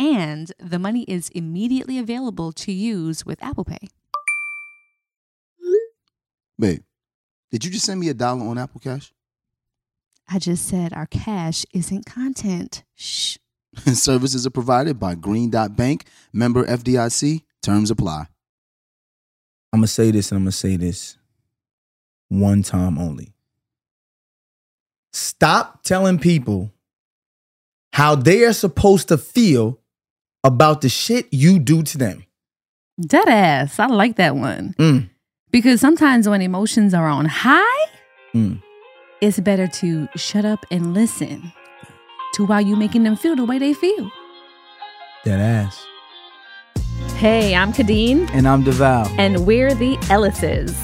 And 0.00 0.50
the 0.58 0.78
money 0.78 1.02
is 1.02 1.28
immediately 1.28 1.98
available 1.98 2.52
to 2.52 2.72
use 2.72 3.26
with 3.26 3.40
Apple 3.42 3.66
Pay. 3.66 3.88
Babe, 6.58 6.82
did 7.50 7.66
you 7.66 7.70
just 7.70 7.84
send 7.84 8.00
me 8.00 8.08
a 8.08 8.14
dollar 8.14 8.46
on 8.46 8.56
Apple 8.56 8.80
Cash? 8.80 9.12
I 10.26 10.38
just 10.38 10.66
said 10.66 10.94
our 10.94 11.06
cash 11.06 11.66
isn't 11.74 12.06
content. 12.06 12.82
Shh. 12.94 13.36
Services 13.92 14.46
are 14.46 14.50
provided 14.50 14.98
by 14.98 15.14
Green 15.16 15.50
Dot 15.50 15.76
Bank, 15.76 16.06
member 16.32 16.64
FDIC. 16.64 17.42
Terms 17.62 17.90
apply. 17.90 18.26
I'm 19.72 19.80
gonna 19.80 19.86
say 19.86 20.10
this 20.10 20.30
and 20.30 20.38
I'm 20.38 20.44
gonna 20.44 20.52
say 20.52 20.76
this 20.76 21.18
one 22.28 22.62
time 22.62 22.98
only. 22.98 23.34
Stop 25.12 25.82
telling 25.82 26.18
people 26.18 26.72
how 27.92 28.14
they 28.14 28.44
are 28.44 28.52
supposed 28.52 29.08
to 29.08 29.18
feel 29.18 29.79
about 30.44 30.80
the 30.80 30.88
shit 30.88 31.26
you 31.32 31.58
do 31.58 31.82
to 31.82 31.98
them. 31.98 32.24
Dead 33.00 33.28
ass. 33.28 33.78
I 33.78 33.86
like 33.86 34.16
that 34.16 34.36
one. 34.36 34.74
Mm, 34.78 35.08
Because 35.50 35.80
sometimes 35.80 36.28
when 36.28 36.42
emotions 36.42 36.94
are 36.94 37.08
on 37.08 37.24
high, 37.26 37.86
mm. 38.34 38.62
it's 39.20 39.40
better 39.40 39.66
to 39.66 40.08
shut 40.16 40.44
up 40.44 40.64
and 40.70 40.94
listen 40.94 41.52
to 42.34 42.44
why 42.46 42.60
you 42.60 42.76
making 42.76 43.02
them 43.04 43.16
feel 43.16 43.36
the 43.36 43.44
way 43.44 43.58
they 43.58 43.74
feel. 43.74 44.10
Dead 45.24 45.40
ass. 45.40 45.84
Hey, 47.16 47.54
I'm 47.54 47.72
Khadeen, 47.72 48.30
And 48.32 48.46
I'm 48.48 48.64
Devale. 48.64 49.06
and 49.18 49.46
we're 49.46 49.74
the 49.74 49.96
Ellises. 50.08 50.74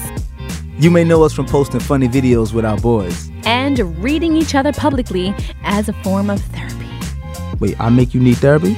You 0.79 0.91
may 0.91 1.03
know 1.03 1.23
us 1.23 1.33
from 1.33 1.47
posting 1.47 1.79
funny 1.79 2.07
videos 2.07 2.53
with 2.53 2.63
our 2.65 2.77
boys. 2.77 3.31
And 3.45 3.79
reading 4.03 4.35
each 4.35 4.53
other 4.53 4.71
publicly 4.71 5.33
as 5.63 5.89
a 5.89 5.93
form 6.03 6.29
of 6.29 6.39
therapy. 6.41 6.85
Wait, 7.59 7.79
I 7.79 7.89
make 7.89 8.13
you 8.13 8.19
need 8.21 8.37
therapy? 8.37 8.77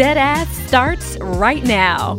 Dead 0.00 0.16
ass 0.16 0.48
starts 0.66 1.18
right 1.20 1.62
now. 1.62 2.14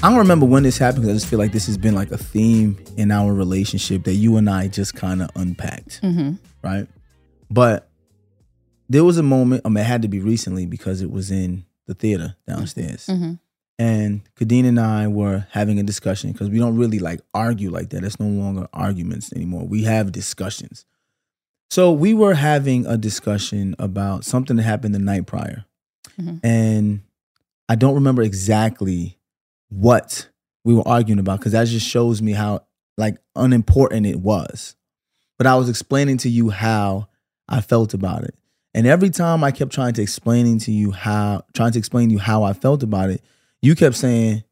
I 0.00 0.08
don't 0.08 0.18
remember 0.18 0.46
when 0.46 0.62
this 0.62 0.78
happened 0.78 1.02
because 1.02 1.16
I 1.16 1.18
just 1.18 1.26
feel 1.26 1.40
like 1.40 1.50
this 1.50 1.66
has 1.66 1.76
been 1.76 1.96
like 1.96 2.12
a 2.12 2.16
theme 2.16 2.78
in 2.96 3.10
our 3.10 3.34
relationship 3.34 4.04
that 4.04 4.14
you 4.14 4.36
and 4.36 4.48
I 4.48 4.68
just 4.68 4.94
kind 4.94 5.20
of 5.20 5.28
unpacked. 5.34 6.02
Mm-hmm. 6.02 6.34
Right. 6.62 6.86
But 7.50 7.90
there 8.88 9.02
was 9.02 9.18
a 9.18 9.24
moment, 9.24 9.62
I 9.64 9.68
mean, 9.68 9.78
it 9.78 9.88
had 9.88 10.02
to 10.02 10.08
be 10.08 10.20
recently 10.20 10.66
because 10.66 11.02
it 11.02 11.10
was 11.10 11.32
in 11.32 11.64
the 11.88 11.94
theater 11.94 12.36
downstairs. 12.46 13.08
Mm-hmm. 13.08 13.32
And 13.80 14.20
Khadeen 14.36 14.66
and 14.66 14.78
I 14.78 15.08
were 15.08 15.48
having 15.50 15.80
a 15.80 15.82
discussion 15.82 16.30
because 16.30 16.48
we 16.48 16.60
don't 16.60 16.76
really 16.76 17.00
like 17.00 17.22
argue 17.34 17.70
like 17.70 17.90
that. 17.90 18.04
It's 18.04 18.20
no 18.20 18.28
longer 18.28 18.68
arguments 18.72 19.32
anymore. 19.32 19.66
We 19.66 19.82
have 19.82 20.12
discussions. 20.12 20.84
So 21.70 21.92
we 21.92 22.14
were 22.14 22.34
having 22.34 22.86
a 22.86 22.96
discussion 22.96 23.74
about 23.78 24.24
something 24.24 24.56
that 24.56 24.62
happened 24.62 24.94
the 24.94 24.98
night 24.98 25.26
prior. 25.26 25.64
And 26.42 27.02
I 27.68 27.74
don't 27.74 27.94
remember 27.94 28.22
exactly 28.22 29.18
what 29.68 30.28
we 30.64 30.74
were 30.74 30.86
arguing 30.86 31.18
about 31.18 31.40
because 31.40 31.52
that 31.52 31.66
just 31.66 31.86
shows 31.86 32.22
me 32.22 32.32
how 32.32 32.64
like 32.96 33.18
unimportant 33.34 34.06
it 34.06 34.20
was. 34.20 34.76
But 35.38 35.46
I 35.46 35.56
was 35.56 35.68
explaining 35.68 36.18
to 36.18 36.30
you 36.30 36.50
how 36.50 37.08
I 37.48 37.60
felt 37.60 37.94
about 37.94 38.24
it. 38.24 38.34
And 38.74 38.86
every 38.86 39.10
time 39.10 39.44
I 39.44 39.50
kept 39.50 39.72
trying 39.72 39.92
to 39.94 40.02
explaining 40.02 40.58
to 40.60 40.72
you 40.72 40.92
how 40.92 41.44
trying 41.54 41.72
to 41.72 41.78
explain 41.78 42.08
to 42.08 42.12
you 42.14 42.18
how 42.18 42.42
I 42.42 42.52
felt 42.52 42.82
about 42.82 43.10
it, 43.10 43.22
you 43.62 43.74
kept 43.74 43.96
saying, 43.96 44.44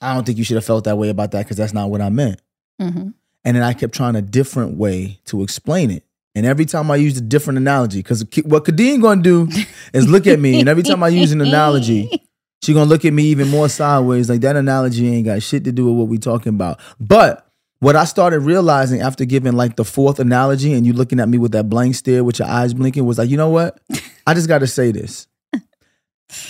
I 0.00 0.14
don't 0.14 0.24
think 0.24 0.38
you 0.38 0.44
should 0.44 0.56
have 0.56 0.64
felt 0.64 0.84
that 0.84 0.98
way 0.98 1.08
about 1.08 1.32
that 1.32 1.44
because 1.44 1.56
that's 1.56 1.72
not 1.72 1.90
what 1.90 2.00
I 2.00 2.10
meant. 2.10 2.40
Mm-hmm. 2.80 3.10
And 3.44 3.56
then 3.56 3.62
I 3.62 3.72
kept 3.72 3.94
trying 3.94 4.16
a 4.16 4.22
different 4.22 4.76
way 4.76 5.20
to 5.26 5.42
explain 5.42 5.90
it. 5.90 6.04
And 6.34 6.46
every 6.46 6.66
time 6.66 6.90
I 6.90 6.96
used 6.96 7.16
a 7.16 7.20
different 7.20 7.58
analogy, 7.58 7.98
because 7.98 8.24
what 8.44 8.64
Khadeen 8.64 9.02
gonna 9.02 9.22
do 9.22 9.48
is 9.92 10.08
look 10.08 10.26
at 10.26 10.38
me, 10.38 10.60
and 10.60 10.68
every 10.68 10.82
time 10.82 11.02
I 11.02 11.08
use 11.08 11.32
an 11.32 11.40
analogy, 11.40 12.10
she 12.62 12.74
gonna 12.74 12.88
look 12.88 13.04
at 13.04 13.12
me 13.12 13.24
even 13.24 13.48
more 13.48 13.68
sideways. 13.68 14.28
Like 14.28 14.42
that 14.42 14.56
analogy 14.56 15.08
ain't 15.08 15.26
got 15.26 15.42
shit 15.42 15.64
to 15.64 15.72
do 15.72 15.86
with 15.86 15.96
what 15.96 16.08
we 16.08 16.18
talking 16.18 16.50
about. 16.50 16.80
But 17.00 17.48
what 17.80 17.96
I 17.96 18.04
started 18.04 18.40
realizing 18.40 19.00
after 19.00 19.24
giving 19.24 19.54
like 19.54 19.76
the 19.76 19.84
fourth 19.84 20.18
analogy, 20.18 20.74
and 20.74 20.86
you 20.86 20.92
looking 20.92 21.20
at 21.20 21.28
me 21.28 21.38
with 21.38 21.52
that 21.52 21.68
blank 21.68 21.94
stare 21.94 22.24
with 22.24 22.38
your 22.38 22.48
eyes 22.48 22.74
blinking, 22.74 23.04
was 23.04 23.18
like, 23.18 23.30
you 23.30 23.36
know 23.36 23.50
what? 23.50 23.80
I 24.26 24.34
just 24.34 24.48
got 24.48 24.58
to 24.58 24.66
say 24.66 24.92
this. 24.92 25.26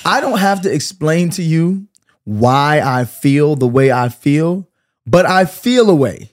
I 0.05 0.21
don't 0.21 0.39
have 0.39 0.63
to 0.63 0.73
explain 0.73 1.31
to 1.31 1.43
you 1.43 1.87
why 2.25 2.81
I 2.85 3.05
feel 3.05 3.57
the 3.57 3.69
way 3.69 3.93
I 3.93 4.09
feel, 4.09 4.69
but 5.07 5.25
I 5.25 5.45
feel 5.45 5.89
a 5.89 5.95
way. 5.95 6.33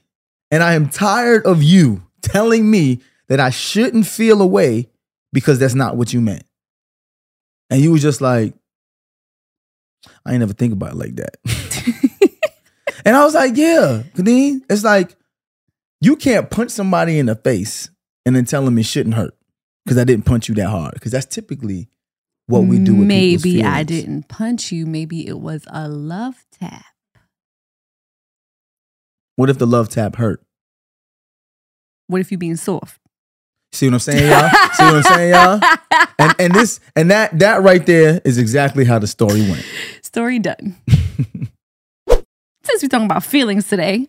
And 0.51 0.63
I 0.63 0.73
am 0.73 0.89
tired 0.89 1.45
of 1.45 1.61
you 1.61 2.03
telling 2.21 2.69
me 2.69 3.01
that 3.27 3.39
I 3.39 3.49
shouldn't 3.49 4.05
feel 4.05 4.41
a 4.41 4.47
way 4.47 4.89
because 5.33 5.59
that's 5.59 5.75
not 5.75 5.97
what 5.97 6.13
you 6.13 6.21
meant. 6.21 6.43
And 7.69 7.81
you 7.81 7.91
was 7.91 8.01
just 8.01 8.21
like, 8.21 8.53
I 10.25 10.31
ain't 10.31 10.39
never 10.39 10.53
think 10.53 10.73
about 10.73 10.91
it 10.91 10.97
like 10.97 11.15
that. 11.15 11.37
and 13.05 13.15
I 13.15 13.23
was 13.23 13.33
like, 13.33 13.57
yeah, 13.57 14.03
Khadeen, 14.15 14.61
it's 14.69 14.83
like 14.83 15.15
you 16.01 16.15
can't 16.15 16.49
punch 16.49 16.71
somebody 16.71 17.17
in 17.17 17.25
the 17.25 17.35
face 17.35 17.89
and 18.25 18.35
then 18.35 18.45
tell 18.45 18.63
them 18.63 18.77
it 18.77 18.85
shouldn't 18.85 19.15
hurt 19.15 19.35
because 19.83 19.97
I 19.97 20.03
didn't 20.03 20.25
punch 20.25 20.47
you 20.47 20.55
that 20.55 20.69
hard. 20.69 20.93
Because 20.93 21.11
that's 21.11 21.25
typically 21.25 21.89
what 22.47 22.61
we 22.61 22.77
do 22.77 22.95
with 22.95 23.07
Maybe 23.07 23.63
I 23.63 23.83
didn't 23.83 24.27
punch 24.27 24.71
you. 24.71 24.85
Maybe 24.85 25.27
it 25.27 25.39
was 25.39 25.65
a 25.67 25.87
love 25.89 26.45
tap. 26.51 26.85
What 29.35 29.49
if 29.49 29.57
the 29.57 29.67
love 29.67 29.89
tap 29.89 30.15
hurt? 30.15 30.41
What 32.07 32.21
if 32.21 32.31
you 32.31 32.37
being 32.37 32.55
soft? 32.55 32.99
See 33.75 33.87
what 33.87 33.93
I'm 33.95 33.99
saying, 33.99 34.29
y'all? 34.31 34.49
See 34.73 34.83
what 34.83 34.95
I'm 34.95 35.03
saying, 35.03 35.33
y'all? 35.33 35.59
And 36.17 36.35
and 36.39 36.55
this 36.55 36.79
and 36.95 37.11
that 37.11 37.37
that 37.39 37.61
right 37.61 37.85
there 37.85 38.21
is 38.23 38.37
exactly 38.37 38.85
how 38.85 38.99
the 38.99 39.07
story 39.07 39.41
went. 39.41 39.65
Story 40.01 40.39
done. 40.39 40.77
Since 42.07 42.81
we're 42.83 42.87
talking 42.89 43.05
about 43.05 43.23
feelings 43.25 43.67
today, 43.67 44.07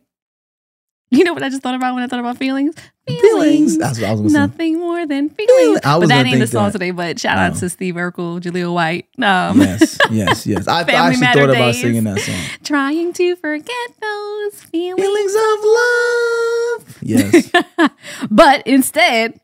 you 1.10 1.24
know 1.24 1.32
what 1.34 1.42
I 1.42 1.48
just 1.48 1.62
thought 1.62 1.74
about 1.74 1.94
when 1.94 2.04
I 2.04 2.06
thought 2.06 2.20
about 2.20 2.38
feelings? 2.38 2.74
Feelings. 3.08 3.76
That's 3.76 3.98
what 4.00 4.08
I 4.08 4.12
was 4.12 4.20
gonna 4.20 4.30
say. 4.30 4.38
Nothing 4.38 4.78
more 4.78 5.04
than 5.04 5.30
feelings. 5.30 5.80
I 5.84 5.94
but 5.94 6.00
was 6.00 6.08
that 6.10 6.26
ain't 6.26 6.38
the 6.38 6.46
song 6.46 6.66
that. 6.66 6.72
today. 6.72 6.90
But 6.92 7.18
shout 7.18 7.36
out 7.36 7.52
Oh. 7.56 7.58
to 7.58 7.68
Steve 7.68 7.96
Urkel, 7.96 8.40
Jaleel 8.40 8.72
White. 8.72 9.06
Um, 9.20 9.60
Yes, 9.60 9.98
yes, 10.10 10.46
yes. 10.46 10.68
I, 10.68 10.78
I 10.78 10.82
actually 10.92 11.20
Matter 11.20 11.40
thought 11.40 11.50
about 11.50 11.64
days. 11.72 11.80
singing 11.80 12.04
that 12.04 12.20
song. 12.20 12.34
Trying 12.62 13.12
to 13.14 13.34
forget 13.36 13.88
those 14.00 14.62
feelings. 14.62 15.00
Feelings 15.04 15.34
of 15.34 15.64
love. 16.84 16.98
Yes. 17.02 17.50
but 18.30 18.66
instead, 18.66 19.38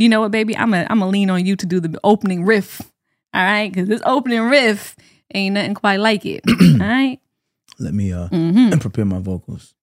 you 0.00 0.08
know 0.08 0.20
what, 0.20 0.30
baby? 0.30 0.56
I'm 0.56 0.72
a 0.74 0.86
I'm 0.90 1.00
gonna 1.00 1.10
lean 1.10 1.30
on 1.30 1.44
you 1.44 1.56
to 1.56 1.66
do 1.66 1.80
the 1.80 1.98
opening 2.02 2.44
riff. 2.44 2.80
All 3.32 3.42
right, 3.44 3.72
because 3.72 3.88
this 3.88 4.02
opening 4.04 4.42
riff 4.42 4.96
ain't 5.34 5.54
nothing 5.54 5.74
quite 5.74 6.00
like 6.00 6.26
it. 6.26 6.42
all 6.48 6.78
right. 6.86 7.18
Let 7.78 7.94
me 7.94 8.12
uh 8.12 8.28
Mm-hmm. 8.28 8.78
prepare 8.80 9.04
my 9.04 9.20
vocals. 9.20 9.74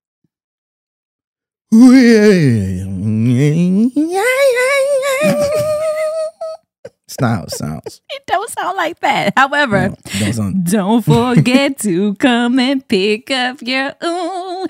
Sounds. 7.07 7.61
It 8.09 8.23
don't 8.27 8.49
sound 8.49 8.75
like 8.77 8.99
that. 8.99 9.33
However, 9.37 9.89
No, 9.89 9.95
don't 10.19 10.33
sound- 10.33 10.65
Don't 10.65 11.01
forget 11.05 11.79
to 11.79 12.15
come 12.15 12.59
and 12.59 12.85
pick 12.87 13.31
up 13.31 13.61
your 13.61 13.93
own 14.01 14.67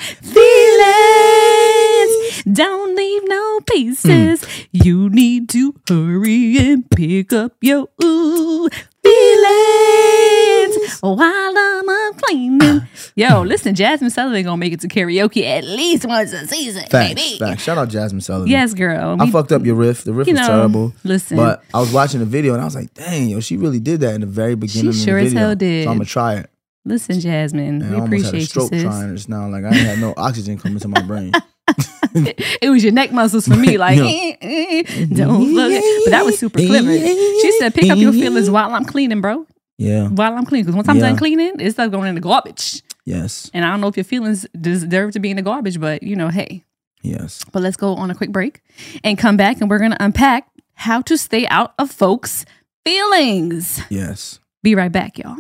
feelings. 1.17 2.43
Don't 2.51 2.95
leave 2.95 3.23
no 3.27 3.59
pieces. 3.61 4.43
Hmm. 4.43 4.49
You 4.71 5.09
need 5.09 5.49
to 5.49 5.73
hurry 5.89 6.57
and 6.57 6.89
pick 6.89 7.33
up 7.33 7.53
your 7.61 7.87
ooh 8.03 8.69
feelings 9.03 10.66
while 11.01 11.21
I'm 11.57 12.13
cleaning. 12.15 12.81
Yo, 13.15 13.41
listen, 13.41 13.75
Jazmine 13.75 14.11
Sullivan 14.11 14.43
gonna 14.43 14.57
make 14.57 14.73
it 14.73 14.81
to 14.81 14.87
karaoke 14.87 15.43
at 15.43 15.63
least 15.63 16.05
once 16.05 16.33
a 16.33 16.45
season, 16.47 16.83
Facts, 16.89 17.13
baby. 17.15 17.39
facts. 17.39 17.63
Shout 17.63 17.77
out 17.77 17.89
Jazmine 17.89 18.21
Sullivan. 18.23 18.49
Yes, 18.49 18.73
girl. 18.73 19.17
I 19.19 19.29
fucked 19.31 19.51
up 19.51 19.65
your 19.65 19.75
riff. 19.75 20.03
The 20.03 20.13
riff 20.13 20.27
You 20.27 20.33
was 20.33 20.41
know, 20.41 20.47
terrible. 20.47 20.93
listen. 21.03 21.37
But 21.37 21.63
I 21.73 21.79
was 21.79 21.91
watching 21.91 22.19
the 22.19 22.25
video 22.25 22.53
and 22.53 22.61
I 22.61 22.65
was 22.65 22.75
like, 22.75 22.93
dang, 22.93 23.29
yo, 23.29 23.39
she 23.39 23.57
really 23.57 23.79
did 23.79 24.01
that 24.01 24.13
in 24.15 24.21
the 24.21 24.27
very 24.27 24.55
beginning 24.55 24.91
She 24.93 24.99
of 24.99 25.05
sure 25.05 25.19
the 25.19 25.25
as 25.27 25.33
video. 25.33 25.47
hell 25.47 25.55
did. 25.55 25.83
So 25.85 25.89
I'm 25.91 25.97
gonna 25.97 26.05
try 26.05 26.35
it. 26.35 26.49
listen, 26.85 27.17
Jazmine. 27.17 27.81
And 27.81 27.89
we 27.91 27.95
I 27.97 27.99
almost 27.99 28.01
had 28.01 28.03
a 28.03 28.05
appreciate 28.05 28.39
you, 28.39 28.45
stroke 28.45 28.69
sis. 28.69 28.83
trying 28.83 29.15
just 29.15 29.29
now. 29.29 29.47
Like 29.49 29.63
I 29.63 29.67
ain't 29.69 29.77
had 29.77 29.99
no 29.99 30.13
oxygen 30.17 30.57
coming 30.57 30.79
to 30.79 30.87
my 30.87 31.01
brain. 31.01 31.33
it 32.15 32.69
was 32.69 32.83
your 32.83 32.93
neck 32.93 33.11
muscles 33.11 33.47
for 33.47 33.55
me. 33.55 33.77
Like, 33.77 33.97
Yeah. 33.97 34.05
eh, 34.05 34.83
eh, 34.89 35.05
don't 35.13 35.53
forget. 35.53 35.83
But 36.05 36.11
that 36.11 36.23
was 36.25 36.39
super 36.39 36.59
clever. 36.59 36.97
She 36.97 37.51
said, 37.59 37.73
pick 37.75 37.89
up 37.91 37.97
your 37.97 38.13
feelings 38.13 38.49
while 38.49 38.73
I'm 38.73 38.85
cleaning, 38.85 39.21
bro. 39.21 39.45
Yeah. 39.77 40.07
While 40.07 40.33
I'm 40.35 40.45
cleaning. 40.45 40.65
Because 40.65 40.75
once 40.75 40.89
I'm 40.89 40.97
Yeah. 40.97 41.09
done 41.09 41.17
cleaning, 41.17 41.53
it's 41.59 41.75
stuff 41.75 41.91
going 41.91 42.07
in 42.09 42.15
the 42.15 42.21
garbage. 42.21 42.81
Yes. 43.05 43.49
And 43.53 43.63
I 43.63 43.69
don't 43.71 43.79
know 43.81 43.87
if 43.87 43.95
your 43.97 44.03
feelings 44.03 44.45
deserve 44.59 45.11
to 45.13 45.19
be 45.19 45.29
in 45.29 45.35
the 45.37 45.41
garbage, 45.43 45.79
but 45.79 46.03
you 46.03 46.15
know, 46.15 46.29
hey. 46.29 46.63
Yes. 47.03 47.45
But 47.51 47.61
let's 47.61 47.77
go 47.77 47.93
on 47.95 48.09
a 48.11 48.15
quick 48.15 48.31
break 48.31 48.61
and 49.03 49.17
come 49.17 49.37
back 49.37 49.61
and 49.61 49.69
we're 49.69 49.77
going 49.79 49.91
to 49.91 50.03
unpack 50.03 50.47
how 50.73 51.01
to 51.03 51.17
stay 51.17 51.47
out 51.47 51.73
of 51.79 51.91
folks' 51.91 52.43
feelings. 52.85 53.81
Yes. 53.89 54.39
Be 54.63 54.75
right 54.75 54.91
back, 54.91 55.17
y'all. 55.19 55.37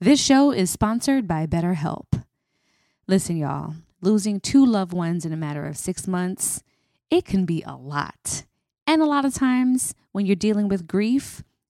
This 0.00 0.20
show 0.20 0.50
is 0.50 0.70
sponsored 0.70 1.28
by 1.28 1.46
BetterHelp. 1.46 2.24
Listen, 3.06 3.36
y'all, 3.36 3.74
losing 4.00 4.40
two 4.40 4.66
loved 4.66 4.92
ones 4.92 5.24
in 5.24 5.32
a 5.32 5.36
matter 5.36 5.64
of 5.66 5.76
six 5.76 6.08
months, 6.08 6.62
it 7.10 7.24
can 7.24 7.44
be 7.44 7.62
a 7.64 7.76
lot. 7.76 8.44
And 8.86 9.00
a 9.00 9.06
lot 9.06 9.24
of 9.24 9.32
times 9.34 9.94
when 10.10 10.26
you're 10.26 10.34
dealing 10.36 10.66
with 10.68 10.88
grief, 10.88 11.42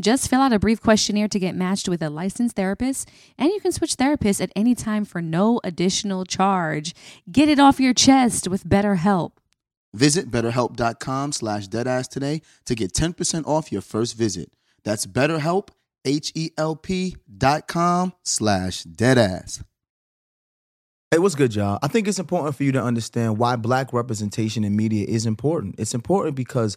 Just 0.00 0.28
fill 0.28 0.42
out 0.42 0.52
a 0.52 0.58
brief 0.58 0.82
questionnaire 0.82 1.28
to 1.28 1.38
get 1.38 1.54
matched 1.54 1.88
with 1.88 2.02
a 2.02 2.10
licensed 2.10 2.56
therapist, 2.56 3.08
and 3.38 3.48
you 3.48 3.60
can 3.60 3.72
switch 3.72 3.96
therapists 3.96 4.42
at 4.42 4.52
any 4.54 4.74
time 4.74 5.04
for 5.06 5.22
no 5.22 5.60
additional 5.64 6.24
charge. 6.24 6.94
Get 7.30 7.48
it 7.48 7.58
off 7.58 7.80
your 7.80 7.94
chest 7.94 8.46
with 8.46 8.64
BetterHelp. 8.64 9.32
Visit 9.94 10.30
betterhelp.com 10.30 11.32
slash 11.32 11.68
deadass 11.68 12.08
today 12.08 12.42
to 12.66 12.74
get 12.74 12.92
10% 12.92 13.46
off 13.46 13.72
your 13.72 13.80
first 13.80 14.18
visit. 14.18 14.52
That's 14.84 15.06
betterhelp, 15.06 15.68
H-E-L-P 16.04 17.16
dot 17.38 17.66
com 17.66 18.12
slash 18.22 18.82
deadass. 18.84 19.64
Hey, 21.10 21.18
what's 21.18 21.34
good, 21.34 21.54
y'all? 21.54 21.78
I 21.82 21.88
think 21.88 22.08
it's 22.08 22.18
important 22.18 22.56
for 22.56 22.64
you 22.64 22.72
to 22.72 22.82
understand 22.82 23.38
why 23.38 23.56
black 23.56 23.92
representation 23.94 24.64
in 24.64 24.76
media 24.76 25.06
is 25.08 25.24
important. 25.24 25.76
It's 25.78 25.94
important 25.94 26.36
because 26.36 26.76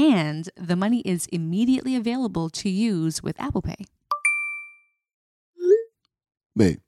And 0.00 0.48
the 0.56 0.76
money 0.76 1.00
is 1.00 1.26
immediately 1.26 1.94
available 1.94 2.48
to 2.50 2.70
use 2.70 3.22
with 3.22 3.38
Apple 3.38 3.60
Pay. 3.60 3.84
Babe, 6.56 6.78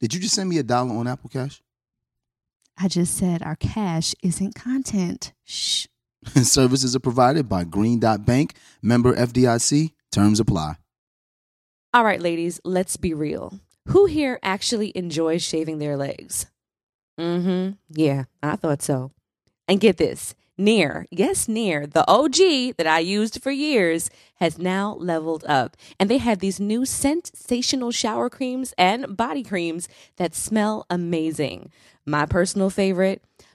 did 0.00 0.12
you 0.12 0.20
just 0.20 0.34
send 0.34 0.50
me 0.50 0.58
a 0.58 0.62
dollar 0.62 0.94
on 0.94 1.06
Apple 1.06 1.30
Cash? 1.30 1.62
I 2.78 2.88
just 2.88 3.16
said 3.16 3.42
our 3.42 3.56
cash 3.56 4.14
isn't 4.22 4.54
content. 4.54 5.32
Shh. 5.44 5.86
Services 6.42 6.94
are 6.94 7.00
provided 7.00 7.48
by 7.48 7.64
Green 7.64 7.98
Dot 7.98 8.26
Bank, 8.26 8.54
member 8.82 9.14
FDIC. 9.14 9.92
Terms 10.10 10.38
apply. 10.38 10.74
All 11.94 12.04
right, 12.04 12.20
ladies, 12.20 12.60
let's 12.64 12.98
be 12.98 13.14
real. 13.14 13.60
Who 13.88 14.04
here 14.04 14.38
actually 14.42 14.92
enjoys 14.94 15.42
shaving 15.42 15.78
their 15.78 15.96
legs? 15.96 16.46
Mm 17.18 17.42
hmm. 17.42 17.70
Yeah, 17.88 18.24
I 18.42 18.56
thought 18.56 18.82
so. 18.82 19.10
And 19.66 19.80
get 19.80 19.96
this 19.96 20.34
Nair, 20.62 21.06
yes, 21.10 21.48
Nair, 21.48 21.88
the 21.88 22.08
OG 22.08 22.76
that 22.76 22.86
I 22.86 23.00
used 23.00 23.42
for 23.42 23.50
years, 23.50 24.10
has 24.36 24.58
now 24.58 24.94
leveled 24.94 25.44
up. 25.44 25.76
And 25.98 26.08
they 26.08 26.18
have 26.18 26.38
these 26.38 26.60
new 26.60 26.84
sensational 26.86 27.90
shower 27.90 28.30
creams 28.30 28.72
and 28.78 29.16
body 29.16 29.42
creams 29.42 29.88
that 30.18 30.36
smell 30.36 30.86
amazing. 30.88 31.72
My 32.06 32.26
personal 32.26 32.70
favorite 32.70 33.22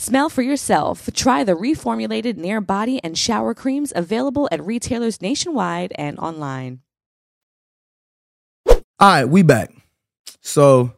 Smell 0.00 0.30
for 0.30 0.40
yourself. 0.40 1.10
Try 1.12 1.44
the 1.44 1.52
reformulated 1.52 2.38
Nair 2.38 2.62
body 2.62 3.04
and 3.04 3.18
shower 3.18 3.52
creams 3.52 3.92
available 3.94 4.48
at 4.50 4.64
retailers 4.64 5.20
nationwide 5.20 5.92
and 5.96 6.18
online. 6.18 6.80
All 8.66 8.78
right, 9.00 9.26
we 9.26 9.42
back. 9.42 9.70
So 10.40 10.94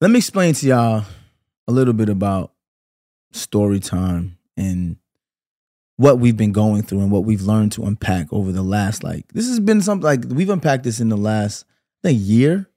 let 0.00 0.12
me 0.12 0.18
explain 0.18 0.54
to 0.54 0.66
y'all 0.68 1.04
a 1.66 1.72
little 1.72 1.92
bit 1.92 2.08
about 2.08 2.52
story 3.32 3.80
time 3.80 4.38
and 4.56 4.96
what 5.96 6.20
we've 6.20 6.36
been 6.36 6.52
going 6.52 6.84
through 6.84 7.00
and 7.00 7.10
what 7.10 7.24
we've 7.24 7.42
learned 7.42 7.72
to 7.72 7.84
unpack 7.84 8.32
over 8.32 8.52
the 8.52 8.62
last 8.62 9.02
like 9.02 9.26
this 9.32 9.48
has 9.48 9.58
been 9.58 9.82
something 9.82 10.04
like 10.04 10.22
we've 10.28 10.50
unpacked 10.50 10.84
this 10.84 11.00
in 11.00 11.08
the 11.08 11.16
last 11.16 11.64
think 12.04 12.20
year. 12.22 12.70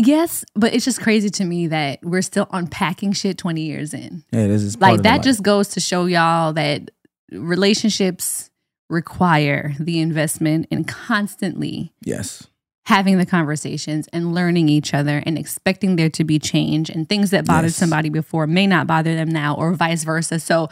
Yes, 0.00 0.44
but 0.54 0.72
it's 0.72 0.84
just 0.84 1.00
crazy 1.00 1.28
to 1.30 1.44
me 1.44 1.66
that 1.66 1.98
we're 2.04 2.22
still 2.22 2.46
unpacking 2.52 3.12
shit 3.12 3.36
20 3.36 3.60
years 3.62 3.92
in. 3.92 4.22
Yeah, 4.32 4.46
this 4.46 4.62
is 4.62 4.78
Like 4.80 5.02
that 5.02 5.24
just 5.24 5.42
goes 5.42 5.68
to 5.70 5.80
show 5.80 6.06
y'all 6.06 6.52
that 6.52 6.90
relationships 7.32 8.48
require 8.88 9.74
the 9.80 9.98
investment 10.00 10.66
in 10.70 10.84
constantly 10.84 11.92
yes. 12.02 12.46
having 12.86 13.18
the 13.18 13.26
conversations 13.26 14.08
and 14.12 14.32
learning 14.34 14.68
each 14.68 14.94
other 14.94 15.22
and 15.26 15.36
expecting 15.36 15.96
there 15.96 16.08
to 16.08 16.24
be 16.24 16.38
change 16.38 16.88
and 16.88 17.08
things 17.08 17.30
that 17.30 17.44
bothered 17.44 17.70
Yes. 17.70 17.76
somebody 17.76 18.08
before 18.08 18.46
may 18.46 18.66
not 18.66 18.86
bother 18.86 19.14
them 19.14 19.28
now 19.28 19.54
or 19.56 19.74
vice 19.74 20.04
versa. 20.04 20.38
So 20.38 20.68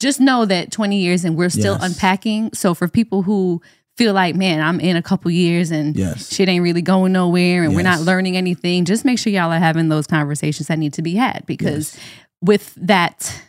just 0.00 0.20
know 0.20 0.44
that 0.44 0.70
20 0.70 1.00
years 1.00 1.24
and 1.24 1.34
we're 1.34 1.48
still 1.48 1.78
Yes. 1.80 1.92
unpacking. 1.92 2.50
So 2.52 2.74
for 2.74 2.86
people 2.88 3.22
who 3.22 3.62
feel 3.96 4.12
like, 4.12 4.34
man, 4.34 4.60
I'm 4.60 4.78
in 4.80 4.96
a 4.96 5.02
couple 5.02 5.30
years 5.30 5.70
and 5.70 5.96
Yes. 5.96 6.32
shit 6.34 6.48
ain't 6.48 6.62
really 6.62 6.82
going 6.82 7.12
nowhere 7.12 7.64
and 7.64 7.74
we're 7.74 7.82
not 7.82 8.02
learning 8.02 8.36
anything, 8.36 8.84
just 8.84 9.04
make 9.04 9.18
sure 9.18 9.32
y'all 9.32 9.50
are 9.52 9.58
having 9.58 9.88
those 9.88 10.06
conversations 10.06 10.68
that 10.68 10.78
need 10.78 10.92
to 10.94 11.02
be 11.02 11.14
had 11.14 11.44
because 11.46 11.94
Yes. 11.94 12.04
with 12.42 12.74
that, 12.76 13.42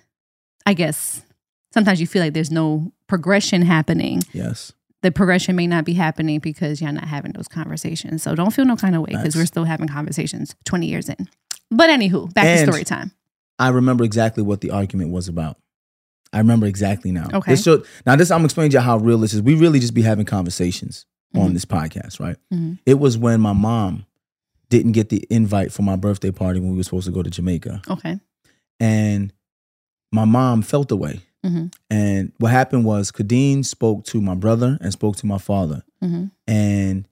I 0.65 0.73
guess 0.73 1.21
sometimes 1.73 1.99
you 1.99 2.07
feel 2.07 2.21
like 2.23 2.33
there's 2.33 2.51
no 2.51 2.91
progression 3.07 3.61
happening 3.61 4.21
Yes. 4.33 4.71
the 5.01 5.11
progression 5.11 5.55
may 5.55 5.67
not 5.67 5.83
be 5.85 5.93
happening 5.93 6.39
because 6.39 6.81
you're 6.81 6.91
not 6.91 7.05
having 7.07 7.31
those 7.33 7.47
conversations. 7.47 8.23
So 8.23 8.33
don't 8.35 8.51
feel 8.51 8.65
no 8.65 8.75
kind 8.75 8.95
of 8.95 9.01
way 9.01 9.11
because 9.11 9.35
we're 9.35 9.45
still 9.45 9.65
having 9.65 9.87
conversations 9.87 10.55
20 10.65 10.87
years 10.87 11.07
in. 11.09 11.27
But 11.69 11.89
anywho, 11.89 12.33
back 12.33 12.45
And- 12.45 12.59
to 12.65 12.71
story 12.71 12.83
time. 12.85 13.11
I 13.59 13.69
remember 13.69 14.03
exactly 14.03 14.43
what 14.43 14.61
the 14.61 14.71
argument 14.71 15.11
was 15.11 15.27
about. 15.27 15.57
I 16.33 16.39
remember 16.39 16.65
exactly 16.65 17.11
now. 17.11 17.27
Okay. 17.33 17.51
This 17.53 17.63
show, 17.63 17.83
now 18.05 18.15
this 18.15 18.31
I'm 18.31 18.43
explaining 18.45 18.71
to 18.71 18.77
you 18.77 18.81
how 18.81 18.97
real 18.97 19.17
this 19.19 19.33
is. 19.33 19.41
We 19.41 19.55
really 19.55 19.79
just 19.79 19.93
be 19.93 20.01
having 20.01 20.25
conversations 20.25 21.05
on 21.35 21.49
Mhm. 21.49 21.53
this 21.53 21.65
podcast, 21.65 22.19
right? 22.19 22.37
Mhm. 22.53 22.79
It 22.85 22.99
was 22.99 23.17
when 23.17 23.39
my 23.41 23.53
mom 23.53 24.05
didn't 24.69 24.91
get 24.91 25.09
the 25.09 25.25
invite 25.29 25.71
for 25.71 25.81
my 25.83 25.95
birthday 25.95 26.31
party 26.31 26.59
when 26.59 26.71
we 26.71 26.77
were 26.77 26.83
supposed 26.83 27.05
to 27.07 27.11
go 27.13 27.23
to 27.23 27.29
Jamaica. 27.29 27.81
Okay. 27.89 28.19
And 28.79 29.31
my 30.11 30.25
mom 30.25 30.61
felt 30.61 30.89
the 30.89 30.97
way. 30.97 31.21
Mhm. 31.45 31.71
And 31.89 32.31
what 32.39 32.51
happened 32.51 32.83
was 32.85 33.11
Kadeen 33.11 33.63
spoke 33.63 34.03
to 34.05 34.21
my 34.21 34.35
brother 34.35 34.77
and 34.81 34.91
spoke 34.91 35.15
to 35.17 35.25
my 35.25 35.37
father. 35.37 35.83
hmm 36.01 36.25
And 36.47 37.07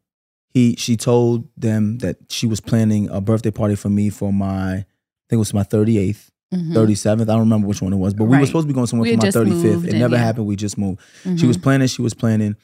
he 0.49 0.75
she 0.77 0.95
told 0.97 1.47
them 1.57 1.97
that 1.99 2.17
she 2.29 2.45
was 2.47 2.59
planning 2.59 3.09
a 3.09 3.19
birthday 3.21 3.51
party 3.51 3.75
for 3.75 3.89
me 3.89 4.09
for 4.09 4.31
my 4.33 4.73
I 4.73 5.27
think 5.29 5.37
it 5.37 5.37
was 5.37 5.53
my 5.53 5.63
38th. 5.63 6.29
Hmm 6.53 6.73
37th. 6.75 7.21
I 7.21 7.25
don't 7.25 7.39
remember 7.39 7.67
which 7.67 7.81
one 7.81 7.91
it 7.93 7.97
was, 7.97 8.13
but 8.13 8.25
we 8.25 8.37
were 8.37 8.45
supposed 8.45 8.65
to 8.65 8.67
be 8.67 8.73
going 8.73 8.87
somewhere 8.87 9.09
We 9.09 9.15
for 9.17 9.23
my 9.23 9.29
35th. 9.29 9.83
It 9.85 9.89
and 9.91 9.99
never 9.99 10.15
yeah. 10.15 10.21
happened. 10.23 10.45
We 10.47 10.55
just 10.55 10.77
moved. 10.77 11.01
She 11.23 11.29
Mm-hmm. 11.29 11.47
was 11.47 11.57
planning, 11.57 11.87
she 11.87 12.01
was 12.01 12.13
planning. 12.13 12.55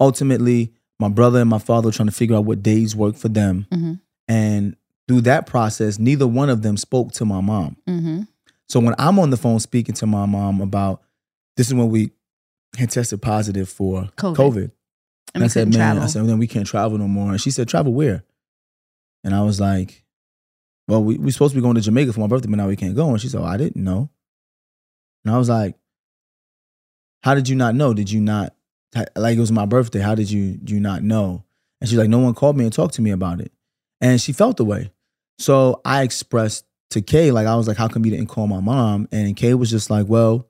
Ultimately, 0.00 0.72
my 0.98 1.08
brother 1.08 1.40
and 1.40 1.48
my 1.50 1.58
father 1.58 1.88
were 1.88 1.92
trying 1.92 2.08
to 2.08 2.14
figure 2.14 2.36
out 2.36 2.44
what 2.44 2.62
days 2.62 2.94
work 2.96 3.16
for 3.16 3.28
them. 3.28 3.66
hmm 3.72 3.94
And 4.26 4.76
through 5.06 5.22
that 5.22 5.46
process, 5.46 5.98
neither 5.98 6.26
one 6.26 6.50
of 6.50 6.62
them 6.62 6.76
spoke 6.76 7.12
to 7.12 7.24
my 7.24 7.40
mom. 7.40 7.76
hmm 7.86 8.22
So 8.68 8.80
when 8.80 8.94
I'm 8.98 9.18
on 9.18 9.30
the 9.30 9.36
phone 9.36 9.60
speaking 9.60 9.94
to 9.96 10.06
my 10.06 10.26
mom 10.26 10.60
about 10.60 11.02
this 11.56 11.68
is 11.68 11.74
when 11.74 11.88
we 11.88 12.10
had 12.76 12.90
tested 12.90 13.22
positive 13.22 13.68
for 13.68 14.08
COVID. 14.16 14.36
COVID. 14.36 14.70
And 15.34 15.42
we 15.42 15.44
I 15.44 15.48
said, 15.48 15.68
man, 15.68 15.74
travel. 15.78 16.02
I 16.02 16.06
said, 16.06 16.26
then 16.26 16.38
we 16.38 16.46
can't 16.46 16.66
travel 16.66 16.98
no 16.98 17.08
more. 17.08 17.30
And 17.30 17.40
she 17.40 17.50
said, 17.50 17.68
travel 17.68 17.92
where? 17.94 18.24
And 19.24 19.34
I 19.34 19.42
was 19.42 19.60
like, 19.60 20.04
well, 20.88 21.04
we 21.04 21.18
we 21.18 21.30
supposed 21.30 21.52
to 21.52 21.58
be 21.58 21.62
going 21.62 21.76
to 21.76 21.80
Jamaica 21.80 22.12
for 22.12 22.20
my 22.20 22.26
birthday, 22.26 22.48
but 22.48 22.56
now 22.56 22.66
we 22.66 22.76
can't 22.76 22.96
go. 22.96 23.10
And 23.10 23.20
she 23.20 23.28
said, 23.28 23.40
oh, 23.40 23.44
I 23.44 23.58
didn't 23.58 23.82
know. 23.82 24.10
And 25.24 25.34
I 25.34 25.38
was 25.38 25.48
like, 25.48 25.76
how 27.22 27.34
did 27.34 27.48
you 27.48 27.56
not 27.56 27.74
know? 27.74 27.92
Did 27.92 28.10
you 28.10 28.20
not, 28.20 28.54
like 29.14 29.36
it 29.36 29.40
was 29.40 29.52
my 29.52 29.66
birthday, 29.66 30.00
how 30.00 30.14
did 30.14 30.30
you, 30.30 30.58
you 30.64 30.80
not 30.80 31.02
know? 31.02 31.44
And 31.80 31.88
she's 31.88 31.98
like, 31.98 32.08
no 32.08 32.18
one 32.18 32.34
called 32.34 32.56
me 32.56 32.64
and 32.64 32.72
talked 32.72 32.94
to 32.94 33.02
me 33.02 33.10
about 33.10 33.40
it. 33.40 33.52
And 34.00 34.20
she 34.20 34.32
felt 34.32 34.56
the 34.56 34.64
way. 34.64 34.90
So 35.38 35.80
I 35.84 36.02
expressed 36.02 36.64
to 36.90 37.02
Kay, 37.02 37.30
like, 37.30 37.46
I 37.46 37.56
was 37.56 37.68
like, 37.68 37.76
how 37.76 37.88
come 37.88 38.04
you 38.04 38.10
didn't 38.10 38.28
call 38.28 38.46
my 38.46 38.60
mom? 38.60 39.08
And 39.12 39.36
Kay 39.36 39.54
was 39.54 39.70
just 39.70 39.90
like, 39.90 40.06
well, 40.08 40.47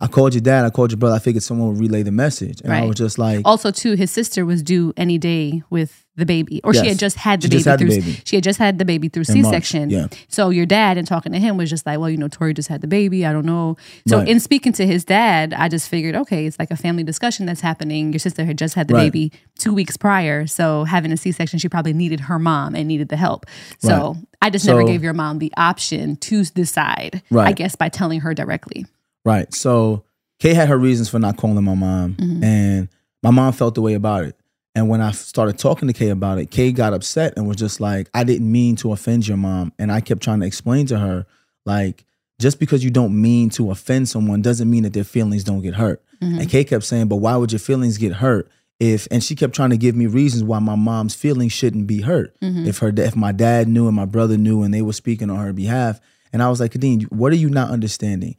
I 0.00 0.06
called 0.06 0.32
your 0.32 0.40
dad, 0.40 0.64
I 0.64 0.70
called 0.70 0.92
your 0.92 0.98
brother. 0.98 1.16
I 1.16 1.18
figured 1.18 1.42
someone 1.42 1.68
would 1.70 1.78
relay 1.80 2.02
the 2.04 2.12
message. 2.12 2.60
And 2.62 2.72
I 2.72 2.84
was 2.84 2.96
just 2.96 3.18
like, 3.18 3.42
also, 3.44 3.72
too, 3.72 3.94
his 3.94 4.10
sister 4.12 4.46
was 4.46 4.62
due 4.62 4.92
any 4.96 5.18
day 5.18 5.62
with 5.70 6.04
the 6.14 6.24
baby, 6.26 6.60
or 6.64 6.72
she 6.74 6.86
had 6.86 6.98
just 6.98 7.16
had 7.16 7.40
the 7.42 7.48
baby 7.48 7.62
had 7.62 7.78
the 7.78 7.84
through. 7.84 7.94
baby. 8.02 8.20
She 8.24 8.36
had 8.36 8.42
just 8.44 8.58
had 8.60 8.78
the 8.78 8.84
baby 8.84 9.08
through 9.08 9.24
C 9.24 9.42
section. 9.42 9.90
yeah. 9.90 10.06
So 10.28 10.50
your 10.50 10.66
dad 10.66 10.98
and 10.98 11.06
talking 11.06 11.32
to 11.32 11.38
him 11.38 11.56
was 11.56 11.68
just 11.70 11.84
like, 11.86 11.98
well, 11.98 12.10
you 12.10 12.16
know, 12.16 12.26
Tori 12.28 12.54
just 12.54 12.68
had 12.68 12.80
the 12.80 12.86
baby. 12.88 13.24
I 13.26 13.32
don't 13.32 13.46
know. 13.46 13.76
So 14.08 14.18
Right. 14.18 14.28
in 14.28 14.38
speaking 14.40 14.72
to 14.74 14.86
his 14.86 15.04
dad, 15.04 15.52
I 15.54 15.68
just 15.68 15.88
figured, 15.88 16.14
okay, 16.16 16.46
it's 16.46 16.58
like 16.60 16.70
a 16.72 16.76
family 16.76 17.02
discussion 17.04 17.46
that's 17.46 17.60
happening. 17.60 18.12
Your 18.12 18.18
sister 18.20 18.44
had 18.44 18.58
just 18.58 18.74
had 18.74 18.88
the 18.88 18.94
Right. 18.94 19.12
baby 19.12 19.32
two 19.58 19.72
weeks 19.72 19.96
prior, 19.96 20.46
so 20.46 20.84
having 20.84 21.10
a 21.12 21.16
C 21.16 21.30
section, 21.32 21.58
she 21.58 21.68
probably 21.68 21.92
needed 21.92 22.20
her 22.20 22.38
mom 22.38 22.74
and 22.76 22.86
needed 22.88 23.08
the 23.10 23.16
help. 23.16 23.46
So 23.80 24.16
I 24.42 24.50
just 24.50 24.64
never 24.66 24.84
gave 24.84 25.02
your 25.04 25.12
mom 25.14 25.38
the 25.38 25.52
option 25.56 26.16
to 26.16 26.44
decide. 26.44 27.22
I 27.32 27.52
guess 27.52 27.74
by 27.76 27.88
telling 27.88 28.20
her 28.20 28.32
directly. 28.34 28.86
Right. 29.28 29.52
So 29.54 30.04
Kay 30.40 30.54
had 30.54 30.68
her 30.68 30.78
reasons 30.78 31.08
for 31.08 31.18
not 31.18 31.36
calling 31.36 31.62
my 31.64 31.74
mom, 31.74 32.14
Mhm. 32.14 32.42
and 32.42 32.88
my 33.22 33.30
mom 33.30 33.52
felt 33.52 33.74
the 33.74 33.82
way 33.82 33.94
about 33.94 34.24
it. 34.24 34.36
And 34.74 34.88
when 34.88 35.00
I 35.00 35.10
started 35.10 35.58
talking 35.58 35.88
to 35.88 35.92
Kay 35.92 36.08
about 36.10 36.38
it, 36.38 36.50
Kay 36.50 36.72
got 36.72 36.94
upset 36.94 37.34
and 37.36 37.46
was 37.46 37.56
just 37.56 37.80
like, 37.80 38.08
I 38.14 38.22
didn't 38.24 38.50
mean 38.50 38.76
to 38.76 38.92
offend 38.92 39.26
your 39.26 39.36
mom. 39.36 39.72
And 39.78 39.90
I 39.90 40.00
kept 40.00 40.22
trying 40.22 40.40
to 40.40 40.46
explain 40.46 40.86
to 40.86 40.98
her, 40.98 41.26
like, 41.66 42.04
just 42.40 42.60
because 42.60 42.84
you 42.84 42.90
don't 42.90 43.20
mean 43.20 43.50
to 43.50 43.70
offend 43.72 44.08
someone 44.08 44.40
doesn't 44.40 44.70
mean 44.70 44.84
that 44.84 44.92
their 44.92 45.02
feelings 45.04 45.42
don't 45.42 45.62
get 45.62 45.74
hurt. 45.74 46.00
Mhm. 46.22 46.40
And 46.40 46.48
Kay 46.48 46.62
kept 46.64 46.84
saying, 46.84 47.08
but 47.08 47.16
why 47.16 47.36
would 47.36 47.50
your 47.50 47.58
feelings 47.58 47.98
get 47.98 48.12
hurt? 48.14 48.48
If 48.80 49.08
and 49.10 49.24
she 49.24 49.34
kept 49.34 49.54
trying 49.54 49.70
to 49.70 49.76
give 49.76 49.96
me 49.96 50.06
reasons 50.06 50.44
why 50.44 50.60
my 50.60 50.76
mom's 50.76 51.14
feelings 51.16 51.50
shouldn't 51.52 51.88
be 51.88 52.02
hurt. 52.02 52.32
Mhm. 52.40 52.64
If 52.66 52.78
her 52.78 52.92
if 52.96 53.16
my 53.16 53.32
dad 53.32 53.66
knew 53.68 53.88
and 53.88 53.96
my 53.96 54.04
brother 54.04 54.38
knew 54.38 54.62
and 54.62 54.72
they 54.72 54.82
were 54.82 54.92
speaking 54.92 55.28
on 55.30 55.38
her 55.44 55.52
behalf. 55.52 56.00
And 56.32 56.40
I 56.42 56.48
was 56.48 56.60
like, 56.60 56.72
Khadeen, 56.74 57.02
what 57.10 57.32
are 57.32 57.36
you 57.36 57.48
not 57.50 57.70
understanding? 57.70 58.36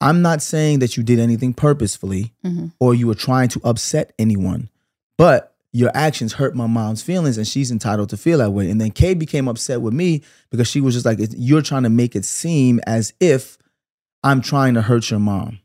I'm 0.00 0.22
not 0.22 0.42
saying 0.42 0.78
that 0.78 0.96
you 0.96 1.02
did 1.02 1.18
anything 1.18 1.52
purposefully 1.54 2.32
Mhm. 2.44 2.72
or 2.78 2.94
you 2.94 3.06
were 3.06 3.14
trying 3.14 3.48
to 3.50 3.60
upset 3.64 4.12
anyone, 4.18 4.68
but 5.16 5.54
your 5.72 5.90
actions 5.94 6.34
hurt 6.34 6.54
my 6.56 6.66
mom's 6.66 7.02
feelings 7.02 7.36
and 7.36 7.46
she's 7.46 7.70
entitled 7.70 8.08
to 8.10 8.16
feel 8.16 8.38
that 8.38 8.52
way. 8.52 8.70
And 8.70 8.80
then 8.80 8.90
Kay 8.90 9.14
became 9.14 9.48
upset 9.48 9.80
with 9.82 9.92
me 9.92 10.22
because 10.50 10.66
she 10.68 10.80
was 10.80 10.94
just 10.94 11.04
like, 11.04 11.18
You're 11.36 11.62
trying 11.62 11.82
to 11.82 11.90
make 11.90 12.16
it 12.16 12.24
seem 12.24 12.80
as 12.86 13.12
if 13.20 13.58
I'm 14.24 14.40
trying 14.40 14.74
to 14.74 14.82
hurt 14.82 15.10
your 15.10 15.20
mom. 15.20 15.58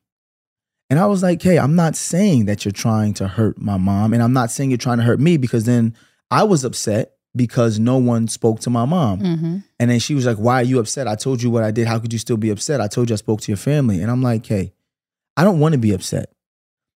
And 0.89 0.99
I 0.99 1.05
was 1.05 1.23
like, 1.23 1.39
Kay, 1.39 1.57
I'm 1.57 1.75
not 1.75 1.95
saying 1.95 2.45
that 2.45 2.65
you're 2.65 2.71
trying 2.71 3.13
to 3.15 3.27
hurt 3.27 3.59
my 3.59 3.77
mom. 3.77 4.13
And 4.13 4.21
I'm 4.21 4.33
not 4.33 4.51
saying 4.51 4.69
you're 4.71 4.77
trying 4.77 4.97
to 4.97 5.03
hurt 5.03 5.19
me 5.19 5.37
because 5.37 5.63
then 5.63 5.95
I 6.29 6.43
was 6.43 6.63
upset 6.63 7.13
because 7.35 7.79
no 7.79 7.97
one 7.97 8.27
spoke 8.27 8.59
to 8.61 8.69
my 8.69 8.85
mom. 8.85 9.19
Mhm. 9.19 9.63
And 9.79 9.89
then 9.91 9.99
she 9.99 10.13
was 10.15 10.25
like, 10.25 10.37
Why 10.37 10.55
are 10.61 10.63
you 10.63 10.79
upset? 10.79 11.07
I 11.07 11.15
told 11.15 11.41
you 11.41 11.49
what 11.49 11.63
I 11.63 11.71
did. 11.71 11.87
How 11.87 11.99
could 11.99 12.13
you 12.13 12.19
still 12.19 12.37
be 12.37 12.49
upset? 12.49 12.79
I 12.81 12.87
told 12.87 13.09
you 13.09 13.13
I 13.13 13.17
spoke 13.17 13.41
to 13.41 13.51
your 13.51 13.57
family. 13.57 14.01
And 14.01 14.11
I'm 14.11 14.21
like, 14.21 14.45
Hey, 14.45 14.73
I 15.35 15.43
don't 15.43 15.59
want 15.59 15.73
to 15.73 15.79
be 15.79 15.93
upset. 15.93 16.31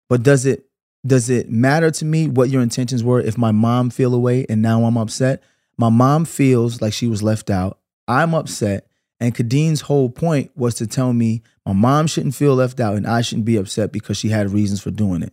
But 0.08 0.22
does 0.22 0.44
it 0.46 0.66
does 1.06 1.30
it 1.30 1.48
matter 1.50 1.90
to 1.92 2.04
me 2.04 2.28
what 2.28 2.50
your 2.50 2.62
intentions 2.62 3.02
were 3.04 3.20
if 3.20 3.38
my 3.38 3.52
mom 3.52 3.90
feel 3.90 4.12
away 4.12 4.44
and 4.48 4.60
now 4.60 4.84
I'm 4.84 4.96
upset? 4.98 5.42
My 5.78 5.88
mom 5.88 6.24
feels 6.24 6.80
like 6.82 6.92
she 6.92 7.06
was 7.06 7.22
left 7.22 7.48
out. 7.50 7.78
I'm 8.08 8.34
upset. 8.34 8.86
And 9.20 9.34
Khadeen's 9.34 9.82
whole 9.82 10.10
point 10.10 10.50
was 10.56 10.74
to 10.74 10.86
tell 10.86 11.12
me 11.12 11.42
my 11.64 11.72
mom 11.72 12.06
shouldn't 12.06 12.34
feel 12.34 12.54
left 12.54 12.80
out 12.80 12.96
and 12.96 13.06
I 13.06 13.22
shouldn't 13.22 13.46
be 13.46 13.56
upset 13.56 13.90
because 13.92 14.16
she 14.18 14.28
had 14.28 14.50
reasons 14.52 14.82
for 14.82 14.90
doing 14.90 15.22
it. 15.22 15.32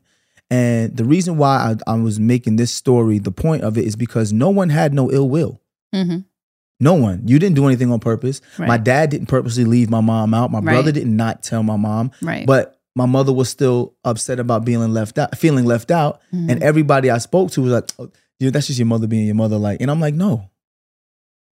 And 0.54 0.96
the 0.96 1.04
reason 1.06 1.38
why 1.38 1.74
I, 1.88 1.92
I 1.92 1.96
was 1.96 2.20
making 2.20 2.58
this 2.58 2.72
story, 2.72 3.18
the 3.20 3.32
point 3.32 3.64
of 3.64 3.78
it 3.78 3.86
is 3.86 3.96
because 3.96 4.32
no 4.32 4.50
one 4.50 4.70
had 4.70 4.94
no 4.94 5.12
ill 5.12 5.28
will. 5.30 5.60
Mhm. 5.94 6.26
No 6.80 6.94
one. 6.96 7.24
You 7.28 7.40
didn't 7.40 7.56
do 7.56 7.66
anything 7.66 7.92
on 7.92 8.00
purpose. 8.00 8.42
Right. 8.60 8.68
My 8.68 8.78
dad 8.78 9.10
didn't 9.10 9.28
purposely 9.28 9.64
leave 9.66 9.90
my 9.90 10.02
mom 10.02 10.34
out. 10.34 10.52
My 10.52 10.60
Right. 10.60 10.74
brother 10.74 10.92
did 10.92 11.08
not 11.08 11.42
tell 11.44 11.64
my 11.64 11.78
mom. 11.78 12.12
Right. 12.22 12.46
But 12.46 12.78
my 12.96 13.06
mother 13.06 13.32
was 13.34 13.50
still 13.50 13.94
upset 14.04 14.40
about 14.40 14.66
being 14.66 14.80
left 14.94 15.18
out, 15.18 15.36
feeling 15.38 15.66
left 15.66 15.90
out. 15.92 16.22
Mhm. 16.34 16.52
And 16.52 16.64
everybody 16.64 17.10
I 17.10 17.18
spoke 17.20 17.52
to 17.52 17.62
was 17.62 17.72
like, 17.72 17.90
oh, 17.98 18.10
"Yeah, 18.40 18.50
that's 18.52 18.68
just 18.68 18.78
your 18.80 18.86
mother 18.86 19.08
being 19.08 19.26
your 19.26 19.36
mother." 19.36 19.58
Like, 19.58 19.82
and 19.82 19.90
I'm 19.90 20.00
like, 20.02 20.14
no, 20.14 20.50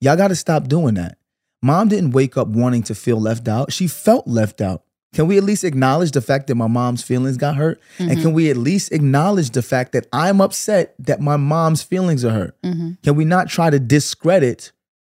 y'all 0.01 0.15
got 0.17 0.29
to 0.29 0.35
stop 0.35 0.67
doing 0.67 0.95
that. 0.95 1.17
Mom 1.61 1.87
didn't 1.89 2.11
wake 2.11 2.37
up 2.37 2.47
wanting 2.47 2.83
to 2.83 2.95
feel 2.95 3.19
left 3.19 3.47
out. 3.47 3.71
She 3.73 3.87
felt 3.87 4.27
left 4.27 4.61
out. 4.61 4.83
Can 5.13 5.27
we 5.27 5.37
at 5.37 5.43
least 5.43 5.63
acknowledge 5.63 6.11
the 6.11 6.21
fact 6.21 6.47
that 6.47 6.55
my 6.55 6.67
mom's 6.67 7.01
feelings 7.01 7.37
got 7.37 7.55
hurt? 7.55 7.79
And 7.97 8.09
Mm-hmm. 8.11 8.21
can 8.21 8.33
we 8.33 8.49
at 8.49 8.57
least 8.57 8.91
acknowledge 8.91 9.51
the 9.51 9.61
fact 9.61 9.93
that 9.93 10.05
I'm 10.11 10.41
upset 10.41 10.93
that 10.99 11.21
my 11.21 11.37
mom's 11.37 11.81
feelings 11.81 12.23
are 12.25 12.31
hurt? 12.31 12.61
Mhm. 12.61 13.01
Can 13.03 13.15
we 13.15 13.25
not 13.25 13.47
try 13.49 13.69
to 13.69 13.79
discredit 13.79 14.71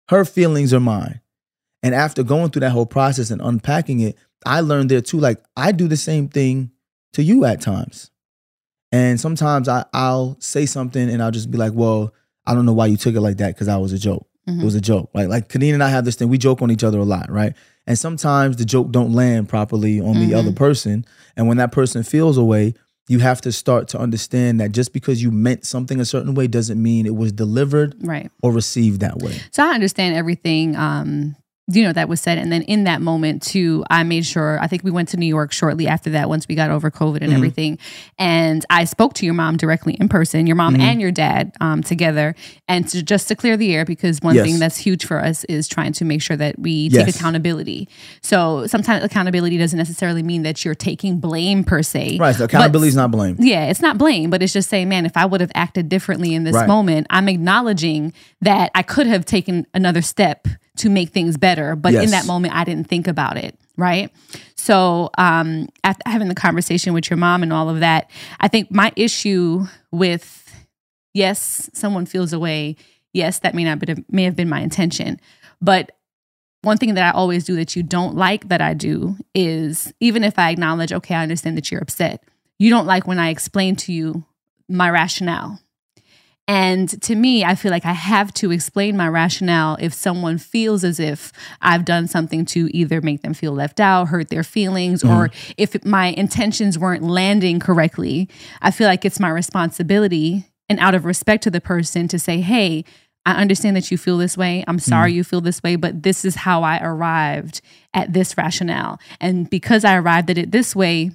her 0.10 0.25
feelings 0.25 0.74
or 0.74 0.79
mine? 0.79 1.19
And 1.83 1.93
after 1.93 2.24
going 2.24 2.51
through 2.51 2.62
that 2.62 2.71
whole 2.71 2.86
process 2.86 3.31
and 3.31 3.41
unpacking 3.41 4.00
it, 4.00 4.15
I 4.45 4.62
learned 4.62 4.89
there 4.89 5.01
too. 5.01 5.19
Like 5.19 5.43
I 5.57 5.71
do 5.71 5.88
the 5.88 5.98
same 5.98 6.27
thing 6.29 6.71
to 7.13 7.21
you 7.24 7.43
at 7.45 7.60
times, 7.62 8.10
and 8.91 9.19
sometimes 9.19 9.67
I 9.67 9.86
I'll 9.93 10.38
say 10.39 10.65
something 10.65 11.10
and 11.10 11.21
I'll 11.21 11.31
just 11.31 11.51
be 11.51 11.57
like, 11.57 11.74
well, 11.74 12.13
I 12.48 12.53
don't 12.55 12.65
know 12.65 12.74
why 12.74 12.86
you 12.88 12.98
took 12.98 13.13
it 13.15 13.21
like 13.21 13.38
that 13.38 13.53
because 13.55 13.67
I 13.67 13.77
was 13.77 13.93
a 13.93 14.00
joke. 14.00 14.27
Mhm. 14.51 14.62
It 14.62 14.65
was 14.65 14.75
a 14.75 14.81
joke. 14.81 15.10
Like 15.13 15.27
like 15.29 15.50
Khadeen 15.50 15.74
and 15.74 15.84
I 15.84 15.89
have 15.89 16.05
this 16.05 16.15
thing. 16.15 16.29
We 16.29 16.38
joke 16.38 16.62
on 16.62 16.72
each 16.72 16.84
other 16.84 17.00
a 17.00 17.03
lot, 17.05 17.31
right? 17.31 17.53
And 17.88 17.98
sometimes 17.98 18.58
the 18.58 18.65
joke 18.65 18.91
don't 18.91 19.13
land 19.13 19.50
properly 19.50 20.00
on 20.00 20.20
the 20.20 20.31
Mhm. 20.31 20.38
other 20.39 20.51
person, 20.51 21.05
and 21.36 21.48
when 21.48 21.58
that 21.58 21.72
person 21.72 22.03
feels 22.03 22.38
a 22.38 22.43
way, 22.43 22.74
you 23.08 23.20
have 23.20 23.41
to 23.41 23.51
start 23.51 23.88
to 23.89 24.00
understand 24.00 24.60
that 24.62 24.72
just 24.72 24.93
because 24.93 25.22
you 25.22 25.31
meant 25.31 25.65
something 25.65 26.00
a 26.00 26.05
certain 26.05 26.34
way 26.36 26.48
doesn't 26.48 26.81
mean 26.81 27.05
it 27.05 27.15
was 27.15 27.31
delivered 27.31 27.96
Right. 28.01 28.29
or 28.43 28.51
received 28.53 29.01
that 29.01 29.17
way. 29.20 29.36
So 29.51 29.63
I 29.65 29.70
understand 29.74 30.15
everything, 30.15 30.75
um, 30.75 31.36
you 31.68 31.84
know, 31.84 31.94
that 31.94 32.10
was 32.10 32.20
said. 32.20 32.38
And 32.38 32.51
then 32.51 32.63
in 32.63 32.84
that 32.86 33.01
moment, 33.01 33.41
too, 33.44 33.86
I 33.89 34.03
made 34.03 34.25
sure, 34.25 34.60
I 34.60 34.68
think 34.68 34.84
we 34.84 34.91
went 34.91 35.10
to 35.10 35.18
New 35.18 35.27
York 35.27 35.51
shortly 35.53 35.88
after 35.88 36.10
that 36.10 36.27
once 36.27 36.48
we 36.48 36.56
got 36.56 36.70
over 36.72 36.89
COVID 36.91 37.22
and 37.22 37.32
Mhm. 37.32 37.36
everything. 37.36 37.77
And 38.20 38.65
I 38.70 38.84
spoke 38.86 39.13
to 39.15 39.25
your 39.25 39.36
mom 39.36 39.58
directly 39.58 39.94
in 39.94 40.10
person, 40.10 40.48
your 40.48 40.56
mom 40.56 40.75
Mhm. 40.75 40.82
and 40.82 41.01
your 41.01 41.12
dad 41.12 41.53
um, 41.62 41.82
together. 41.84 42.36
And 42.68 42.88
to, 42.89 43.03
just 43.03 43.27
to 43.30 43.36
clear 43.36 43.56
the 43.58 43.74
air, 43.74 43.86
because 43.86 44.20
one 44.22 44.36
Yes. 44.36 44.46
thing 44.46 44.60
that's 44.60 44.77
huge 44.77 45.06
for 45.06 45.24
us 45.24 45.44
is 45.46 45.68
trying 45.68 45.94
to 45.94 46.03
make 46.06 46.22
sure 46.22 46.36
that 46.36 46.58
we 46.60 46.89
take 46.89 47.08
accountability. 47.08 47.88
So 48.22 48.65
sometimes 48.68 49.03
accountability 49.03 49.58
doesn't 49.58 49.77
necessarily 49.77 50.24
mean 50.24 50.41
that 50.44 50.65
you're 50.65 50.75
taking 50.75 51.20
blame 51.20 51.63
per 51.63 51.84
se. 51.84 52.18
Right. 52.20 52.36
So 52.36 52.46
accountability 52.46 52.89
is 52.89 52.96
not 52.96 53.12
blame. 53.12 53.38
Yeah, 53.39 53.65
it's 53.68 53.82
not 53.82 53.98
blame, 53.98 54.30
but 54.30 54.41
it's 54.41 54.51
just 54.53 54.70
saying, 54.70 54.89
man, 54.89 55.06
if 55.06 55.15
I 55.15 55.25
would 55.25 55.41
have 55.41 55.51
acted 55.56 55.88
differently 55.89 56.34
in 56.34 56.44
this 56.44 56.56
Right. 56.56 56.68
moment, 56.68 57.08
I'm 57.10 57.30
acknowledging 57.30 58.13
that 58.41 58.72
I 58.75 58.82
could 58.82 59.08
have 59.08 59.25
taken 59.25 59.68
another 59.74 60.01
step 60.01 60.48
to 60.78 60.90
make 60.90 61.10
things 61.10 61.38
better, 61.38 61.75
but 61.75 61.94
in 61.94 62.12
that 62.12 62.25
moment, 62.25 62.54
I 62.56 62.63
didn't 62.63 62.88
think 62.88 63.08
about 63.08 63.38
it. 63.38 63.58
Right. 63.78 64.12
So, 64.56 65.10
um, 65.18 65.70
after 65.84 66.04
having 66.06 66.28
the 66.28 66.36
conversation 66.36 66.94
with 66.94 67.10
your 67.10 67.18
mom 67.18 67.44
and 67.44 67.51
all 67.51 67.70
of 67.70 67.80
that, 67.80 68.10
I 68.40 68.48
think 68.48 68.72
my 68.72 68.92
issue 68.96 69.66
with 69.92 70.54
yes, 71.13 71.70
someone 71.74 72.06
feels 72.06 72.34
away. 72.34 72.75
Yes, 73.13 73.40
that 73.40 73.56
may 73.56 73.63
not 73.63 73.80
be, 73.80 74.06
may 74.10 74.24
have 74.24 74.36
been 74.36 74.50
my 74.50 74.62
intention, 74.62 75.20
but 75.62 75.92
one 76.62 76.78
thing 76.78 76.94
that 76.94 77.04
I 77.04 77.18
always 77.18 77.44
do 77.44 77.56
that 77.56 77.75
you 77.75 77.84
don't 77.84 78.16
like 78.16 78.50
that 78.50 78.62
I 78.62 78.74
do 78.74 79.18
is 79.34 79.94
even 80.00 80.24
if 80.24 80.38
I 80.38 80.51
acknowledge, 80.51 80.94
okay, 80.94 81.16
I 81.16 81.24
understand 81.24 81.58
that 81.58 81.72
you're 81.72 81.82
upset, 81.82 82.24
you 82.60 82.70
don't 82.70 82.86
like 82.86 83.08
when 83.08 83.20
I 83.20 83.30
explain 83.30 83.75
to 83.78 83.94
you 83.94 84.25
my 84.70 84.90
rationale. 84.90 85.60
And 86.51 87.01
to 87.03 87.15
me, 87.15 87.46
I 87.46 87.55
feel 87.55 87.72
like 87.72 87.86
I 87.86 87.93
have 87.93 88.34
to 88.34 88.51
explain 88.51 88.98
my 88.98 89.08
rationale 89.08 89.77
if 89.79 89.93
someone 89.93 90.38
feels 90.38 90.84
as 90.84 91.00
if 91.00 91.31
I've 91.62 91.86
done 91.86 92.10
something 92.10 92.43
to 92.48 92.70
either 92.75 93.00
make 93.00 93.22
them 93.22 93.34
feel 93.34 93.53
left 93.53 93.79
out, 93.79 94.10
hurt 94.10 94.27
their 94.27 94.43
feelings, 94.43 95.01
mm-hmm. 95.01 95.15
or 95.15 95.29
if 95.55 95.86
my 95.86 96.08
intentions 96.08 96.77
weren't 96.77 97.03
landing 97.03 97.62
correctly. 97.62 98.27
I 98.62 98.72
feel 98.72 98.89
like 98.89 99.05
it's 99.05 99.17
my 99.17 99.29
responsibility 99.29 100.43
and 100.67 100.77
out 100.81 100.93
of 100.93 101.05
respect 101.05 101.41
to 101.43 101.51
the 101.51 101.62
person 101.62 102.10
to 102.10 102.20
say, 102.20 102.41
hey, 102.41 102.84
I 103.25 103.39
understand 103.39 103.77
that 103.77 103.89
you 103.89 103.98
feel 103.98 104.17
this 104.17 104.36
way. 104.36 104.65
I'm 104.67 104.75
mm-hmm. 104.75 104.89
sorry 104.89 105.13
you 105.13 105.24
feel 105.24 105.39
this 105.39 105.63
way, 105.63 105.77
but 105.77 106.03
this 106.03 106.25
is 106.25 106.36
how 106.36 106.63
I 106.63 106.79
arrived 106.84 107.62
at 107.93 108.12
this 108.12 108.38
rationale. 108.38 109.00
And 109.22 109.50
because 109.50 109.86
I 109.86 109.96
arrived 109.96 110.29
at 110.29 110.38
it 110.38 110.51
this 110.51 110.75
way, 110.75 111.12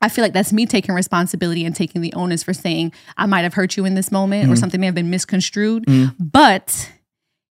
I 0.00 0.08
feel 0.08 0.22
like 0.24 0.32
that's 0.32 0.52
me 0.52 0.64
taking 0.66 0.94
responsibility 0.94 1.64
and 1.64 1.74
taking 1.74 2.00
the 2.02 2.12
onus 2.12 2.42
for 2.42 2.52
saying, 2.52 2.92
I 3.16 3.26
might 3.26 3.42
have 3.42 3.54
hurt 3.54 3.76
you 3.76 3.84
in 3.84 3.94
this 3.94 4.12
moment 4.12 4.48
or 4.48 4.54
Mhm. 4.54 4.58
something 4.58 4.80
may 4.80 4.86
have 4.86 4.94
been 4.94 5.10
misconstrued. 5.10 5.86
Mhm. 5.86 6.14
But 6.20 6.90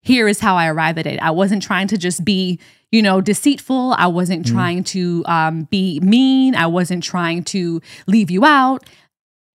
here 0.02 0.28
is 0.28 0.38
how 0.40 0.56
I 0.56 0.68
arrived 0.68 0.98
at 0.98 1.06
it. 1.06 1.18
I 1.20 1.32
wasn't 1.32 1.62
trying 1.62 1.88
to 1.88 1.98
just 1.98 2.24
be, 2.24 2.60
you 2.92 3.02
know, 3.02 3.20
deceitful. 3.20 3.94
I 3.98 4.06
wasn't 4.06 4.46
Mhm. 4.46 4.52
trying 4.52 4.84
to 4.84 5.24
um, 5.26 5.64
be 5.70 5.98
mean. 6.00 6.54
I 6.54 6.66
wasn't 6.68 7.02
trying 7.02 7.42
to 7.44 7.80
leave 8.06 8.30
you 8.30 8.44
out. 8.44 8.84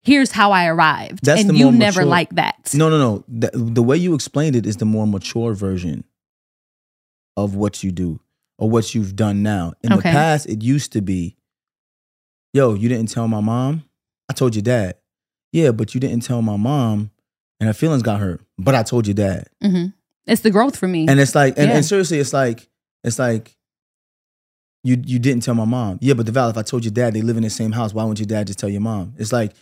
Here's 0.03 0.32
how 0.32 0.53
I 0.53 0.67
arrived. 0.67 1.25
That's 1.25 1.41
and 1.41 1.50
the 1.50 1.56
you 1.56 1.70
never 1.70 2.00
mature- 2.01 2.09
like 2.09 2.29
that. 2.35 2.72
No, 2.74 2.90
no, 2.90 2.98
no. 2.98 3.25
The, 3.27 3.51
the 3.53 3.83
way 3.83 3.98
you 3.98 4.14
explained 4.14 4.55
it 4.55 4.66
is 4.66 4.77
the 4.77 4.85
more 4.85 5.05
mature 5.05 5.53
version 5.53 6.05
of 7.35 7.55
what 7.55 7.83
you 7.83 7.92
do 7.92 8.22
or 8.57 8.70
what 8.70 8.96
you've 8.96 9.16
done 9.18 9.44
now. 9.44 9.74
In 9.83 9.92
the 9.94 10.01
past, 10.01 10.46
it 10.48 10.62
used 10.64 10.94
to 10.94 11.01
be, 11.01 11.35
yo, 12.57 12.74
you 12.74 12.89
didn't 12.89 13.09
tell 13.09 13.27
my 13.27 13.39
mom. 13.39 13.83
I 14.29 14.33
told 14.33 14.55
your 14.55 14.63
dad. 14.63 14.96
Yeah, 15.53 15.72
but 15.72 15.93
you 15.93 16.01
didn't 16.01 16.24
tell 16.24 16.41
my 16.41 16.57
mom, 16.57 17.11
and 17.59 17.67
her 17.67 17.74
feelings 17.74 18.01
got 18.03 18.20
hurt. 18.20 18.41
But 18.57 18.75
I 18.75 18.83
told 18.83 19.07
your 19.07 19.13
dad. 19.13 19.48
hmm 19.61 19.85
It's 20.25 20.41
the 20.41 20.50
growth 20.51 20.75
for 20.75 20.87
me. 20.87 21.07
And 21.07 21.20
it's 21.20 21.35
like, 21.35 21.53
and, 21.57 21.70
Yeah. 21.70 21.75
and 21.77 21.85
seriously, 21.85 22.20
it's 22.20 22.33
like, 22.33 22.67
it's 23.03 23.20
like, 23.20 23.55
you 24.83 24.98
you 25.05 25.20
didn't 25.20 25.43
tell 25.43 25.53
my 25.55 25.65
mom. 25.65 25.98
Yeah, 26.01 26.13
but 26.15 26.25
Devale, 26.25 26.50
if 26.50 26.57
I 26.57 26.61
told 26.63 26.83
your 26.83 26.91
dad 26.91 27.13
they 27.13 27.22
live 27.22 27.37
in 27.37 27.43
the 27.43 27.50
same 27.50 27.72
house, 27.72 27.93
why 27.93 28.03
wouldn't 28.03 28.20
your 28.20 28.27
dad 28.27 28.48
just 28.48 28.59
tell 28.59 28.70
your 28.70 28.81
mom? 28.81 29.13
It's 29.17 29.31
like 29.31 29.53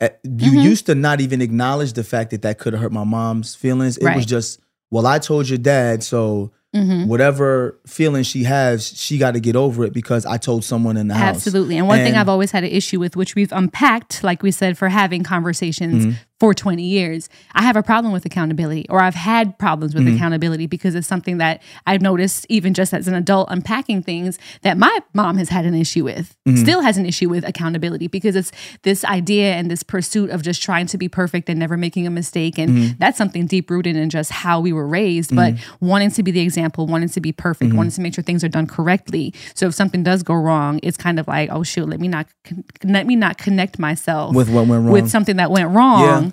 eh, 0.00 0.08
you 0.24 0.52
Mhm. 0.52 0.62
used 0.62 0.86
to 0.86 0.94
not 0.94 1.20
even 1.20 1.40
acknowledge 1.40 1.92
the 1.94 2.02
fact 2.04 2.30
that 2.30 2.42
that 2.42 2.58
could 2.58 2.72
have 2.72 2.82
hurt 2.82 2.92
my 2.92 3.04
mom's 3.04 3.54
feelings. 3.54 3.96
It 3.98 4.14
was 4.16 4.26
just, 4.26 4.60
well, 4.90 5.06
I 5.06 5.18
told 5.20 5.48
your 5.48 5.58
dad, 5.58 6.02
so 6.02 6.50
Mhm. 6.74 7.06
whatever 7.06 7.78
feeling 7.86 8.22
she 8.22 8.44
has, 8.44 8.86
she 8.98 9.18
got 9.18 9.32
to 9.32 9.40
get 9.40 9.56
over 9.56 9.84
it 9.84 9.92
because 9.92 10.24
I 10.24 10.38
told 10.38 10.64
someone 10.64 10.96
in 10.96 11.08
the 11.08 11.14
house. 11.14 11.36
Absolutely. 11.36 11.76
And 11.76 11.86
one 11.86 11.98
thing 11.98 12.14
I've 12.14 12.30
always 12.30 12.50
had 12.50 12.64
an 12.64 12.70
issue 12.70 12.98
with, 12.98 13.14
which 13.14 13.34
we've 13.34 13.52
unpacked, 13.52 14.24
like 14.24 14.42
we 14.42 14.50
said, 14.50 14.78
for 14.78 14.88
having 14.88 15.22
conversations 15.22 16.06
Mhm. 16.06 16.14
For 16.42 16.52
20 16.52 16.82
years, 16.82 17.28
I 17.54 17.62
have 17.62 17.76
a 17.76 17.84
problem 17.84 18.12
with 18.12 18.26
accountability, 18.26 18.84
or 18.90 19.00
I've 19.00 19.14
had 19.14 19.56
problems 19.60 19.94
with 19.94 20.02
Mhm. 20.06 20.16
accountability 20.16 20.66
because 20.66 20.96
it's 20.96 21.06
something 21.06 21.38
that 21.38 21.62
I've 21.86 22.02
noticed, 22.02 22.46
even 22.48 22.74
just 22.74 22.92
as 22.92 23.06
an 23.06 23.14
adult 23.14 23.46
unpacking 23.48 24.02
things, 24.02 24.40
that 24.62 24.76
my 24.76 24.98
mom 25.14 25.36
has 25.38 25.50
had 25.50 25.66
an 25.66 25.74
issue 25.76 26.02
with, 26.02 26.34
Mhm. 26.44 26.58
still 26.58 26.80
has 26.80 26.96
an 26.98 27.06
issue 27.06 27.28
with 27.28 27.44
accountability 27.46 28.08
because 28.08 28.34
it's 28.34 28.50
this 28.82 29.04
idea 29.04 29.52
and 29.54 29.70
this 29.70 29.84
pursuit 29.84 30.30
of 30.30 30.42
just 30.42 30.60
trying 30.60 30.86
to 30.86 30.98
be 30.98 31.06
perfect 31.08 31.48
and 31.48 31.60
never 31.60 31.76
making 31.76 32.08
a 32.08 32.10
mistake. 32.10 32.58
And 32.58 32.70
Mhm. 32.76 32.98
that's 32.98 33.16
something 33.16 33.46
deep 33.46 33.70
rooted 33.70 33.94
in 33.94 34.10
just 34.10 34.32
how 34.32 34.58
we 34.58 34.72
were 34.72 34.88
raised, 34.88 35.32
but 35.36 35.54
wanting 35.80 36.10
to 36.10 36.24
be 36.24 36.32
the 36.32 36.40
example, 36.40 36.88
wanting 36.88 37.10
to 37.10 37.20
be 37.20 37.30
perfect, 37.30 37.70
Mhm. 37.70 37.76
wanting 37.76 37.92
to 37.92 38.00
make 38.00 38.14
sure 38.14 38.24
things 38.24 38.42
are 38.42 38.48
done 38.48 38.66
correctly. 38.66 39.32
So 39.54 39.68
if 39.68 39.74
something 39.74 40.02
does 40.02 40.24
go 40.24 40.34
wrong, 40.34 40.80
it's 40.82 40.96
kind 40.96 41.20
of 41.20 41.28
like, 41.28 41.50
oh 41.52 41.62
shoot, 41.62 41.88
let 41.88 42.00
me 42.00 42.08
not 42.08 42.26
con- 42.44 42.64
let 42.82 43.06
me 43.06 43.14
not 43.14 43.38
connect 43.38 43.78
myself 43.78 44.34
with 44.34 44.48
what 44.48 44.66
went 44.66 44.82
wrong. 44.82 44.90
with 44.92 45.08
something 45.08 45.36
that 45.36 45.52
went 45.52 45.70
wrong. 45.70 46.24
Yeah. 46.24 46.28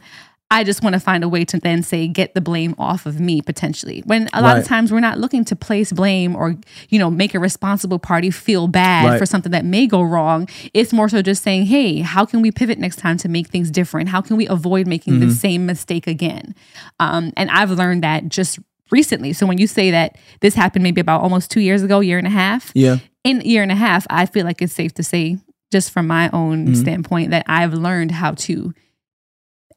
I 0.52 0.64
just 0.64 0.82
want 0.82 0.94
to 0.96 1.00
find 1.00 1.24
a 1.24 1.30
way 1.30 1.46
to 1.46 1.60
then 1.60 1.84
say 1.84 2.08
get 2.08 2.34
the 2.34 2.42
blame 2.42 2.74
off 2.80 3.06
of 3.06 3.20
me 3.20 3.40
potentially. 3.40 4.02
When 4.08 4.28
a 4.34 4.42
lot 4.42 4.58
of 4.58 4.66
times 4.66 4.92
we're 4.92 5.00
not 5.00 5.20
looking 5.20 5.46
to 5.46 5.56
place 5.56 5.92
blame 5.92 6.36
or 6.36 6.56
you 6.90 6.98
know 6.98 7.12
make 7.12 7.36
a 7.36 7.40
responsible 7.40 8.00
party 8.00 8.32
feel 8.32 8.68
bad 8.68 9.06
Right. 9.06 9.20
for 9.20 9.28
something 9.28 9.52
that 9.52 9.64
may 9.64 9.86
go 9.86 10.02
wrong. 10.02 10.50
It's 10.74 10.92
more 10.92 11.08
so 11.08 11.22
just 11.22 11.44
saying, 11.44 11.68
"Hey, 11.68 12.00
how 12.00 12.26
can 12.26 12.42
we 12.42 12.50
pivot 12.52 12.80
next 12.80 12.96
time 12.96 13.18
to 13.18 13.30
make 13.30 13.50
things 13.50 13.70
different? 13.70 14.10
How 14.10 14.22
can 14.22 14.38
we 14.38 14.48
avoid 14.48 14.88
making 14.88 15.20
the 15.20 15.28
Mm-hmm. 15.28 15.36
same 15.36 15.66
mistake 15.68 16.08
again?" 16.08 16.56
Um, 17.00 17.32
and 17.38 17.52
I've 17.52 17.70
learned 17.70 18.04
that 18.04 18.28
just 18.30 18.58
recently. 18.90 19.34
So 19.34 19.46
when 19.46 19.60
you 19.60 19.68
say 19.68 19.92
that 19.92 20.18
this 20.42 20.56
happened 20.56 20.82
maybe 20.82 21.00
about 21.00 21.22
almost 21.22 21.52
2 21.52 21.60
years 21.62 21.84
ago, 21.84 22.00
year 22.00 22.18
and 22.18 22.26
a 22.26 22.32
half, 22.32 22.72
yeah. 22.74 22.98
in 23.24 23.42
year 23.42 23.62
and 23.62 23.72
a 23.72 23.76
half, 23.76 24.08
I 24.10 24.26
feel 24.26 24.46
like 24.46 24.64
it's 24.64 24.74
safe 24.74 24.96
to 24.96 25.04
say, 25.04 25.38
just 25.72 25.92
from 25.92 26.08
my 26.08 26.28
own 26.34 26.70
Mhm. 26.70 26.76
standpoint, 26.76 27.30
that 27.30 27.44
I've 27.48 27.76
learned 27.76 28.10
how 28.14 28.32
to 28.32 28.74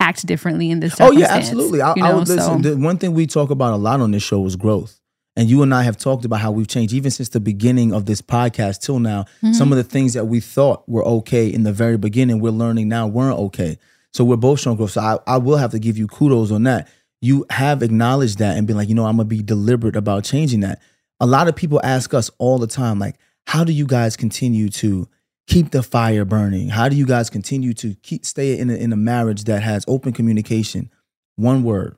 act 0.03 0.27
differently 0.27 0.71
in 0.71 0.81
this. 0.81 0.95
Oh 1.01 1.13
yeah, 1.13 1.29
absolutely. 1.31 1.81
I, 1.81 1.95
you 1.97 2.05
I 2.05 2.13
would 2.13 2.29
listen. 2.29 2.63
so- 2.63 2.71
The 2.71 2.77
one 2.77 2.99
thing 2.99 3.15
we 3.15 3.27
talk 3.27 3.51
about 3.51 3.73
a 3.73 3.77
lot 3.77 4.01
on 4.01 4.11
this 4.11 4.23
show 4.23 4.45
is 4.47 4.57
growth. 4.57 4.99
And 5.35 5.49
you 5.49 5.63
and 5.63 5.73
I 5.75 5.83
have 5.85 5.97
talked 5.97 6.27
about 6.27 6.41
how 6.41 6.51
we've 6.51 6.69
changed 6.69 6.93
even 6.93 7.11
since 7.11 7.31
the 7.31 7.41
beginning 7.41 7.95
of 7.95 8.05
this 8.05 8.21
podcast 8.21 8.81
till 8.83 8.99
now. 8.99 9.25
Mhm. 9.43 9.55
Some 9.55 9.73
of 9.73 9.79
the 9.79 9.85
things 9.85 10.13
that 10.13 10.27
we 10.27 10.41
thought 10.41 10.87
were 10.87 11.05
okay 11.05 11.47
in 11.51 11.63
the 11.63 11.73
very 11.73 11.97
beginning, 11.97 12.39
we're 12.41 12.51
learning 12.51 12.89
now 12.89 13.07
weren't 13.07 13.39
okay. 13.39 13.79
So 14.13 14.25
we're 14.25 14.37
both 14.37 14.61
showing 14.61 14.77
growth. 14.77 14.91
So 14.91 15.01
I, 15.01 15.19
I 15.27 15.39
will 15.39 15.57
have 15.57 15.71
to 15.71 15.79
give 15.79 15.97
you 15.97 16.07
kudos 16.07 16.51
on 16.51 16.65
that. 16.65 16.87
You 17.23 17.47
have 17.49 17.83
acknowledged 17.83 18.39
that 18.41 18.59
and 18.59 18.67
been 18.67 18.77
like, 18.77 18.91
you 18.91 18.95
know, 18.95 19.07
I'm 19.07 19.17
gonna 19.17 19.25
be 19.25 19.43
deliberate 19.43 19.97
about 19.97 20.25
changing 20.25 20.61
that. 20.61 20.81
A 21.19 21.25
lot 21.27 21.49
of 21.49 21.57
people 21.57 21.81
ask 21.83 22.13
us 22.13 22.31
all 22.39 22.59
the 22.59 22.67
time, 22.67 22.99
like, 22.99 23.17
how 23.47 23.65
do 23.65 23.73
you 23.73 23.87
guys 23.87 24.17
continue 24.17 24.69
to 24.69 25.09
keep 25.47 25.71
the 25.71 25.83
fire 25.83 26.25
burning? 26.25 26.69
How 26.69 26.89
do 26.89 26.97
you 26.97 27.07
guys 27.07 27.29
continue 27.31 27.75
to 27.75 27.95
keep 28.03 28.25
stay 28.25 28.59
in 28.59 28.71
a, 28.71 28.75
in 28.75 28.93
a 28.93 28.97
marriage 28.97 29.45
that 29.45 29.63
has 29.63 29.85
open 29.89 30.13
communication? 30.13 30.91
One 31.37 31.63
word, 31.63 31.97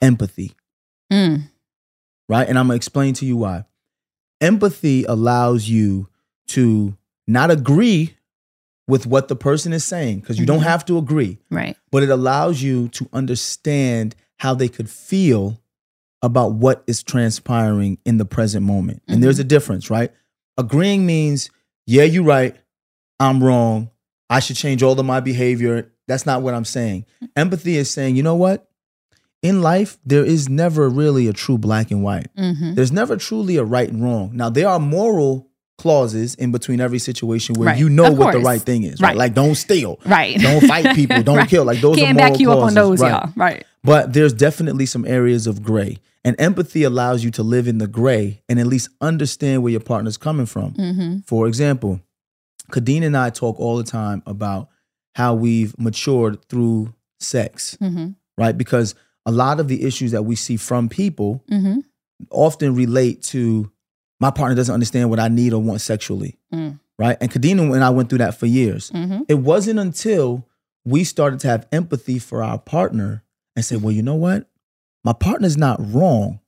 empathy, 0.00 0.52
Mm, 1.12 1.48
right? 2.28 2.48
And 2.48 2.58
I'm 2.58 2.66
gonna 2.66 2.76
explain 2.76 3.14
to 3.14 3.26
you 3.26 3.36
why. 3.36 3.64
Empathy 4.40 5.04
allows 5.04 5.68
you 5.68 6.08
to 6.48 6.96
not 7.26 7.50
agree 7.50 8.16
with 8.88 9.06
what 9.06 9.28
the 9.28 9.36
person 9.36 9.72
is 9.72 9.84
saying 9.84 10.20
because 10.20 10.38
you 10.38 10.46
don't 10.46 10.60
Mhm. 10.60 10.64
have 10.64 10.84
to 10.86 10.98
agree, 10.98 11.38
right. 11.50 11.76
but 11.90 12.02
it 12.02 12.10
allows 12.10 12.62
you 12.62 12.88
to 12.88 13.08
understand 13.12 14.14
how 14.38 14.54
they 14.54 14.68
could 14.68 14.90
feel 14.90 15.60
about 16.22 16.52
what 16.54 16.82
is 16.86 17.02
transpiring 17.02 17.98
in 18.04 18.18
the 18.18 18.24
present 18.24 18.64
moment. 18.66 19.02
And 19.08 19.22
there's 19.22 19.38
a 19.38 19.44
difference, 19.44 19.90
right? 19.90 20.12
Agreeing 20.58 21.06
means, 21.06 21.50
yeah, 21.86 22.04
you're 22.04 22.22
right. 22.24 22.56
I'm 23.20 23.42
wrong. 23.42 23.90
I 24.28 24.40
should 24.40 24.56
change 24.56 24.82
all 24.82 24.98
of 24.98 25.06
my 25.06 25.20
behavior. 25.20 25.92
That's 26.08 26.26
not 26.26 26.42
what 26.42 26.54
I'm 26.54 26.64
saying. 26.64 27.06
Empathy 27.36 27.76
is 27.76 27.90
saying, 27.90 28.16
you 28.16 28.22
know 28.22 28.34
what? 28.36 28.68
In 29.42 29.62
life, 29.62 29.98
there 30.04 30.24
is 30.24 30.48
never 30.48 30.88
really 30.88 31.28
a 31.28 31.32
true 31.32 31.58
black 31.58 31.90
and 31.90 32.02
white. 32.02 32.26
hmm 32.36 32.74
There's 32.74 32.92
never 32.92 33.16
truly 33.16 33.56
a 33.56 33.64
right 33.64 33.88
and 33.88 34.02
wrong. 34.02 34.30
Now, 34.34 34.50
there 34.50 34.68
are 34.68 34.80
moral 34.80 35.48
clauses 35.78 36.34
in 36.36 36.50
between 36.52 36.80
every 36.80 36.98
situation 36.98 37.54
where 37.54 37.66
Right. 37.68 37.78
you 37.78 37.88
know 37.90 38.10
what 38.10 38.32
the 38.32 38.40
right 38.40 38.60
thing 38.60 38.82
is. 38.84 39.00
Right. 39.00 39.08
Right. 39.10 39.16
Like 39.16 39.34
don't 39.34 39.54
steal. 39.54 40.00
Right. 40.06 40.36
Don't 40.38 40.66
fight 40.66 40.94
people. 40.96 41.22
Don't 41.22 41.36
Right. 41.36 41.48
kill. 41.48 41.64
Like 41.64 41.80
those 41.82 41.96
Can't 41.96 42.12
are 42.12 42.14
moral 42.20 42.30
back 42.32 42.40
you 42.40 42.50
up 42.50 42.56
on 42.56 42.72
clauses. 42.72 42.74
those, 42.74 43.00
Right. 43.02 43.10
y'all. 43.10 43.32
Right. 43.36 43.64
But 43.84 44.12
there's 44.14 44.32
definitely 44.32 44.86
some 44.86 45.04
areas 45.04 45.46
of 45.46 45.62
gray. 45.62 45.98
And 46.24 46.34
empathy 46.40 46.82
allows 46.82 47.22
you 47.22 47.30
to 47.32 47.42
live 47.42 47.68
in 47.68 47.76
the 47.78 47.86
gray 47.86 48.40
and 48.48 48.58
at 48.58 48.66
least 48.66 48.88
understand 49.02 49.62
where 49.62 49.70
your 49.70 49.80
partner's 49.80 50.16
coming 50.16 50.46
from. 50.46 50.72
Mm-hmm. 50.72 51.18
For 51.26 51.46
example, 51.46 52.00
Khadeen 52.70 53.02
and 53.04 53.16
I 53.16 53.30
talk 53.30 53.58
all 53.60 53.76
the 53.76 53.84
time 53.84 54.22
about 54.26 54.68
how 55.14 55.34
we've 55.34 55.78
matured 55.78 56.44
through 56.48 56.94
sex, 57.20 57.76
Mm-hmm. 57.80 58.08
right? 58.38 58.56
Because 58.56 58.94
a 59.24 59.32
lot 59.32 59.60
of 59.60 59.68
the 59.68 59.82
issues 59.84 60.12
that 60.12 60.22
we 60.24 60.36
see 60.36 60.56
from 60.56 60.88
people 60.88 61.42
Mm-hmm. 61.50 61.80
often 62.30 62.74
relate 62.74 63.22
to 63.22 63.70
my 64.20 64.30
partner 64.30 64.54
doesn't 64.54 64.72
understand 64.72 65.10
what 65.10 65.20
I 65.20 65.28
need 65.28 65.52
or 65.52 65.62
want 65.62 65.80
sexually, 65.80 66.38
Mm. 66.52 66.78
right? 66.98 67.16
And 67.20 67.30
Khadeen 67.30 67.58
and 67.74 67.84
I 67.84 67.90
went 67.90 68.08
through 68.08 68.18
that 68.18 68.38
for 68.38 68.46
years. 68.46 68.90
Mm-hmm. 68.90 69.22
It 69.28 69.34
wasn't 69.40 69.78
until 69.78 70.46
we 70.84 71.04
started 71.04 71.40
to 71.40 71.48
have 71.48 71.66
empathy 71.72 72.18
for 72.18 72.42
our 72.42 72.58
partner 72.58 73.22
and 73.56 73.64
say, 73.64 73.76
well, 73.76 73.92
you 73.92 74.02
know 74.02 74.14
what? 74.14 74.48
My 75.04 75.12
partner's 75.12 75.56
not 75.56 75.78
wrong. 75.92 76.40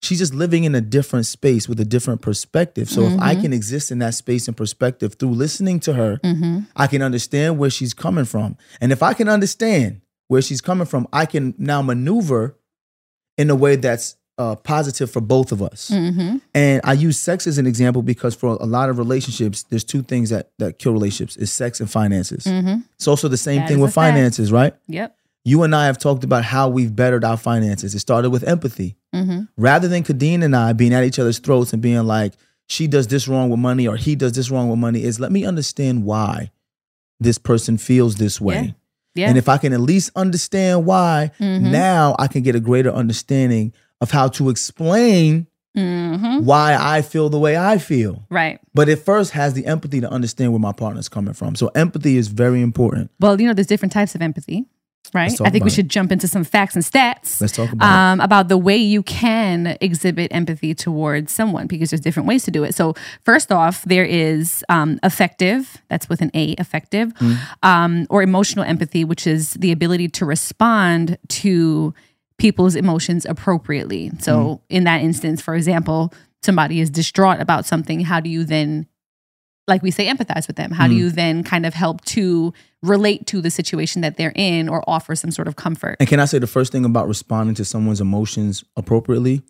She's 0.00 0.18
just 0.18 0.32
living 0.34 0.62
in 0.64 0.74
a 0.76 0.80
different 0.80 1.26
space 1.26 1.68
with 1.68 1.80
a 1.80 1.84
different 1.84 2.20
perspective. 2.22 2.88
So 2.88 3.02
if 3.02 3.18
I 3.20 3.34
Mhm. 3.34 3.42
can 3.42 3.52
exist 3.52 3.90
in 3.90 3.98
that 3.98 4.14
space 4.14 4.46
and 4.46 4.56
perspective 4.56 5.14
through 5.18 5.32
listening 5.34 5.80
to 5.80 5.94
her, 5.94 6.18
Mm-hmm. 6.22 6.60
I 6.76 6.86
can 6.86 7.02
understand 7.02 7.58
where 7.58 7.70
she's 7.70 7.94
coming 7.94 8.24
from. 8.24 8.56
And 8.80 8.92
if 8.92 9.02
I 9.02 9.12
can 9.12 9.28
understand 9.28 10.00
where 10.28 10.40
she's 10.42 10.60
coming 10.60 10.86
from, 10.86 11.08
I 11.12 11.26
can 11.26 11.54
now 11.58 11.82
maneuver 11.82 12.56
in 13.36 13.50
a 13.50 13.56
way 13.56 13.76
that's 13.76 14.14
uh, 14.40 14.54
positive 14.54 15.10
for 15.10 15.20
both 15.20 15.50
of 15.50 15.60
us. 15.60 15.90
Mm-hmm. 15.92 16.36
And 16.54 16.80
I 16.84 16.92
use 16.92 17.18
sex 17.18 17.48
as 17.48 17.58
an 17.58 17.66
example 17.66 18.02
because 18.02 18.36
for 18.36 18.50
a 18.60 18.66
lot 18.66 18.88
of 18.88 18.96
relationships, 18.96 19.64
there's 19.64 19.82
two 19.82 20.02
things 20.02 20.30
that 20.30 20.50
that 20.60 20.78
kill 20.78 20.92
relationships: 20.92 21.36
is 21.36 21.50
sex 21.52 21.80
and 21.80 21.90
finances. 21.90 22.44
Mm-hmm. 22.44 22.82
It's 22.94 23.08
also 23.08 23.26
the 23.26 23.36
same 23.36 23.62
That 23.62 23.68
thing 23.68 23.80
with 23.80 23.90
a 23.90 23.92
fact. 23.94 24.12
finances, 24.14 24.52
right? 24.52 24.74
Yep. 24.86 25.16
You 25.44 25.64
and 25.64 25.74
I 25.74 25.86
have 25.86 25.98
talked 25.98 26.22
about 26.22 26.44
how 26.44 26.68
we've 26.68 26.94
bettered 26.94 27.24
our 27.24 27.36
finances. 27.36 27.96
It 27.96 27.98
started 27.98 28.30
with 28.30 28.44
empathy. 28.46 28.94
Mm-hmm. 29.14 29.42
Rather 29.56 29.88
than 29.88 30.04
Khadeen 30.04 30.42
and 30.44 30.54
I 30.54 30.72
being 30.72 30.92
at 30.92 31.04
each 31.04 31.18
other's 31.18 31.38
throats 31.38 31.72
and 31.72 31.80
being 31.82 32.04
like, 32.04 32.34
she 32.66 32.86
does 32.86 33.06
this 33.06 33.26
wrong 33.26 33.48
with 33.48 33.58
money 33.58 33.88
or 33.88 33.96
he 33.96 34.14
does 34.14 34.32
this 34.32 34.50
wrong 34.50 34.68
with 34.68 34.78
money, 34.78 35.02
is 35.02 35.18
let 35.18 35.32
me 35.32 35.44
understand 35.44 36.04
why 36.04 36.50
this 37.18 37.38
person 37.38 37.78
feels 37.78 38.16
this 38.16 38.40
way. 38.40 38.74
Yeah. 39.14 39.28
And 39.28 39.38
if 39.38 39.48
I 39.48 39.56
can 39.58 39.72
at 39.72 39.80
least 39.80 40.10
understand 40.14 40.84
why, 40.84 41.32
Mhm. 41.40 41.70
now 41.72 42.14
I 42.18 42.28
can 42.28 42.42
get 42.42 42.54
a 42.54 42.60
greater 42.60 42.92
understanding 42.92 43.72
of 44.00 44.10
how 44.10 44.28
to 44.28 44.50
explain 44.50 45.46
mm-hmm. 45.76 46.44
why 46.44 46.76
I 46.78 47.02
feel 47.02 47.28
the 47.28 47.38
way 47.38 47.56
I 47.56 47.78
feel. 47.78 48.24
Right. 48.30 48.60
But 48.74 48.88
it 48.88 48.96
first 48.96 49.32
has 49.32 49.54
the 49.54 49.66
empathy 49.66 50.00
to 50.00 50.10
understand 50.10 50.52
where 50.52 50.60
my 50.60 50.72
partner's 50.72 51.08
coming 51.08 51.34
from. 51.34 51.56
So 51.56 51.68
empathy 51.74 52.16
is 52.16 52.28
very 52.28 52.62
important. 52.62 53.10
Well, 53.18 53.40
you 53.40 53.46
know, 53.46 53.54
there's 53.54 53.66
different 53.66 53.92
types 53.92 54.14
of 54.14 54.22
empathy, 54.22 54.66
right? 55.14 55.32
I 55.40 55.50
think 55.50 55.64
we 55.64 55.70
it. 55.70 55.74
should 55.74 55.88
jump 55.88 56.12
into 56.12 56.26
some 56.28 56.44
facts 56.44 56.74
and 56.74 56.84
stats. 56.84 57.40
Let's 57.40 57.52
talk 57.54 57.72
about 57.72 57.88
um, 57.88 58.20
about 58.20 58.48
the 58.48 58.58
way 58.58 58.76
you 58.76 59.02
can 59.02 59.76
exhibit 59.80 60.32
empathy 60.32 60.74
towards 60.74 61.32
someone 61.32 61.66
because 61.66 61.90
there's 61.90 62.00
different 62.00 62.28
ways 62.28 62.44
to 62.44 62.50
do 62.50 62.64
it. 62.64 62.74
So, 62.74 62.94
first 63.24 63.50
off, 63.52 63.82
there 63.84 64.04
is 64.04 64.64
um, 64.68 64.98
affective, 65.02 65.82
that's 65.88 66.08
with 66.08 66.20
an 66.22 66.30
A, 66.34 66.52
effective, 66.52 67.12
Mm. 67.14 67.38
um, 67.62 68.06
or 68.10 68.22
emotional 68.22 68.64
empathy, 68.64 69.04
which 69.04 69.26
is 69.26 69.54
the 69.54 69.72
ability 69.72 70.08
to 70.08 70.24
respond 70.24 71.18
to 71.28 71.94
people's 72.38 72.76
emotions 72.76 73.26
appropriately. 73.26 74.12
So, 74.20 74.36
Mm. 74.38 74.60
in 74.68 74.84
that 74.84 75.02
instance, 75.02 75.40
for 75.40 75.54
example, 75.54 76.12
somebody 76.42 76.80
is 76.80 76.88
distraught 76.90 77.40
about 77.40 77.66
something, 77.66 78.00
how 78.00 78.20
do 78.20 78.30
you 78.30 78.44
then 78.44 78.86
like 79.68 79.82
we 79.82 79.90
say 79.90 80.06
empathize 80.08 80.46
with 80.46 80.56
them 80.56 80.70
how 80.72 80.86
do 80.88 80.94
Mm. 80.94 80.98
you 80.98 81.10
then 81.10 81.44
kind 81.44 81.64
of 81.66 81.74
help 81.74 82.04
to 82.06 82.52
relate 82.82 83.26
to 83.26 83.40
the 83.40 83.50
situation 83.50 84.02
that 84.02 84.16
they're 84.16 84.32
in 84.34 84.68
or 84.68 84.82
offer 84.88 85.14
some 85.14 85.30
sort 85.30 85.48
of 85.48 85.56
comfort 85.56 85.96
And 86.00 86.08
can 86.08 86.20
I 86.20 86.24
say 86.26 86.38
the 86.38 86.46
first 86.46 86.72
thing 86.72 86.84
about 86.84 87.06
responding 87.08 87.54
to 87.56 87.64
someone's 87.64 88.00
emotions 88.00 88.64
appropriately? 88.76 89.42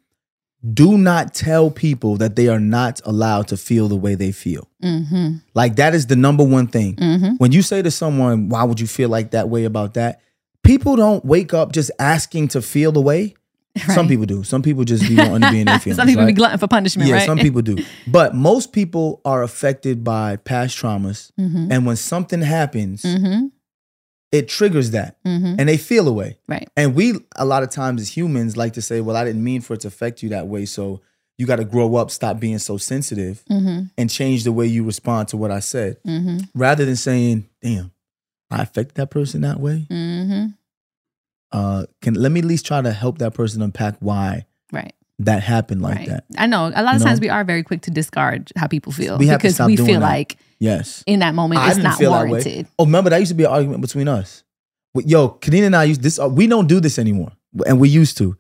Do 0.75 0.99
not 0.99 1.35
tell 1.35 1.71
people 1.71 2.17
that 2.17 2.35
they 2.35 2.49
are 2.49 2.59
not 2.59 3.01
allowed 3.05 3.47
to 3.49 3.57
feel 3.57 3.87
the 3.87 3.97
way 3.97 4.17
they 4.17 4.33
feel. 4.33 4.69
mm-hmm. 4.83 5.37
Like 5.55 5.77
that 5.77 5.95
is 5.95 6.07
the 6.07 6.17
number 6.17 6.43
one 6.43 6.67
thing. 6.67 6.97
Mm-hmm. 6.97 7.37
When 7.37 7.53
you 7.53 7.63
say 7.63 7.81
to 7.83 7.91
someone, 7.93 8.49
why 8.49 8.65
would 8.65 8.81
you 8.81 8.89
feel 8.89 9.09
like 9.09 9.31
that 9.31 9.49
way 9.49 9.65
about 9.65 9.95
that? 9.95 10.21
People 10.65 10.97
don't 10.97 11.25
wake 11.25 11.55
up 11.55 11.71
just 11.73 11.91
asking 12.01 12.49
to 12.49 12.61
feel 12.63 12.91
the 12.93 13.01
way. 13.01 13.35
Some 13.95 14.09
people 14.09 14.27
do. 14.27 14.43
Some 14.45 14.63
people 14.63 14.85
just 14.85 15.07
be 15.09 15.17
wanting 15.17 15.43
to 15.43 15.51
be 15.51 15.61
in 15.61 15.67
their 15.67 15.79
feelings. 15.85 15.97
some 15.99 16.07
people 16.09 16.23
right? 16.25 16.29
be 16.29 16.33
glutton 16.35 16.59
for 16.59 16.67
punishment 16.67 17.09
yeah, 17.09 17.17
right 17.17 17.27
some 17.27 17.39
people 17.39 17.63
do. 17.63 17.77
But 18.09 18.35
most 18.35 18.73
people 18.73 19.21
are 19.25 19.43
affected 19.43 20.03
by 20.03 20.37
past 20.37 20.77
traumas. 20.77 21.31
mm-hmm. 21.39 21.71
And 21.71 21.87
when 21.87 21.97
something 21.97 22.41
happens, 22.43 23.03
Mm-hmm. 23.03 23.47
it 24.33 24.49
triggers 24.49 24.91
that 24.93 25.23
Mm-hmm. 25.25 25.57
and 25.59 25.69
they 25.69 25.77
feel 25.77 26.09
away. 26.09 26.39
right 26.49 26.69
And 26.77 26.95
we, 26.95 27.15
a 27.37 27.45
lot 27.45 27.63
of 27.63 27.71
times 27.71 28.01
as 28.01 28.17
humans, 28.17 28.57
like 28.57 28.73
to 28.75 28.83
say, 28.83 29.01
well, 29.01 29.17
I 29.17 29.25
didn't 29.25 29.45
mean 29.45 29.61
for 29.61 29.75
it 29.75 29.81
to 29.81 29.89
affect 29.89 30.23
you 30.23 30.31
that 30.31 30.47
way. 30.49 30.65
So 30.67 31.01
you 31.37 31.47
got 31.47 31.57
to 31.57 31.65
grow 31.65 31.95
up, 31.97 32.11
stop 32.11 32.41
being 32.41 32.59
so 32.59 32.79
sensitive, 32.79 33.45
mm-hmm. 33.49 33.85
and 33.97 34.11
change 34.11 34.43
the 34.43 34.51
way 34.53 34.67
you 34.67 34.83
respond 34.85 35.29
to 35.29 35.37
what 35.37 35.53
I 35.53 35.61
said. 35.61 35.99
Mm-hmm. 36.05 36.39
Rather 36.55 36.85
than 36.85 36.97
saying, 36.97 37.49
damn, 37.63 37.93
I 38.51 38.63
affected 38.63 38.97
that 38.97 39.11
person 39.11 39.43
that 39.43 39.61
way. 39.61 39.87
Uh, 41.53 41.85
can 42.03 42.15
let 42.15 42.31
me 42.33 42.41
at 42.41 42.47
least 42.47 42.67
try 42.67 42.81
to 42.83 42.93
help 42.93 43.19
that 43.19 43.33
person 43.35 43.63
unpack 43.63 43.97
why 44.01 44.45
right 44.73 44.93
that 45.19 45.43
happened 45.43 45.81
like 45.83 45.97
right 45.97 46.09
that. 46.09 46.25
i 46.37 46.47
know 46.47 46.67
a 46.75 46.83
lot 46.83 46.95
of 46.95 47.01
You 47.01 47.07
times 47.07 47.21
know? 47.21 47.25
we 47.25 47.29
are 47.31 47.43
very 47.43 47.63
quick 47.63 47.81
to 47.83 47.91
discard 47.91 48.53
how 48.57 48.67
people 48.67 48.93
feel 48.93 49.17
We 49.19 49.29
because 49.31 49.59
we 49.61 49.77
feel 49.77 50.01
that. 50.01 50.01
like 50.01 50.37
Yes. 50.61 51.03
in 51.07 51.21
that 51.21 51.35
moment 51.35 51.61
I 51.63 51.71
it's 51.71 51.79
not 51.79 51.97
feel 51.99 52.13
that 52.13 52.25
way. 52.25 52.29
warranted 52.29 52.67
Oh, 52.79 52.85
remember 52.85 53.09
that 53.11 53.19
used 53.19 53.31
to 53.31 53.35
be 53.37 53.45
an 53.45 53.51
argument 53.51 53.81
between 53.81 54.09
us. 54.09 54.45
Yo, 54.95 55.29
Khadeen 55.41 55.65
and 55.65 55.77
I 55.77 55.85
used 55.85 56.03
this. 56.03 56.19
uh, 56.19 56.29
We 56.29 56.47
don't 56.49 56.67
do 56.67 56.81
this 56.81 56.99
anymore, 56.99 57.31
and 57.67 57.79
we 57.79 57.89
used 57.89 58.19
to. 58.19 58.37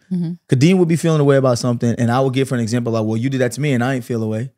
Khadeen 0.48 0.78
would 0.78 0.88
be 0.88 0.96
feeling 0.96 1.20
a 1.20 1.24
way 1.24 1.36
about 1.36 1.58
something, 1.58 1.94
and 1.98 2.10
I 2.10 2.18
would 2.20 2.34
give 2.34 2.48
her 2.50 2.56
an 2.56 2.62
example 2.62 2.92
like, 2.92 3.04
"Well, 3.04 3.16
you 3.16 3.30
did 3.30 3.40
that 3.42 3.52
to 3.52 3.60
me, 3.60 3.72
and 3.74 3.84
I 3.84 3.94
ain't 3.94 4.04
feel 4.04 4.22
a 4.22 4.26
way." 4.26 4.50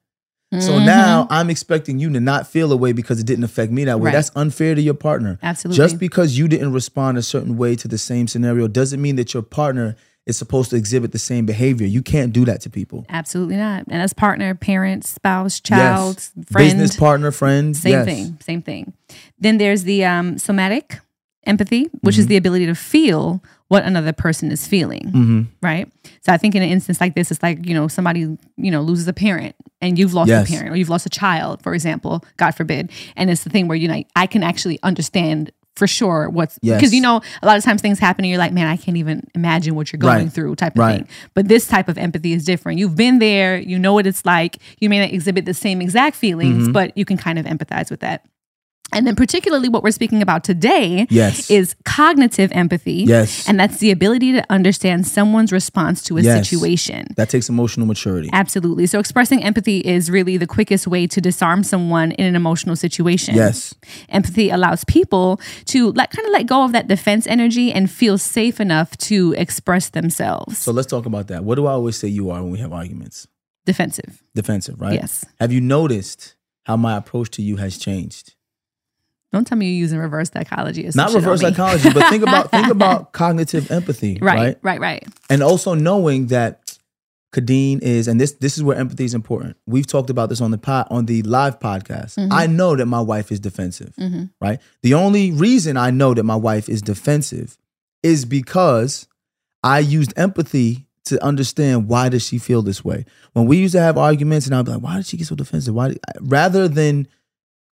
So 0.58 0.72
Mhm. 0.80 0.84
now 0.84 1.28
I'm 1.30 1.48
expecting 1.48 2.00
you 2.00 2.10
to 2.12 2.18
not 2.18 2.46
feel 2.46 2.72
a 2.72 2.76
way 2.76 2.92
because 2.92 3.20
it 3.20 3.26
didn't 3.26 3.44
affect 3.44 3.70
me 3.70 3.84
that 3.84 4.00
way. 4.00 4.06
Right. 4.06 4.12
That's 4.14 4.32
unfair 4.34 4.74
to 4.74 4.82
your 4.82 4.94
partner. 4.94 5.38
absolutely 5.42 5.76
Just 5.76 5.98
because 6.00 6.36
you 6.36 6.48
didn't 6.48 6.72
respond 6.72 7.18
a 7.18 7.22
certain 7.22 7.56
way 7.56 7.76
to 7.76 7.86
the 7.86 7.98
same 7.98 8.26
scenario 8.26 8.66
doesn't 8.66 9.00
mean 9.00 9.14
that 9.16 9.32
your 9.32 9.44
partner 9.44 9.94
is 10.26 10.36
supposed 10.36 10.70
to 10.70 10.76
exhibit 10.76 11.12
the 11.12 11.18
same 11.20 11.46
behavior. 11.46 11.86
You 11.86 12.02
can't 12.02 12.32
do 12.32 12.44
that 12.46 12.60
to 12.62 12.70
people. 12.70 13.06
absolutely 13.08 13.56
not 13.56 13.84
and 13.88 14.02
as 14.02 14.12
partner 14.12 14.54
parent 14.56 15.04
spouse 15.06 15.60
child 15.60 16.16
Yes. 16.16 16.30
friend 16.50 16.66
Business 16.78 16.96
partner, 16.96 17.30
friend. 17.30 17.76
Same 17.76 17.92
yes. 17.92 18.04
thing. 18.06 18.38
Same 18.44 18.62
thing. 18.62 18.92
Then 19.38 19.58
there's 19.58 19.84
the 19.84 20.04
um, 20.04 20.36
somatic 20.36 20.98
empathy, 21.46 21.88
which 22.00 22.16
Mm-hmm. 22.16 22.20
is 22.20 22.26
the 22.26 22.36
ability 22.36 22.66
to 22.66 22.74
feel 22.74 23.40
what 23.70 23.84
another 23.84 24.12
person 24.12 24.50
is 24.50 24.66
feeling, 24.66 25.12
Mhm. 25.14 25.46
right? 25.62 25.88
So 26.22 26.32
I 26.32 26.36
think 26.36 26.54
in 26.56 26.62
an 26.62 26.68
instance 26.68 27.00
like 27.00 27.14
this, 27.14 27.30
it's 27.30 27.42
like 27.42 27.64
you 27.66 27.72
know 27.72 27.86
somebody 27.88 28.20
you 28.56 28.70
know 28.70 28.82
loses 28.82 29.06
a 29.08 29.12
parent 29.12 29.54
and 29.80 29.96
you've 29.98 30.12
lost 30.12 30.28
Yes. 30.28 30.46
a 30.48 30.52
parent 30.52 30.70
or 30.72 30.76
you've 30.76 30.88
lost 30.90 31.06
a 31.06 31.10
child, 31.10 31.62
for 31.62 31.72
example, 31.72 32.24
God 32.36 32.50
forbid, 32.50 32.90
and 33.16 33.30
it's 33.30 33.44
the 33.44 33.50
thing 33.50 33.68
where 33.68 33.76
you 33.78 33.88
know 33.88 34.02
I 34.16 34.26
can 34.26 34.42
actually 34.42 34.78
understand. 34.82 35.50
For 35.76 35.86
sure, 35.86 36.28
what's 36.28 36.58
Yes. 36.60 36.78
because 36.78 36.92
you 36.92 37.00
know 37.00 37.22
a 37.42 37.46
lot 37.46 37.56
of 37.56 37.64
times 37.64 37.80
things 37.80 37.98
happen 38.00 38.24
and 38.24 38.28
you're 38.30 38.38
like, 38.40 38.52
man, 38.52 38.66
I 38.66 38.76
can't 38.76 38.98
even 38.98 39.22
imagine 39.34 39.76
what 39.76 39.92
you're 39.92 39.98
going 39.98 40.24
Right. 40.24 40.32
through, 40.32 40.56
type 40.56 40.74
of 40.74 40.80
Right. 40.80 40.96
thing. 40.98 41.08
But 41.32 41.48
this 41.48 41.66
type 41.68 41.88
of 41.88 41.96
empathy 41.96 42.34
is 42.34 42.44
different. 42.44 42.78
You've 42.80 42.96
been 42.96 43.18
there, 43.18 43.56
you 43.56 43.78
know 43.78 43.94
what 43.94 44.06
it's 44.06 44.26
like. 44.26 44.58
You 44.80 44.90
may 44.90 44.98
not 44.98 45.10
exhibit 45.14 45.46
the 45.46 45.54
same 45.54 45.80
exact 45.80 46.16
feelings, 46.16 46.64
Mm-hmm. 46.64 46.72
but 46.72 46.98
you 46.98 47.06
can 47.06 47.16
kind 47.16 47.38
of 47.38 47.46
empathize 47.46 47.88
with 47.90 48.00
that. 48.00 48.26
And 48.92 49.06
then, 49.06 49.14
particularly, 49.16 49.68
what 49.68 49.82
we're 49.82 49.90
speaking 49.90 50.22
about 50.22 50.44
today 50.44 51.06
Yes. 51.10 51.50
is 51.50 51.74
cognitive 51.84 52.50
empathy. 52.52 53.04
Yes. 53.06 53.48
And 53.48 53.58
that's 53.58 53.78
the 53.78 53.90
ability 53.90 54.32
to 54.32 54.44
understand 54.50 55.06
someone's 55.06 55.52
response 55.52 56.02
to 56.04 56.18
a 56.18 56.22
Yes. 56.22 56.48
situation. 56.48 57.06
That 57.16 57.28
takes 57.28 57.48
emotional 57.48 57.86
maturity. 57.86 58.28
Absolutely. 58.32 58.86
So, 58.86 58.98
expressing 58.98 59.42
empathy 59.44 59.78
is 59.78 60.10
really 60.10 60.36
the 60.36 60.46
quickest 60.46 60.86
way 60.86 61.06
to 61.06 61.20
disarm 61.20 61.62
someone 61.62 62.12
in 62.12 62.26
an 62.26 62.36
emotional 62.36 62.76
situation. 62.76 63.34
Yes. 63.34 63.74
Empathy 64.08 64.50
allows 64.50 64.84
people 64.84 65.40
to 65.66 65.92
let 65.92 66.10
kind 66.10 66.26
of 66.26 66.32
let 66.32 66.46
go 66.46 66.64
of 66.64 66.72
that 66.72 66.88
defense 66.88 67.26
energy 67.26 67.72
and 67.72 67.90
feel 67.90 68.18
safe 68.18 68.60
enough 68.60 68.96
to 68.98 69.34
express 69.38 69.88
themselves. 69.90 70.58
So 70.58 70.72
let's 70.72 70.86
talk 70.88 71.06
about 71.06 71.28
that. 71.28 71.44
What 71.44 71.54
do 71.56 71.66
I 71.66 71.72
always 71.72 71.96
say 71.96 72.08
you 72.08 72.30
are 72.30 72.42
when 72.42 72.50
we 72.52 72.58
have 72.58 72.72
arguments? 72.72 73.26
Defensive. 73.66 74.22
Defensive, 74.34 74.80
right? 74.80 74.94
Yes. 74.94 75.24
Have 75.38 75.52
you 75.52 75.60
noticed 75.60 76.34
how 76.64 76.76
my 76.76 76.96
approach 76.96 77.30
to 77.32 77.42
you 77.42 77.56
has 77.56 77.76
changed? 77.78 78.34
Don't 79.32 79.46
tell 79.46 79.56
me 79.56 79.66
you're 79.70 79.78
using 79.78 79.98
reverse 79.98 80.30
psychology. 80.32 80.88
Not 80.94 81.12
reverse 81.14 81.40
psychology, 81.40 81.90
but 81.92 82.08
think 82.10 82.22
about 82.22 82.50
think 82.50 82.68
about 82.70 83.12
cognitive 83.12 83.70
empathy, 83.70 84.18
Right, 84.20 84.38
right? 84.38 84.58
right, 84.62 84.80
right. 84.80 85.08
And 85.28 85.42
also 85.42 85.74
knowing 85.74 86.26
that 86.28 86.76
Khadeen 87.32 87.80
is, 87.80 88.08
and 88.08 88.20
this 88.20 88.32
this 88.32 88.56
is 88.56 88.64
where 88.64 88.76
empathy 88.76 89.04
is 89.04 89.14
important. 89.14 89.56
We've 89.66 89.86
talked 89.86 90.10
about 90.10 90.30
this 90.30 90.40
on 90.40 90.50
the 90.50 90.58
pod, 90.58 90.88
on 90.90 91.06
the 91.06 91.22
live 91.22 91.60
podcast. 91.60 92.16
Mm-hmm. 92.16 92.32
I 92.32 92.48
know 92.48 92.74
that 92.74 92.86
my 92.86 93.00
wife 93.00 93.30
is 93.30 93.38
defensive, 93.38 93.94
right? 94.40 94.58
The 94.82 94.94
only 94.94 95.30
reason 95.30 95.76
I 95.76 95.90
know 95.90 96.12
that 96.12 96.24
my 96.24 96.34
wife 96.34 96.68
is 96.68 96.82
defensive 96.82 97.56
is 98.02 98.24
because 98.24 99.06
I 99.62 99.78
used 99.78 100.12
empathy 100.16 100.86
to 101.04 101.22
understand 101.24 101.86
why 101.88 102.08
does 102.08 102.24
she 102.26 102.38
feel 102.38 102.62
this 102.62 102.84
way. 102.84 103.04
When 103.32 103.46
we 103.46 103.58
used 103.58 103.72
to 103.74 103.80
have 103.80 103.96
arguments, 103.96 104.46
and 104.46 104.54
I'd 104.56 104.64
be 104.64 104.72
like, 104.72 104.82
"Why 104.82 104.96
did 104.96 105.06
she 105.06 105.16
get 105.16 105.28
so 105.28 105.36
defensive?" 105.36 105.72
Why? 105.74 105.88
Did, 105.90 106.00
rather 106.20 106.66
than 106.66 107.06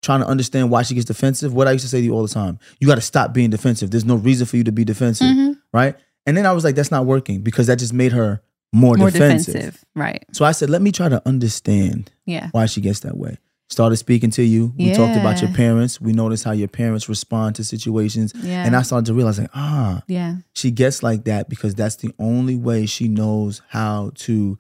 trying 0.03 0.21
to 0.21 0.27
understand 0.27 0.71
why 0.71 0.83
she 0.83 0.95
gets 0.95 1.07
defensive, 1.07 1.53
what 1.55 1.67
I 1.67 1.73
used 1.73 1.85
to 1.85 1.89
say 1.89 1.99
to 2.01 2.05
you 2.05 2.15
all 2.15 2.23
the 2.23 2.33
time, 2.33 2.59
you 2.81 2.87
got 2.87 2.95
to 2.97 3.01
stop 3.01 3.33
being 3.33 3.51
defensive. 3.51 3.91
There's 3.91 4.05
no 4.05 4.17
reason 4.17 4.47
for 4.47 4.57
you 4.57 4.65
to 4.65 4.73
be 4.73 4.85
defensive, 4.85 5.27
Mhm. 5.27 5.57
right? 5.73 5.97
And 6.27 6.37
then 6.37 6.47
I 6.47 6.53
was 6.53 6.65
like, 6.65 6.75
that's 6.75 6.91
not 6.91 7.07
working 7.07 7.41
because 7.41 7.67
that 7.69 7.79
just 7.79 7.93
made 7.93 8.13
her 8.13 8.41
more, 8.73 8.97
More 8.97 9.11
defensive. 9.11 9.55
defensive. 9.55 9.85
Right. 9.95 10.25
So 10.33 10.45
I 10.45 10.53
said, 10.53 10.71
let 10.71 10.83
me 10.83 10.93
try 10.93 11.09
to 11.09 11.23
understand 11.27 12.11
Yeah. 12.27 12.49
why 12.53 12.67
she 12.67 12.81
gets 12.81 13.01
that 13.01 13.17
way. 13.17 13.39
Started 13.69 13.97
speaking 13.97 14.31
to 14.31 14.43
you. 14.45 14.73
We 14.79 14.93
talked 14.93 15.17
about 15.17 15.41
your 15.43 15.51
parents. 15.51 16.01
We 16.01 16.13
noticed 16.13 16.45
how 16.45 16.53
your 16.53 16.69
parents 16.69 17.09
respond 17.09 17.57
to 17.57 17.65
situations. 17.65 18.33
Yeah. 18.41 18.65
And 18.65 18.77
I 18.77 18.83
started 18.83 19.07
to 19.07 19.15
realize, 19.15 19.41
like, 19.41 19.51
ah, 19.55 20.03
yeah. 20.07 20.37
she 20.55 20.71
gets 20.71 21.03
like 21.03 21.25
that 21.25 21.49
because 21.49 21.75
that's 21.75 21.97
the 21.97 22.13
only 22.21 22.55
way 22.55 22.87
she 22.87 23.09
knows 23.09 23.63
how 23.69 24.13
to 24.17 24.57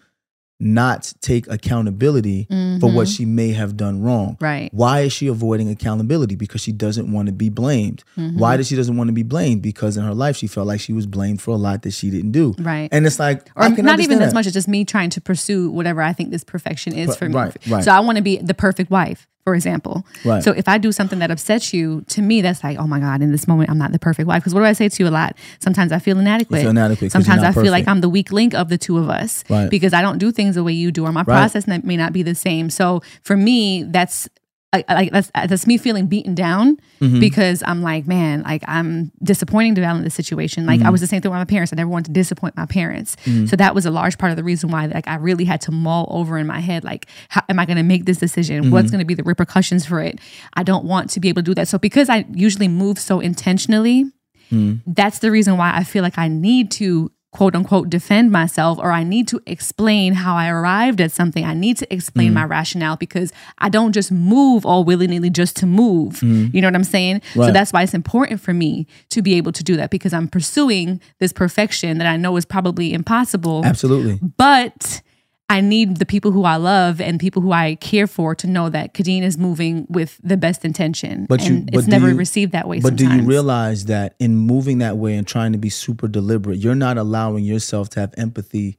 not 0.58 1.12
take 1.20 1.46
accountability 1.48 2.46
for 2.80 2.90
what 2.90 3.06
Mhm. 3.06 3.16
she 3.16 3.24
may 3.26 3.52
have 3.52 3.76
done 3.76 4.00
wrong. 4.00 4.36
Right. 4.40 4.70
Why 4.72 5.00
is 5.00 5.12
she 5.12 5.26
avoiding 5.26 5.68
accountability? 5.68 6.34
Because 6.34 6.62
she 6.62 6.72
doesn't 6.72 7.12
want 7.12 7.26
to 7.26 7.32
be 7.32 7.48
blamed. 7.50 8.04
Mhm. 8.18 8.38
Why 8.38 8.56
does 8.56 8.66
she 8.66 8.74
doesn't 8.76 8.96
want 8.96 9.08
to 9.08 9.12
be 9.12 9.22
blamed? 9.22 9.60
Because 9.60 9.96
in 9.98 10.04
her 10.04 10.14
life 10.14 10.36
she 10.36 10.46
felt 10.46 10.66
like 10.66 10.80
she 10.80 10.92
was 10.94 11.06
blamed 11.06 11.42
for 11.42 11.50
a 11.50 11.56
lot 11.58 11.82
that 11.82 11.92
she 11.92 12.10
didn't 12.10 12.32
do. 12.32 12.54
Right. 12.58 12.88
And 12.90 13.04
it's 13.06 13.18
like 13.18 13.50
or 13.54 13.64
I 13.64 13.70
can 13.70 13.84
not 13.84 14.00
even 14.00 14.14
understand 14.14 14.22
as 14.22 14.34
much 14.34 14.46
as 14.46 14.54
just 14.54 14.66
me 14.68 14.84
trying 14.86 15.10
to 15.10 15.20
pursue 15.20 15.70
whatever 15.70 16.00
I 16.00 16.12
think 16.14 16.30
this 16.30 16.44
perfection 16.44 16.94
is 16.94 17.14
for 17.16 17.28
me. 17.28 17.34
right, 17.34 17.56
right. 17.68 17.84
So 17.84 17.90
I 17.92 18.00
want 18.00 18.16
to 18.16 18.22
be 18.22 18.38
the 18.38 18.54
perfect 18.54 18.90
wife, 18.90 19.26
for 19.46 19.54
example. 19.54 20.04
Right. 20.24 20.42
So 20.42 20.50
if 20.50 20.66
I 20.66 20.76
do 20.76 20.90
something 20.90 21.20
that 21.20 21.30
upsets 21.30 21.72
you, 21.72 22.02
to 22.08 22.20
me 22.20 22.42
that's 22.42 22.64
like, 22.64 22.78
oh 22.78 22.86
my 22.88 22.98
god, 22.98 23.22
in 23.22 23.30
this 23.30 23.46
moment 23.46 23.70
I'm 23.70 23.78
not 23.78 23.92
the 23.92 23.98
perfect 24.00 24.26
wife. 24.26 24.42
Because 24.42 24.52
what 24.52 24.58
do 24.60 24.66
I 24.66 24.72
say 24.72 24.88
to 24.88 25.02
you 25.04 25.08
a 25.08 25.10
lot? 25.12 25.36
Sometimes 25.60 25.92
I 25.92 26.00
feel 26.00 26.18
inadequate. 26.18 26.62
feel 26.62 26.70
inadequate 26.70 27.12
Sometimes 27.12 27.44
I 27.44 27.46
not 27.52 27.54
feel 27.54 27.70
like. 27.70 27.86
I'm 27.86 28.00
the 28.00 28.08
weak 28.08 28.32
link 28.32 28.54
of 28.54 28.68
the 28.70 28.76
two 28.76 28.98
of 28.98 29.08
us 29.08 29.44
Right. 29.48 29.70
because 29.70 29.92
I 29.94 30.02
don't 30.02 30.18
do 30.18 30.32
things 30.32 30.56
the 30.56 30.64
way 30.64 30.72
you 30.72 30.90
do, 30.90 31.04
or 31.06 31.12
my 31.12 31.20
Right. 31.20 31.26
process 31.26 31.68
may 31.68 31.96
not 31.96 32.12
be 32.12 32.24
the 32.24 32.34
same. 32.34 32.70
So 32.70 33.02
for 33.22 33.36
me, 33.36 33.84
that's. 33.84 34.28
I- 34.72 34.84
I- 34.88 34.94
Like 34.94 35.12
that's 35.12 35.30
that's 35.34 35.66
me 35.66 35.78
feeling 35.78 36.06
beaten 36.06 36.34
down 36.34 36.76
Mm-hmm. 37.00 37.20
because 37.20 37.62
I'm 37.66 37.82
like, 37.82 38.06
man, 38.06 38.42
like 38.42 38.62
I'm 38.66 39.12
disappointing 39.22 39.74
Devale 39.74 39.96
in 39.98 40.04
this 40.04 40.14
situation. 40.14 40.64
Like 40.66 40.78
Mm-hmm. 40.80 40.86
I 40.86 40.90
was 40.90 41.00
the 41.02 41.06
same 41.06 41.20
thing 41.20 41.30
with 41.30 41.38
my 41.38 41.44
parents. 41.44 41.72
I 41.72 41.76
never 41.76 41.90
wanted 41.90 42.06
to 42.06 42.12
disappoint 42.12 42.56
my 42.56 42.64
parents. 42.66 43.16
So 43.46 43.54
that 43.56 43.74
was 43.74 43.84
a 43.86 43.90
large 43.90 44.16
part 44.18 44.30
of 44.32 44.36
the 44.36 44.42
reason 44.44 44.70
why 44.70 44.86
like 44.86 45.06
I 45.06 45.16
really 45.16 45.44
had 45.44 45.60
to 45.62 45.72
mull 45.72 46.06
over 46.10 46.36
in 46.38 46.46
my 46.46 46.60
head, 46.60 46.84
like, 46.84 47.06
how 47.28 47.42
am 47.48 47.58
I 47.58 47.66
gonna 47.66 47.82
make 47.84 48.06
this 48.06 48.18
decision? 48.18 48.64
Mm-hmm. 48.64 48.72
What's 48.72 48.90
gonna 48.90 49.04
be 49.04 49.14
the 49.14 49.22
repercussions 49.24 49.84
for 49.86 50.00
it? 50.00 50.18
I 50.54 50.62
don't 50.62 50.84
want 50.84 51.10
to 51.10 51.20
be 51.20 51.28
able 51.28 51.42
to 51.42 51.46
do 51.50 51.54
that. 51.54 51.68
So 51.68 51.78
because 51.78 52.08
I 52.08 52.24
usually 52.32 52.68
move 52.68 52.98
so 52.98 53.20
intentionally, 53.20 54.06
Mm-hmm. 54.52 54.92
that's 54.92 55.18
the 55.18 55.32
reason 55.32 55.56
why 55.56 55.72
I 55.74 55.82
feel 55.82 56.04
like 56.04 56.18
I 56.18 56.28
need 56.28 56.70
to 56.72 57.10
quote 57.36 57.54
unquote 57.54 57.90
defend 57.90 58.32
myself 58.32 58.78
or 58.78 58.92
I 58.92 59.04
need 59.04 59.28
to 59.28 59.42
explain 59.46 60.14
how 60.14 60.36
I 60.36 60.48
arrived 60.48 61.02
at 61.02 61.12
something. 61.12 61.44
I 61.44 61.52
need 61.52 61.76
to 61.76 61.92
explain 61.92 62.30
mm. 62.30 62.34
my 62.34 62.44
rationale 62.44 62.96
because 62.96 63.30
I 63.58 63.68
don't 63.68 63.92
just 63.92 64.10
move 64.10 64.64
all 64.64 64.84
willy 64.84 65.06
nilly 65.06 65.28
just 65.28 65.54
to 65.56 65.66
move. 65.66 66.20
Mm. 66.20 66.54
You 66.54 66.62
know 66.62 66.68
what 66.68 66.74
I'm 66.74 66.84
saying? 66.84 67.20
So 67.34 67.52
that's 67.52 67.74
why 67.74 67.82
it's 67.82 67.92
important 67.92 68.40
for 68.40 68.54
me 68.54 68.86
to 69.10 69.20
be 69.20 69.34
able 69.34 69.52
to 69.52 69.62
do 69.62 69.76
that 69.76 69.90
because 69.90 70.14
I'm 70.14 70.28
pursuing 70.28 70.98
this 71.20 71.34
perfection 71.34 71.98
that 71.98 72.06
I 72.06 72.16
know 72.16 72.38
is 72.38 72.46
probably 72.46 72.94
impossible. 72.94 73.66
Absolutely. 73.66 74.18
But 74.38 75.02
I 75.48 75.60
need 75.60 75.98
the 75.98 76.06
people 76.06 76.32
who 76.32 76.44
I 76.44 76.56
love 76.56 77.00
and 77.00 77.20
people 77.20 77.40
who 77.40 77.52
I 77.52 77.76
care 77.76 78.06
for 78.08 78.34
to 78.34 78.46
know 78.48 78.68
that 78.68 78.94
Khadeen 78.94 79.22
is 79.22 79.38
moving 79.38 79.86
with 79.88 80.18
the 80.22 80.36
best 80.36 80.64
intention. 80.64 81.26
But 81.28 81.42
you- 81.48 81.56
and 81.56 81.70
but 81.70 81.78
it's 81.80 81.88
never 81.88 82.08
you- 82.08 82.16
received 82.16 82.50
that 82.52 82.66
way 82.66 82.80
But 82.80 82.96
do 82.96 83.08
you 83.08 83.22
realize 83.22 83.84
that 83.84 84.16
in 84.18 84.36
moving 84.36 84.78
that 84.78 84.96
way 84.98 85.16
and 85.16 85.26
trying 85.26 85.52
to 85.52 85.58
be 85.58 85.68
super 85.68 86.08
deliberate, 86.08 86.58
you're 86.58 86.74
not 86.74 86.98
allowing 86.98 87.44
yourself 87.44 87.88
to 87.90 88.00
have 88.00 88.12
empathy 88.16 88.78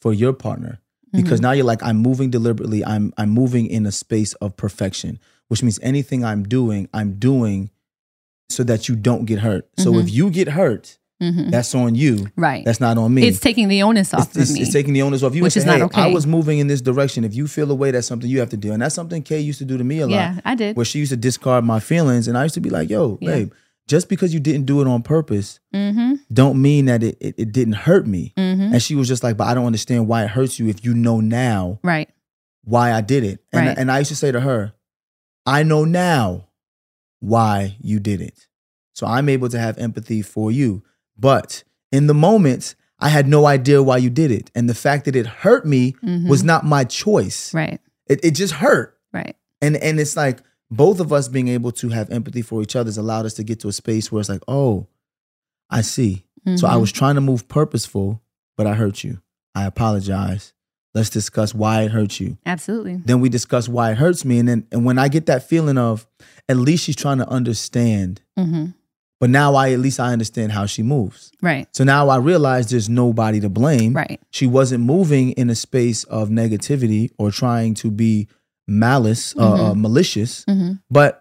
for 0.00 0.14
your 0.14 0.32
partner? 0.32 0.80
Because 1.12 1.40
Mm-hmm. 1.40 1.42
now 1.42 1.52
you're 1.52 1.66
like, 1.66 1.82
I'm 1.82 1.98
moving 1.98 2.30
deliberately. 2.30 2.82
I'm 2.82 3.12
I'm 3.18 3.28
moving 3.28 3.66
in 3.66 3.84
a 3.84 3.92
space 3.92 4.32
of 4.34 4.56
perfection, 4.56 5.18
which 5.48 5.62
means 5.62 5.78
anything 5.82 6.24
I'm 6.24 6.42
doing, 6.44 6.88
I'm 6.94 7.18
doing 7.18 7.68
so 8.48 8.64
that 8.64 8.88
you 8.88 8.96
don't 8.96 9.26
get 9.26 9.40
hurt. 9.40 9.68
So 9.78 9.98
if 9.98 10.10
you 10.10 10.30
get 10.30 10.48
hurt, 10.48 10.96
Mhm. 11.22 11.50
that's 11.50 11.74
on 11.74 11.94
you. 11.94 12.26
Right. 12.36 12.64
That's 12.64 12.80
not 12.80 12.98
on 12.98 13.14
me. 13.14 13.26
it's 13.28 13.38
taking 13.40 13.68
the 13.68 13.82
onus 13.84 14.12
off 14.12 14.28
it's, 14.28 14.36
it's, 14.36 14.50
of 14.50 14.54
me. 14.56 14.62
it's 14.62 14.72
taking 14.72 14.92
the 14.92 15.02
onus 15.02 15.22
off 15.22 15.34
you. 15.34 15.42
Which 15.42 15.56
is 15.56 15.62
say, 15.64 15.78
not 15.78 15.94
hey, 15.94 16.02
I 16.02 16.06
was 16.08 16.26
moving 16.26 16.58
in 16.58 16.66
this 16.66 16.80
direction. 16.80 17.22
If 17.24 17.34
you 17.34 17.46
feel 17.46 17.70
a 17.70 17.74
way, 17.74 17.92
that's 17.92 18.06
something 18.08 18.28
you 18.28 18.40
have 18.40 18.50
to 18.50 18.56
do. 18.56 18.72
And 18.72 18.82
that's 18.82 18.94
something 18.94 19.22
Kay 19.22 19.40
used 19.40 19.58
to 19.60 19.64
do 19.64 19.78
to 19.78 19.84
me 19.84 20.00
a 20.00 20.06
lot 20.06 20.14
yeah, 20.16 20.40
I 20.44 20.54
did. 20.56 20.76
where 20.76 20.84
she 20.84 20.98
used 20.98 21.10
to 21.12 21.16
discard 21.16 21.64
my 21.64 21.78
feelings 21.80 22.26
and 22.28 22.36
I 22.36 22.42
used 22.42 22.54
to 22.54 22.60
be 22.60 22.70
like, 22.70 22.90
yo, 22.90 23.18
Yeah. 23.20 23.30
babe, 23.30 23.52
just 23.88 24.08
because 24.08 24.34
you 24.34 24.40
didn't 24.40 24.66
do 24.66 24.80
it 24.80 24.86
on 24.86 25.02
purpose 25.02 25.58
Mm-hmm. 25.74 26.14
don't 26.32 26.60
mean 26.60 26.84
that 26.86 27.02
it, 27.02 27.16
it, 27.20 27.34
it 27.38 27.52
didn't 27.52 27.74
hurt 27.74 28.06
me. 28.06 28.32
Mm-hmm. 28.36 28.74
And 28.74 28.82
she 28.82 28.94
was 28.94 29.08
just 29.08 29.22
like, 29.22 29.36
but 29.36 29.46
I 29.48 29.54
don't 29.54 29.66
understand 29.66 30.06
why 30.08 30.24
it 30.24 30.30
hurts 30.30 30.58
you 30.58 30.68
if 30.68 30.84
you 30.84 30.92
know 30.94 31.20
now 31.20 31.78
Right. 31.82 32.08
why 32.64 32.92
I 32.92 33.00
did 33.00 33.24
it. 33.24 33.40
And, 33.52 33.66
Right. 33.68 33.78
and 33.78 33.90
I 33.90 33.98
used 34.00 34.10
to 34.10 34.16
say 34.16 34.30
to 34.32 34.40
her, 34.40 34.72
I 35.46 35.62
know 35.62 35.84
now 35.84 36.48
why 37.20 37.76
you 37.80 38.00
did 38.00 38.20
it. 38.20 38.46
So 38.94 39.06
I'm 39.06 39.28
able 39.28 39.48
to 39.48 39.58
have 39.58 39.78
empathy 39.78 40.22
for 40.22 40.52
you. 40.52 40.82
But 41.18 41.64
in 41.90 42.06
the 42.06 42.14
moment, 42.14 42.74
I 42.98 43.08
had 43.08 43.26
no 43.26 43.46
idea 43.46 43.82
why 43.82 43.96
you 43.98 44.10
did 44.10 44.30
it. 44.30 44.50
And 44.54 44.68
the 44.68 44.74
fact 44.74 45.04
that 45.06 45.16
it 45.16 45.26
hurt 45.26 45.66
me 45.66 45.94
Mhm. 46.04 46.28
was 46.28 46.42
not 46.44 46.64
my 46.64 46.84
choice. 46.84 47.52
Right. 47.52 47.80
It, 48.06 48.20
it 48.24 48.30
just 48.32 48.54
hurt 48.54 48.96
Right. 49.12 49.36
and 49.60 49.76
and 49.76 49.98
it's 50.00 50.16
like 50.16 50.40
both 50.70 51.00
of 51.00 51.12
us 51.12 51.28
being 51.28 51.48
able 51.48 51.70
to 51.72 51.88
have 51.90 52.10
empathy 52.10 52.42
for 52.42 52.62
each 52.62 52.74
other 52.76 52.88
has 52.88 52.96
allowed 52.98 53.26
us 53.26 53.34
to 53.34 53.44
get 53.44 53.60
to 53.60 53.68
a 53.68 53.72
space 53.72 54.10
where 54.10 54.20
it's 54.20 54.28
like 54.28 54.42
oh 54.48 54.86
i 55.70 55.80
see 55.82 56.24
so 56.56 56.66
i 56.66 56.74
Mhm. 56.74 56.80
was 56.80 56.90
trying 56.92 57.14
to 57.14 57.20
move 57.20 57.46
purposeful 57.48 58.20
but 58.56 58.66
i 58.66 58.74
hurt 58.74 59.04
you 59.04 59.20
i 59.54 59.64
apologize 59.64 60.52
let's 60.94 61.10
discuss 61.10 61.54
why 61.54 61.82
it 61.82 61.90
hurts 61.92 62.20
you 62.20 62.38
Absolutely. 62.44 62.96
then 63.04 63.20
we 63.20 63.28
discuss 63.28 63.68
why 63.68 63.92
it 63.92 63.98
hurts 63.98 64.24
me 64.24 64.38
and 64.38 64.48
then 64.48 64.66
and 64.72 64.84
when 64.84 64.98
i 64.98 65.08
get 65.08 65.26
that 65.26 65.46
feeling 65.48 65.78
of 65.78 66.06
at 66.48 66.56
least 66.56 66.84
she's 66.84 66.96
trying 66.96 67.18
to 67.18 67.28
understand 67.28 68.20
Mm-hmm. 68.38 68.66
But 69.22 69.30
now 69.30 69.54
i 69.54 69.70
at 69.72 69.78
least 69.78 69.98
i 70.00 70.12
understand 70.12 70.50
how 70.52 70.66
she 70.66 70.82
moves 70.82 71.30
Right. 71.40 71.66
so 71.76 71.84
now 71.84 72.08
i 72.08 72.16
realize 72.16 72.68
there's 72.70 72.88
nobody 72.88 73.38
to 73.40 73.48
blame 73.48 73.92
Right. 73.94 74.20
she 74.30 74.46
wasn't 74.58 74.82
moving 74.84 75.30
in 75.40 75.48
a 75.48 75.54
space 75.54 76.02
of 76.18 76.28
negativity 76.28 77.10
or 77.18 77.30
trying 77.30 77.74
to 77.82 77.90
be 77.90 78.26
malice 78.66 79.34
uh, 79.38 79.70
uh, 79.70 79.74
malicious 79.74 80.44
Mm-hmm. 80.46 80.72
but 80.90 81.18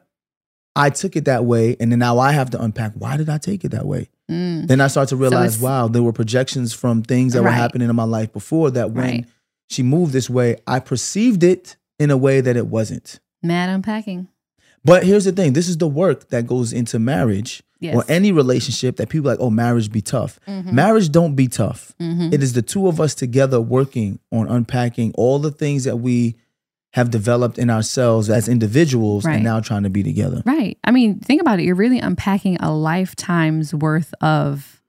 I 0.74 0.90
took 0.90 1.18
it 1.18 1.26
that 1.26 1.44
way, 1.44 1.76
and 1.82 1.92
then 1.92 2.00
now 2.00 2.18
I 2.18 2.32
have 2.32 2.50
to 2.52 2.62
unpack 2.62 2.94
why 2.96 3.18
did 3.18 3.28
I 3.30 3.38
take 3.40 3.66
it 3.66 3.72
that 3.72 3.86
way. 3.86 4.08
Mm. 4.32 4.68
Then 4.70 4.80
I 4.80 4.88
start 4.88 5.10
to 5.10 5.18
realize, 5.18 5.56
it's- 5.56 5.62
wow, 5.62 5.90
there 5.90 6.02
were 6.02 6.14
projections 6.14 6.72
from 6.72 7.04
things 7.04 7.34
that 7.34 7.44
were 7.44 7.52
happening 7.52 7.90
in 7.90 7.96
my 7.98 8.06
life 8.06 8.32
before 8.32 8.72
that 8.72 8.92
when 8.92 9.06
Right. 9.06 9.26
she 9.70 9.84
moved 9.84 10.14
this 10.14 10.30
way, 10.30 10.56
I 10.66 10.80
perceived 10.80 11.44
it 11.44 11.76
in 12.00 12.10
a 12.10 12.16
way 12.16 12.40
that 12.40 12.56
it 12.56 12.68
wasn't. 12.68 13.20
Mad 13.44 13.68
unpacking. 13.70 14.30
But 14.86 15.04
here's 15.04 15.26
the 15.26 15.34
thing: 15.34 15.52
this 15.52 15.68
is 15.68 15.76
the 15.78 15.90
work 15.90 16.30
that 16.30 16.48
goes 16.48 16.72
into 16.72 17.00
marriage 17.00 17.62
Yes. 17.82 17.96
or 17.96 18.06
any 18.08 18.32
relationship 18.32 18.98
that 18.98 19.10
people 19.10 19.30
like, 19.30 19.40
oh, 19.42 19.50
marriage 19.50 19.92
be 19.92 20.02
tough. 20.02 20.40
Mm-hmm. 20.48 20.74
Marriage 20.74 21.12
don't 21.12 21.36
be 21.36 21.48
tough. 21.48 21.94
Mhm. 22.00 22.32
It 22.32 22.42
is 22.44 22.54
the 22.54 22.62
two 22.62 22.88
of 22.88 23.02
us 23.02 23.14
together 23.16 23.60
working 23.60 24.20
on 24.32 24.48
unpacking 24.48 25.12
all 25.16 25.40
the 25.40 25.50
things 25.52 25.84
that 25.86 25.98
we 25.98 26.36
have 26.94 27.10
developed 27.10 27.58
in 27.58 27.70
ourselves 27.72 28.30
as 28.30 28.48
individuals 28.48 29.26
Right. 29.26 29.36
and 29.36 29.44
now 29.44 29.62
trying 29.62 29.84
to 29.84 29.90
be 29.90 30.04
together. 30.04 30.44
Right. 30.46 30.78
I 30.84 30.92
mean, 30.92 31.20
think 31.20 31.42
about 31.42 31.60
it. 31.60 31.64
You're 31.64 31.74
really 31.76 32.00
unpacking 32.00 32.58
a 32.60 32.72
lifetime's 32.72 33.74
worth 33.74 34.14
of 34.22 34.82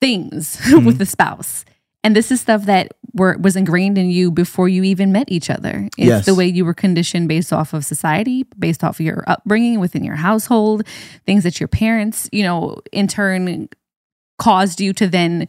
things 0.00 0.56
Mm-hmm. 0.64 0.86
with 0.86 0.98
the 0.98 1.06
spouse. 1.06 1.64
And 2.04 2.14
this 2.16 2.30
is 2.30 2.40
stuff 2.40 2.64
that 2.64 2.92
were 3.14 3.36
was 3.38 3.56
ingrained 3.56 3.98
in 3.98 4.10
you 4.10 4.30
before 4.30 4.68
you 4.68 4.82
even 4.82 5.12
met 5.12 5.30
each 5.30 5.50
other. 5.50 5.88
It's 5.98 6.06
Yes. 6.06 6.26
the 6.26 6.34
way 6.34 6.46
you 6.46 6.64
were 6.64 6.74
conditioned 6.74 7.28
based 7.28 7.52
off 7.52 7.72
of 7.74 7.84
society, 7.84 8.44
based 8.58 8.84
off 8.84 9.00
of 9.00 9.06
your 9.06 9.24
upbringing 9.26 9.80
within 9.80 10.04
your 10.04 10.16
household, 10.16 10.86
things 11.26 11.42
that 11.44 11.60
your 11.60 11.68
parents, 11.68 12.28
you 12.32 12.42
know, 12.42 12.80
in 12.92 13.06
turn 13.08 13.68
caused 14.38 14.80
you 14.80 14.92
to 14.94 15.06
then 15.06 15.46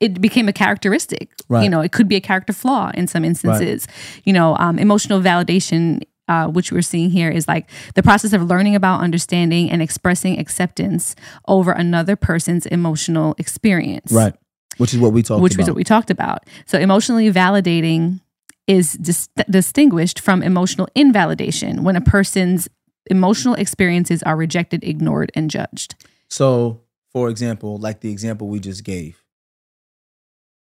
it 0.00 0.20
became 0.20 0.48
a 0.48 0.52
characteristic. 0.52 1.30
Right. 1.48 1.62
You 1.64 1.70
know, 1.70 1.80
it 1.80 1.92
could 1.92 2.08
be 2.08 2.16
a 2.16 2.20
character 2.20 2.52
flaw 2.52 2.90
in 2.94 3.06
some 3.06 3.24
instances. 3.24 3.86
You 4.24 4.32
know, 4.32 4.56
um, 4.58 4.78
emotional 4.78 5.20
validation, 5.20 6.02
uh, 6.28 6.48
which 6.48 6.72
we're 6.72 6.82
seeing 6.82 7.10
here, 7.10 7.30
is 7.30 7.46
like 7.46 7.70
the 7.94 8.02
process 8.02 8.32
of 8.32 8.42
learning 8.42 8.74
about, 8.74 9.00
understanding, 9.00 9.70
and 9.70 9.80
expressing 9.80 10.38
acceptance 10.38 11.14
over 11.46 11.70
another 11.72 12.16
person's 12.16 12.66
emotional 12.66 13.34
experience. 13.38 14.10
Right. 14.12 14.34
Which 14.78 14.92
is 14.94 15.00
what 15.00 15.12
we 15.12 15.22
talked 15.22 15.42
Which 15.42 15.54
about. 15.54 15.62
was 15.62 15.68
what 15.68 15.76
we 15.76 15.84
talked 15.84 16.10
about. 16.10 16.44
So, 16.66 16.78
emotionally 16.78 17.30
validating 17.30 18.20
is 18.66 18.94
dis- 18.94 19.28
distinguished 19.48 20.20
from 20.20 20.42
emotional 20.42 20.88
invalidation 20.94 21.84
when 21.84 21.96
a 21.96 22.00
person's 22.00 22.68
emotional 23.10 23.54
experiences 23.54 24.22
are 24.22 24.36
rejected, 24.36 24.82
ignored, 24.82 25.30
and 25.34 25.50
judged. 25.50 25.94
So, 26.28 26.80
for 27.12 27.28
example, 27.28 27.78
like 27.78 28.00
the 28.00 28.10
example 28.10 28.48
we 28.48 28.60
just 28.60 28.84
gave, 28.84 29.22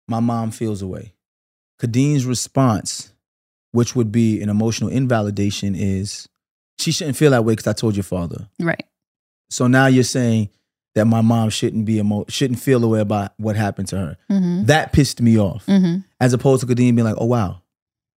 my 0.07 0.19
mom 0.19 0.51
feels 0.51 0.81
away. 0.81 1.13
Khadeen's 1.81 2.25
response, 2.25 3.13
which 3.71 3.95
would 3.95 4.11
be 4.11 4.41
an 4.41 4.49
emotional 4.49 4.89
invalidation, 4.89 5.75
is 5.75 6.27
she 6.77 6.91
shouldn't 6.91 7.17
feel 7.17 7.31
that 7.31 7.45
way 7.45 7.53
because 7.53 7.67
I 7.67 7.73
told 7.73 7.95
your 7.95 8.03
father. 8.03 8.49
Right. 8.59 8.85
So 9.49 9.67
now 9.67 9.87
you're 9.87 10.03
saying 10.03 10.49
that 10.95 11.05
my 11.05 11.21
mom 11.21 11.49
shouldn't 11.49 11.85
be 11.85 11.97
emo- 11.99 12.25
shouldn't 12.29 12.59
feel 12.59 12.79
the 12.79 12.87
way 12.87 12.99
about 12.99 13.33
what 13.37 13.55
happened 13.55 13.87
to 13.89 13.97
her. 13.97 14.17
Mm-hmm. 14.31 14.65
That 14.65 14.93
pissed 14.93 15.21
me 15.21 15.39
off. 15.39 15.65
Mm-hmm. 15.65 15.99
As 16.19 16.33
opposed 16.33 16.61
to 16.61 16.67
Khadeen 16.67 16.95
being 16.95 17.03
like, 17.03 17.15
oh 17.17 17.25
wow, 17.25 17.61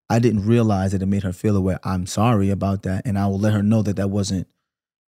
I 0.09 0.19
didn't 0.19 0.45
realize 0.45 0.91
that 0.91 1.01
it 1.01 1.07
made 1.07 1.23
her 1.23 1.33
feel 1.33 1.53
the 1.53 1.61
way. 1.61 1.77
I'm 1.83 2.05
sorry 2.05 2.49
about 2.49 2.83
that, 2.83 3.05
and 3.05 3.17
I 3.17 3.27
will 3.27 3.39
let 3.39 3.53
her 3.53 3.63
know 3.63 3.81
that 3.81 3.95
that 3.95 4.09
wasn't 4.09 4.47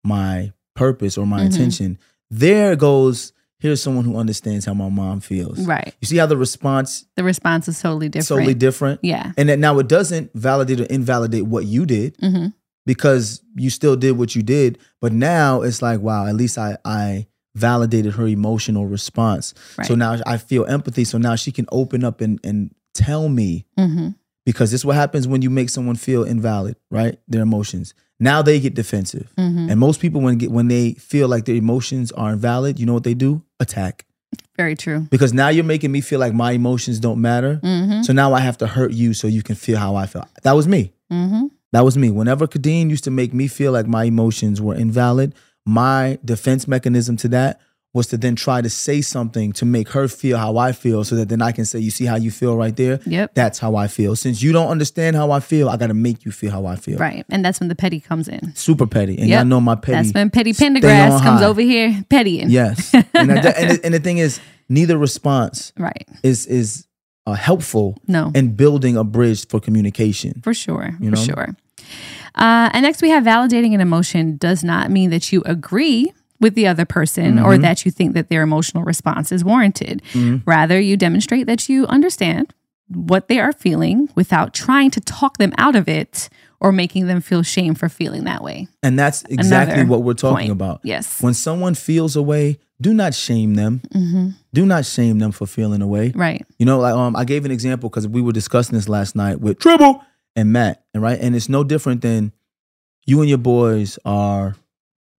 my 0.03 0.53
purpose 0.75 1.17
or 1.17 1.25
my 1.25 1.41
Mhm. 1.41 1.45
intention. 1.45 1.97
There 2.29 2.75
goes. 2.75 3.31
Here's 3.59 3.81
someone 3.81 4.03
who 4.05 4.17
understands 4.17 4.65
how 4.65 4.73
my 4.75 4.89
mom 4.89 5.21
feels. 5.21 5.65
Right. 5.65 5.95
You 6.01 6.05
see 6.07 6.17
how 6.17 6.25
the 6.27 6.37
response 6.37 7.05
The 7.15 7.23
response 7.23 7.67
is 7.67 7.79
totally 7.81 8.09
different. 8.09 8.27
totally 8.27 8.53
different, 8.53 8.99
Yeah. 9.01 9.31
and 9.37 9.49
that 9.49 9.57
now 9.57 9.79
it 9.79 9.87
doesn't 9.87 10.29
validate 10.35 10.81
or 10.81 10.83
invalidate 10.83 11.45
what 11.47 11.65
you 11.65 11.85
did 11.85 12.15
Mm-hmm. 12.17 12.47
because 12.85 13.41
you 13.55 13.69
still 13.71 13.95
did 13.95 14.17
what 14.17 14.35
you 14.35 14.43
did. 14.43 14.77
But 15.01 15.13
now 15.13 15.61
it's 15.61 15.81
like, 15.81 16.01
wow, 16.01 16.27
at 16.27 16.35
least 16.35 16.57
I 16.59 16.77
I 16.85 17.25
validated 17.55 18.13
her 18.13 18.27
emotional 18.27 18.85
response. 18.85 19.53
So 19.83 19.95
now 19.95 20.17
I 20.25 20.37
feel 20.37 20.65
empathy. 20.65 21.05
So 21.05 21.17
now 21.17 21.35
she 21.35 21.51
can 21.51 21.65
open 21.71 22.03
up 22.03 22.21
and 22.21 22.39
and 22.43 22.73
tell 22.93 23.27
me 23.29 23.65
Mm-hmm. 23.79 24.09
because 24.45 24.71
this 24.71 24.81
is 24.81 24.85
what 24.85 24.95
happens 24.95 25.27
when 25.27 25.41
you 25.41 25.49
make 25.49 25.69
someone 25.69 25.95
feel 25.95 26.23
invalid, 26.23 26.75
right? 26.91 27.17
Their 27.27 27.41
emotions. 27.41 27.93
Now 28.19 28.41
they 28.41 28.59
get 28.59 28.75
defensive. 28.75 29.31
Mm-hmm. 29.37 29.69
And 29.69 29.79
most 29.79 29.99
people 29.99 30.21
when 30.21 30.37
get 30.37 30.51
when 30.51 30.67
they 30.67 30.93
feel 30.93 31.27
like 31.27 31.45
their 31.45 31.55
emotions 31.55 32.11
are 32.13 32.31
invalid, 32.33 32.79
you 32.79 32.85
know 32.85 32.93
what 32.93 33.03
they 33.03 33.13
do? 33.15 33.41
Attack. 33.59 34.05
Very 34.57 34.75
true. 34.75 35.01
Because 35.09 35.33
now 35.33 35.49
you're 35.49 35.65
making 35.65 35.91
me 35.91 35.99
feel 36.01 36.19
like 36.19 36.33
my 36.33 36.51
emotions 36.53 36.99
don't 36.99 37.19
matter. 37.21 37.59
Mm-hmm. 37.63 38.03
So 38.03 38.13
now 38.13 38.33
I 38.33 38.39
have 38.39 38.57
to 38.59 38.67
hurt 38.67 38.91
you 38.91 39.13
so 39.13 39.27
you 39.27 39.43
can 39.43 39.55
feel 39.55 39.77
how 39.77 39.95
I 39.95 40.05
feel. 40.05 40.25
That 40.43 40.53
was 40.53 40.67
me. 40.67 40.93
Mm-hmm. 41.11 41.47
That 41.73 41.83
was 41.83 41.97
me. 41.97 42.09
Whenever 42.09 42.47
Khadeen 42.47 42.89
used 42.89 43.03
to 43.03 43.11
make 43.11 43.33
me 43.33 43.47
feel 43.47 43.73
like 43.73 43.85
my 43.85 44.05
emotions 44.05 44.61
were 44.61 44.75
invalid, 44.75 45.35
my 45.65 46.19
defense 46.23 46.67
mechanism 46.67 47.17
to 47.17 47.27
that 47.29 47.59
was 47.93 48.07
to 48.07 48.17
then 48.17 48.35
try 48.35 48.61
to 48.61 48.69
say 48.69 48.99
something 49.01 49.53
to 49.53 49.63
make 49.63 49.87
her 49.89 50.09
feel 50.09 50.37
how 50.37 50.57
I 50.57 50.73
feel 50.73 51.05
so 51.05 51.15
that 51.15 51.29
then 51.29 51.41
I 51.41 51.53
can 51.53 51.63
say, 51.63 51.79
You 51.79 51.91
see 51.91 52.03
how 52.05 52.17
you 52.17 52.29
feel 52.29 52.57
right 52.57 52.75
there? 52.75 52.99
Yep. 53.05 53.35
That's 53.35 53.57
how 53.57 53.77
I 53.77 53.87
feel. 53.87 54.17
Since 54.17 54.41
you 54.41 54.51
don't 54.51 54.67
understand 54.67 55.15
how 55.15 55.31
I 55.31 55.39
feel, 55.39 55.69
I 55.69 55.77
got 55.77 55.87
to 55.87 55.93
make 55.93 56.25
you 56.25 56.31
feel 56.33 56.51
how 56.51 56.65
I 56.65 56.75
feel. 56.75 56.97
Right. 56.97 57.25
And 57.29 57.43
that's 57.45 57.61
when 57.61 57.69
the 57.69 57.75
petty 57.75 58.01
comes 58.01 58.27
in. 58.27 58.53
Super 58.53 58.85
petty. 58.85 59.17
And 59.17 59.29
Yep. 59.29 59.37
y'all 59.39 59.45
know 59.45 59.61
my 59.61 59.75
petty. 59.75 59.93
That's 59.93 60.13
when 60.13 60.29
Petty 60.29 60.51
Pendergrass 60.51 61.21
comes 61.23 61.41
over 61.41 61.61
here 61.61 62.03
pettying. 62.09 62.47
Yes. 62.49 62.93
and, 62.93 63.05
that- 63.29 63.57
and, 63.57 63.71
the, 63.71 63.85
and 63.85 63.93
the 63.93 63.99
thing 64.01 64.17
is, 64.17 64.41
neither 64.67 64.97
response 64.97 65.71
Right. 65.77 66.05
is, 66.21 66.45
is 66.47 66.87
uh, 67.25 67.33
helpful 67.33 67.97
No. 68.07 68.29
in 68.35 68.55
building 68.55 68.97
a 68.97 69.05
bridge 69.05 69.47
for 69.47 69.61
communication. 69.61 70.41
For 70.43 70.53
sure. 70.53 70.97
You 70.99 71.11
for 71.11 71.15
sure. 71.15 71.55
Uh, 72.35 72.69
and 72.73 72.83
next, 72.83 73.01
we 73.01 73.09
have 73.09 73.23
validating 73.23 73.73
an 73.73 73.81
emotion 73.81 74.37
does 74.37 74.63
not 74.63 74.91
mean 74.91 75.09
that 75.09 75.31
you 75.31 75.41
agree 75.45 76.11
with 76.41 76.53
the 76.55 76.67
other 76.67 76.85
person 76.85 77.39
or 77.39 77.57
that 77.57 77.85
you 77.85 77.91
think 77.91 78.13
that 78.13 78.29
their 78.29 78.41
emotional 78.41 78.83
response 78.83 79.31
is 79.31 79.43
warranted. 79.43 80.01
Rather, 80.45 80.79
you 80.79 80.97
demonstrate 80.97 81.47
that 81.47 81.69
you 81.69 81.85
understand 81.87 82.53
what 82.87 83.29
they 83.29 83.39
are 83.39 83.53
feeling 83.53 84.09
without 84.15 84.53
trying 84.53 84.91
to 84.91 84.99
talk 85.01 85.37
them 85.37 85.53
out 85.57 85.75
of 85.75 85.87
it 85.87 86.29
or 86.59 86.71
making 86.71 87.07
them 87.07 87.21
feel 87.21 87.41
shame 87.41 87.73
for 87.73 87.89
feeling 87.89 88.25
that 88.25 88.43
way. 88.43 88.67
And 88.83 88.97
that's 88.97 89.23
exactly 89.23 89.75
Another 89.75 89.89
what 89.89 90.03
we're 90.03 90.13
talking 90.13 90.47
point. 90.47 90.51
about. 90.51 90.81
Yes. 90.83 91.21
When 91.21 91.33
someone 91.33 91.73
feels 91.73 92.15
a 92.15 92.21
way, 92.21 92.59
do 92.81 92.93
not 92.93 93.13
shame 93.13 93.55
them. 93.55 93.81
Mm-hmm. 93.93 94.29
Do 94.53 94.65
not 94.65 94.85
shame 94.85 95.19
them 95.19 95.31
for 95.31 95.47
feeling 95.47 95.81
a 95.81 95.87
way. 95.87 96.11
Right. 96.13 96.45
You 96.59 96.65
know, 96.65 96.79
like 96.79 96.93
um, 96.93 97.15
I 97.15 97.23
gave 97.23 97.45
an 97.45 97.51
example 97.51 97.89
because 97.89 98.07
we 98.07 98.21
were 98.21 98.33
discussing 98.33 98.75
this 98.75 98.89
last 98.89 99.15
night 99.15 99.39
with 99.39 99.59
Tribble 99.59 100.03
and 100.35 100.51
Matt, 100.53 100.83
and 100.93 101.01
right, 101.03 101.19
and 101.19 101.35
it's 101.35 101.49
no 101.49 101.63
different 101.63 102.01
than 102.01 102.31
you 103.05 103.19
and 103.21 103.29
your 103.29 103.37
boys 103.37 103.97
are 104.05 104.55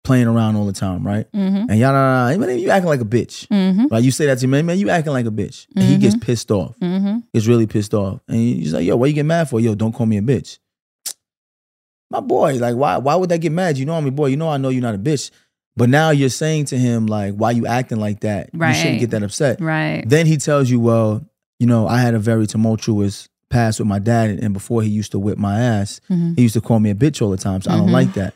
playing 0.03 0.27
around 0.27 0.55
all 0.55 0.65
the 0.65 0.73
time, 0.73 1.05
right? 1.05 1.29
Mm-hmm. 1.33 1.69
And 1.69 1.79
y'all, 1.79 1.91
nah, 1.91 2.29
nah, 2.31 2.35
nah, 2.45 2.47
you 2.53 2.69
acting 2.69 2.87
like 2.89 3.01
a 3.01 3.05
bitch, 3.05 3.47
Mm-hmm. 3.47 3.87
right? 3.87 4.03
You 4.03 4.11
say 4.11 4.25
that 4.27 4.37
to 4.39 4.47
me, 4.47 4.61
man, 4.61 4.77
you 4.79 4.89
acting 4.89 5.13
like 5.13 5.25
a 5.25 5.31
bitch, 5.31 5.67
and 5.75 5.83
he 5.85 5.97
gets 5.97 6.15
pissed 6.15 6.49
off, 6.51 6.79
Mm-hmm. 6.79 7.19
gets 7.33 7.47
really 7.47 7.67
pissed 7.67 7.93
off, 7.93 8.21
and 8.27 8.37
he's 8.37 8.73
like, 8.73 8.85
yo, 8.85 8.95
what 8.95 9.07
you 9.09 9.13
get 9.15 9.25
mad 9.25 9.49
for? 9.49 9.59
Yo, 9.59 9.75
don't 9.75 9.91
call 9.93 10.05
me 10.05 10.17
a 10.17 10.21
bitch. 10.21 10.59
My 12.09 12.19
boy, 12.21 12.55
like, 12.55 12.75
why? 12.75 12.97
Why 12.97 13.15
would 13.15 13.29
that 13.29 13.39
get 13.39 13.51
mad? 13.51 13.77
You 13.77 13.85
know 13.85 13.93
I'm 13.95 14.05
a 14.07 14.11
boy. 14.11 14.27
You 14.27 14.37
know 14.37 14.47
I 14.49 14.57
know 14.57 14.69
you're 14.69 14.81
not 14.81 14.95
a 14.95 14.99
bitch. 14.99 15.29
But 15.75 15.89
now 15.89 16.09
you're 16.09 16.29
saying 16.29 16.65
to 16.65 16.77
him, 16.77 17.05
like, 17.05 17.35
why 17.35 17.51
you 17.51 17.67
acting 17.67 17.99
like 17.99 18.21
that? 18.21 18.49
You 18.53 18.59
shouldn't 18.75 18.99
get 18.99 19.11
that 19.11 19.21
upset. 19.23 19.61
Right. 19.61 20.03
Then 20.07 20.25
he 20.25 20.37
tells 20.37 20.69
you, 20.71 20.79
well, 20.79 21.23
you 21.59 21.67
know, 21.67 21.85
I 21.87 21.99
had 21.99 22.15
a 22.15 22.19
very 22.19 22.47
tumultuous 22.47 23.27
past 23.49 23.79
with 23.79 23.87
my 23.87 23.99
dad, 23.99 24.29
and 24.41 24.53
before 24.53 24.81
he 24.81 24.89
used 24.89 25.11
to 25.11 25.19
whip 25.19 25.37
my 25.37 25.59
ass, 25.59 26.01
Mhm. 26.09 26.35
he 26.35 26.41
used 26.43 26.53
to 26.55 26.61
call 26.61 26.79
me 26.79 26.89
a 26.89 26.95
bitch 26.95 27.21
all 27.21 27.29
the 27.31 27.37
time. 27.37 27.61
So 27.61 27.71
I 27.71 27.77
don't 27.77 27.89
Mhm. 27.89 27.93
like 27.93 28.13
that. 28.15 28.33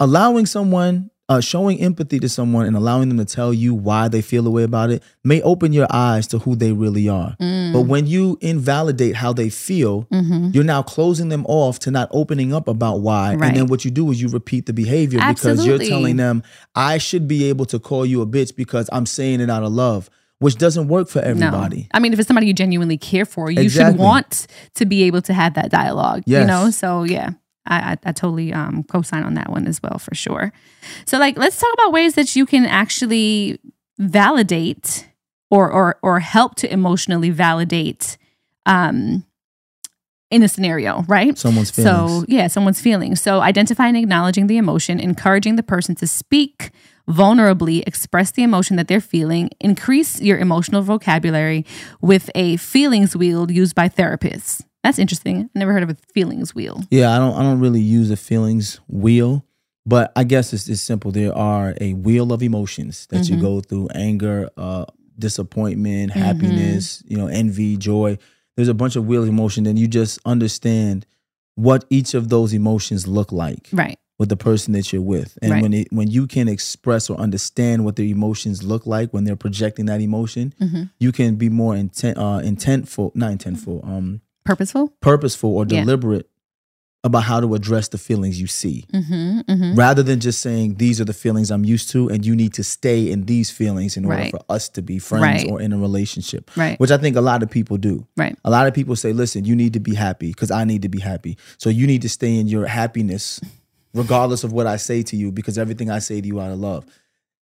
Allowing 0.00 0.46
someone, 0.46 1.10
uh, 1.28 1.40
showing 1.40 1.80
empathy 1.80 2.18
to 2.18 2.28
someone, 2.28 2.66
and 2.66 2.76
allowing 2.76 3.08
them 3.08 3.18
to 3.18 3.24
tell 3.24 3.54
you 3.54 3.72
why 3.72 4.08
they 4.08 4.20
feel 4.20 4.42
the 4.42 4.50
way 4.50 4.64
about 4.64 4.90
it 4.90 5.02
may 5.24 5.40
open 5.42 5.72
your 5.72 5.86
eyes 5.90 6.26
to 6.28 6.38
who 6.38 6.56
they 6.56 6.72
really 6.72 7.08
are. 7.08 7.36
Mm. 7.40 7.72
But 7.72 7.82
when 7.82 8.06
you 8.06 8.36
invalidate 8.40 9.14
how 9.16 9.32
they 9.32 9.48
feel, 9.48 10.06
Mm-hmm. 10.12 10.50
you're 10.52 10.64
now 10.64 10.82
closing 10.82 11.28
them 11.28 11.46
off 11.48 11.78
to 11.80 11.90
not 11.90 12.08
opening 12.10 12.52
up 12.52 12.66
about 12.68 13.00
why. 13.00 13.34
Right. 13.36 13.48
And 13.48 13.56
then 13.56 13.66
what 13.68 13.84
you 13.84 13.90
do 13.90 14.10
is 14.10 14.20
you 14.20 14.28
repeat 14.28 14.66
the 14.66 14.72
behavior 14.72 15.20
because 15.28 15.64
you're 15.64 15.78
telling 15.78 16.16
them, 16.16 16.42
I 16.74 16.98
should 16.98 17.28
be 17.28 17.44
able 17.44 17.64
to 17.66 17.78
call 17.78 18.04
you 18.04 18.20
a 18.22 18.26
bitch 18.26 18.56
because 18.56 18.90
I'm 18.92 19.06
saying 19.06 19.40
it 19.40 19.48
out 19.48 19.62
of 19.62 19.72
love, 19.72 20.10
which 20.42 20.56
doesn't 20.56 20.88
work 20.88 21.08
for 21.08 21.20
everybody. 21.20 21.78
No. 21.82 21.86
I 21.94 21.98
mean, 22.00 22.12
if 22.12 22.18
it's 22.18 22.26
somebody 22.26 22.46
you 22.46 22.54
genuinely 22.54 22.98
care 22.98 23.24
for, 23.24 23.50
you 23.50 23.60
Exactly. 23.60 23.92
should 23.92 24.00
want 24.00 24.46
to 24.74 24.84
be 24.84 25.04
able 25.04 25.22
to 25.22 25.32
have 25.32 25.54
that 25.54 25.70
dialogue. 25.70 26.22
You 26.26 26.44
know? 26.44 26.70
So 26.70 27.04
yeah. 27.04 27.30
I, 27.64 27.92
I, 27.92 27.98
I 28.06 28.12
totally 28.12 28.52
um, 28.52 28.82
co-sign 28.82 29.22
on 29.22 29.34
that 29.34 29.48
one 29.48 29.68
as 29.68 29.80
well 29.80 29.98
for 29.98 30.14
sure. 30.14 30.52
So 31.06 31.18
like 31.18 31.38
let's 31.38 31.60
talk 31.60 31.72
about 31.74 31.92
ways 31.92 32.14
that 32.16 32.34
you 32.34 32.44
can 32.44 32.66
actually 32.66 33.60
validate 33.98 35.08
or 35.50 35.70
or 35.70 35.96
or 36.02 36.18
help 36.18 36.56
to 36.56 36.72
emotionally 36.72 37.30
validate 37.30 38.18
um 38.66 39.24
in 40.32 40.42
a 40.42 40.48
scenario, 40.48 41.02
right? 41.02 41.36
Someone's 41.36 41.70
feelings. 41.70 42.10
So, 42.10 42.24
yeah, 42.26 42.46
someone's 42.46 42.80
feelings. 42.80 43.20
So, 43.20 43.40
identifying 43.40 43.94
and 43.94 44.02
acknowledging 44.02 44.46
the 44.46 44.56
emotion, 44.56 44.98
encouraging 44.98 45.56
the 45.56 45.62
person 45.62 45.94
to 45.96 46.06
speak 46.06 46.70
vulnerably, 47.12 47.82
express 47.86 48.30
the 48.32 48.42
emotion 48.42 48.76
that 48.76 48.88
they're 48.88 49.00
feeling, 49.00 49.50
increase 49.60 50.20
your 50.20 50.38
emotional 50.38 50.82
vocabulary 50.82 51.64
with 52.00 52.30
a 52.34 52.56
feelings 52.56 53.14
wheel 53.16 53.50
used 53.50 53.74
by 53.74 53.88
therapists. 53.88 54.62
That's 54.82 54.98
interesting. 54.98 55.48
I 55.54 55.58
never 55.58 55.72
heard 55.72 55.82
of 55.84 55.90
a 55.90 55.96
feelings 56.14 56.54
wheel. 56.54 56.82
Yeah, 56.90 57.14
I 57.14 57.18
don't 57.18 57.34
I 57.38 57.42
don't 57.42 57.60
really 57.60 57.80
use 57.80 58.10
a 58.10 58.16
feelings 58.16 58.80
wheel, 58.88 59.44
but 59.86 60.10
I 60.16 60.24
guess 60.24 60.52
it's, 60.52 60.68
it's 60.68 60.80
simple. 60.80 61.12
There 61.12 61.36
are 61.36 61.74
a 61.80 61.94
wheel 61.94 62.32
of 62.32 62.42
emotions 62.42 63.06
that 63.10 63.28
you 63.28 63.36
Mhm. 63.36 63.40
go 63.40 63.60
through: 63.60 63.88
anger, 63.94 64.48
uh, 64.56 64.86
disappointment, 65.18 66.12
happiness, 66.12 67.02
you 67.06 67.16
know, 67.16 67.26
envy, 67.28 67.76
joy. 67.76 68.18
There's 68.56 68.68
a 68.68 68.74
bunch 68.74 68.96
of 68.96 69.06
wheel 69.06 69.22
of 69.22 69.28
emotion, 69.28 69.66
and 69.66 69.78
you 69.78 69.86
just 69.86 70.18
understand 70.26 71.06
what 71.54 71.84
each 71.90 72.14
of 72.14 72.28
those 72.28 72.52
emotions 72.52 73.06
look 73.06 73.30
like 73.30 73.68
Right. 73.72 73.98
With 74.22 74.28
the 74.28 74.36
person 74.36 74.72
that 74.72 74.92
you're 74.92 75.02
with. 75.02 75.36
And 75.42 75.50
Right. 75.50 75.62
when 75.62 75.72
it 75.72 75.88
when 75.90 76.08
you 76.08 76.28
can 76.28 76.46
express 76.46 77.10
or 77.10 77.18
understand 77.18 77.84
what 77.84 77.96
their 77.96 78.06
emotions 78.06 78.62
look 78.62 78.86
like 78.86 79.12
when 79.12 79.24
they're 79.24 79.34
projecting 79.46 79.86
that 79.86 80.00
emotion, 80.00 80.54
Mhm. 80.60 80.90
you 81.00 81.10
can 81.10 81.34
be 81.34 81.48
more 81.48 81.74
intent 81.74 82.18
uh 82.18 82.38
intentful, 82.52 83.10
not 83.16 83.32
intentful, 83.36 83.84
um 83.84 84.20
Purposeful? 84.44 84.92
purposeful 85.00 85.50
or 85.56 85.66
Yeah. 85.68 85.80
deliberate 85.80 86.28
about 87.04 87.24
how 87.24 87.40
to 87.40 87.52
address 87.56 87.88
the 87.88 87.98
feelings 87.98 88.40
you 88.40 88.46
see 88.46 88.84
Mm-hmm. 88.94 89.40
Mm-hmm. 89.52 89.74
rather 89.74 90.04
than 90.04 90.20
just 90.20 90.38
saying 90.40 90.76
these 90.76 91.00
are 91.00 91.04
the 91.04 91.12
feelings 91.24 91.50
I'm 91.50 91.64
used 91.64 91.90
to 91.90 92.08
and 92.08 92.24
you 92.24 92.36
need 92.36 92.52
to 92.54 92.62
stay 92.62 93.10
in 93.10 93.24
these 93.26 93.50
feelings 93.50 93.96
in 93.96 94.04
order 94.04 94.18
Right. 94.18 94.30
for 94.30 94.38
us 94.48 94.68
to 94.76 94.82
be 94.82 95.00
friends 95.00 95.42
Right. 95.42 95.50
or 95.50 95.60
in 95.60 95.72
a 95.72 95.78
relationship 95.78 96.48
Right. 96.56 96.78
which 96.78 96.92
I 96.92 96.98
think 96.98 97.16
a 97.16 97.20
lot 97.20 97.42
of 97.42 97.50
people 97.50 97.76
do 97.76 98.06
Right. 98.16 98.36
a 98.44 98.50
lot 98.50 98.68
of 98.68 98.72
people 98.74 98.94
say 98.94 99.12
listen 99.12 99.44
you 99.44 99.56
need 99.56 99.72
to 99.72 99.80
be 99.80 99.94
happy 99.96 100.28
because 100.28 100.52
I 100.52 100.62
need 100.64 100.82
to 100.82 100.88
be 100.88 101.00
happy 101.00 101.36
so 101.58 101.70
you 101.70 101.88
need 101.88 102.02
to 102.02 102.08
stay 102.08 102.38
in 102.38 102.46
your 102.46 102.66
happiness 102.66 103.40
regardless 103.94 104.44
of 104.44 104.52
what 104.52 104.66
I 104.66 104.76
say 104.76 105.02
to 105.04 105.16
you 105.16 105.30
because 105.32 105.58
everything 105.58 105.90
I 105.90 105.98
say 105.98 106.20
to 106.20 106.26
you 106.26 106.40
out 106.40 106.50
of 106.50 106.58
love 106.58 106.84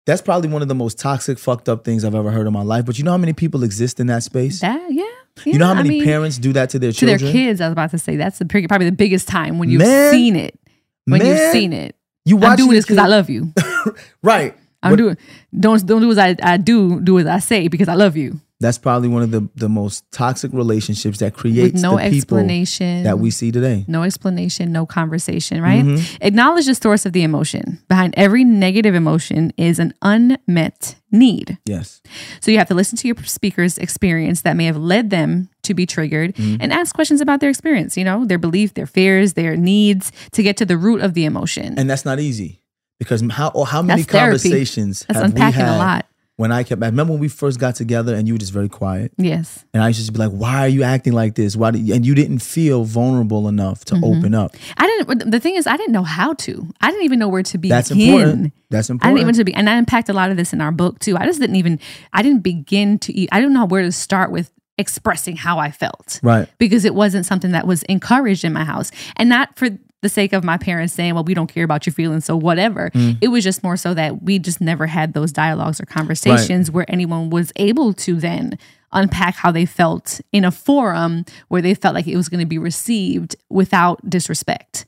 that's 0.04 0.20
probably 0.20 0.48
one 0.48 0.62
of 0.62 0.68
the 0.68 0.74
most 0.74 0.98
toxic 0.98 1.38
fucked 1.38 1.68
up 1.68 1.84
things 1.84 2.04
I've 2.04 2.14
ever 2.16 2.30
heard 2.30 2.46
in 2.46 2.52
my 2.52 2.62
life 2.62 2.84
but 2.86 2.98
you 2.98 3.04
know 3.04 3.12
how 3.12 3.18
many 3.18 3.32
people 3.32 3.62
exist 3.62 4.00
in 4.00 4.08
that 4.08 4.22
space 4.22 4.60
That, 4.60 4.80
yeah. 4.92 5.04
you 5.44 5.58
know 5.58 5.66
how 5.66 5.72
yeah, 5.74 5.80
I 5.80 5.82
many 5.82 5.88
mean, 5.90 6.04
parents 6.04 6.38
do 6.38 6.52
that 6.54 6.70
to 6.70 6.78
their 6.78 6.92
to 6.92 6.98
children 6.98 7.18
their 7.22 7.32
kids, 7.32 7.60
I 7.60 7.66
was 7.68 7.72
about 7.72 7.90
to 7.92 7.98
say, 7.98 8.16
that's 8.16 8.38
the, 8.38 8.44
probably 8.46 8.86
the 8.90 8.96
biggest 8.96 9.28
time 9.28 9.58
when 9.58 9.70
you've 9.70 9.80
Man. 9.80 10.12
seen 10.12 10.36
it. 10.36 10.58
When 11.04 11.24
you've 11.24 11.52
seen 11.52 11.72
it. 11.72 11.96
you 12.24 12.38
I'm 12.40 12.56
doing 12.56 12.70
this 12.72 12.84
because 12.84 12.98
I 12.98 13.06
love 13.06 13.28
you. 13.30 13.52
right 14.22 14.56
I'm 14.82 14.92
But- 14.92 14.96
doing 14.96 15.16
don't 15.58 15.84
don't 15.86 16.00
do 16.02 16.10
as 16.10 16.18
I, 16.18 16.36
I 16.42 16.56
do, 16.56 17.00
do 17.00 17.18
as 17.18 17.26
I 17.26 17.38
say 17.38 17.68
because 17.68 17.88
I 17.88 17.94
love 17.94 18.16
you. 18.16 18.40
That's 18.62 18.78
probably 18.78 19.08
one 19.08 19.22
of 19.22 19.30
the, 19.30 19.48
the 19.56 19.68
most 19.68 20.10
toxic 20.12 20.52
relationships 20.54 21.18
that 21.18 21.34
creates 21.34 21.74
With 21.74 21.82
no 21.82 21.96
the 21.96 22.08
people 22.10 22.38
explanation. 22.38 23.02
that 23.04 23.18
we 23.18 23.30
see 23.30 23.52
today. 23.52 23.84
no 23.88 24.02
explanation, 24.04 24.72
no 24.72 24.86
conversation, 24.86 25.60
right? 25.60 25.84
Mhm. 25.84 26.18
Acknowledge 26.22 26.66
the 26.66 26.74
source 26.74 27.04
of 27.04 27.12
the 27.12 27.22
emotion. 27.22 27.78
Behind 27.88 28.14
every 28.16 28.44
negative 28.44 28.94
emotion 28.94 29.52
is 29.58 29.78
an 29.78 29.92
unmet 30.02 30.94
need. 31.10 31.58
Yes. 31.66 32.00
So 32.40 32.50
you 32.50 32.58
have 32.58 32.68
to 32.68 32.74
listen 32.74 32.96
to 32.98 33.08
your 33.08 33.16
speaker's 33.24 33.76
experience 33.78 34.42
that 34.42 34.56
may 34.56 34.64
have 34.64 34.76
led 34.78 35.10
them 35.10 35.48
to 35.64 35.74
be 35.74 35.84
triggered 35.84 36.34
Mm-hmm. 36.36 36.56
and 36.62 36.72
ask 36.72 36.94
questions 36.94 37.20
about 37.20 37.40
their 37.40 37.50
experience, 37.50 37.96
you 37.96 38.04
know, 38.04 38.24
their 38.24 38.38
belief, 38.38 38.74
their 38.74 38.86
fears, 38.86 39.34
their 39.34 39.56
needs 39.56 40.12
to 40.32 40.42
get 40.42 40.56
to 40.58 40.64
the 40.64 40.76
root 40.78 41.00
of 41.02 41.14
the 41.14 41.24
emotion. 41.24 41.74
And 41.76 41.90
that's 41.90 42.04
not 42.04 42.20
easy 42.20 42.62
because 42.98 43.20
how 43.30 43.50
how 43.64 43.82
many 43.82 44.02
That's 44.02 44.12
conversations 44.12 45.04
That's 45.08 45.18
have 45.20 45.32
we 45.34 45.40
unpacking 45.40 45.60
had 45.60 45.76
a 45.76 45.78
lot. 45.78 46.06
When 46.42 46.52
I 46.52 46.62
kept? 46.64 46.82
I 46.82 46.86
remember 46.86 47.12
when 47.14 47.20
we 47.20 47.28
first 47.28 47.58
got 47.58 47.74
together 47.76 48.14
and 48.14 48.26
you 48.28 48.34
were 48.34 48.38
just 48.38 48.52
very 48.52 48.68
quiet, 48.68 49.12
Yes. 49.16 49.64
and 49.72 49.82
I 49.82 49.88
used 49.88 50.04
to 50.06 50.12
be 50.12 50.18
like, 50.18 50.30
"Why 50.32 50.58
are 50.66 50.68
you 50.68 50.82
acting 50.82 51.14
like 51.14 51.34
this? 51.36 51.56
Why?" 51.56 51.70
You, 51.70 51.94
and 51.94 52.04
you 52.04 52.14
didn't 52.14 52.40
feel 52.40 52.84
vulnerable 52.84 53.48
enough 53.48 53.84
Mm-hmm. 53.84 54.00
to 54.00 54.06
open 54.06 54.34
up. 54.34 54.54
I 54.76 54.86
didn't. 54.86 55.30
The 55.30 55.40
thing 55.40 55.54
is, 55.56 55.66
I 55.66 55.76
didn't 55.76 55.92
know 55.92 56.02
how 56.04 56.34
to. 56.34 56.52
I 56.80 56.90
didn't 56.90 57.04
even 57.04 57.18
know 57.18 57.28
where 57.28 57.42
to 57.44 57.56
begin. 57.58 57.76
That's 57.76 57.90
important. 57.90 58.52
That's 58.70 58.90
important. 58.90 59.06
I 59.06 59.14
didn't 59.14 59.28
even 59.28 59.34
to 59.38 59.44
be, 59.44 59.54
and 59.54 59.70
I 59.70 59.76
unpacked 59.76 60.08
a 60.08 60.12
lot 60.12 60.30
of 60.30 60.36
this 60.36 60.52
in 60.52 60.60
our 60.60 60.72
book 60.72 60.98
too. 60.98 61.16
I 61.16 61.24
just 61.26 61.40
didn't 61.40 61.56
even. 61.56 61.78
I 62.12 62.22
didn't 62.22 62.42
begin 62.42 62.98
to. 63.00 63.12
eat. 63.14 63.28
I 63.32 63.40
don't 63.40 63.52
know 63.54 63.64
where 63.64 63.82
to 63.82 63.92
start 63.92 64.30
with 64.32 64.50
expressing 64.78 65.36
how 65.36 65.58
I 65.58 65.70
felt. 65.70 66.18
right. 66.22 66.48
because 66.58 66.84
it 66.84 66.94
wasn't 66.94 67.26
something 67.26 67.52
that 67.52 67.66
was 67.66 67.82
encouraged 67.84 68.42
in 68.44 68.52
my 68.52 68.64
house 68.64 68.90
and 69.16 69.28
not 69.28 69.54
for 69.56 69.68
the 70.02 70.08
sake 70.08 70.32
of 70.32 70.44
my 70.44 70.56
parents 70.58 70.92
saying 70.92 71.14
well 71.14 71.24
we 71.24 71.32
don't 71.34 71.46
care 71.52 71.64
about 71.64 71.86
your 71.86 71.92
feelings 71.92 72.24
so 72.24 72.36
whatever 72.36 72.90
Mm. 72.94 73.18
it 73.20 73.28
was 73.28 73.42
just 73.44 73.62
more 73.62 73.76
so 73.76 73.94
that 73.94 74.22
we 74.22 74.38
just 74.38 74.60
never 74.60 74.86
had 74.86 75.14
those 75.14 75.32
dialogues 75.32 75.80
or 75.80 75.86
conversations 75.86 76.70
where 76.70 76.84
anyone 76.88 77.30
was 77.30 77.52
able 77.56 77.92
to 77.94 78.16
then 78.16 78.58
unpack 78.92 79.36
how 79.36 79.50
they 79.50 79.64
felt 79.64 80.20
in 80.32 80.44
a 80.44 80.50
forum 80.50 81.24
where 81.48 81.62
they 81.62 81.72
felt 81.74 81.94
like 81.94 82.06
it 82.06 82.16
was 82.16 82.28
going 82.28 82.40
to 82.40 82.46
be 82.46 82.58
received 82.58 83.36
without 83.48 83.98
disrespect 84.10 84.84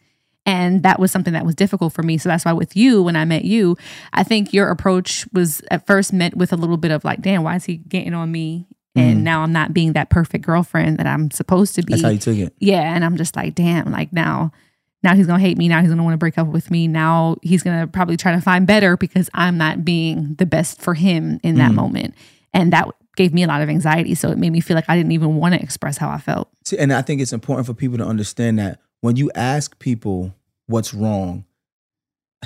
and 0.46 0.82
that 0.82 1.00
was 1.00 1.10
something 1.10 1.32
that 1.32 1.46
was 1.46 1.54
difficult 1.54 1.92
for 1.92 2.02
me 2.02 2.18
so 2.18 2.28
that's 2.28 2.44
why 2.44 2.52
with 2.52 2.76
you 2.76 3.02
when 3.02 3.16
i 3.16 3.24
met 3.24 3.44
you 3.44 3.76
i 4.12 4.22
think 4.22 4.52
your 4.52 4.68
approach 4.68 5.26
was 5.32 5.62
at 5.70 5.86
first 5.86 6.12
met 6.12 6.36
with 6.36 6.52
a 6.52 6.56
little 6.56 6.76
bit 6.76 6.90
of 6.90 7.02
like 7.04 7.22
damn 7.22 7.42
why 7.42 7.54
is 7.56 7.64
he 7.64 7.76
getting 7.76 8.12
on 8.14 8.30
me 8.30 8.66
and 8.96 9.24
now 9.24 9.42
i'm 9.42 9.52
not 9.52 9.72
being 9.72 9.94
that 9.94 10.10
perfect 10.10 10.44
girlfriend 10.44 10.98
that 10.98 11.06
i'm 11.06 11.30
supposed 11.30 11.74
to 11.74 11.82
be 11.82 11.94
Mm. 11.94 11.96
That's 11.96 12.02
how 12.02 12.08
you 12.10 12.18
took 12.18 12.36
it. 12.36 12.54
yeah 12.60 12.94
and 12.94 13.04
i'm 13.04 13.16
just 13.16 13.36
like 13.36 13.54
damn 13.54 13.90
like 13.90 14.12
now 14.12 14.52
now 15.04 15.14
he's 15.14 15.26
gonna 15.28 15.38
hate 15.38 15.56
me 15.58 15.68
now 15.68 15.80
he's 15.80 15.90
gonna 15.90 16.02
want 16.02 16.14
to 16.14 16.18
break 16.18 16.36
up 16.38 16.48
with 16.48 16.70
me 16.70 16.88
now 16.88 17.36
he's 17.42 17.62
gonna 17.62 17.86
probably 17.86 18.16
try 18.16 18.32
to 18.32 18.40
find 18.40 18.66
better 18.66 18.96
because 18.96 19.30
i'm 19.34 19.56
not 19.56 19.84
being 19.84 20.34
the 20.36 20.46
best 20.46 20.80
for 20.80 20.94
him 20.94 21.38
in 21.44 21.54
Mm. 21.54 21.58
that 21.58 21.72
moment 21.74 22.14
and 22.52 22.72
that 22.72 22.88
gave 23.16 23.32
me 23.32 23.44
a 23.44 23.46
lot 23.46 23.62
of 23.62 23.68
anxiety 23.68 24.14
so 24.16 24.30
it 24.30 24.38
made 24.38 24.50
me 24.50 24.60
feel 24.60 24.74
like 24.74 24.86
i 24.88 24.96
didn't 24.96 25.12
even 25.12 25.36
want 25.36 25.54
to 25.54 25.60
express 25.62 25.96
how 25.98 26.08
i 26.10 26.18
felt 26.18 26.48
See, 26.64 26.78
and 26.78 26.92
I 26.92 27.02
think 27.02 27.20
it's 27.20 27.32
important 27.32 27.66
for 27.66 27.74
people 27.74 27.98
to 27.98 28.04
understand 28.06 28.58
that 28.58 28.80
when 29.02 29.14
you 29.16 29.30
ask 29.34 29.78
people 29.78 30.34
what's 30.66 30.94
wrong, 30.94 31.44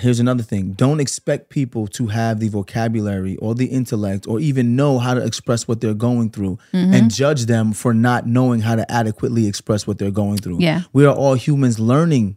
here's 0.01 0.21
another 0.21 0.43
thing. 0.43 0.73
Don't 0.73 1.01
expect 1.01 1.51
people 1.51 1.87
to 1.89 2.07
have 2.09 2.41
the 2.41 2.49
vocabulary 2.49 3.37
or 3.37 3.55
the 3.55 3.67
intellect 3.67 4.27
or 4.27 4.39
even 4.41 4.77
know 4.77 4.99
how 4.99 5.15
to 5.15 5.25
express 5.25 5.67
what 5.69 5.81
they're 5.81 5.95
going 5.95 6.31
through 6.31 6.59
Mm-hmm. 6.73 6.95
and 6.95 7.15
judge 7.15 7.47
them 7.47 7.73
for 7.73 7.95
not 7.95 8.27
knowing 8.27 8.61
how 8.61 8.75
to 8.77 8.91
adequately 8.91 9.47
express 9.47 9.87
what 9.87 9.99
they're 9.99 10.11
going 10.11 10.39
through. 10.39 10.59
Yeah. 10.61 10.83
We 10.93 11.05
are 11.07 11.15
all 11.15 11.35
humans 11.35 11.79
learning 11.79 12.37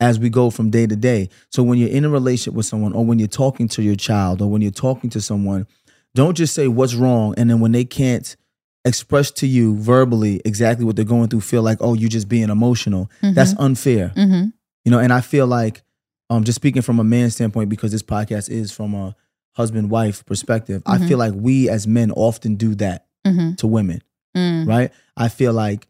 as 0.00 0.18
we 0.18 0.28
go 0.28 0.50
from 0.50 0.70
day 0.70 0.86
to 0.86 0.96
day. 0.96 1.28
So 1.50 1.62
when 1.62 1.78
you're 1.78 1.88
in 1.88 2.04
a 2.04 2.08
relationship 2.10 2.54
with 2.54 2.66
someone 2.66 2.92
or 2.92 3.04
when 3.04 3.18
you're 3.18 3.28
talking 3.28 3.68
to 3.68 3.82
your 3.82 3.94
child 3.96 4.42
or 4.42 4.50
when 4.50 4.60
you're 4.62 4.70
talking 4.70 5.08
to 5.10 5.20
someone, 5.20 5.66
don't 6.14 6.36
just 6.36 6.54
say 6.54 6.68
what's 6.68 6.94
wrong 6.94 7.34
and 7.36 7.48
then 7.50 7.60
when 7.60 7.72
they 7.72 7.84
can't 7.84 8.36
express 8.84 9.30
to 9.30 9.46
you 9.46 9.76
verbally 9.78 10.42
exactly 10.44 10.84
what 10.84 10.94
they're 10.96 11.04
going 11.04 11.28
through 11.28 11.40
feel 11.40 11.62
like 11.62 11.78
oh 11.80 11.94
you're 11.94 12.08
just 12.10 12.28
being 12.28 12.50
emotional. 12.50 13.10
That's 13.22 13.54
unfair. 13.58 14.12
mm-hmm. 14.14 14.48
You 14.84 14.90
know, 14.90 14.98
and 14.98 15.12
I 15.12 15.20
feel 15.22 15.46
like 15.46 15.82
um 16.30 16.44
just 16.44 16.56
speaking 16.56 16.82
from 16.82 16.98
a 17.00 17.04
man's 17.04 17.34
standpoint 17.34 17.68
because 17.70 17.92
this 17.92 18.02
podcast 18.02 18.50
is 18.50 18.72
from 18.72 18.94
a 18.94 19.14
husband 19.52 19.88
wife 19.90 20.24
perspective. 20.26 20.82
I 20.86 20.98
feel 20.98 21.16
like 21.18 21.32
we 21.34 21.68
as 21.68 21.86
men 21.86 22.10
often 22.10 22.56
do 22.56 22.74
that 22.76 23.06
Mm-hmm. 23.26 23.54
to 23.54 23.66
women 23.66 24.02
Mm. 24.36 24.66
right? 24.68 24.92
I 25.16 25.28
feel 25.28 25.52
like 25.54 25.86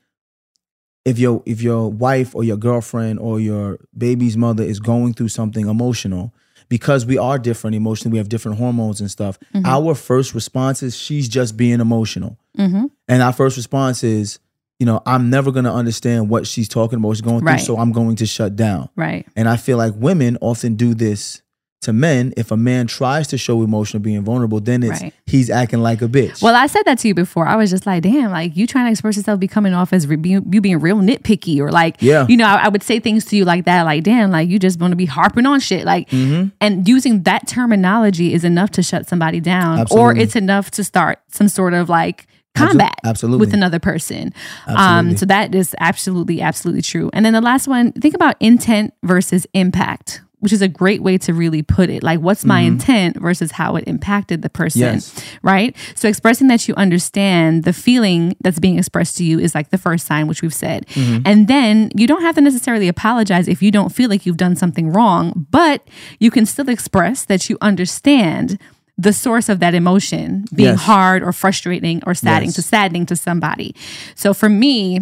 if 1.04 1.18
your 1.18 1.42
if 1.46 1.60
your 1.62 1.90
wife 1.90 2.34
or 2.34 2.44
your 2.44 2.56
girlfriend 2.56 3.18
or 3.18 3.38
your 3.40 3.78
baby's 3.96 4.36
mother 4.36 4.64
is 4.64 4.80
going 4.80 5.12
through 5.14 5.28
something 5.28 5.68
emotional, 5.68 6.32
because 6.68 7.04
we 7.04 7.18
are 7.18 7.38
different 7.38 7.76
emotionally, 7.76 8.12
we 8.12 8.18
have 8.18 8.28
different 8.28 8.58
hormones 8.58 9.00
and 9.00 9.10
stuff. 9.10 9.38
Our 9.64 9.94
first 9.94 10.34
response 10.34 10.82
is 10.82 10.96
she's 10.96 11.28
just 11.28 11.56
being 11.56 11.80
emotional, 11.80 12.38
Mm-hmm. 12.58 12.86
and 13.08 13.22
our 13.22 13.32
first 13.32 13.56
response 13.56 14.02
is, 14.04 14.38
you 14.78 14.86
know, 14.86 15.02
I'm 15.06 15.28
never 15.28 15.50
gonna 15.52 15.74
understand 15.74 16.28
what 16.30 16.46
she's 16.46 16.68
talking 16.68 16.98
about, 16.98 17.08
what 17.08 17.16
she's 17.16 17.20
going 17.22 17.40
through, 17.40 17.48
Right. 17.48 17.60
so 17.60 17.76
I'm 17.76 17.92
going 17.92 18.16
to 18.16 18.26
shut 18.26 18.56
down. 18.56 18.88
right 18.96 19.26
And 19.36 19.48
I 19.48 19.56
feel 19.56 19.76
like 19.76 19.92
women 19.96 20.38
often 20.40 20.74
do 20.76 20.94
this 20.94 21.42
to 21.84 21.92
men. 21.94 22.34
If 22.36 22.50
a 22.50 22.56
man 22.56 22.86
tries 22.86 23.26
to 23.28 23.38
show 23.38 23.62
emotion, 23.62 24.02
being 24.02 24.22
vulnerable, 24.22 24.60
then 24.60 24.82
it's 24.82 25.00
Right. 25.00 25.14
he's 25.26 25.48
acting 25.48 25.80
like 25.80 26.02
a 26.02 26.08
bitch. 26.08 26.42
Well, 26.42 26.54
I 26.54 26.66
said 26.66 26.82
that 26.84 26.98
to 26.98 27.08
you 27.08 27.14
before. 27.14 27.46
I 27.46 27.56
was 27.56 27.70
just 27.70 27.86
like, 27.86 28.02
damn, 28.02 28.30
like 28.30 28.56
you 28.56 28.66
trying 28.66 28.86
to 28.86 28.90
express 28.90 29.16
yourself 29.16 29.40
be 29.40 29.48
coming 29.48 29.72
off 29.72 29.92
as 29.92 30.06
re- 30.06 30.18
you, 30.22 30.44
you 30.50 30.60
being 30.60 30.78
real 30.80 30.98
nitpicky 30.98 31.58
or 31.60 31.70
like, 31.70 31.96
Yeah. 32.00 32.26
you 32.28 32.36
know, 32.36 32.46
I, 32.46 32.64
I 32.64 32.68
would 32.68 32.82
say 32.82 33.00
things 33.00 33.24
to 33.26 33.36
you 33.36 33.44
like 33.44 33.64
that, 33.64 33.82
like, 33.84 34.02
damn, 34.04 34.30
like 34.30 34.48
you 34.48 34.58
just 34.58 34.78
want 34.80 34.92
to 34.92 34.96
be 34.96 35.06
harping 35.06 35.46
on 35.46 35.60
shit. 35.60 35.84
Like, 35.84 36.10
Mm-hmm. 36.10 36.48
and 36.60 36.86
using 36.88 37.22
that 37.22 37.46
terminology 37.46 38.34
is 38.34 38.44
enough 38.44 38.70
to 38.72 38.82
shut 38.82 39.06
somebody 39.08 39.40
down 39.40 39.86
or 39.90 40.14
it's 40.16 40.36
enough 40.36 40.70
to 40.72 40.84
start 40.84 41.20
some 41.28 41.48
sort 41.48 41.74
of 41.74 41.88
like 41.88 42.26
combat 42.54 42.94
absolutely. 43.04 43.44
with 43.44 43.52
another 43.54 43.80
person. 43.80 44.32
Absolutely. 44.68 45.10
Um, 45.10 45.16
so 45.16 45.26
that 45.26 45.54
is 45.54 45.74
absolutely, 45.80 46.40
absolutely 46.40 46.82
true. 46.82 47.10
And 47.12 47.24
then 47.26 47.32
the 47.32 47.40
last 47.40 47.66
one, 47.66 47.90
think 47.92 48.14
about 48.14 48.36
intent 48.40 48.94
versus 49.02 49.44
impact. 49.54 50.22
Which 50.44 50.52
is 50.52 50.60
a 50.62 50.68
great 50.68 51.02
way 51.02 51.16
to 51.18 51.32
really 51.32 51.62
put 51.62 51.88
it. 51.88 52.02
Like, 52.02 52.20
what's 52.20 52.44
my 52.44 52.60
intent 52.60 53.16
versus 53.18 53.50
how 53.52 53.76
it 53.76 53.84
impacted 53.88 54.42
the 54.42 54.50
person? 54.50 54.82
Mm-hmm. 54.82 54.94
Yes. 54.94 55.24
right? 55.42 55.74
So 55.96 56.06
expressing 56.06 56.48
that 56.48 56.68
you 56.68 56.74
understand 56.74 57.64
the 57.64 57.72
feeling 57.72 58.36
that's 58.42 58.58
being 58.58 58.78
expressed 58.78 59.16
to 59.16 59.24
you 59.24 59.38
is 59.40 59.54
like 59.54 59.70
the 59.70 59.78
first 59.78 60.06
sign, 60.06 60.26
which 60.28 60.42
we've 60.42 60.52
said. 60.54 60.86
Mm-hmm. 60.88 61.22
And 61.24 61.48
then 61.48 61.90
you 61.96 62.06
don't 62.06 62.20
have 62.22 62.34
to 62.34 62.40
necessarily 62.42 62.86
apologize 62.88 63.48
if 63.48 63.62
you 63.62 63.70
don't 63.70 63.88
feel 63.88 64.10
like 64.10 64.26
you've 64.26 64.36
done 64.36 64.54
something 64.54 64.92
wrong, 64.92 65.46
but 65.50 65.88
you 66.20 66.30
can 66.30 66.44
still 66.46 66.68
express 66.68 67.24
that 67.24 67.48
you 67.48 67.56
understand 67.62 68.58
the 68.98 69.12
source 69.12 69.48
of 69.48 69.58
that 69.60 69.74
emotion 69.74 70.44
being 70.54 70.68
Yes. 70.70 70.80
hard 70.82 71.22
or 71.22 71.32
frustrating 71.32 72.02
or 72.06 72.14
saddening 72.14 72.48
Yes. 72.50 72.56
to 72.56 72.62
saddening 72.62 73.06
to 73.06 73.16
somebody. 73.16 73.74
So 74.14 74.32
for 74.34 74.48
me, 74.48 75.00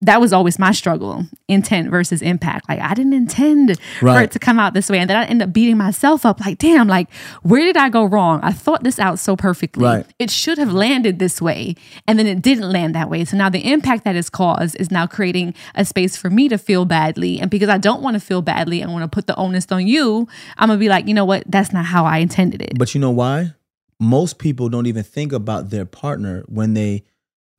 that 0.00 0.20
was 0.20 0.32
always 0.32 0.58
my 0.58 0.70
struggle 0.70 1.26
intent 1.48 1.90
versus 1.90 2.22
impact. 2.22 2.68
Like 2.68 2.80
i 2.80 2.94
didn't 2.94 3.14
intend 3.14 3.78
for 4.00 4.20
it 4.22 4.30
to 4.32 4.38
come 4.38 4.58
out 4.58 4.74
this 4.74 4.88
way 4.88 4.98
and 4.98 5.10
then 5.10 5.16
i 5.16 5.24
end 5.24 5.42
up 5.42 5.52
beating 5.52 5.76
myself 5.76 6.24
up 6.24 6.40
like 6.40 6.58
damn 6.58 6.86
like 6.86 7.12
where 7.42 7.62
did 7.62 7.76
i 7.76 7.88
go 7.88 8.04
wrong? 8.04 8.40
I 8.42 8.52
thought 8.52 8.84
this 8.84 8.98
out 8.98 9.18
so 9.18 9.36
perfectly. 9.36 9.84
Right. 9.84 10.06
it 10.18 10.30
should 10.30 10.58
have 10.58 10.72
landed 10.72 11.18
this 11.18 11.40
way 11.40 11.74
and 12.06 12.18
then 12.18 12.26
it 12.26 12.42
didn't 12.42 12.70
land 12.70 12.94
that 12.94 13.10
way. 13.10 13.24
So 13.24 13.36
now 13.36 13.48
the 13.48 13.70
impact 13.70 14.04
that 14.04 14.16
is 14.16 14.30
caused 14.30 14.76
is 14.76 14.90
now 14.90 15.06
creating 15.06 15.54
a 15.74 15.84
space 15.84 16.16
for 16.16 16.30
me 16.30 16.48
to 16.48 16.58
feel 16.58 16.84
badly 16.84 17.40
and 17.40 17.50
because 17.50 17.68
i 17.68 17.78
don't 17.78 18.02
want 18.02 18.14
to 18.14 18.20
feel 18.20 18.42
badly 18.42 18.80
and 18.80 18.92
want 18.92 19.02
to 19.02 19.08
put 19.08 19.26
the 19.26 19.36
onus 19.36 19.66
on 19.70 19.86
you 19.86 20.28
i'm 20.58 20.68
gonna 20.68 20.78
be 20.78 20.88
like 20.88 21.06
you 21.08 21.14
know 21.14 21.24
what? 21.24 21.42
That's 21.46 21.72
not 21.72 21.86
how 21.86 22.04
i 22.04 22.18
intended 22.18 22.62
it. 22.62 22.78
But 22.78 22.94
you 22.94 23.00
know 23.00 23.10
why? 23.10 23.54
Most 23.98 24.38
people 24.38 24.68
don't 24.68 24.86
even 24.86 25.02
think 25.02 25.32
about 25.32 25.70
their 25.70 25.84
partner 25.84 26.44
when 26.46 26.74
they 26.74 27.04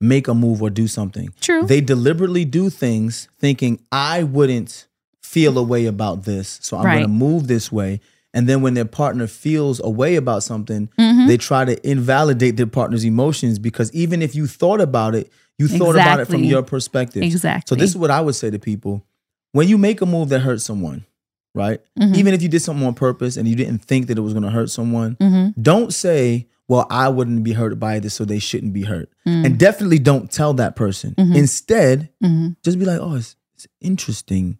make 0.00 0.28
a 0.28 0.34
move 0.34 0.62
or 0.62 0.70
do 0.70 0.86
something. 0.86 1.32
True. 1.40 1.62
They 1.66 1.80
deliberately 1.80 2.44
do 2.44 2.70
things 2.70 3.28
thinking, 3.38 3.80
I 3.92 4.22
wouldn't 4.22 4.86
feel 5.22 5.58
a 5.58 5.62
way 5.62 5.86
about 5.86 6.24
this. 6.24 6.58
So 6.62 6.76
I'm 6.78 6.84
Right. 6.86 6.94
going 6.94 7.04
to 7.04 7.08
move 7.08 7.46
this 7.46 7.70
way. 7.70 8.00
And 8.32 8.48
then 8.48 8.62
when 8.62 8.74
their 8.74 8.84
partner 8.84 9.26
feels 9.26 9.80
a 9.82 9.90
way 9.90 10.16
about 10.16 10.42
something, 10.42 10.88
Mm-hmm. 10.98 11.26
they 11.26 11.36
try 11.36 11.64
to 11.64 11.88
invalidate 11.88 12.56
their 12.56 12.66
partner's 12.66 13.04
emotions 13.04 13.58
because 13.58 13.92
even 13.92 14.22
if 14.22 14.34
you 14.34 14.46
thought 14.46 14.80
about 14.80 15.14
it, 15.14 15.30
you 15.58 15.68
thought 15.68 15.96
about 15.96 16.20
it 16.20 16.26
from 16.28 16.44
your 16.44 16.62
perspective. 16.62 17.22
Exactly. 17.22 17.64
So 17.68 17.78
this 17.78 17.90
is 17.90 17.96
what 17.96 18.10
I 18.10 18.20
would 18.20 18.34
say 18.34 18.50
to 18.50 18.58
people. 18.58 19.04
When 19.52 19.68
you 19.68 19.76
make 19.76 20.00
a 20.00 20.06
move 20.06 20.28
that 20.30 20.40
hurts 20.40 20.64
someone, 20.64 21.04
right? 21.54 21.80
Mm-hmm. 21.98 22.14
Even 22.14 22.32
if 22.34 22.40
you 22.42 22.48
did 22.48 22.60
something 22.62 22.86
on 22.86 22.94
purpose 22.94 23.36
and 23.36 23.46
you 23.48 23.56
didn't 23.56 23.78
think 23.84 24.06
that 24.06 24.16
it 24.16 24.20
was 24.22 24.32
going 24.32 24.44
to 24.44 24.50
hurt 24.50 24.70
someone, 24.70 25.16
Mm-hmm. 25.16 25.60
don't 25.60 25.92
say, 25.92 26.46
"Well, 26.70 26.86
I 26.88 27.06
wouldn't 27.16 27.42
be 27.44 27.52
hurt 27.60 27.74
by 27.78 27.98
this, 28.00 28.14
so 28.14 28.24
they 28.24 28.38
shouldn't 28.38 28.72
be 28.72 28.84
hurt." 28.92 29.08
Mm. 29.26 29.44
And 29.44 29.58
definitely 29.58 29.98
don't 30.10 30.30
tell 30.30 30.52
that 30.54 30.76
person. 30.76 31.14
Mm-hmm. 31.18 31.34
Instead, 31.42 32.08
Mhm. 32.22 32.56
just 32.64 32.78
be 32.78 32.84
like, 32.90 33.00
"Oh, 33.00 33.16
it's, 33.16 33.36
it's 33.54 33.66
interesting 33.80 34.58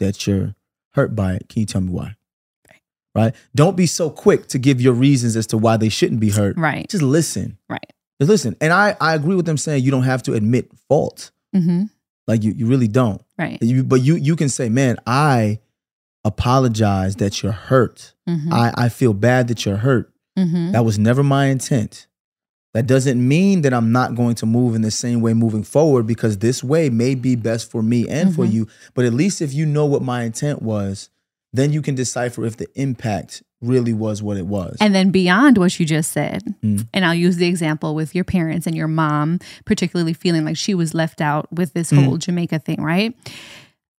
that 0.00 0.26
you're 0.26 0.54
hurt 0.94 1.14
by 1.14 1.34
it. 1.34 1.48
Can 1.48 1.60
you 1.60 1.66
tell 1.66 1.82
me 1.82 1.92
why?" 1.92 2.16
Right? 3.14 3.34
Don't 3.54 3.76
be 3.76 3.86
so 3.86 4.08
quick 4.08 4.46
to 4.48 4.58
give 4.58 4.80
your 4.80 4.94
reasons 4.94 5.36
as 5.36 5.46
to 5.48 5.58
why 5.58 5.76
they 5.76 5.90
shouldn't 5.90 6.20
be 6.20 6.30
hurt. 6.30 6.56
right 6.56 6.88
Just 6.88 7.02
listen. 7.04 7.58
right 7.68 7.92
Just 8.18 8.30
listen. 8.30 8.56
And 8.60 8.72
I 8.72 8.96
I 9.00 9.14
agree 9.14 9.36
with 9.36 9.44
them 9.44 9.58
saying 9.58 9.84
you 9.84 9.90
don't 9.90 10.04
have 10.12 10.22
to 10.24 10.32
admit 10.34 10.70
fault. 10.88 11.30
mm-hmm. 11.54 11.84
Like 12.26 12.42
you 12.42 12.52
you 12.56 12.66
really 12.66 12.88
don't. 12.88 13.20
right 13.38 13.58
You, 13.62 13.84
but 13.84 14.00
you 14.00 14.14
you 14.16 14.34
can 14.36 14.48
say, 14.48 14.70
man, 14.70 14.96
I 15.06 15.58
apologize 16.24 17.16
that 17.16 17.42
you're 17.42 17.52
hurt. 17.52 18.14
mm-hmm. 18.28 18.52
I, 18.52 18.72
I 18.76 18.88
feel 18.88 19.12
bad 19.12 19.48
that 19.48 19.66
you're 19.66 19.78
hurt. 19.78 20.11
Mm-hmm. 20.38 20.72
That 20.72 20.84
was 20.84 20.98
never 20.98 21.22
my 21.22 21.46
intent. 21.46 22.06
That 22.74 22.86
doesn't 22.86 23.26
mean 23.26 23.62
that 23.62 23.74
I'm 23.74 23.92
not 23.92 24.14
going 24.14 24.34
to 24.36 24.46
move 24.46 24.74
in 24.74 24.80
the 24.80 24.90
same 24.90 25.20
way 25.20 25.34
moving 25.34 25.62
forward 25.62 26.06
because 26.06 26.38
this 26.38 26.64
way 26.64 26.88
may 26.88 27.14
be 27.14 27.36
best 27.36 27.70
for 27.70 27.82
me 27.82 28.08
and 28.08 28.34
for 28.34 28.46
Mhm. 28.46 28.52
you. 28.52 28.68
But 28.94 29.04
at 29.04 29.12
least 29.12 29.42
if 29.42 29.52
you 29.52 29.66
know 29.66 29.84
what 29.84 30.00
my 30.02 30.22
intent 30.22 30.62
was, 30.62 31.10
then 31.52 31.70
you 31.70 31.82
can 31.82 31.94
decipher 31.94 32.46
if 32.46 32.56
the 32.56 32.66
impact 32.74 33.42
really 33.60 33.92
was 33.92 34.22
what 34.22 34.38
it 34.38 34.46
was. 34.46 34.78
And 34.80 34.94
then 34.94 35.10
beyond 35.10 35.58
what 35.58 35.78
you 35.78 35.84
just 35.84 36.12
said, 36.12 36.42
Mm. 36.64 36.86
and 36.94 37.04
I'll 37.04 37.14
use 37.14 37.36
the 37.36 37.46
example 37.46 37.94
with 37.94 38.14
your 38.14 38.24
parents 38.24 38.66
and 38.66 38.74
your 38.74 38.88
mom, 38.88 39.38
particularly 39.66 40.14
feeling 40.14 40.46
like 40.46 40.56
she 40.56 40.74
was 40.74 40.94
left 40.94 41.20
out 41.20 41.52
with 41.52 41.74
this 41.74 41.92
Mm. 41.92 42.04
whole 42.04 42.16
Jamaica 42.16 42.58
thing, 42.60 42.80
right? 42.82 43.14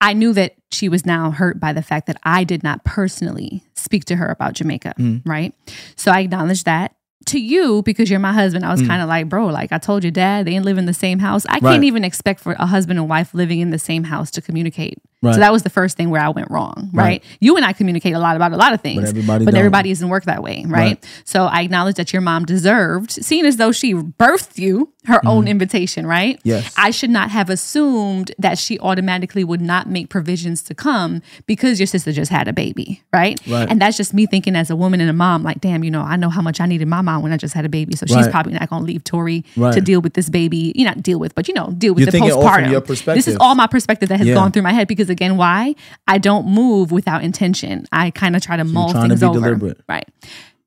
I 0.04 0.14
knew 0.14 0.34
that 0.34 0.54
she 0.72 0.90
was 0.90 1.06
now 1.06 1.32
hurt 1.32 1.60
by 1.60 1.72
the 1.74 1.82
fact 1.82 2.08
that 2.08 2.18
I 2.24 2.44
did 2.44 2.62
not 2.64 2.84
personally 2.84 3.64
speak 3.76 4.06
to 4.06 4.16
her 4.18 4.28
about 4.28 4.54
Jamaica, 4.54 4.94
Mm. 5.00 5.22
right? 5.26 5.54
So 5.96 6.12
I 6.12 6.20
acknowledged 6.22 6.66
that. 6.66 6.94
To 7.28 7.40
you, 7.40 7.82
because 7.84 8.10
you're 8.10 8.20
my 8.20 8.34
husband, 8.34 8.66
I 8.66 8.72
was 8.72 8.82
kind 8.86 9.02
of 9.02 9.08
like, 9.08 9.30
bro, 9.30 9.46
like 9.48 9.72
I 9.72 9.78
told 9.78 10.04
your 10.04 10.12
dad, 10.12 10.46
they 10.46 10.52
ain't 10.56 10.66
live 10.66 10.78
in 10.78 10.88
the 10.88 10.94
same 10.94 11.20
house. 11.20 11.46
I 11.48 11.60
Mm. 11.60 11.62
Right. 11.64 11.72
can't 11.76 11.84
even 11.86 12.04
expect 12.04 12.42
for 12.42 12.52
a 12.60 12.66
husband 12.66 13.00
and 13.00 13.08
wife 13.08 13.34
living 13.34 13.62
in 13.62 13.70
the 13.70 13.80
same 13.80 14.04
house 14.04 14.30
to 14.32 14.42
communicate. 14.42 14.98
Right. 15.24 15.34
So 15.34 15.40
that 15.40 15.52
was 15.52 15.64
the 15.64 15.70
first 15.70 15.98
thing 15.98 16.10
where 16.10 16.22
I 16.22 16.30
went 16.30 16.50
wrong, 16.52 16.90
right? 16.94 17.04
Right. 17.04 17.24
You 17.40 17.56
and 17.58 17.66
I 17.66 17.74
communicate 17.74 18.14
a 18.14 18.20
lot 18.20 18.36
about 18.36 18.52
a 18.54 18.58
lot 18.58 18.74
of 18.74 18.82
things, 18.82 19.10
everybody 19.10 19.46
but 19.46 19.56
everybody 19.56 19.90
doesn't 19.90 20.10
work 20.10 20.26
that 20.26 20.42
way, 20.42 20.64
right? 20.68 20.80
Right. 20.84 21.06
So 21.26 21.46
I 21.46 21.62
acknowledge 21.62 21.96
that 21.96 22.14
your 22.14 22.22
mom 22.22 22.46
deserved, 22.46 23.12
seeing 23.12 23.46
as 23.46 23.58
though 23.58 23.72
she 23.72 23.94
birthed 23.94 24.58
you, 24.58 24.94
her 25.06 25.20
own 25.26 25.48
invitation, 25.50 26.08
right? 26.08 26.38
Mm-hmm. 26.38 26.48
Yes. 26.48 26.74
I 26.78 26.92
should 26.92 27.10
not 27.10 27.30
have 27.30 27.50
assumed 27.50 28.32
that 28.40 28.58
she 28.58 28.80
automatically 28.80 29.44
would 29.44 29.60
not 29.60 29.90
make 29.90 30.08
provisions 30.10 30.62
to 30.64 30.74
come 30.74 31.22
because 31.46 31.78
your 31.80 31.88
sister 31.88 32.14
just 32.14 32.32
had 32.32 32.48
a 32.48 32.54
baby, 32.54 33.04
right? 33.12 33.38
Right. 33.46 33.70
And 33.70 33.82
that's 33.82 33.98
just 33.98 34.14
me 34.14 34.26
thinking 34.26 34.56
as 34.56 34.70
a 34.70 34.78
woman 34.78 35.02
and 35.02 35.10
a 35.10 35.14
mom, 35.14 35.44
like, 35.44 35.60
damn, 35.60 35.84
you 35.84 35.92
know, 35.92 36.02
I 36.02 36.16
know 36.16 36.30
how 36.30 36.42
much 36.42 36.62
I 36.62 36.66
needed 36.66 36.88
my 36.88 37.02
mom 37.02 37.22
when 37.22 37.34
I 37.34 37.38
just 37.38 37.54
had 37.54 37.66
a 37.66 37.70
baby. 37.70 37.96
So 37.98 38.06
she's 38.06 38.28
probably 38.30 38.54
not 38.54 38.70
gonna 38.70 38.86
leave 38.86 39.04
Tori 39.04 39.44
to 39.56 39.82
deal 39.82 40.00
with 40.00 40.14
this 40.14 40.30
baby. 40.30 40.72
You 40.76 40.86
know, 40.86 40.94
not 40.94 41.04
deal 41.04 41.20
with, 41.20 41.36
but 41.36 41.48
you 41.48 41.54
know, 41.54 41.72
deal 41.72 41.94
with 41.94 42.02
You're 42.02 42.06
the 42.08 42.12
thinking 42.12 42.32
all 42.32 42.42
from 42.42 42.64
postpartum. 42.66 43.16
This 43.16 43.28
is 43.28 43.38
all 43.40 43.56
my 43.56 43.68
perspective 43.68 44.10
that 44.10 44.20
has 44.20 44.28
Yeah. 44.28 44.36
gone 44.36 44.52
through 44.52 44.62
my 44.64 44.74
head 44.74 44.88
because 44.88 45.10
again, 45.14 45.38
why? 45.38 45.76
I 46.08 46.18
don't 46.18 46.48
move 46.48 46.92
without 46.92 47.24
intention. 47.24 47.86
I 47.94 48.12
kind 48.12 48.36
of 48.36 48.42
try 48.42 48.58
to 48.58 48.66
mull 48.66 48.92
trying 48.92 49.04
to 49.04 49.10
things 49.16 49.22
be 49.22 49.26
over. 49.28 49.40
deliberate. 49.40 49.80
Right. 49.88 50.08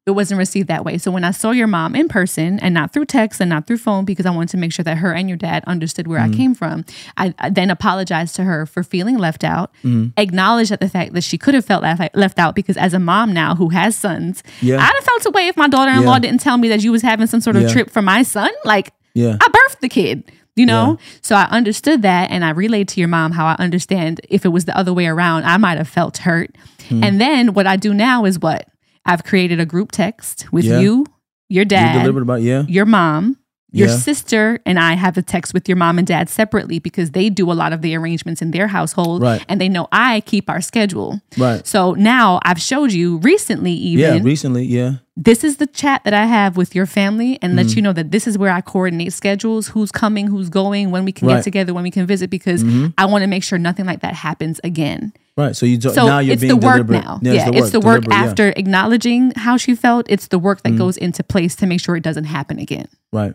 It 0.07 0.13
wasn't 0.13 0.39
received 0.39 0.69
that 0.69 0.85
way. 0.85 0.99
So 0.99 1.11
when 1.11 1.25
I 1.25 1.33
saw 1.33 1.51
your 1.51 1.67
mom 1.67 1.97
in 1.97 2.07
person 2.07 2.61
and 2.61 2.73
not 2.73 2.93
through 2.93 3.07
text 3.07 3.41
and 3.41 3.51
not 3.51 3.67
through 3.67 3.79
phone, 3.79 4.05
because 4.05 4.25
I 4.25 4.31
wanted 4.31 4.51
to 4.51 4.57
make 4.57 4.73
sure 4.73 4.85
that 4.85 4.99
her 4.99 5.13
and 5.13 5.29
your 5.29 5.37
dad 5.37 5.65
understood 5.67 6.07
where 6.07 6.21
Mm-hmm. 6.21 6.33
I 6.33 6.37
came 6.37 6.55
from, 6.55 6.85
I, 7.17 7.35
I 7.41 7.51
then 7.51 7.71
apologized 7.73 8.37
to 8.37 8.45
her 8.45 8.67
for 8.67 8.85
feeling 8.85 9.19
left 9.19 9.43
out, 9.43 9.73
Mm-hmm. 9.83 10.11
acknowledged 10.17 10.71
that 10.71 10.79
the 10.79 10.89
fact 10.89 11.13
that 11.15 11.25
she 11.25 11.37
could 11.37 11.55
have 11.55 11.65
felt 11.65 11.83
left, 11.83 12.15
left 12.15 12.39
out 12.39 12.55
because 12.55 12.77
as 12.77 12.95
a 12.95 13.01
mom 13.01 13.33
now 13.33 13.57
who 13.57 13.71
has 13.71 13.97
sons, 13.97 14.45
Yeah. 14.61 14.77
I'd 14.77 14.95
have 14.95 15.05
felt 15.05 15.27
away 15.27 15.49
if 15.49 15.57
my 15.57 15.67
daughter-in-law 15.67 16.13
Yeah. 16.15 16.19
didn't 16.21 16.41
tell 16.41 16.57
me 16.57 16.69
that 16.69 16.85
you 16.85 16.93
was 16.93 17.03
having 17.03 17.27
some 17.27 17.41
sort 17.41 17.57
of 17.57 17.63
Yeah. 17.63 17.73
trip 17.73 17.91
for 17.91 18.01
my 18.01 18.23
son. 18.23 18.51
Like 18.65 18.93
Yeah. 19.15 19.37
I 19.41 19.49
birthed 19.49 19.81
the 19.81 19.89
kid, 19.89 20.23
you 20.57 20.67
know? 20.67 20.99
So 21.23 21.37
I 21.37 21.45
understood 21.45 22.03
that 22.03 22.31
and 22.31 22.45
I 22.45 22.51
relayed 22.51 22.89
to 22.89 23.01
your 23.01 23.09
mom 23.09 23.33
how 23.33 23.47
I 23.47 23.55
understand 23.59 24.21
if 24.29 24.45
it 24.45 24.49
was 24.49 24.65
the 24.65 24.77
other 24.77 24.93
way 24.93 25.07
around, 25.07 25.45
I 25.45 25.57
might 25.59 25.79
have 25.79 25.89
felt 25.89 26.19
hurt. 26.19 26.51
Hmm. 26.89 27.05
And 27.05 27.21
then 27.21 27.53
what 27.55 27.67
I 27.67 27.77
do 27.77 27.95
now 27.95 28.25
is 28.25 28.39
what? 28.39 28.67
I've 29.05 29.23
created 29.23 29.61
a 29.61 29.67
group 29.67 29.93
text 29.93 30.47
with 30.53 30.65
Yeah. 30.65 30.81
you, 30.81 31.07
your 31.49 31.65
dad, 31.65 32.01
deliberate 32.01 32.23
about 32.23 32.43
yeah. 32.43 32.65
your 32.67 32.87
mom, 32.87 33.37
your 33.73 33.89
Yeah. 33.89 33.97
sister, 33.97 34.59
and 34.65 34.79
I 34.79 34.95
have 34.95 35.17
a 35.19 35.23
text 35.23 35.53
with 35.53 35.69
your 35.69 35.77
mom 35.77 35.99
and 35.99 36.07
dad 36.07 36.29
separately 36.31 36.79
because 36.79 37.11
they 37.11 37.29
do 37.29 37.51
a 37.51 37.55
lot 37.55 37.73
of 37.73 37.83
the 37.83 37.95
arrangements 37.97 38.41
in 38.41 38.53
their 38.53 38.69
household. 38.69 39.23
Right. 39.23 39.45
And 39.49 39.61
they 39.61 39.69
know 39.69 39.89
I 39.93 40.21
keep 40.21 40.49
our 40.49 40.61
schedule. 40.61 41.21
Right. 41.37 41.67
So 41.67 41.93
now 41.95 42.41
I've 42.45 42.61
showed 42.61 42.93
you 42.93 43.19
recently, 43.19 43.73
even. 43.73 44.17
Yeah, 44.17 44.23
recently, 44.23 44.65
yeah. 44.65 44.93
this 45.17 45.43
is 45.45 45.57
the 45.57 45.67
chat 45.67 46.03
that 46.05 46.15
I 46.15 46.27
have 46.27 46.57
with 46.57 46.75
your 46.75 46.87
family 46.87 47.39
and 47.43 47.53
Mm. 47.55 47.57
let 47.57 47.75
you 47.77 47.83
know 47.83 47.93
that 47.93 48.13
this 48.13 48.27
is 48.27 48.39
where 48.39 48.53
I 48.53 48.61
coordinate 48.61 49.13
schedules, 49.13 49.69
who's 49.69 49.91
coming, 49.91 50.27
who's 50.29 50.49
going, 50.49 50.91
when 50.91 51.05
we 51.05 51.13
can 51.13 51.27
Right. 51.27 51.33
Mm-hmm. 51.35 51.39
get 51.41 51.45
together, 51.45 51.75
when 51.75 51.83
we 51.85 51.91
can 51.91 52.07
visit, 52.07 52.31
because 52.31 52.65
I 52.97 53.05
want 53.07 53.23
to 53.23 53.27
make 53.27 53.43
sure 53.43 53.59
nothing 53.59 53.85
like 53.85 54.01
that 54.01 54.15
happens 54.15 54.61
again. 54.65 55.13
Right. 55.37 55.55
So 55.57 55.67
you 55.67 55.77
do, 55.77 55.91
So 55.91 56.07
now 56.07 56.19
you're 56.21 56.33
it's 56.35 56.41
being 56.41 56.49
the 56.59 56.67
work 56.67 56.77
deliberate. 56.87 57.05
now. 57.05 57.21
Yeah, 57.23 57.33
Yeah, 57.33 57.51
it's 57.53 57.71
the 57.71 57.81
work, 57.81 58.03
deliberate, 58.05 58.11
yeah. 58.13 58.21
Mm-hmm. 58.21 58.29
after 58.31 58.49
acknowledging 58.57 59.33
how 59.37 59.57
she 59.59 59.75
felt. 59.75 60.07
It's 60.09 60.29
the 60.29 60.39
work 60.39 60.63
that 60.63 60.77
goes 60.79 60.97
into 60.97 61.23
place 61.23 61.55
to 61.57 61.67
make 61.67 61.81
sure 61.81 61.95
it 61.97 62.03
doesn't 62.03 62.25
happen 62.25 62.59
again. 62.59 62.87
Right. 63.13 63.35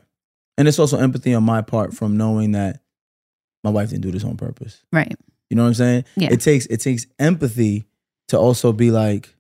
And 0.62 0.68
it's 0.68 0.78
also 0.78 1.00
empathy 1.00 1.34
on 1.34 1.42
my 1.42 1.64
part 1.64 1.92
from 1.92 2.18
knowing 2.18 2.52
that 2.52 2.82
my 3.64 3.72
wife 3.72 3.90
didn't 3.90 4.04
do 4.04 4.12
this 4.12 4.24
on 4.24 4.38
purpose. 4.38 4.84
Right. 4.94 5.12
You 5.50 5.56
know 5.58 5.64
what 5.64 5.70
I'm 5.70 5.74
saying? 5.74 6.06
Yeah. 6.16 6.32
It 6.32 6.42
takes 6.42 6.68
it 6.68 6.78
takes 6.78 7.08
empathy 7.18 7.88
to 8.28 8.38
also 8.38 8.72
be 8.72 8.92
like 8.92 9.34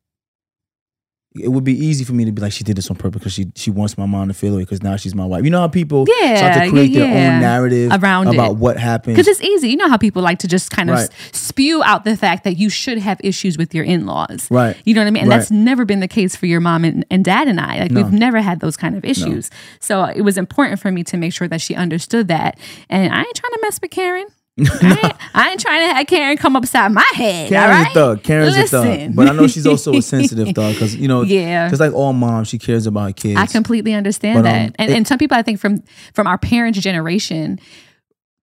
it 1.33 1.47
would 1.47 1.63
be 1.63 1.73
easy 1.73 2.03
for 2.03 2.11
me 2.11 2.25
to 2.25 2.31
be 2.33 2.41
like 2.41 2.51
she 2.51 2.63
did 2.65 2.75
this 2.75 2.89
on 2.91 2.97
purpose 2.97 3.19
because 3.19 3.31
she 3.31 3.51
she 3.55 3.71
wants 3.71 3.97
my 3.97 4.05
mom 4.05 4.27
to 4.27 4.33
feel 4.33 4.53
away 4.53 4.63
because 4.63 4.83
now 4.83 4.97
she's 4.97 5.15
my 5.15 5.23
wife. 5.25 5.45
You 5.45 5.49
know 5.49 5.61
how 5.61 5.69
people 5.69 6.05
Yeah, 6.19 6.35
start 6.35 6.53
to 6.55 6.59
yeah, 6.65 6.69
create 6.69 6.93
their 6.93 7.05
yeah. 7.05 7.33
own 7.35 7.39
narrative 7.39 7.91
Around 7.93 8.27
about 8.27 8.51
it. 8.51 8.57
what 8.57 8.75
happened. 8.77 9.15
Because 9.15 9.29
it's 9.29 9.41
easy. 9.41 9.69
You 9.69 9.77
know 9.77 9.87
how 9.87 9.95
people 9.97 10.21
like 10.21 10.39
to 10.39 10.47
just 10.49 10.71
kind 10.71 10.89
of 10.89 10.97
Right. 10.97 11.09
spew 11.31 11.81
out 11.83 12.03
the 12.03 12.17
fact 12.17 12.43
that 12.43 12.57
you 12.57 12.69
should 12.69 12.97
have 12.97 13.19
issues 13.23 13.57
with 13.57 13.73
your 13.73 13.85
in 13.85 14.05
laws. 14.05 14.47
Right. 14.51 14.75
You 14.83 14.93
know 14.93 15.01
what 15.01 15.07
I 15.07 15.11
mean? 15.11 15.23
And 15.23 15.29
Right. 15.31 15.37
that's 15.37 15.51
never 15.51 15.85
been 15.85 16.01
the 16.01 16.07
case 16.09 16.35
for 16.35 16.47
your 16.47 16.59
mom 16.59 16.83
and, 16.83 17.05
and 17.09 17.23
dad 17.23 17.47
and 17.47 17.61
I. 17.61 17.79
Like, 17.79 17.91
No. 17.91 18.01
we've 18.03 18.11
never 18.11 18.41
had 18.41 18.59
those 18.59 18.75
kind 18.75 18.97
of 18.97 19.05
issues. 19.05 19.49
So 19.79 20.03
it 20.03 20.21
was 20.23 20.37
important 20.37 20.81
for 20.81 20.91
me 20.91 21.03
to 21.05 21.15
make 21.17 21.31
sure 21.33 21.47
that 21.47 21.61
she 21.61 21.75
understood 21.75 22.27
that. 22.27 22.59
And 22.89 23.11
I 23.13 23.19
ain't 23.19 23.35
trying 23.35 23.53
to 23.53 23.59
mess 23.61 23.79
with 23.81 23.91
Karen. 23.91 24.25
I, 24.69 24.99
ain't, 25.03 25.13
I 25.35 25.49
ain't 25.51 25.59
trying 25.59 25.89
to 25.89 25.93
have 25.95 26.07
Karen 26.07 26.37
come 26.37 26.55
upside 26.55 26.91
my 26.91 27.03
head. 27.15 27.49
Karen's 27.49 27.63
all 27.65 27.69
right? 27.83 27.91
a 27.91 27.93
thug. 27.93 28.23
Karen's 28.23 28.55
a 28.57 28.67
thug. 28.67 29.15
But 29.15 29.27
I 29.27 29.33
know 29.33 29.47
she's 29.47 29.65
also 29.67 29.93
a 29.93 30.01
sensitive 30.01 30.49
thug 30.55 30.73
because 30.73 30.95
you 30.95 31.07
know, 31.07 31.21
Yeah. 31.23 31.69
just 31.69 31.79
like 31.79 31.93
all 31.93 32.13
moms, 32.13 32.47
she 32.49 32.57
cares 32.59 32.85
about 32.85 33.15
kids. 33.15 33.39
I 33.39 33.45
completely 33.45 33.93
understand 33.93 34.39
But, 34.39 34.43
that. 34.43 34.65
um, 34.67 34.73
and, 34.79 34.91
it- 34.91 34.95
and 34.97 35.07
some 35.07 35.17
people, 35.17 35.37
I 35.37 35.41
think, 35.41 35.59
from 35.59 35.83
from 36.13 36.27
our 36.27 36.37
parents' 36.37 36.79
generation, 36.79 37.59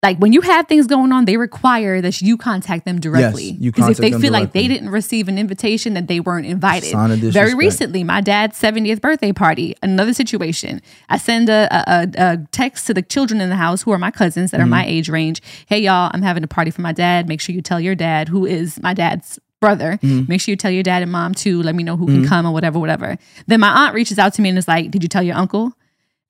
like 0.03 0.17
when 0.19 0.33
you 0.33 0.41
have 0.43 0.69
things 0.69 0.87
going 0.87 1.11
on, 1.11 1.25
they 1.25 1.37
require 1.37 2.01
that 2.01 2.23
you 2.23 2.37
contact 2.37 2.85
them 2.85 3.01
directly. 3.01 3.57
you 3.59 3.73
Because 3.73 3.91
if 3.91 3.97
they 3.99 4.13
feel 4.13 4.33
like 4.33 4.53
they 4.53 4.69
didn't 4.69 4.91
receive 4.91 5.27
an 5.27 5.39
invitation, 5.39 5.95
that 5.95 6.07
they 6.07 6.21
weren't 6.21 6.47
invited. 6.47 6.93
Very 7.33 7.55
recently, 7.55 8.05
my 8.05 8.21
dad's 8.21 8.57
70th 8.61 9.01
birthday 9.01 9.33
party, 9.33 9.75
another 9.83 10.13
situation. 10.15 10.81
I 11.09 11.19
send 11.19 11.49
a, 11.49 11.67
a, 11.73 12.09
a- 12.17 12.37
text 12.53 12.87
to 12.87 12.95
the 12.95 13.03
children 13.03 13.41
in 13.41 13.49
the 13.49 13.57
house 13.57 13.83
who 13.83 13.91
are 13.91 13.99
my 13.99 14.13
cousins 14.13 14.53
that 14.53 14.61
are 14.61 14.67
my 14.67 14.83
Mm-hmm. 14.83 14.91
age 14.91 15.09
range. 15.09 15.43
Hey, 15.67 15.81
y'all, 15.81 16.11
I'm 16.15 16.23
having 16.23 16.45
a 16.45 16.49
party 16.49 16.71
for 16.71 16.81
my 16.83 16.93
dad. 16.93 17.29
Make 17.29 17.41
sure 17.41 17.53
you 17.55 17.61
tell 17.63 17.81
your 17.81 17.97
dad, 17.97 18.29
who 18.29 18.47
is 18.47 18.81
my 18.81 18.95
dad's 18.95 19.41
brother. 19.61 19.99
Mm-hmm. 20.01 20.27
Make 20.31 20.41
sure 20.41 20.53
you 20.53 20.57
tell 20.57 20.71
your 20.71 20.85
dad 20.85 21.03
and 21.03 21.11
mom 21.11 21.35
too. 21.35 21.61
Let 21.65 21.75
me 21.75 21.83
know 21.83 21.97
who 21.97 22.07
can 22.07 22.25
come 22.29 22.47
or 22.47 22.53
whatever, 22.53 22.79
whatever. 22.79 23.17
Then 23.49 23.59
my 23.59 23.71
aunt 23.87 23.95
reaches 23.95 24.17
out 24.21 24.33
to 24.35 24.43
me 24.43 24.49
and 24.51 24.57
is 24.59 24.69
like, 24.69 24.93
Did 24.93 25.03
you 25.03 25.09
tell 25.09 25.25
your 25.25 25.35
uncle? 25.35 25.73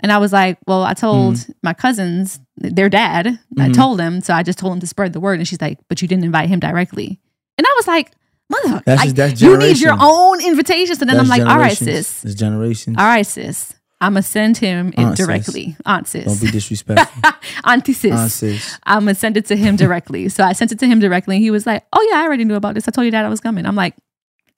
And 0.00 0.12
I 0.12 0.18
was 0.18 0.32
like, 0.32 0.58
Well, 0.66 0.82
I 0.84 0.94
told 0.94 1.34
Mm-hmm. 1.36 1.52
my 1.62 1.74
cousins, 1.74 2.40
their 2.56 2.88
dad. 2.88 3.38
I 3.58 3.70
told 3.70 3.98
them. 3.98 4.20
So 4.20 4.32
I 4.34 4.42
just 4.42 4.58
told 4.58 4.72
him 4.74 4.80
to 4.80 4.86
spread 4.86 5.12
the 5.12 5.20
word. 5.20 5.38
And 5.40 5.48
she's 5.48 5.60
like, 5.60 5.78
But 5.88 6.00
you 6.02 6.08
didn't 6.08 6.24
invite 6.24 6.48
him 6.48 6.60
directly. 6.60 7.20
And 7.56 7.66
I 7.66 7.72
was 7.76 7.86
like, 7.88 8.12
Motherfucker, 8.52 8.84
That's 8.84 9.12
that's 9.12 9.40
you 9.42 9.56
need 9.58 9.78
your 9.78 9.96
own 10.00 10.40
invitation. 10.42 10.94
So 10.96 11.04
then 11.04 11.18
I'm 11.18 11.28
like, 11.28 11.42
All 11.42 11.58
right, 11.58 11.76
sis. 11.76 12.24
It's 12.24 12.34
generations. 12.34 12.96
All 12.98 13.04
right, 13.06 13.26
sis. 13.26 13.74
I'm 14.00 14.12
going 14.12 14.22
to 14.22 14.28
send 14.28 14.56
him 14.58 14.90
it 14.90 14.98
Aunt 15.00 15.16
sis. 15.16 15.26
directly. 15.26 15.76
Aunt 15.84 16.06
Don't 16.12 16.40
be 16.40 16.50
disrespectful. 16.52 17.32
Auntie 17.64 17.92
sis. 17.92 18.12
Aunt 18.12 18.30
sis. 18.30 18.78
I'm 18.84 19.00
gonna 19.00 19.16
send 19.16 19.36
it 19.36 19.46
to 19.46 19.56
him 19.56 19.74
directly. 19.74 20.28
So 20.28 20.44
I 20.44 20.52
sent 20.52 20.70
it 20.70 20.78
to 20.78 20.86
him 20.86 21.00
directly, 21.00 21.34
and 21.34 21.42
he 21.42 21.50
was 21.50 21.66
like, 21.66 21.84
"Oh 21.92 22.08
yeah, 22.12 22.20
I 22.20 22.22
already 22.22 22.44
knew 22.44 22.54
about 22.54 22.74
this. 22.74 22.86
I 22.86 22.92
told 22.92 23.04
your 23.06 23.10
dad 23.10 23.24
I 23.24 23.28
was 23.28 23.40
coming." 23.40 23.66
I'm 23.66 23.74
like, 23.74 23.96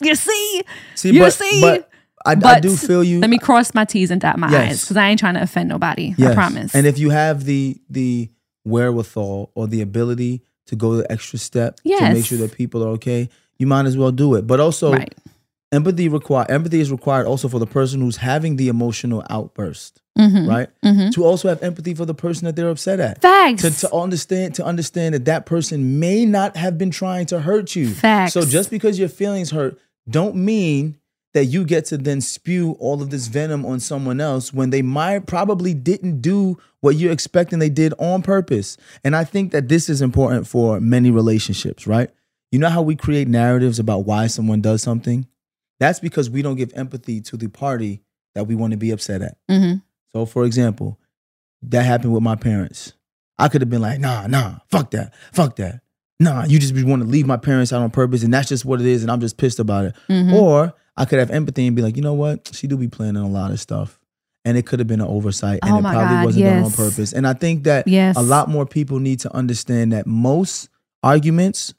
"You 0.03 0.15
see, 0.15 0.63
See, 0.95 1.13
You 1.13 1.21
but, 1.21 1.33
see? 1.33 1.61
but 1.63 1.90
I, 2.27 2.33
I 2.45 2.61
do 2.61 2.77
feel 2.77 3.03
you. 3.03 3.21
let 3.21 3.31
me 3.31 3.39
cross 3.39 3.73
my 3.75 3.85
T's 3.85 4.11
and 4.11 4.21
dot 4.21 4.39
my 4.39 4.51
Yes. 4.51 4.73
I's 4.73 4.81
because 4.83 4.97
I 4.99 5.09
ain't 5.09 5.19
trying 5.21 5.35
to 5.35 5.43
offend 5.43 5.69
nobody. 5.69 6.15
I 6.19 6.35
promise." 6.35 6.75
And 6.75 6.87
if 6.87 6.99
you 6.99 7.11
have 7.11 7.45
the 7.45 7.81
the 7.89 8.31
wherewithal 8.65 9.51
or 9.55 9.67
the 9.67 9.81
ability 9.81 10.43
to 10.67 10.77
go 10.77 10.95
the 10.97 11.11
extra 11.11 11.39
step 11.39 11.77
to 11.81 12.13
make 12.13 12.25
sure 12.25 12.39
that 12.39 12.53
people 12.53 12.85
are 12.85 12.89
okay, 12.91 13.29
you 13.59 13.67
might 13.67 13.87
as 13.87 13.97
well 13.97 14.13
do 14.13 14.35
it. 14.35 14.47
But 14.47 14.61
also, 14.61 14.93
right, 14.93 15.15
empathy 15.73 16.09
require 16.09 16.47
empathy 16.49 16.81
is 16.81 16.91
required 16.93 17.27
also 17.27 17.49
for 17.49 17.59
the 17.59 17.67
person 17.67 18.01
who's 18.01 18.17
having 18.17 18.57
the 18.57 18.69
emotional 18.69 19.25
outburst, 19.31 20.01
Mhm. 20.19 20.49
right? 20.49 20.69
Mhm. 20.85 21.13
To 21.15 21.25
also 21.25 21.49
have 21.49 21.63
empathy 21.63 21.95
for 21.95 22.05
the 22.05 22.15
person 22.15 22.45
that 22.47 22.55
they're 22.57 22.69
upset 22.71 23.01
at. 23.01 23.21
facts. 23.23 23.63
To, 23.63 23.71
to 23.89 23.95
understand 23.95 24.55
to 24.57 24.65
understand 24.65 25.15
that 25.15 25.25
that 25.25 25.47
person 25.47 25.99
may 25.99 26.25
not 26.27 26.57
have 26.57 26.77
been 26.79 26.91
trying 26.91 27.27
to 27.27 27.41
hurt 27.41 27.75
you. 27.75 27.89
Facts. 27.89 28.35
So 28.35 28.43
just 28.45 28.71
because 28.71 28.99
your 28.99 29.09
feelings 29.09 29.51
hurt, 29.51 29.79
don't 30.09 30.37
mean 30.37 30.97
that 31.33 31.45
you 31.47 31.65
get 31.65 31.85
to 31.87 31.97
then 31.97 32.21
spew 32.21 32.73
all 32.81 33.01
of 33.03 33.11
this 33.11 33.29
venom 33.29 33.65
on 33.65 33.79
someone 33.81 34.21
else 34.21 34.53
when 34.53 34.71
they 34.71 34.83
might 34.83 35.27
probably 35.27 35.75
didn't 35.75 36.21
do 36.21 36.59
what 36.81 36.97
you're 36.97 37.13
expecting 37.13 37.59
they 37.61 37.69
did 37.69 37.95
on 37.99 38.23
purpose. 38.23 38.77
And 39.05 39.15
I 39.15 39.25
think 39.25 39.53
that 39.53 39.69
this 39.69 39.89
is 39.89 40.03
important 40.03 40.47
for 40.47 40.81
many 40.81 41.11
relationships, 41.11 41.87
right? 41.87 42.11
You 42.51 42.59
know 42.59 42.69
how 42.69 42.83
we 42.83 42.97
create 42.97 43.29
narratives 43.29 43.79
about 43.79 44.07
why 44.07 44.27
someone 44.27 44.61
does 44.61 44.83
something? 44.83 45.27
That's 45.79 46.01
because 46.01 46.29
we 46.29 46.43
don't 46.43 46.57
give 46.57 46.73
empathy 46.75 47.21
to 47.23 47.37
the 47.37 47.49
party 47.49 48.03
that 48.35 48.45
we 48.49 48.55
want 48.55 48.73
to 48.73 48.77
be 48.77 48.91
upset 48.91 49.23
at. 49.23 49.37
hmm 49.49 49.75
So, 50.13 50.27
for 50.27 50.45
example, 50.45 50.99
that 51.63 51.85
happened 51.85 52.13
with 52.13 52.23
my 52.23 52.37
parents. 52.37 52.95
I 53.39 53.49
could 53.49 53.61
have 53.63 53.71
been 53.71 53.81
like, 53.81 54.01
nah, 54.01 54.27
nah, 54.27 54.57
fuck 54.71 54.91
that, 54.91 55.15
fuck 55.33 55.57
that. 55.57 55.81
Nah, 56.19 56.45
you 56.45 56.59
just 56.59 56.75
want 56.85 57.03
to 57.03 57.09
leave 57.09 57.27
my 57.27 57.39
parents 57.39 57.73
out 57.73 57.81
on 57.83 57.91
purpose, 57.91 58.23
and 58.23 58.35
that's 58.35 58.49
just 58.49 58.65
what 58.67 58.81
it 58.81 58.87
is, 58.87 59.03
and 59.03 59.11
I'm 59.11 59.21
just 59.21 59.39
pissed 59.39 59.59
about 59.59 59.87
it. 59.87 59.95
Mhm. 60.09 60.35
Or 60.35 60.75
I 61.01 61.05
could 61.07 61.19
have 61.19 61.31
empathy 61.31 61.67
and 61.67 61.75
be 61.75 61.83
like, 61.83 61.97
you 61.97 62.03
know 62.03 62.15
what? 62.15 62.51
She 62.53 62.67
do 62.67 62.77
be 62.77 62.89
planning 62.89 63.23
a 63.23 63.29
lot 63.29 63.51
of 63.51 63.61
stuff. 63.61 63.99
And 64.45 64.57
it 64.57 64.65
could 64.67 64.79
have 64.79 64.89
been 64.89 65.01
an 65.03 65.07
oversight, 65.07 65.59
and 65.63 65.73
Oh 65.75 65.79
it 65.79 65.83
probably 65.83 66.17
God, 66.17 66.25
wasn't 66.25 66.45
done 66.47 66.63
on 66.65 66.71
purpose. 66.73 67.13
And 67.13 67.27
I 67.27 67.35
think 67.35 67.65
that 67.65 67.87
Yes. 67.87 68.17
a 68.17 68.23
lot 68.23 68.49
more 68.49 68.65
people 68.65 68.99
need 68.99 69.21
to 69.21 69.35
understand 69.37 69.93
that 69.93 70.07
most 70.07 70.71
arguments 71.03 71.75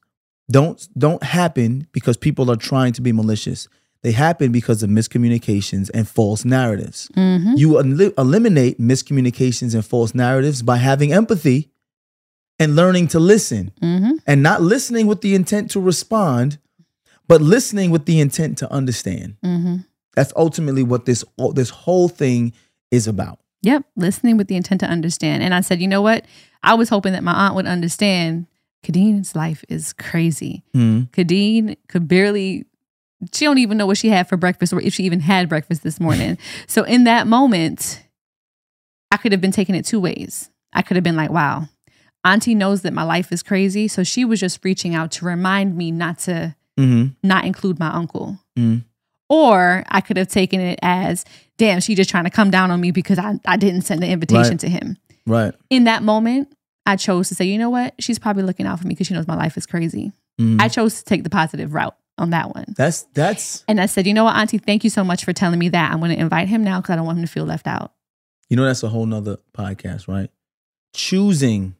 don't 0.51 0.87
don't 0.97 1.23
happen 1.23 1.87
because 1.91 2.17
people 2.17 2.51
are 2.51 2.55
trying 2.55 2.93
to 2.93 3.01
be 3.01 3.11
malicious. 3.11 3.67
They 4.03 4.11
happen 4.11 4.51
because 4.51 4.83
of 4.83 4.89
miscommunications 4.89 5.89
and 5.93 6.07
false 6.07 6.43
narratives. 6.45 7.09
Mhm. 7.15 7.57
You 7.57 7.77
el- 7.79 8.11
eliminate 8.17 8.79
miscommunications 8.79 9.73
and 9.73 9.85
false 9.85 10.13
narratives 10.13 10.61
by 10.61 10.77
having 10.77 11.13
empathy 11.13 11.69
and 12.59 12.75
learning 12.75 13.07
to 13.09 13.19
listen 13.19 13.71
Mm-hmm. 13.81 14.11
and 14.27 14.43
not 14.43 14.61
listening 14.61 15.07
with 15.07 15.21
the 15.21 15.33
intent 15.35 15.71
to 15.71 15.79
respond, 15.79 16.57
but 17.31 17.39
listening 17.39 17.91
with 17.91 18.07
the 18.07 18.19
intent 18.19 18.57
to 18.57 18.69
understand. 18.73 19.37
Mm-hmm. 19.41 19.77
That's 20.17 20.33
ultimately 20.35 20.83
what 20.83 21.05
this 21.05 21.23
this 21.53 21.69
whole 21.69 22.09
thing 22.09 22.51
is 22.91 23.07
about. 23.07 23.39
Yep. 23.61 23.85
Listening 23.95 24.35
with 24.35 24.49
the 24.49 24.57
intent 24.57 24.81
to 24.81 24.85
understand. 24.85 25.41
And 25.41 25.53
I 25.53 25.61
said, 25.61 25.81
you 25.81 25.87
know 25.87 26.01
what? 26.01 26.25
I 26.61 26.73
was 26.73 26.89
hoping 26.89 27.13
that 27.13 27.23
my 27.23 27.31
aunt 27.31 27.55
would 27.55 27.67
understand 27.67 28.47
Khadeen's 28.83 29.33
life 29.33 29.63
is 29.69 29.93
crazy. 29.93 30.65
Hmm. 30.73 31.03
Khadeen 31.13 31.77
could 31.87 32.09
barely 32.09 32.65
she 33.33 33.45
don't 33.45 33.59
even 33.59 33.77
know 33.77 33.85
what 33.85 33.97
she 33.97 34.09
had 34.09 34.27
for 34.27 34.35
breakfast 34.35 34.73
or 34.73 34.81
if 34.81 34.93
she 34.93 35.03
even 35.03 35.21
had 35.21 35.47
breakfast 35.47 35.83
this 35.83 36.01
morning. 36.01 36.37
so 36.67 36.83
in 36.83 37.05
that 37.05 37.27
moment, 37.27 38.03
I 39.09 39.15
could 39.15 39.31
have 39.31 39.39
been 39.39 39.53
taking 39.53 39.75
it 39.75 39.85
two 39.85 40.01
ways. 40.01 40.49
I 40.73 40.81
could 40.81 40.97
have 40.97 41.03
been 41.05 41.15
like, 41.15 41.29
wow, 41.29 41.69
Auntie 42.25 42.55
knows 42.55 42.81
that 42.81 42.91
my 42.91 43.03
life 43.03 43.31
is 43.31 43.41
crazy. 43.41 43.87
So 43.87 44.03
she 44.03 44.25
was 44.25 44.41
just 44.41 44.65
reaching 44.65 44.95
out 44.95 45.11
to 45.11 45.23
remind 45.23 45.77
me 45.77 45.91
not 45.91 46.19
to 46.19 46.57
hmm 46.85 47.05
not 47.23 47.45
include 47.45 47.79
my 47.79 47.89
uncle. 47.89 48.37
Mm. 48.57 48.83
Or 49.29 49.83
I 49.87 50.01
could 50.01 50.17
have 50.17 50.27
taken 50.27 50.59
it 50.59 50.77
as, 50.81 51.23
damn, 51.57 51.79
she 51.79 51.95
just 51.95 52.09
trying 52.09 52.25
to 52.25 52.29
come 52.29 52.51
down 52.51 52.69
on 52.69 52.81
me 52.81 52.91
because 52.91 53.17
I, 53.17 53.39
I 53.45 53.55
didn't 53.57 53.83
send 53.83 54.03
the 54.03 54.07
invitation 54.07 54.51
Right. 54.51 54.59
to 54.59 54.69
him. 54.69 54.97
Right. 55.25 55.53
In 55.69 55.85
that 55.85 56.03
moment, 56.03 56.49
I 56.85 56.95
chose 56.97 57.29
to 57.29 57.35
say, 57.35 57.45
you 57.45 57.57
know 57.57 57.69
what? 57.69 57.93
She's 57.99 58.19
probably 58.19 58.43
looking 58.43 58.65
out 58.65 58.79
for 58.79 58.87
me 58.87 58.93
because 58.93 59.07
she 59.07 59.13
knows 59.13 59.27
my 59.27 59.35
life 59.37 59.55
is 59.55 59.65
crazy. 59.65 60.11
Mhm. 60.39 60.59
I 60.61 60.67
chose 60.67 60.97
to 60.99 61.05
take 61.05 61.23
the 61.23 61.29
positive 61.29 61.73
route 61.73 61.95
on 62.17 62.31
that 62.31 62.53
one. 62.53 62.65
That's 62.75 63.03
that's 63.13 63.63
And 63.69 63.79
I 63.79 63.85
said, 63.85 64.05
you 64.05 64.13
know 64.13 64.25
what, 64.25 64.35
Auntie, 64.35 64.57
thank 64.57 64.83
you 64.83 64.89
so 64.89 65.03
much 65.03 65.23
for 65.23 65.31
telling 65.33 65.59
me 65.59 65.69
that. 65.69 65.91
I'm 65.93 65.99
going 65.99 66.11
to 66.11 66.19
invite 66.19 66.47
him 66.49 66.63
now 66.63 66.81
because 66.81 66.91
I 66.93 66.95
don't 66.97 67.05
want 67.05 67.19
him 67.19 67.25
to 67.25 67.31
feel 67.31 67.45
left 67.45 67.67
out. 67.67 67.93
you 68.49 68.57
know 68.57 68.65
that's 68.65 68.83
a 68.83 68.89
whole 68.89 69.05
nother 69.05 69.37
podcast, 69.55 70.07
right? 70.09 70.29
Choosing 70.93 71.75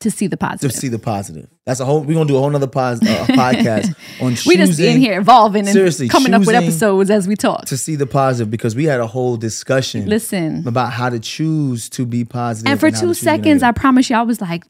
To 0.00 0.10
see 0.10 0.26
the 0.26 0.36
positive. 0.36 0.70
to 0.70 0.76
see 0.76 0.88
the 0.88 0.98
positive. 0.98 1.48
That's 1.64 1.80
a 1.80 1.84
whole. 1.86 2.00
We're 2.02 2.14
gonna 2.14 2.26
do 2.26 2.36
a 2.36 2.40
whole 2.40 2.50
nother 2.50 2.66
pos, 2.66 3.00
uh, 3.00 3.04
podcast 3.28 3.94
on 4.20 4.36
we 4.46 4.56
just 4.56 4.78
in 4.78 4.98
here 4.98 5.18
evolving 5.18 5.60
and 5.62 5.70
Seriously, 5.72 6.08
coming 6.08 6.34
up 6.34 6.40
with 6.40 6.54
episodes 6.54 7.08
as 7.10 7.26
we 7.26 7.36
talk. 7.36 7.64
to 7.66 7.76
see 7.78 7.96
the 7.96 8.06
positive 8.06 8.50
because 8.50 8.74
we 8.76 8.84
had 8.84 9.00
a 9.00 9.06
whole 9.06 9.36
discussion 9.38 10.06
Listen. 10.06 10.66
about 10.68 10.92
how 10.92 11.08
to 11.08 11.18
choose 11.18 11.88
to 11.90 12.04
be 12.04 12.24
positive. 12.24 12.70
And 12.70 12.78
for 12.78 12.90
to 12.90 12.96
two 13.00 13.06
choose 13.06 13.18
to 13.20 13.24
be 13.24 13.30
seconds, 13.30 13.62
I 13.62 13.72
promise 13.72 14.10
you, 14.10 14.16
I 14.16 14.22
was 14.22 14.40
like, 14.42 14.64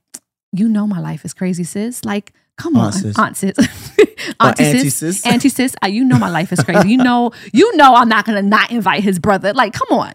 you 0.53 0.69
know, 0.69 0.87
my 0.87 1.01
life 1.01 1.25
is 1.25 1.35
crazy, 1.35 1.65
sis. 1.65 2.05
Like, 2.05 2.33
come 2.57 2.77
on, 2.77 2.93
Aunt 2.93 2.95
sis. 2.95 3.19
aunt 3.19 3.37
sis, 3.37 3.57
auntie 4.41 4.79
sis, 4.79 4.95
sis. 4.95 5.27
auntie 5.27 5.49
sis. 5.49 5.75
You 5.85 6.05
know, 6.05 6.19
my 6.19 6.31
life 6.31 6.53
is 6.53 6.63
crazy. 6.63 6.91
You 6.91 6.99
know, 6.99 7.33
you 7.53 7.77
know, 7.77 7.97
I'm 7.97 8.09
not 8.09 8.25
gonna 8.25 8.43
not 8.43 8.71
invite 8.71 9.03
his 9.03 9.19
brother. 9.19 9.53
Like, 9.53 9.73
come 9.73 9.99
on. 9.99 10.15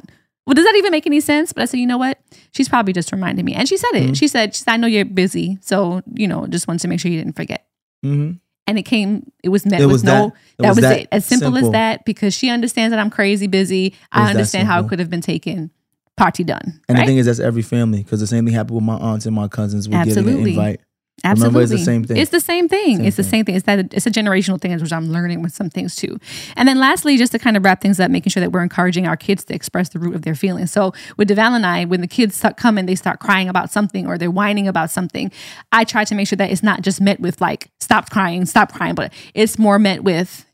Well, 0.50 0.56
does 0.56 0.66
that 0.66 0.76
even 0.78 0.89
make 0.91 1.06
any 1.06 1.20
sense? 1.20 1.54
But 1.54 1.62
I 1.62 1.66
said, 1.66 1.80
you 1.80 1.86
know 1.86 2.00
what? 2.00 2.20
She's 2.54 2.68
probably 2.68 2.91
just 2.91 3.12
reminding 3.12 3.45
me, 3.45 3.54
and 3.54 3.70
she 3.70 3.78
said 3.78 3.91
it. 3.93 4.04
Mm-hmm. 4.06 4.14
She 4.14 4.28
said, 4.28 4.56
she 4.56 4.64
said, 4.64 4.72
I 4.74 4.78
know 4.78 4.88
you're 4.88 5.06
busy, 5.06 5.60
so 5.62 6.02
you 6.16 6.28
know, 6.28 6.47
just 6.47 6.68
wanted 6.68 6.80
to 6.80 6.88
make 6.88 7.00
sure 7.00 7.12
you 7.12 7.20
didn't 7.20 7.36
forget. 7.36 7.68
Mhm. 8.04 8.39
And 8.66 8.80
it 8.80 8.82
came. 8.84 9.32
It 9.43 9.50
was 9.50 9.64
met 9.68 9.80
It 9.80 9.86
with 9.86 9.91
was 9.93 10.04
no. 10.04 10.30
that- 10.58 10.64
that 10.64 10.70
was 10.70 10.78
that 10.80 10.97
it. 11.02 11.08
As 11.12 11.24
simple, 11.24 11.52
simple. 11.54 11.68
as 11.68 11.72
that, 11.74 12.04
because 12.04 12.34
she 12.34 12.50
understands 12.50 12.91
that 12.91 13.00
I'm 13.00 13.12
crazy 13.12 13.45
busy. 13.45 13.93
I 14.12 14.28
understand 14.32 14.68
how 14.68 14.80
it 14.80 14.89
could 14.89 14.97
have 14.97 15.10
been 15.12 15.22
taken. 15.22 15.70
Party 16.18 16.43
done. 16.43 16.82
And 16.89 16.97
right? 16.97 17.06
the 17.06 17.08
thing 17.12 17.18
is, 17.18 17.28
that's 17.28 17.39
every 17.39 17.62
family 17.62 18.02
because 18.04 18.20
the 18.20 18.26
same 18.28 18.43
thing 18.45 18.54
happened 18.56 18.76
with 18.76 18.84
my 18.84 18.95
aunts 18.97 19.28
and 19.28 19.36
my 19.36 19.47
cousins. 19.47 19.88
We 19.88 19.93
getting 19.93 20.14
an 20.14 20.18
Absolutely. 20.18 20.50
invite. 20.52 20.82
Absolutely. 21.24 21.59
Remember, 21.59 21.74
it's 21.74 21.80
the 21.82 21.86
same 21.86 22.03
thing. 22.03 22.17
It's 22.17 22.32
the 22.32 22.39
same 22.39 22.67
thing. 22.67 22.97
Same 22.97 23.05
it's 23.05 23.17
the 23.17 23.24
thing. 23.24 23.30
same 23.30 23.45
thing. 23.45 23.55
It's 23.55 23.65
that 23.65 23.93
it's 23.93 24.05
a 24.05 24.11
generational 24.11 24.59
thing, 24.59 24.78
which 24.80 24.93
I'm 24.93 25.09
learning 25.11 25.41
with 25.41 25.53
some 25.53 25.70
things 25.70 25.95
too. 25.95 26.20
And 26.55 26.67
then 26.67 26.80
lastly, 26.80 27.17
just 27.17 27.32
to 27.34 27.39
kind 27.39 27.57
of 27.57 27.63
wrap 27.63 27.82
things 27.82 27.99
up, 27.99 28.11
making 28.11 28.32
sure 28.32 28.41
that 28.41 28.51
we're 28.51 28.63
encouraging 28.63 29.07
our 29.07 29.17
kids 29.17 29.43
to 29.45 29.53
express 29.53 29.89
the 29.89 29.99
root 29.99 30.15
of 30.15 30.22
their 30.24 30.36
feelings. 30.36 30.72
So 30.72 30.93
with 31.17 31.30
Devale 31.30 31.55
and 31.55 31.65
I, 31.65 31.86
when 31.86 32.01
the 32.01 32.07
kids 32.07 32.36
start 32.36 32.57
coming, 32.57 32.86
they 32.86 32.95
start 32.95 33.20
crying 33.20 33.49
about 33.49 33.72
something 33.72 34.07
or 34.07 34.17
they're 34.17 34.32
whining 34.32 34.67
about 34.67 34.89
something. 34.89 35.32
I 35.72 35.84
try 35.84 36.03
to 36.05 36.15
make 36.15 36.28
sure 36.28 36.38
that 36.38 36.51
it's 36.51 36.63
not 36.63 36.82
just 36.82 37.01
met 37.01 37.20
with 37.20 37.41
like 37.41 37.70
stop 37.80 38.09
crying, 38.09 38.45
stop 38.45 38.74
crying, 38.74 38.95
but 38.95 39.13
it's 39.34 39.57
more 39.59 39.80
met 39.80 40.03
with 40.03 40.45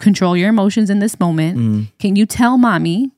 control 0.00 0.36
your 0.36 0.48
emotions 0.48 0.90
in 0.90 1.00
this 1.00 1.18
moment. 1.18 1.58
Mhm. 1.58 1.88
Can 1.98 2.16
you 2.16 2.24
tell 2.26 2.56
mommy 2.56 3.10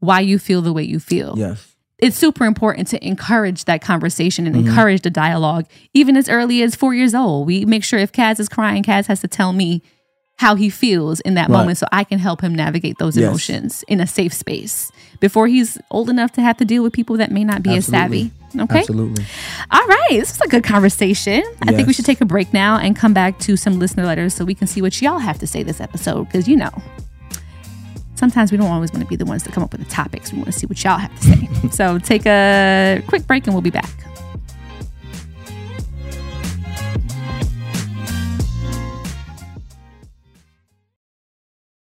why 0.00 0.20
you 0.20 0.38
feel 0.38 0.62
the 0.62 0.72
way 0.72 0.82
you 0.82 0.98
feel? 0.98 1.34
Yes. 1.36 1.73
It's 2.04 2.16
super 2.16 2.44
important 2.44 2.86
to 2.88 3.04
encourage 3.06 3.64
that 3.64 3.80
conversation 3.82 4.44
Mm-hmm. 4.44 4.54
and 4.58 4.68
encourage 4.68 5.02
the 5.02 5.10
dialogue, 5.10 5.66
even 5.94 6.16
as 6.16 6.28
early 6.28 6.62
as 6.62 6.74
four 6.74 6.94
years 6.94 7.14
old. 7.14 7.46
We 7.46 7.64
make 7.64 7.82
sure 7.84 7.98
if 7.98 8.12
Kaz 8.12 8.38
is 8.38 8.48
crying, 8.48 8.82
Kaz 8.82 9.06
has 9.06 9.20
to 9.20 9.28
tell 9.28 9.52
me 9.52 9.82
how 10.36 10.56
he 10.56 10.68
feels 10.68 11.20
in 11.20 11.34
that 11.34 11.48
Right. 11.48 11.58
moment 11.58 11.78
so 11.78 11.86
I 11.92 12.02
can 12.04 12.18
help 12.18 12.40
him 12.40 12.54
navigate 12.54 12.98
those 12.98 13.16
Yes. 13.16 13.24
emotions 13.28 13.84
in 13.86 14.00
a 14.00 14.06
safe 14.06 14.32
space 14.34 14.90
before 15.20 15.46
he's 15.46 15.78
old 15.92 16.10
enough 16.10 16.32
to 16.32 16.42
have 16.42 16.56
to 16.56 16.64
deal 16.64 16.82
with 16.82 16.92
people 16.92 17.16
that 17.18 17.30
may 17.30 17.44
not 17.44 17.62
be 17.62 17.70
as 17.70 17.88
Absolutely. 17.88 18.30
savvy. 18.52 18.62
Okay. 18.64 18.78
Absolutely. 18.80 19.24
All 19.70 19.86
right. 19.86 20.06
This 20.10 20.32
was 20.32 20.40
a 20.40 20.48
good 20.48 20.64
conversation. 20.64 21.42
I 21.62 21.72
think 21.72 21.86
we 21.86 21.92
should 21.92 22.04
take 22.04 22.20
a 22.20 22.24
break 22.24 22.52
now 22.52 22.76
and 22.78 22.96
come 22.96 23.12
back 23.14 23.38
to 23.40 23.56
some 23.56 23.78
listener 23.78 24.04
letters 24.06 24.34
so 24.34 24.44
we 24.44 24.54
can 24.54 24.66
see 24.66 24.82
what 24.82 25.00
y'all 25.00 25.18
have 25.20 25.38
to 25.38 25.46
say 25.46 25.62
this 25.62 25.80
episode. 25.80 26.24
Because, 26.24 26.46
you 26.48 26.56
know, 26.56 26.70
sometimes 28.14 28.50
we 28.52 28.58
don't 28.58 28.70
always 28.70 28.92
want 28.92 29.02
to 29.02 29.08
be 29.08 29.16
the 29.16 29.24
ones 29.24 29.44
that 29.44 29.52
come 29.52 29.62
up 29.62 29.72
with 29.72 29.82
the 29.82 29.90
topics. 29.90 30.32
We 30.32 30.38
want 30.38 30.46
to 30.46 30.52
see 30.52 30.66
what 30.66 30.82
y'all 30.82 30.98
have 30.98 31.14
to 31.20 31.26
say. 31.26 31.48
so 31.70 31.98
take 31.98 32.26
a 32.26 33.02
quick 33.06 33.26
break 33.26 33.46
and 33.46 33.54
we'll 33.54 33.62
be 33.62 33.70
back. 33.70 33.90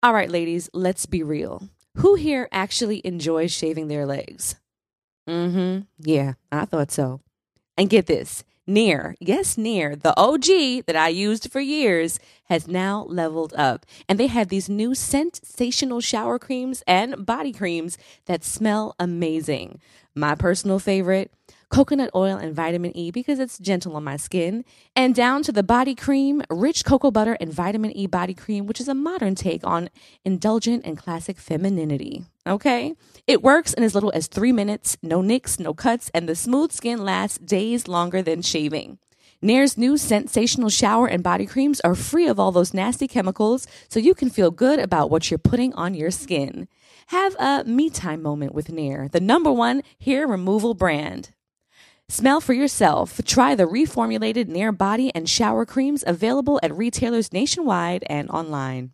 All 0.02 0.12
right, 0.12 0.30
ladies, 0.30 0.68
let's 0.74 1.06
be 1.06 1.22
real. 1.22 1.70
Who 1.96 2.14
here 2.14 2.46
actually 2.52 3.00
enjoys 3.06 3.52
shaving 3.52 3.88
their 3.88 4.04
legs? 4.04 4.56
Mm 5.26 5.52
hmm. 5.52 5.80
Yeah, 5.98 6.34
I 6.52 6.66
thought 6.66 6.90
so. 6.90 7.20
And 7.78 7.88
get 7.88 8.06
this 8.06 8.44
Nair, 8.66 9.14
yes, 9.20 9.58
Nair, 9.58 9.94
the 9.94 10.18
OG 10.18 10.86
that 10.86 10.96
I 10.96 11.08
used 11.08 11.52
for 11.52 11.60
years, 11.60 12.18
has 12.44 12.66
now 12.66 13.04
leveled 13.08 13.52
up. 13.54 13.84
And 14.08 14.18
they 14.18 14.26
have 14.28 14.48
these 14.48 14.70
new 14.70 14.94
sensational 14.94 16.00
shower 16.00 16.38
creams 16.38 16.82
and 16.86 17.26
body 17.26 17.52
creams 17.52 17.98
that 18.24 18.42
smell 18.42 18.94
amazing. 18.98 19.80
My 20.14 20.34
personal 20.34 20.78
favorite 20.78 21.30
coconut 21.68 22.10
oil 22.14 22.36
and 22.36 22.54
vitamin 22.54 22.96
E 22.96 23.10
because 23.10 23.40
it's 23.40 23.58
gentle 23.58 23.96
on 23.96 24.04
my 24.04 24.16
skin, 24.16 24.64
and 24.94 25.14
down 25.14 25.42
to 25.42 25.50
the 25.50 25.62
body 25.64 25.94
cream, 25.94 26.40
rich 26.48 26.84
cocoa 26.84 27.10
butter 27.10 27.36
and 27.40 27.52
vitamin 27.52 27.90
E 27.96 28.06
body 28.06 28.32
cream, 28.32 28.66
which 28.66 28.80
is 28.80 28.86
a 28.86 28.94
modern 28.94 29.34
take 29.34 29.66
on 29.66 29.90
indulgent 30.24 30.86
and 30.86 30.96
classic 30.96 31.36
femininity. 31.36 32.24
Okay? 32.46 32.94
It 33.26 33.42
works 33.42 33.72
in 33.72 33.82
as 33.82 33.94
little 33.94 34.12
as 34.14 34.26
three 34.26 34.52
minutes, 34.52 34.96
no 35.02 35.22
nicks, 35.22 35.58
no 35.58 35.72
cuts, 35.72 36.10
and 36.12 36.28
the 36.28 36.34
smooth 36.34 36.72
skin 36.72 37.04
lasts 37.04 37.38
days 37.38 37.88
longer 37.88 38.20
than 38.22 38.42
shaving. 38.42 38.98
Nair's 39.44 39.76
new 39.76 39.98
sensational 39.98 40.70
shower 40.70 41.06
and 41.06 41.22
body 41.22 41.44
creams 41.44 41.78
are 41.80 41.94
free 41.94 42.26
of 42.26 42.40
all 42.40 42.50
those 42.50 42.72
nasty 42.72 43.06
chemicals, 43.06 43.66
so 43.90 44.00
you 44.00 44.14
can 44.14 44.30
feel 44.30 44.50
good 44.50 44.78
about 44.78 45.10
what 45.10 45.30
you're 45.30 45.36
putting 45.36 45.74
on 45.74 45.92
your 45.92 46.10
skin. 46.10 46.66
Have 47.08 47.36
a 47.38 47.62
me 47.64 47.90
time 47.90 48.22
moment 48.22 48.54
with 48.54 48.70
Nair, 48.70 49.06
the 49.12 49.20
number 49.20 49.52
one 49.52 49.82
hair 50.00 50.26
removal 50.26 50.72
brand. 50.72 51.32
Smell 52.08 52.40
for 52.40 52.54
yourself. 52.54 53.20
Try 53.26 53.54
the 53.54 53.64
reformulated 53.64 54.48
Nair 54.48 54.72
body 54.72 55.14
and 55.14 55.28
shower 55.28 55.66
creams 55.66 56.02
available 56.06 56.58
at 56.62 56.74
retailers 56.74 57.30
nationwide 57.30 58.04
and 58.08 58.30
online. 58.30 58.93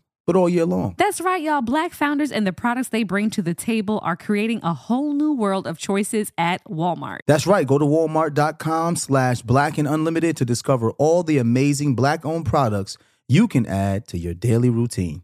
but 0.31 0.39
all 0.39 0.47
year 0.47 0.65
long. 0.65 0.95
That's 0.97 1.19
right, 1.19 1.41
y'all. 1.41 1.61
Black 1.61 1.93
founders 1.93 2.31
and 2.31 2.47
the 2.47 2.53
products 2.53 2.87
they 2.89 3.03
bring 3.03 3.29
to 3.31 3.41
the 3.41 3.53
table 3.53 3.99
are 4.01 4.15
creating 4.15 4.61
a 4.63 4.73
whole 4.73 5.13
new 5.13 5.33
world 5.33 5.67
of 5.67 5.77
choices 5.77 6.31
at 6.37 6.63
Walmart. 6.65 7.19
That's 7.27 7.45
right. 7.45 7.67
Go 7.67 7.77
to 7.77 7.83
walmart.com 7.83 8.95
slash 8.95 9.41
black 9.41 9.77
and 9.77 9.87
unlimited 9.87 10.37
to 10.37 10.45
discover 10.45 10.91
all 10.91 11.23
the 11.23 11.37
amazing 11.37 11.95
black 11.95 12.25
owned 12.25 12.45
products 12.45 12.97
you 13.27 13.49
can 13.49 13.65
add 13.65 14.07
to 14.07 14.17
your 14.17 14.33
daily 14.33 14.69
routine. 14.69 15.23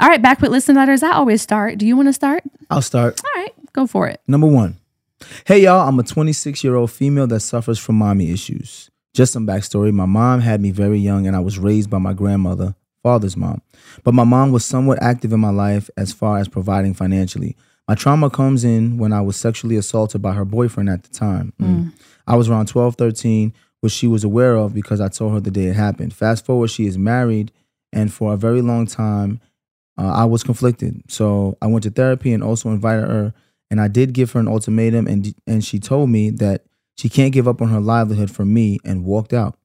All 0.00 0.08
right, 0.08 0.22
back 0.22 0.40
with 0.40 0.50
listen 0.50 0.76
letters. 0.76 1.02
I 1.02 1.12
always 1.12 1.42
start. 1.42 1.76
Do 1.76 1.86
you 1.86 1.94
want 1.94 2.08
to 2.08 2.12
start? 2.14 2.42
I'll 2.70 2.80
start. 2.80 3.20
All 3.22 3.42
right, 3.42 3.52
go 3.74 3.86
for 3.86 4.08
it. 4.08 4.20
Number 4.26 4.46
one. 4.46 4.78
Hey 5.44 5.60
y'all, 5.64 5.86
I'm 5.86 5.98
a 5.98 6.02
26 6.02 6.64
year 6.64 6.74
old 6.74 6.90
female 6.90 7.26
that 7.26 7.40
suffers 7.40 7.78
from 7.78 7.96
mommy 7.96 8.30
issues. 8.30 8.90
Just 9.12 9.34
some 9.34 9.46
backstory. 9.46 9.92
My 9.92 10.06
mom 10.06 10.40
had 10.40 10.62
me 10.62 10.70
very 10.70 10.98
young 10.98 11.26
and 11.26 11.36
I 11.36 11.40
was 11.40 11.58
raised 11.58 11.90
by 11.90 11.98
my 11.98 12.14
grandmother, 12.14 12.74
father's 13.02 13.36
mom. 13.36 13.60
But 14.02 14.14
my 14.14 14.24
mom 14.24 14.52
was 14.52 14.64
somewhat 14.64 15.02
active 15.02 15.34
in 15.34 15.40
my 15.40 15.50
life 15.50 15.90
as 15.98 16.14
far 16.14 16.38
as 16.38 16.48
providing 16.48 16.94
financially. 16.94 17.54
My 17.86 17.94
trauma 17.94 18.30
comes 18.30 18.64
in 18.64 18.96
when 18.96 19.12
I 19.12 19.20
was 19.20 19.36
sexually 19.36 19.76
assaulted 19.76 20.22
by 20.22 20.32
her 20.32 20.46
boyfriend 20.46 20.88
at 20.88 21.02
the 21.02 21.10
time. 21.10 21.52
Mm. 21.60 21.92
I 22.26 22.36
was 22.36 22.48
around 22.48 22.68
12, 22.68 22.94
13, 22.94 23.52
which 23.80 23.92
she 23.92 24.06
was 24.06 24.24
aware 24.24 24.56
of 24.56 24.72
because 24.72 25.00
I 25.00 25.08
told 25.08 25.34
her 25.34 25.40
the 25.40 25.50
day 25.50 25.64
it 25.64 25.76
happened. 25.76 26.14
Fast 26.14 26.46
forward, 26.46 26.70
she 26.70 26.86
is 26.86 26.96
married, 26.96 27.50
and 27.92 28.12
for 28.12 28.32
a 28.32 28.36
very 28.36 28.62
long 28.62 28.86
time, 28.86 29.40
uh, 30.00 30.12
I 30.12 30.24
was 30.24 30.42
conflicted. 30.42 31.02
So 31.08 31.56
I 31.60 31.66
went 31.66 31.84
to 31.84 31.90
therapy 31.90 32.32
and 32.32 32.42
also 32.42 32.70
invited 32.70 33.06
her 33.06 33.34
and 33.70 33.80
I 33.80 33.88
did 33.88 34.12
give 34.12 34.32
her 34.32 34.40
an 34.40 34.48
ultimatum, 34.48 35.06
and 35.06 35.34
and 35.46 35.64
she 35.64 35.78
told 35.78 36.10
me 36.10 36.30
that 36.30 36.64
she 36.96 37.08
can't 37.08 37.32
give 37.32 37.46
up 37.46 37.62
on 37.62 37.68
her 37.68 37.80
livelihood 37.80 38.30
for 38.30 38.44
me, 38.44 38.78
and 38.84 39.04
walked 39.04 39.32
out. 39.32 39.56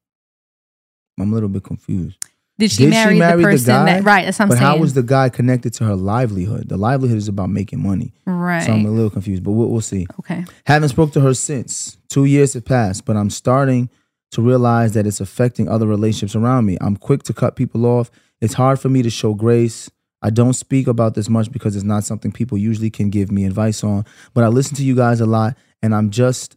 I'm 1.20 1.32
a 1.32 1.34
little 1.34 1.50
bit 1.50 1.64
confused. 1.64 2.18
Did 2.58 2.72
she, 2.72 2.84
did 2.84 2.92
marry, 2.92 3.16
she 3.16 3.20
marry, 3.20 3.42
the 3.42 3.50
person 3.50 3.68
guy? 3.68 3.86
that 3.86 4.04
right? 4.04 4.26
That's 4.26 4.40
what 4.40 4.44
I'm 4.44 4.50
but 4.50 4.58
saying. 4.60 4.66
how 4.66 4.78
was 4.78 4.94
the 4.94 5.04
guy 5.04 5.28
connected 5.30 5.74
to 5.74 5.86
her 5.86 5.96
livelihood? 5.96 6.70
The 6.70 6.78
livelihood 6.78 7.18
is 7.18 7.28
about 7.28 7.50
making 7.50 7.82
money, 7.82 8.14
right? 8.26 8.64
So 8.64 8.72
I'm 8.72 8.86
a 8.86 8.92
little 8.92 9.10
confused, 9.10 9.44
but 9.44 9.52
we'll, 9.52 9.68
we'll 9.68 9.82
see. 9.82 10.08
Okay. 10.20 10.46
Haven't 10.66 10.90
spoke 10.90 11.12
to 11.14 11.22
her 11.22 11.34
since. 11.34 11.98
Two 12.10 12.26
years 12.26 12.54
have 12.54 12.64
passed, 12.64 13.06
but 13.06 13.18
I'm 13.18 13.30
starting 13.30 13.90
to 14.32 14.42
realize 14.42 14.94
that 14.94 15.06
it's 15.06 15.20
affecting 15.20 15.68
other 15.68 15.88
relationships 15.88 16.36
around 16.36 16.66
me. 16.66 16.78
I'm 16.80 16.96
quick 16.96 17.24
to 17.24 17.34
cut 17.34 17.56
people 17.56 17.86
off. 17.86 18.10
It's 18.40 18.54
hard 18.54 18.80
for 18.80 18.88
me 18.88 19.02
to 19.02 19.10
show 19.10 19.34
grace. 19.34 19.90
I 20.22 20.30
don't 20.30 20.54
speak 20.54 20.88
about 20.88 21.14
this 21.14 21.30
much 21.30 21.52
because 21.52 21.76
it's 21.76 21.86
not 21.86 22.04
something 22.04 22.32
people 22.32 22.58
usually 22.58 22.90
can 22.90 23.10
give 23.10 23.32
me 23.32 23.46
advice 23.46 23.84
on, 23.84 24.06
but 24.34 24.44
I 24.44 24.48
listen 24.48 24.76
to 24.78 24.84
you 24.84 24.96
guys 24.96 25.22
a 25.22 25.26
lot 25.26 25.58
and 25.82 25.94
I'm 25.94 26.10
just 26.10 26.56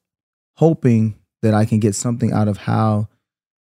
hoping 0.57 1.17
that 1.43 1.55
I 1.55 1.65
can 1.65 1.79
get 1.79 1.95
something 1.95 2.33
out 2.33 2.49
of 2.49 2.57
how 2.57 3.09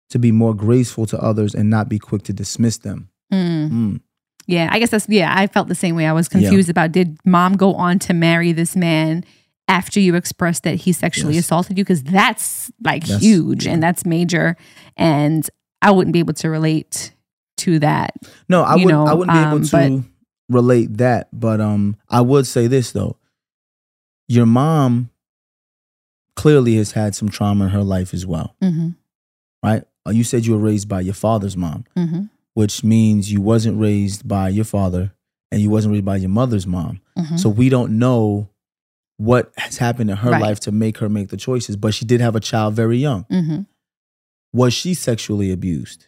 to 0.10 0.20
be 0.20 0.32
more 0.32 0.54
graceful 0.54 1.06
to 1.08 1.20
others 1.22 1.54
and 1.54 1.70
not 1.70 1.90
be 1.90 2.00
quick 2.00 2.24
to 2.24 2.34
dismiss 2.34 2.78
them. 2.78 3.10
Mm. 3.32 3.70
Mm. 3.70 4.02
Yeah, 4.48 4.70
I 4.72 4.80
guess 4.80 4.92
that's, 4.92 5.10
yeah, 5.10 5.34
I 5.36 5.48
felt 5.48 5.68
the 5.68 5.76
same 5.76 5.96
way. 5.96 6.08
I 6.08 6.14
was 6.14 6.30
confused 6.30 6.70
yeah. 6.70 6.72
about 6.72 6.94
did 6.94 7.20
mom 7.26 7.58
go 7.58 7.74
on 7.74 8.00
to 8.00 8.14
marry 8.14 8.54
this 8.54 8.78
man 8.78 9.26
after 9.68 10.00
you 10.00 10.16
expressed 10.16 10.64
that 10.64 10.76
he 10.76 10.94
sexually 10.94 11.36
yes. 11.36 11.44
assaulted 11.44 11.78
you? 11.78 11.84
Because 11.84 12.02
that's 12.04 12.72
like 12.82 13.06
that's, 13.06 13.22
huge 13.22 13.66
yeah. 13.66 13.74
and 13.74 13.84
that's 13.84 14.06
major. 14.06 14.56
And 14.96 15.48
I 15.82 15.92
wouldn't 15.92 16.14
be 16.14 16.20
able 16.20 16.34
to 16.36 16.50
relate 16.50 17.12
to 17.58 17.80
that. 17.80 18.16
No, 18.50 18.64
I 18.64 18.76
wouldn't. 18.76 19.10
I 19.10 19.14
wouldn't 19.14 19.36
be 19.36 19.40
able 19.40 19.58
um, 19.58 19.64
to 19.64 20.04
but, 20.50 20.56
relate 20.56 20.98
that, 20.98 21.30
but 21.32 21.60
um, 21.62 21.98
I 22.10 22.22
would 22.22 22.48
say 22.48 22.68
this 22.68 22.92
though: 22.92 23.18
your 24.28 24.46
mom 24.46 25.10
clearly 26.36 26.76
has 26.76 26.92
had 26.92 27.16
some 27.16 27.30
trauma 27.30 27.66
in 27.66 27.72
her 27.72 27.84
life 27.84 28.14
as 28.14 28.26
well, 28.26 28.56
mm-hmm. 28.62 28.90
right? 29.64 29.84
Uh, 30.06 30.12
you 30.12 30.24
said 30.24 30.46
you 30.46 30.54
were 30.54 30.60
raised 30.60 30.88
by 30.88 31.02
your 31.02 31.14
father's 31.14 31.58
mom, 31.58 31.86
mm-hmm. 31.98 32.24
which 32.54 32.84
means 32.84 33.32
you 33.32 33.42
wasn't 33.42 33.78
raised 33.80 34.28
by 34.28 34.48
your 34.48 34.66
father 34.66 35.14
and 35.52 35.62
you 35.62 35.70
wasn't 35.70 35.92
raised 35.92 36.06
by 36.06 36.16
your 36.16 36.30
mother's 36.30 36.68
mom. 36.68 37.02
Mm-hmm. 37.18 37.38
So 37.38 37.50
we 37.50 37.70
don't 37.70 37.98
know 37.98 38.50
what 39.18 39.52
has 39.58 39.78
happened 39.78 40.12
in 40.12 40.18
her 40.18 40.32
right. 40.32 40.42
life 40.42 40.60
to 40.62 40.72
make 40.72 41.00
her 41.00 41.10
make 41.10 41.30
the 41.30 41.38
choices. 41.38 41.76
But 41.76 41.94
she 41.94 42.06
did 42.06 42.22
have 42.22 42.36
a 42.36 42.40
child 42.40 42.76
very 42.76 42.98
young. 42.98 43.26
Mm-hmm. 43.26 43.62
Was 44.54 44.74
she 44.74 44.94
sexually 44.94 45.52
abused? 45.52 46.08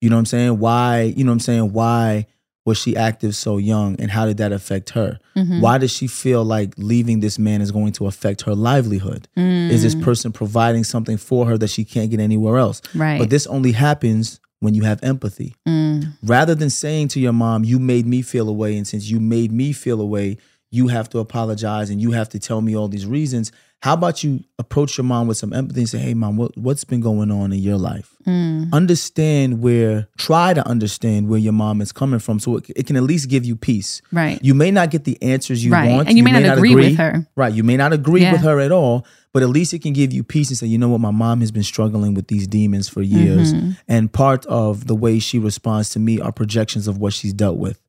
You 0.00 0.10
know 0.10 0.16
what 0.16 0.20
I'm 0.20 0.26
saying? 0.26 0.58
Why, 0.58 1.02
you 1.02 1.24
know 1.24 1.30
what 1.30 1.34
I'm 1.34 1.40
saying? 1.40 1.72
Why 1.72 2.26
was 2.66 2.78
she 2.78 2.96
active 2.96 3.34
so 3.34 3.58
young 3.58 4.00
and 4.00 4.10
how 4.10 4.26
did 4.26 4.36
that 4.36 4.52
affect 4.52 4.90
her? 4.90 5.18
Mm-hmm. 5.36 5.60
Why 5.60 5.78
does 5.78 5.90
she 5.90 6.06
feel 6.06 6.44
like 6.44 6.74
leaving 6.76 7.20
this 7.20 7.38
man 7.38 7.60
is 7.60 7.70
going 7.70 7.92
to 7.92 8.06
affect 8.06 8.42
her 8.42 8.54
livelihood? 8.54 9.28
Mm. 9.36 9.70
Is 9.70 9.82
this 9.82 9.94
person 9.94 10.32
providing 10.32 10.84
something 10.84 11.16
for 11.16 11.46
her 11.46 11.58
that 11.58 11.68
she 11.68 11.84
can't 11.84 12.10
get 12.10 12.20
anywhere 12.20 12.58
else? 12.58 12.82
Right. 12.94 13.18
But 13.18 13.30
this 13.30 13.46
only 13.46 13.72
happens 13.72 14.40
when 14.60 14.74
you 14.74 14.84
have 14.84 15.02
empathy. 15.02 15.56
Mm. 15.66 16.12
Rather 16.22 16.54
than 16.54 16.70
saying 16.70 17.08
to 17.08 17.20
your 17.20 17.32
mom, 17.32 17.64
you 17.64 17.78
made 17.78 18.06
me 18.06 18.22
feel 18.22 18.48
away, 18.48 18.76
and 18.76 18.86
since 18.86 19.08
you 19.08 19.18
made 19.18 19.50
me 19.50 19.72
feel 19.72 20.00
away, 20.00 20.36
you 20.70 20.88
have 20.88 21.08
to 21.10 21.18
apologize 21.18 21.90
and 21.90 22.00
you 22.00 22.12
have 22.12 22.28
to 22.28 22.38
tell 22.38 22.60
me 22.60 22.76
all 22.76 22.88
these 22.88 23.06
reasons. 23.06 23.50
How 23.82 23.94
about 23.94 24.22
you 24.22 24.44
approach 24.58 24.98
your 24.98 25.04
mom 25.04 25.26
with 25.26 25.38
some 25.38 25.54
empathy 25.54 25.80
and 25.80 25.88
say, 25.88 25.98
hey, 25.98 26.12
mom, 26.12 26.36
what, 26.36 26.54
what's 26.56 26.84
been 26.84 27.00
going 27.00 27.30
on 27.30 27.50
in 27.50 27.60
your 27.60 27.78
life? 27.78 28.14
Mm. 28.26 28.70
Understand 28.74 29.62
where, 29.62 30.06
try 30.18 30.52
to 30.52 30.66
understand 30.68 31.30
where 31.30 31.38
your 31.38 31.54
mom 31.54 31.80
is 31.80 31.90
coming 31.90 32.20
from 32.20 32.40
so 32.40 32.58
it, 32.58 32.70
it, 32.76 32.86
can 32.86 32.96
at 32.96 33.04
least 33.04 33.30
give 33.30 33.46
you 33.46 33.56
peace. 33.56 34.02
Right. 34.12 34.38
You 34.44 34.54
may 34.54 34.70
not 34.70 34.90
get 34.90 35.04
the 35.04 35.20
answers 35.22 35.64
you 35.64 35.72
right. 35.72 35.90
want. 35.90 36.08
And 36.08 36.18
you, 36.18 36.22
you 36.22 36.24
may, 36.24 36.42
not, 36.42 36.58
agree, 36.58 36.72
agree, 36.72 36.88
with 36.90 36.98
her. 36.98 37.26
Right. 37.36 37.54
You 37.54 37.64
may 37.64 37.78
not 37.78 37.94
agree 37.94 38.20
yeah. 38.20 38.32
with 38.32 38.42
her 38.42 38.60
at 38.60 38.70
all, 38.70 39.06
but 39.32 39.42
at 39.42 39.48
least 39.48 39.72
it 39.72 39.80
can 39.80 39.94
give 39.94 40.12
you 40.12 40.24
peace 40.24 40.50
and 40.50 40.58
say, 40.58 40.66
you 40.66 40.76
know 40.76 40.90
what, 40.90 41.00
my 41.00 41.10
mom 41.10 41.40
has 41.40 41.50
been 41.50 41.62
struggling 41.62 42.12
with 42.12 42.28
these 42.28 42.46
demons 42.46 42.86
for 42.86 43.00
years. 43.00 43.54
Mm-hmm. 43.54 43.70
And 43.88 44.12
part 44.12 44.44
of 44.44 44.88
the 44.88 44.94
way 44.94 45.20
she 45.20 45.38
responds 45.38 45.88
to 45.90 46.00
me 46.00 46.20
are 46.20 46.32
projections 46.32 46.86
of 46.86 46.98
what 46.98 47.14
she's 47.14 47.32
dealt 47.32 47.56
with 47.56 47.80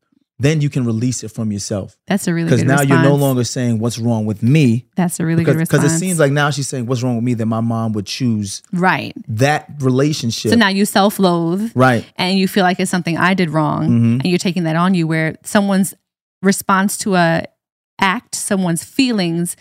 then 0.42 0.60
you 0.62 0.70
can 0.70 0.86
release 0.86 1.24
it 1.24 1.30
from 1.30 1.52
yourself. 1.52 1.98
That's 2.08 2.28
a 2.28 2.34
really 2.34 2.50
because 2.50 2.64
now 2.64 2.80
response. 2.80 2.90
you're 2.90 3.04
no 3.04 3.16
longer 3.16 3.44
saying 3.44 3.80
what's 3.80 4.00
wrong 4.00 4.26
with 4.26 4.42
me. 4.42 4.88
That's 4.96 5.20
a 5.20 5.26
really 5.26 5.44
because, 5.44 5.56
good 5.56 5.60
response. 5.60 5.84
Because 5.84 5.94
it 5.96 6.00
seems 6.00 6.20
like 6.20 6.32
now 6.32 6.50
she's 6.50 6.68
saying 6.68 6.88
what's 6.88 7.04
wrong 7.04 7.16
with 7.16 7.24
me 7.24 7.36
that 7.36 7.46
my 7.46 7.62
mom 7.62 7.94
would 7.94 8.06
choose 8.06 8.64
right 8.74 9.16
that 9.28 9.68
relationship. 9.80 10.52
So 10.52 10.58
now 10.58 10.70
you 10.70 10.86
self-loathe, 10.86 11.72
right, 11.76 12.06
and 12.18 12.38
you 12.38 12.48
feel 12.48 12.64
like 12.64 12.80
it's 12.80 12.92
something 12.92 13.18
I 13.18 13.34
did 13.34 13.50
wrong, 13.50 13.84
mm-hmm. 13.84 14.14
and 14.22 14.26
you're 14.26 14.40
taking 14.40 14.64
that 14.64 14.76
on 14.76 14.94
you. 14.94 15.08
Where 15.08 15.38
someone's 15.44 15.94
response 16.42 16.98
to 17.00 17.16
a 17.16 17.46
act, 18.00 18.36
someone's 18.36 18.84
feelings 18.84 19.56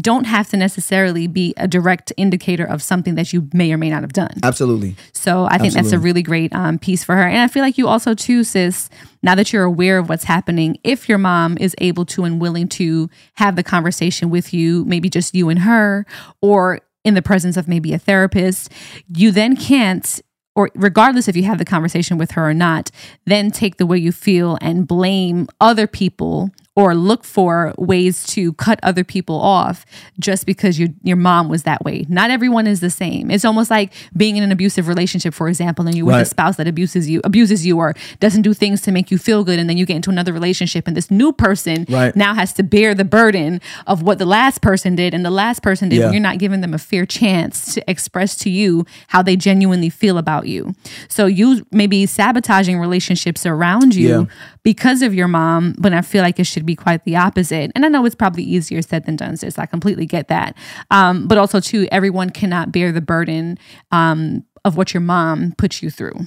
don't 0.00 0.24
have 0.24 0.48
to 0.50 0.56
necessarily 0.56 1.26
be 1.26 1.54
a 1.56 1.66
direct 1.66 2.12
indicator 2.16 2.64
of 2.64 2.82
something 2.82 3.14
that 3.14 3.32
you 3.32 3.48
may 3.52 3.72
or 3.72 3.78
may 3.78 3.90
not 3.90 4.02
have 4.02 4.12
done. 4.12 4.34
Absolutely. 4.42 4.96
So 5.12 5.44
I 5.44 5.58
think 5.58 5.74
Absolutely. 5.74 5.82
that's 5.82 5.92
a 5.92 5.98
really 5.98 6.22
great 6.22 6.54
um, 6.54 6.78
piece 6.78 7.02
for 7.02 7.14
her. 7.14 7.22
And 7.22 7.40
I 7.40 7.48
feel 7.48 7.62
like 7.62 7.78
you 7.78 7.88
also, 7.88 8.14
too, 8.14 8.44
sis, 8.44 8.90
now 9.22 9.34
that 9.34 9.52
you're 9.52 9.64
aware 9.64 9.98
of 9.98 10.08
what's 10.08 10.24
happening, 10.24 10.78
if 10.84 11.08
your 11.08 11.18
mom 11.18 11.56
is 11.58 11.74
able 11.78 12.04
to 12.06 12.24
and 12.24 12.40
willing 12.40 12.68
to 12.68 13.08
have 13.34 13.56
the 13.56 13.62
conversation 13.62 14.30
with 14.30 14.52
you, 14.52 14.84
maybe 14.84 15.08
just 15.08 15.34
you 15.34 15.48
and 15.48 15.60
her, 15.60 16.06
or 16.42 16.80
in 17.04 17.14
the 17.14 17.22
presence 17.22 17.56
of 17.56 17.68
maybe 17.68 17.92
a 17.92 17.98
therapist, 17.98 18.70
you 19.14 19.30
then 19.30 19.56
can't 19.56 20.20
or 20.56 20.70
regardless 20.74 21.28
if 21.28 21.36
you 21.36 21.42
have 21.42 21.58
the 21.58 21.66
conversation 21.66 22.16
with 22.16 22.30
her 22.30 22.48
or 22.48 22.54
not, 22.54 22.90
then 23.26 23.50
take 23.50 23.76
the 23.76 23.84
way 23.84 23.98
you 23.98 24.10
feel 24.10 24.56
and 24.62 24.88
blame 24.88 25.46
other 25.60 25.86
people 25.86 26.50
or 26.76 26.94
look 26.94 27.24
for 27.24 27.74
ways 27.78 28.24
to 28.26 28.52
cut 28.54 28.78
other 28.82 29.02
people 29.02 29.40
off 29.40 29.84
just 30.20 30.44
because 30.46 30.78
your 30.78 30.90
your 31.02 31.16
mom 31.16 31.48
was 31.48 31.62
that 31.64 31.82
way. 31.84 32.04
Not 32.08 32.30
everyone 32.30 32.66
is 32.66 32.80
the 32.80 32.90
same. 32.90 33.30
It's 33.30 33.44
almost 33.44 33.70
like 33.70 33.92
being 34.16 34.36
in 34.36 34.42
an 34.44 34.52
abusive 34.52 34.86
relationship, 34.86 35.32
for 35.34 35.48
example, 35.48 35.86
and 35.86 35.96
you're 35.96 36.06
with 36.06 36.14
Right. 36.14 36.22
a 36.22 36.26
spouse 36.26 36.56
that 36.56 36.68
abuses 36.68 37.08
you, 37.08 37.20
abuses 37.24 37.66
you, 37.66 37.78
or 37.78 37.94
doesn't 38.20 38.42
do 38.42 38.52
things 38.54 38.82
to 38.82 38.92
make 38.92 39.10
you 39.10 39.18
feel 39.18 39.42
good, 39.42 39.58
and 39.58 39.68
then 39.68 39.76
you 39.78 39.86
get 39.86 39.96
into 39.96 40.10
another 40.10 40.32
relationship, 40.32 40.86
and 40.86 40.96
this 40.96 41.10
new 41.10 41.32
person 41.32 41.86
Right. 41.88 42.14
now 42.14 42.34
has 42.34 42.52
to 42.54 42.62
bear 42.62 42.94
the 42.94 43.04
burden 43.04 43.60
of 43.86 44.02
what 44.02 44.18
the 44.18 44.26
last 44.26 44.60
person 44.60 44.94
did, 44.96 45.14
and 45.14 45.24
the 45.24 45.30
last 45.30 45.62
person 45.62 45.88
did. 45.88 45.96
Yeah. 45.98 46.04
When 46.06 46.12
you're 46.14 46.20
not 46.22 46.38
giving 46.38 46.60
them 46.60 46.74
a 46.74 46.78
fair 46.78 47.06
chance 47.06 47.74
to 47.74 47.90
express 47.90 48.36
to 48.36 48.50
you 48.50 48.84
how 49.08 49.22
they 49.22 49.36
genuinely 49.36 49.88
feel 49.88 50.18
about 50.18 50.46
you. 50.46 50.74
So 51.08 51.24
you 51.26 51.64
maybe 51.72 52.04
sabotaging 52.06 52.78
relationships 52.78 53.46
around 53.46 53.94
you 53.94 54.08
Yeah. 54.08 54.24
Because 54.66 55.00
of 55.00 55.14
your 55.14 55.28
mom, 55.28 55.76
but 55.78 55.92
I 55.92 56.02
feel 56.02 56.24
like 56.24 56.40
it 56.40 56.44
should 56.44 56.66
be 56.66 56.74
quite 56.74 57.04
the 57.04 57.14
opposite. 57.14 57.70
And 57.76 57.84
I 57.84 57.88
know 57.88 58.04
it's 58.04 58.16
probably 58.16 58.42
easier 58.42 58.82
said 58.82 59.06
than 59.06 59.14
done, 59.14 59.36
sis. 59.36 59.60
I 59.60 59.66
completely 59.66 60.06
get 60.06 60.26
that. 60.26 60.56
Um, 60.90 61.28
but 61.28 61.38
also, 61.38 61.60
too, 61.60 61.86
everyone 61.92 62.30
cannot 62.30 62.72
bear 62.72 62.90
the 62.90 63.00
burden 63.00 63.60
um, 63.92 64.44
of 64.64 64.76
what 64.76 64.92
your 64.92 65.02
mom 65.02 65.54
puts 65.56 65.84
you 65.84 65.90
through. 65.90 66.26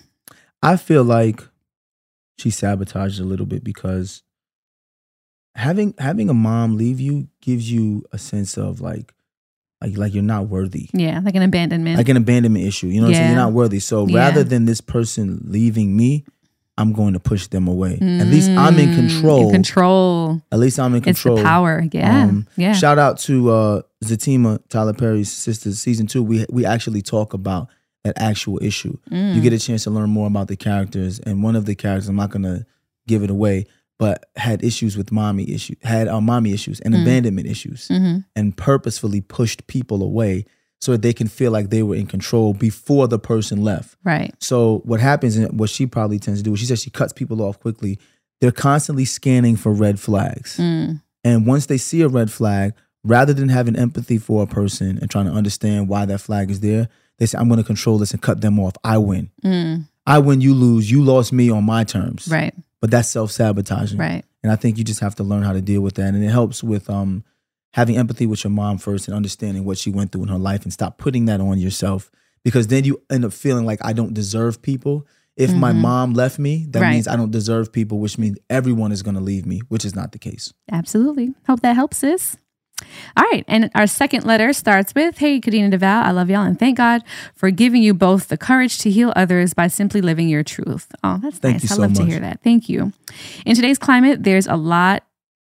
I 0.63 0.77
feel 0.77 1.03
like 1.03 1.41
she 2.37 2.49
sabotaged 2.49 3.19
a 3.19 3.25
little 3.25 3.45
bit 3.45 3.61
because 3.61 4.23
having 5.55 5.93
having 5.99 6.29
a 6.29 6.33
mom 6.33 6.77
leave 6.77 7.01
you 7.01 7.27
gives 7.41 7.69
you 7.69 8.05
a 8.13 8.17
sense 8.17 8.57
of 8.57 8.79
like 8.79 9.13
like 9.81 9.97
like 9.97 10.13
you're 10.13 10.23
not 10.23 10.47
worthy. 10.47 10.89
Yeah, 10.93 11.19
like 11.25 11.35
an 11.35 11.41
abandonment. 11.41 11.97
Like 11.97 12.07
an 12.07 12.15
abandonment 12.15 12.65
issue. 12.65 12.87
You 12.87 13.01
know 13.01 13.07
what 13.07 13.09
I'm 13.09 13.15
saying? 13.15 13.25
Yeah. 13.25 13.31
You're 13.31 13.45
not 13.47 13.51
worthy. 13.51 13.81
So 13.81 14.07
Yeah. 14.07 14.17
rather 14.17 14.45
than 14.45 14.63
this 14.63 14.79
person 14.79 15.41
leaving 15.43 15.97
me, 15.97 16.23
I'm 16.79 16.93
going 16.93 17.13
to 17.13 17.19
push 17.19 17.47
them 17.47 17.67
away. 17.67 17.93
At 18.01 18.27
least 18.27 18.49
I'm 18.49 18.79
in 18.79 18.89
Mm, 18.89 18.95
control. 18.95 19.47
In 19.47 19.51
control. 19.51 20.41
At 20.51 20.59
least 20.59 20.79
I'm 20.79 20.95
in 20.95 21.01
control. 21.01 21.35
It's 21.35 21.43
the 21.43 21.47
power. 21.47 21.83
Yeah. 21.91 22.23
Um, 22.23 22.47
yeah. 22.55 22.73
Shout 22.73 22.97
out 22.97 23.19
to 23.27 23.49
uh 23.51 23.81
Zatima, 24.03 24.59
Tyler 24.69 24.93
Perry's 24.93 25.31
sister, 25.31 25.71
season 25.73 26.07
two. 26.07 26.23
We 26.23 26.45
we 26.49 26.65
actually 26.65 27.01
talk 27.01 27.33
about 27.33 27.67
that 28.05 28.15
actual 28.17 28.57
issue. 28.63 28.97
Mm. 29.11 29.35
You 29.35 29.41
get 29.41 29.51
a 29.53 29.59
chance 29.59 29.83
to 29.83 29.89
learn 29.91 30.09
more 30.09 30.27
about 30.27 30.47
the 30.47 30.55
characters, 30.55 31.19
and 31.19 31.43
one 31.43 31.55
of 31.57 31.65
the 31.65 31.75
characters, 31.75 32.07
I'm 32.09 32.15
not 32.15 32.29
gonna 32.31 32.65
give 33.07 33.23
it 33.23 33.29
away, 33.29 33.65
but 33.97 34.29
had 34.37 34.63
issues 34.63 34.95
with 34.95 35.11
mommy 35.11 35.45
issues, 35.51 35.75
had 35.83 36.07
uh, 36.07 36.21
mommy 36.21 36.53
issues 36.53 36.79
and 36.79 36.93
Mm. 36.93 37.01
abandonment 37.01 37.47
issues, 37.47 37.89
Mhm. 37.89 38.23
and 38.37 38.55
purposefully 38.55 39.19
pushed 39.21 39.67
people 39.67 40.01
away 40.01 40.45
so 40.79 40.93
that 40.93 41.01
they 41.01 41.13
can 41.13 41.27
feel 41.27 41.51
like 41.51 41.69
they 41.69 41.83
were 41.83 41.95
in 41.95 42.07
control 42.07 42.53
before 42.53 43.07
the 43.07 43.19
person 43.19 43.63
left. 43.63 43.97
Right. 44.03 44.33
So 44.39 44.81
what 44.85 44.99
happens 44.99 45.35
and 45.35 45.59
what 45.59 45.69
she 45.69 45.85
probably 45.85 46.19
tends 46.19 46.39
to 46.39 46.43
do 46.43 46.53
is 46.53 46.59
she 46.59 46.65
says 46.65 46.81
she 46.81 46.89
cuts 46.89 47.13
people 47.13 47.41
off 47.41 47.59
quickly. 47.59 47.99
They're 48.39 48.51
constantly 48.51 49.05
scanning 49.05 49.57
for 49.57 49.73
red 49.73 49.99
flags. 49.99 50.57
Mm. 50.57 51.01
And 51.25 51.45
once 51.45 51.65
they 51.65 51.77
see 51.77 52.01
a 52.01 52.07
red 52.07 52.31
flag, 52.31 52.73
rather 53.03 53.33
than 53.33 53.49
having 53.49 53.75
empathy 53.75 54.17
for 54.17 54.43
a 54.43 54.47
person 54.47 54.97
and 54.99 55.09
trying 55.09 55.25
to 55.25 55.31
understand 55.31 55.89
why 55.89 56.05
that 56.05 56.19
flag 56.19 56.49
is 56.49 56.61
there, 56.61 56.87
they 57.17 57.25
say, 57.25 57.37
I'm 57.37 57.49
going 57.49 57.59
to 57.59 57.65
control 57.65 57.97
this 57.97 58.11
and 58.11 58.21
cut 58.21 58.39
them 58.39 58.59
off. 58.59 58.75
I 58.83 58.97
win. 58.97 59.29
Mm. 59.43 59.85
I 60.07 60.19
win, 60.19 60.39
you 60.39 60.53
lose. 60.53 60.89
You 60.89 61.03
lost 61.03 61.33
me 61.33 61.49
on 61.49 61.65
my 61.65 61.83
terms. 61.83 62.29
Right. 62.31 62.53
But 62.79 62.91
that's 62.91 63.09
self 63.09 63.31
sabotaging. 63.31 63.99
Right. 63.99 64.23
And 64.41 64.51
I 64.51 64.55
think 64.55 64.77
you 64.77 64.85
just 64.85 65.01
have 65.01 65.15
to 65.15 65.23
learn 65.23 65.43
how 65.43 65.51
to 65.51 65.61
deal 65.61 65.81
with 65.81 65.95
that. 65.95 66.13
And 66.13 66.23
it 66.23 66.29
helps 66.29 66.63
with 66.63 66.89
um, 66.89 67.25
having 67.73 67.97
empathy 67.97 68.25
with 68.25 68.43
your 68.43 68.51
mom 68.51 68.77
first 68.77 69.07
and 69.07 69.15
understanding 69.15 69.63
what 69.65 69.77
she 69.77 69.91
went 69.91 70.11
through 70.11 70.23
in 70.23 70.29
her 70.29 70.37
life 70.37 70.63
and 70.63 70.73
stop 70.73 70.97
putting 70.97 71.25
that 71.25 71.39
on 71.41 71.57
yourself 71.59 72.11
because 72.43 72.67
then 72.67 72.83
you 72.83 73.01
end 73.11 73.23
up 73.25 73.33
feeling 73.33 73.65
like 73.65 73.79
I 73.83 73.93
don't 73.93 74.13
deserve 74.13 74.61
people. 74.61 75.05
If 75.37 75.53
my 75.55 75.71
Mhm. 75.71 75.77
mom 75.81 76.13
left 76.13 76.37
me, 76.39 76.65
that 76.71 76.81
Right. 76.81 76.93
means 76.93 77.07
I 77.07 77.15
don't 77.15 77.31
deserve 77.31 77.71
people, 77.71 77.99
which 77.99 78.17
means 78.17 78.37
everyone 78.49 78.91
is 78.91 79.03
going 79.03 79.15
to 79.15 79.21
leave 79.21 79.45
me, 79.45 79.61
which 79.69 79.85
is 79.85 79.95
not 79.95 80.11
the 80.11 80.19
case. 80.19 80.51
Absolutely. 80.71 81.33
Hope 81.47 81.61
that 81.61 81.75
helps, 81.75 81.97
sis. 81.97 82.35
All 83.17 83.25
right. 83.31 83.43
And 83.47 83.69
our 83.75 83.87
second 83.87 84.25
letter 84.25 84.51
starts 84.53 84.95
with 84.95 85.17
Hey, 85.17 85.39
Kadena 85.41 85.69
Devale, 85.71 86.03
I 86.03 86.11
love 86.11 86.29
y'all 86.29 86.43
and 86.45 86.57
thank 86.57 86.77
God 86.77 87.03
for 87.35 87.51
giving 87.51 87.83
you 87.83 87.93
both 87.93 88.29
the 88.29 88.37
courage 88.37 88.77
to 88.79 88.89
heal 88.89 89.11
others 89.17 89.53
by 89.53 89.67
simply 89.67 90.01
living 90.01 90.29
your 90.29 90.43
truth. 90.43 90.87
Oh, 91.03 91.19
that's 91.21 91.37
Thank 91.39 91.55
nice. 91.63 91.71
I 91.71 91.75
so 91.75 91.81
love 91.81 91.93
to 91.95 92.05
hear 92.05 92.19
that. 92.21 92.39
Thank 92.43 92.69
you. 92.69 92.93
In 93.45 93.55
today's 93.55 93.77
climate, 93.77 94.23
there's 94.23 94.47
a 94.47 94.55
lot, 94.55 95.03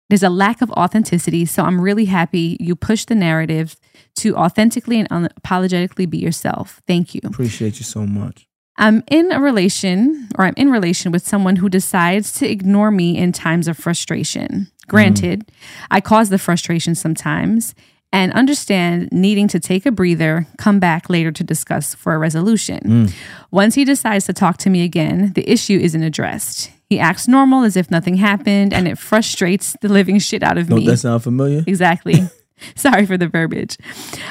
there's 0.09 0.23
a 0.23 0.29
lack 0.29 0.61
of 0.61 0.71
authenticity. 0.71 1.45
So 1.45 1.63
I'm 1.63 1.81
really 1.81 2.05
happy 2.05 2.57
you 2.59 2.75
push 2.75 3.05
the 3.05 3.15
narrative 3.15 3.75
to 4.17 4.35
authentically 4.35 4.99
and 4.99 5.09
unapologetically 5.09 6.09
be 6.09 6.17
yourself. 6.17 6.81
Thank 6.87 7.13
you. 7.13 7.21
Appreciate 7.23 7.79
you 7.79 7.85
so 7.85 8.05
much. 8.05 8.47
I'm 8.77 9.03
in 9.07 9.31
a 9.31 9.39
relation 9.39 10.29
or 10.37 10.45
I'm 10.45 10.53
in 10.55 10.69
relation 10.69 11.11
with 11.11 11.25
someone 11.25 11.57
who 11.57 11.67
decides 11.67 12.31
to 12.33 12.49
ignore 12.49 12.91
me 12.91 13.17
in 13.17 13.31
times 13.31 13.67
of 13.67 13.77
frustration. 13.77 14.71
Granted, 14.87 15.47
mm-hmm. 15.47 15.85
I 15.91 16.01
cause 16.01 16.29
the 16.29 16.37
frustration 16.37 16.95
sometimes 16.95 17.73
and 18.13 18.31
understand 18.33 19.09
needing 19.11 19.47
to 19.49 19.59
take 19.59 19.85
a 19.85 19.91
breather, 19.91 20.47
come 20.57 20.79
back 20.79 21.09
later 21.09 21.31
to 21.31 21.43
discuss 21.43 21.93
for 21.93 22.13
a 22.13 22.17
resolution. 22.17 22.79
Mm. 22.79 23.13
Once 23.51 23.75
he 23.75 23.83
decides 23.83 24.25
to 24.25 24.33
talk 24.33 24.57
to 24.59 24.69
me 24.69 24.83
again, 24.83 25.33
the 25.33 25.49
issue 25.49 25.77
isn't 25.77 26.03
addressed. 26.03 26.71
He 26.89 26.99
acts 26.99 27.27
normal 27.27 27.63
as 27.63 27.75
if 27.75 27.91
nothing 27.91 28.15
happened 28.15 28.73
and 28.73 28.87
it 28.87 28.97
frustrates 28.97 29.75
the 29.81 29.89
living 29.89 30.19
shit 30.19 30.41
out 30.41 30.57
of 30.57 30.69
Don't 30.69 30.79
me. 30.79 30.85
that 30.87 30.97
sound 30.97 31.23
familiar? 31.23 31.63
Exactly. 31.67 32.29
Sorry 32.75 33.05
for 33.05 33.17
the 33.17 33.27
verbiage. 33.27 33.77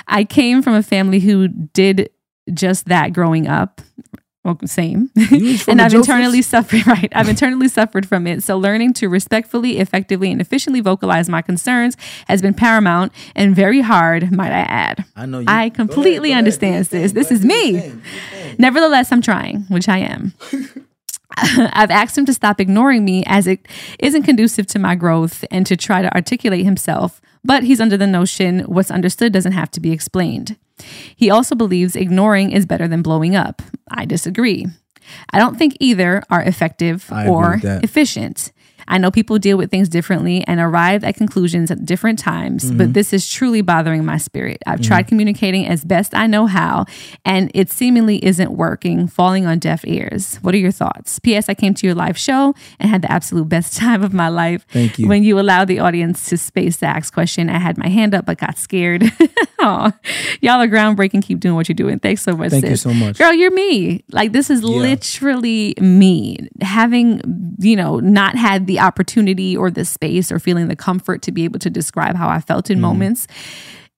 I 0.07 0.25
came 0.25 0.63
from 0.63 0.75
a 0.75 0.83
family 0.83 1.21
who 1.21 1.49
did 1.49 2.11
just 2.53 2.87
that 2.87 3.13
growing 3.13 3.47
up. 3.47 3.81
Well, 4.45 4.59
same. 4.65 5.11
and 5.67 5.83
I've 5.83 5.93
internally 5.93 6.41
suffered, 6.41 6.87
right? 6.87 7.11
I've 7.17 7.29
internally 7.29 7.67
suffered 7.67 8.07
from 8.07 8.29
it. 8.29 8.45
So 8.45 8.57
learning 8.57 8.93
to 8.95 9.09
respectfully, 9.09 9.79
effectively, 9.79 10.31
and 10.31 10.41
efficiently 10.41 10.81
vocalize 10.81 11.29
my 11.29 11.43
concerns 11.43 11.97
has 12.29 12.43
been 12.43 12.55
paramount 12.55 13.13
and 13.35 13.57
very 13.57 13.81
hard, 13.81 14.31
might 14.31 14.53
I 14.53 14.61
add. 14.61 15.05
I 15.17 15.27
know 15.27 15.41
you. 15.41 15.47
I 15.49 15.71
completely 15.71 16.33
understand 16.33 16.85
this. 16.87 17.11
This 17.11 17.33
is 17.33 17.45
me. 17.45 17.93
Nevertheless, 18.57 19.11
I'm 19.11 19.21
trying, 19.21 19.63
which 19.63 19.89
I 19.89 19.99
am. 19.99 20.33
I've 21.37 21.91
asked 21.91 22.17
him 22.17 22.27
to 22.27 22.35
stop 22.35 22.61
ignoring 22.61 23.05
me 23.05 23.25
as 23.27 23.47
it 23.47 23.67
isn't 23.99 24.23
conducive 24.23 24.67
to 24.69 24.79
my 24.79 24.95
growth 24.95 25.45
and 25.51 25.67
to 25.67 25.77
try 25.77 26.03
to 26.03 26.15
articulate 26.15 26.65
himself, 26.65 27.21
but 27.45 27.65
he's 27.65 27.81
under 27.81 27.97
the 27.97 28.07
notion 28.07 28.61
what's 28.61 28.91
understood 28.91 29.33
doesn't 29.33 29.53
have 29.53 29.71
to 29.73 29.81
be 29.81 29.93
explained. 29.93 30.57
He 31.17 31.31
also 31.31 31.55
believes 31.55 31.97
ignoring 31.97 32.53
is 32.53 32.67
better 32.67 32.87
than 32.87 33.03
blowing 33.03 33.35
up. 33.35 33.63
I 33.91 34.05
disagree. 34.05 34.67
I 35.31 35.39
don't 35.39 35.57
think 35.57 35.77
either 35.81 36.23
are 36.31 36.43
effective 36.43 37.11
I 37.11 37.29
or 37.29 37.61
efficient. 37.63 38.53
I 38.89 38.99
know 38.99 39.11
people 39.11 39.39
deal 39.39 39.57
with 39.57 39.71
things 39.71 39.89
differently 39.89 40.45
and 40.47 40.61
arrive 40.61 41.05
at 41.05 41.17
conclusions 41.17 41.71
at 41.71 41.85
different 41.85 42.19
times, 42.19 42.65
Mm-hmm. 42.67 42.79
but 42.79 42.95
this 42.95 43.13
is 43.13 43.29
truly 43.29 43.61
bothering 43.63 44.05
my 44.05 44.17
spirit. 44.19 44.63
I've 44.67 44.81
tried 44.81 45.07
communicating 45.09 45.67
as 45.67 45.85
best 45.85 46.15
I 46.15 46.27
know 46.27 46.47
how, 46.47 46.87
and 47.25 47.51
it 47.55 47.71
seemingly 47.71 48.25
isn't 48.25 48.51
working, 48.53 49.07
falling 49.09 49.47
on 49.47 49.59
deaf 49.59 49.85
ears. 49.87 50.37
What 50.43 50.55
are 50.55 50.59
your 50.59 50.71
thoughts? 50.73 51.19
P.S. 51.19 51.49
I 51.49 51.55
came 51.55 51.75
to 51.75 51.87
your 51.87 51.95
live 51.95 52.17
show 52.19 52.55
and 52.79 52.91
had 52.91 53.03
the 53.03 53.11
absolute 53.13 53.49
best 53.49 53.77
time 53.83 54.03
of 54.03 54.13
my 54.15 54.29
life. 54.29 54.67
Thank 54.71 54.99
you. 54.99 55.09
When 55.09 55.23
you 55.23 55.39
allowed 55.41 55.69
the 55.69 55.79
audience 55.81 56.29
to 56.31 56.37
space 56.39 56.77
the 56.79 56.87
ask 56.87 57.13
question, 57.13 57.49
I 57.51 57.59
had 57.59 57.77
my 57.79 57.89
hand 57.89 58.15
up 58.15 58.27
but 58.27 58.39
got 58.39 58.59
scared. 58.59 59.05
Aw. 59.67 59.93
Y'all 60.41 60.61
are 60.63 60.69
groundbreaking. 60.69 61.23
Keep 61.25 61.41
doing 61.41 61.55
what 61.55 61.69
you're 61.69 61.75
doing. 61.75 61.99
Thanks 61.99 62.23
so 62.23 62.37
much. 62.37 62.51
Thank 62.51 62.67
you 62.67 62.77
so 62.77 62.95
much. 62.95 63.19
Girl, 63.19 63.33
you're 63.33 63.51
me. 63.51 64.05
Like 64.13 64.33
this 64.33 64.49
is 64.51 64.63
literally 64.63 65.75
me. 65.81 66.49
Having, 66.61 67.57
you 67.59 67.77
know, 67.77 67.99
not 67.99 68.37
had 68.37 68.67
the 68.67 68.81
opportunity 68.81 69.57
or 69.57 69.71
the 69.71 69.85
space 69.85 70.31
or 70.31 70.39
feeling 70.39 70.69
the 70.69 70.77
comfort 70.77 71.23
to 71.23 71.33
be 71.33 71.45
able 71.45 71.59
to 71.61 71.71
describe 71.71 72.17
how 72.17 72.29
I 72.29 72.41
felt 72.41 72.71
in 72.71 72.81
moments, 72.81 73.27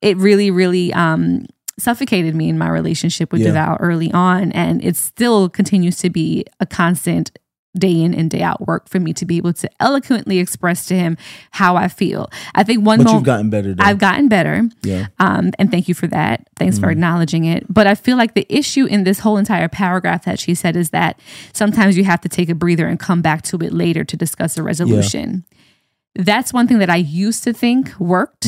it 0.00 0.16
really, 0.16 0.50
really 0.50 0.92
um 0.94 1.46
suffocated 1.78 2.34
me 2.34 2.48
in 2.48 2.58
my 2.58 2.68
relationship 2.68 3.32
with 3.32 3.40
Yeah. 3.42 3.50
Devale 3.52 3.76
early 3.80 4.10
on. 4.12 4.50
And 4.52 4.84
it 4.84 4.96
still 4.96 5.48
continues 5.48 5.98
to 5.98 6.10
be 6.10 6.44
a 6.58 6.66
constant 6.66 7.30
day 7.76 8.00
in 8.00 8.14
and 8.14 8.30
day 8.30 8.42
out 8.42 8.66
work 8.66 8.88
for 8.88 8.98
me 8.98 9.12
to 9.12 9.26
be 9.26 9.36
able 9.36 9.52
to 9.52 9.70
eloquently 9.80 10.38
express 10.38 10.86
to 10.86 10.94
him 10.94 11.16
how 11.50 11.76
I 11.76 11.88
feel. 11.88 12.30
I 12.54 12.64
think 12.64 12.84
one 12.84 12.98
But 12.98 13.04
moment 13.04 13.18
you've 13.18 13.26
gotten 13.26 13.50
better. 13.50 13.74
Though. 13.74 13.84
I've 13.84 13.98
gotten 13.98 14.28
better. 14.28 14.68
Yeah. 14.82 15.08
Um, 15.18 15.52
and 15.58 15.70
thank 15.70 15.88
you 15.88 15.94
for 15.94 16.06
that. 16.08 16.48
Thanks 16.56 16.78
for 16.78 16.90
acknowledging 16.90 17.44
it. 17.44 17.66
But 17.72 17.86
I 17.86 17.94
feel 17.94 18.16
like 18.16 18.34
the 18.34 18.46
issue 18.48 18.86
in 18.86 19.04
this 19.04 19.20
whole 19.20 19.36
entire 19.36 19.68
paragraph 19.68 20.24
that 20.24 20.38
she 20.38 20.54
said 20.54 20.76
is 20.76 20.90
that 20.90 21.20
sometimes 21.52 21.96
you 21.96 22.04
have 22.04 22.20
to 22.22 22.28
take 22.28 22.48
a 22.48 22.54
breather 22.54 22.86
and 22.86 22.98
come 22.98 23.22
back 23.22 23.42
to 23.42 23.56
it 23.58 23.72
later 23.72 24.04
to 24.04 24.16
discuss 24.16 24.56
a 24.56 24.62
resolution. 24.62 25.44
That's 26.14 26.52
one 26.52 26.66
thing 26.66 26.78
that 26.78 26.90
I 26.90 26.96
used 26.96 27.44
to 27.44 27.52
think 27.52 27.92
worked, 28.00 28.46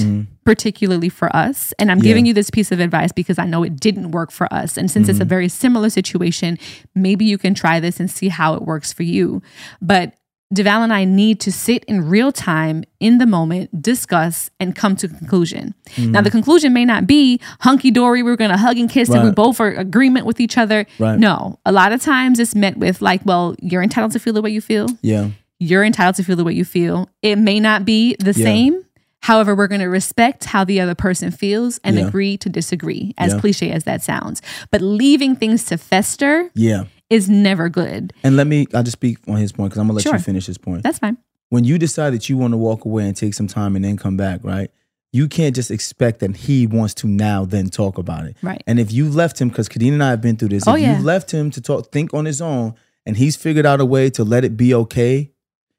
particularly 0.51 1.09
for 1.09 1.34
us. 1.34 1.72
And 1.78 1.90
I'm 1.90 1.98
Yeah. 1.98 2.05
giving 2.05 2.26
you 2.26 2.34
this 2.34 2.51
piece 2.51 2.72
of 2.72 2.80
advice 2.80 3.12
because 3.12 3.38
I 3.38 3.46
know 3.46 3.62
it 3.62 3.78
didn't 3.78 4.11
work 4.11 4.32
for 4.32 4.53
us. 4.53 4.76
And 4.76 4.90
since 4.90 5.09
it's 5.09 5.18
a 5.18 5.22
mm-hmm. 5.22 5.28
very 5.28 5.48
similar 5.48 5.90
situation, 5.90 6.59
maybe 6.94 7.24
you 7.24 7.38
can 7.38 7.55
try 7.55 7.78
this 7.78 8.01
and 8.01 8.11
see 8.11 8.28
how 8.28 8.55
it 8.55 8.62
works 8.62 8.92
for 8.92 9.05
you. 9.05 9.42
But 9.80 10.14
Devale 10.53 10.82
and 10.82 10.92
I 10.92 11.05
need 11.05 11.38
to 11.40 11.53
sit 11.53 11.84
in 11.84 12.09
real 12.09 12.32
time 12.32 12.82
in 12.98 13.18
the 13.18 13.26
moment, 13.26 13.80
discuss, 13.80 14.51
and 14.59 14.74
come 14.74 14.96
to 14.96 15.07
a 15.07 15.11
conclusion. 15.11 15.74
Mm-hmm. 15.90 16.11
Now, 16.11 16.22
the 16.22 16.30
conclusion 16.30 16.72
may 16.72 16.84
not 16.84 17.07
be 17.07 17.40
hunky 17.61 17.92
dory, 17.92 18.24
we're 18.24 18.34
going 18.34 18.51
to 18.51 18.57
hug 18.57 18.76
and 18.76 18.90
kiss, 18.90 19.09
and 19.09 19.22
we 19.22 19.30
both 19.30 19.61
are 19.61 19.70
agreement 19.70 20.26
with 20.26 20.40
each 20.40 20.59
other. 20.59 20.86
Right. 20.98 21.16
No, 21.16 21.61
a 21.64 21.70
lot 21.70 21.92
of 21.92 22.03
times 22.03 22.40
it's 22.40 22.57
met 22.57 22.76
with 22.76 23.01
like, 23.01 23.24
well, 23.24 23.55
you're 23.62 23.82
entitled 23.82 24.11
to 24.12 24.18
feel 24.18 24.32
the 24.32 24.42
way 24.42 24.51
you 24.51 24.61
feel. 24.61 24.88
Yeah. 25.03 25.30
You're 25.61 25.84
entitled 25.84 26.16
to 26.16 26.24
feel 26.24 26.34
the 26.34 26.42
way 26.42 26.55
you 26.55 26.64
feel. 26.64 27.09
It 27.22 27.36
may 27.38 27.61
not 27.61 27.84
be 27.84 28.16
the 28.18 28.32
Yeah. 28.32 28.44
same. 28.44 28.84
However, 29.23 29.55
we're 29.55 29.66
going 29.68 29.81
to 29.83 29.87
respect 29.89 30.47
how 30.47 30.64
the 30.64 30.81
other 30.81 30.95
person 30.95 31.31
feels 31.31 31.79
and 31.85 31.97
Yeah. 31.97 32.07
agree 32.09 32.37
to 32.39 32.49
disagree, 32.49 33.14
as 33.18 33.35
Yeah. 33.35 33.41
cliche 33.41 33.71
as 33.71 33.85
that 33.85 34.03
sounds. 34.03 34.41
But 34.71 34.81
leaving 34.81 35.37
things 35.37 35.64
to 35.64 35.77
fester 35.77 36.51
Yeah. 36.55 36.85
is 37.11 37.29
never 37.29 37.68
good. 37.68 38.12
And 38.25 38.37
let 38.37 38.47
me, 38.47 38.66
I'll 38.73 38.83
just 38.83 38.97
speak 38.97 39.18
on 39.29 39.37
his 39.37 39.53
point 39.53 39.71
because 39.71 39.81
I'm 39.81 39.87
going 39.89 39.99
to 40.01 40.09
let 40.09 40.11
Sure. 40.11 40.18
you 40.18 40.25
finish 40.25 40.47
his 40.47 40.59
point. 40.59 40.83
That's 40.83 40.99
fine. 40.99 41.16
when 41.51 41.64
you 41.64 41.79
decide 41.79 42.12
that 42.12 42.29
you 42.29 42.37
want 42.37 42.53
to 42.53 42.57
walk 42.57 42.85
away 42.85 43.05
and 43.09 43.16
take 43.16 43.35
some 43.35 43.49
time 43.49 43.75
and 43.75 43.85
then 43.85 43.97
come 43.97 44.16
back, 44.16 44.39
right? 44.45 44.71
You 45.12 45.27
can't 45.27 45.53
just 45.53 45.73
expect 45.73 46.21
that 46.21 46.37
he 46.37 46.64
wants 46.68 46.95
to 46.95 47.09
now 47.09 47.45
then 47.45 47.68
talk 47.71 47.99
about 47.99 48.25
it. 48.27 48.37
Right. 48.41 48.62
And 48.68 48.79
if 48.79 48.93
you've 48.93 49.16
left 49.16 49.41
him, 49.41 49.49
because 49.49 49.68
Khadeen 49.68 49.93
and 49.95 50.01
I 50.05 50.11
have 50.11 50.21
been 50.21 50.37
through 50.37 50.51
this, 50.51 50.62
Oh, 50.68 50.77
if 50.77 50.83
yeah. 50.83 50.95
you've 50.95 51.05
left 51.05 51.33
him 51.33 51.51
to 51.51 51.61
talk, 51.61 51.91
think 51.91 52.14
on 52.14 52.25
his 52.25 52.41
own, 52.41 52.75
and 53.05 53.16
he's 53.16 53.35
figured 53.35 53.66
out 53.66 53.81
a 53.81 53.85
way 53.85 54.11
to 54.11 54.23
let 54.23 54.45
it 54.45 54.57
be 54.57 54.73
okay, 54.73 55.33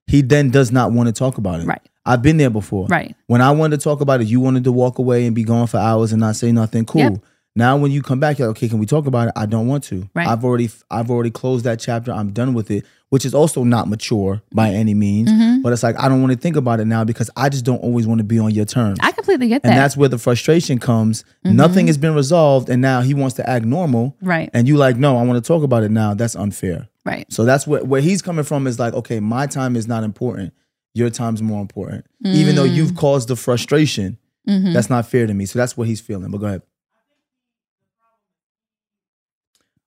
he 0.08 0.22
then 0.22 0.50
does 0.50 0.74
not 0.74 0.92
want 0.92 1.08
to 1.08 1.14
talk 1.14 1.38
about 1.38 1.62
it. 1.62 1.66
Right. 1.68 1.82
I've 2.06 2.22
been 2.22 2.38
there 2.38 2.50
before. 2.50 2.88
Right. 2.88 3.16
When 3.28 3.42
I 3.42 3.52
wanted 3.52 3.80
to 3.80 3.84
talk 3.84 4.02
about 4.02 4.22
it, 4.22 4.28
you 4.28 4.40
wanted 4.40 4.64
to 4.66 4.72
walk 4.72 4.98
away 4.98 5.26
and 5.26 5.36
be 5.36 5.44
gone 5.44 5.68
for 5.68 5.78
hours 5.78 6.12
and 6.12 6.20
not 6.20 6.36
say 6.36 6.52
nothing. 6.52 6.86
Cool. 6.86 7.02
Yep. 7.02 7.24
Now 7.54 7.76
when 7.76 7.92
you 7.92 8.02
come 8.02 8.20
back, 8.20 8.40
you're 8.40 8.48
like, 8.48 8.58
okay, 8.58 8.70
can 8.70 8.80
we 8.80 8.86
talk 8.86 9.06
about 9.08 9.28
it? 9.28 9.34
I 9.36 9.46
don't 9.46 9.68
want 9.68 9.84
to. 9.86 10.10
Right. 10.16 10.26
I've 10.28 10.46
already 10.46 10.70
I've 10.90 11.12
already 11.12 11.32
closed 11.32 11.66
that 11.66 11.80
chapter. 11.82 12.12
I'm 12.14 12.32
done 12.32 12.54
with 12.54 12.72
it, 12.72 12.86
which 13.10 13.26
is 13.26 13.34
also 13.36 13.66
not 13.66 13.90
mature 13.90 14.42
by 14.54 14.70
any 14.70 14.94
means. 14.94 15.30
Mm-hmm. 15.30 15.62
But 15.62 15.74
it's 15.74 15.84
like 15.84 16.00
I 16.00 16.08
don't 16.08 16.22
want 16.22 16.32
to 16.32 16.40
think 16.40 16.56
about 16.56 16.80
it 16.80 16.86
now 16.86 17.04
because 17.04 17.30
I 17.36 17.50
just 17.50 17.66
don't 17.66 17.80
always 17.84 18.08
want 18.08 18.20
to 18.20 18.24
be 18.24 18.40
on 18.40 18.52
your 18.52 18.64
terms. 18.64 19.00
I 19.02 19.12
completely 19.12 19.50
get 19.50 19.64
that. 19.64 19.70
and 19.70 19.78
that's 19.78 19.98
where 19.98 20.08
the 20.08 20.18
frustration 20.18 20.80
comes. 20.80 21.26
Nothing 21.44 21.88
has 21.88 21.98
been 21.98 22.16
resolved, 22.16 22.70
and 22.70 22.82
now 22.82 23.02
he 23.02 23.14
wants 23.14 23.36
to 23.36 23.48
act 23.50 23.66
normal. 23.66 24.16
Right. 24.22 24.50
And 24.54 24.66
you 24.66 24.78
like, 24.78 24.96
no, 24.96 25.18
I 25.18 25.24
want 25.24 25.44
to 25.44 25.46
talk 25.48 25.64
about 25.64 25.84
it 25.84 25.92
now. 25.92 26.14
That's 26.14 26.36
unfair. 26.38 26.88
right. 27.04 27.32
So 27.32 27.44
that's 27.44 27.68
where 27.68 27.84
where 27.84 28.02
he's 28.02 28.22
coming 28.22 28.46
from 28.46 28.66
is 28.66 28.80
like, 28.80 28.94
okay, 28.94 29.20
my 29.20 29.46
time 29.46 29.76
is 29.76 29.90
not 29.90 30.06
important. 30.06 30.54
Your 30.94 31.10
time's 31.10 31.42
more 31.42 31.62
important. 31.62 32.06
Even 32.26 32.56
though 32.56 32.66
Mm. 32.68 32.76
you've 32.76 32.96
caused 32.96 33.28
the 33.30 33.36
frustration, 33.36 34.18
Mm-hmm. 34.50 34.74
that's 34.74 34.90
not 34.90 35.06
fair 35.06 35.28
to 35.28 35.34
me. 35.36 35.46
So 35.46 35.60
that's 35.60 35.78
what 35.78 35.88
he's 35.88 36.02
feeling. 36.02 36.32
But 36.32 36.40
go 36.40 36.48
ahead. 36.48 36.62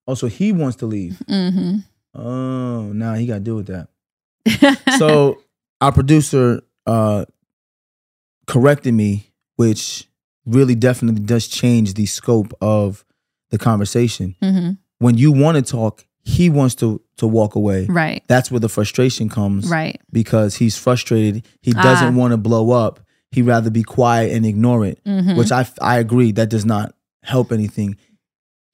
Oh, 0.06 0.14
so 0.14 0.26
he 0.26 0.52
wants 0.52 0.76
to 0.78 0.86
leave. 0.86 1.20
Mm-hmm. 1.28 1.78
Oh, 2.18 2.92
now 2.92 3.14
he 3.14 3.26
got 3.26 3.34
to 3.34 3.40
deal 3.40 3.56
with 3.56 3.66
that. 3.68 3.88
so 4.98 5.40
our 5.80 5.90
producer 5.92 6.60
uh 6.86 7.24
corrected 8.46 8.92
me, 8.94 9.32
which 9.56 10.06
really 10.46 10.74
definitely 10.74 11.22
does 11.22 11.48
change 11.48 11.94
the 11.94 12.06
scope 12.06 12.52
of 12.60 13.04
the 13.50 13.58
conversation. 13.58 14.36
hmm 14.42 14.70
When 14.98 15.16
you 15.16 15.32
want 15.32 15.56
to 15.56 15.62
talk, 15.62 16.04
he 16.24 16.48
wants 16.50 16.74
to 16.76 17.00
to 17.18 17.26
walk 17.26 17.54
away. 17.54 17.86
Right. 17.86 18.22
That's 18.28 18.50
where 18.50 18.60
the 18.60 18.68
frustration 18.68 19.28
comes. 19.28 19.68
Right. 19.68 20.00
Because 20.12 20.56
he's 20.56 20.76
frustrated. 20.76 21.46
He 21.62 21.72
doesn't 21.72 22.14
Ah. 22.14 22.18
want 22.18 22.32
to 22.32 22.36
blow 22.36 22.70
up. 22.72 23.00
He'd 23.30 23.42
rather 23.42 23.70
be 23.70 23.82
quiet 23.82 24.32
and 24.32 24.44
ignore 24.46 24.84
it. 24.86 24.98
Mhm. 25.06 25.36
Which 25.36 25.52
I 25.52 25.66
I 25.80 25.98
agree 25.98 26.32
that 26.32 26.48
does 26.50 26.64
not 26.64 26.94
help 27.22 27.52
anything. 27.52 27.96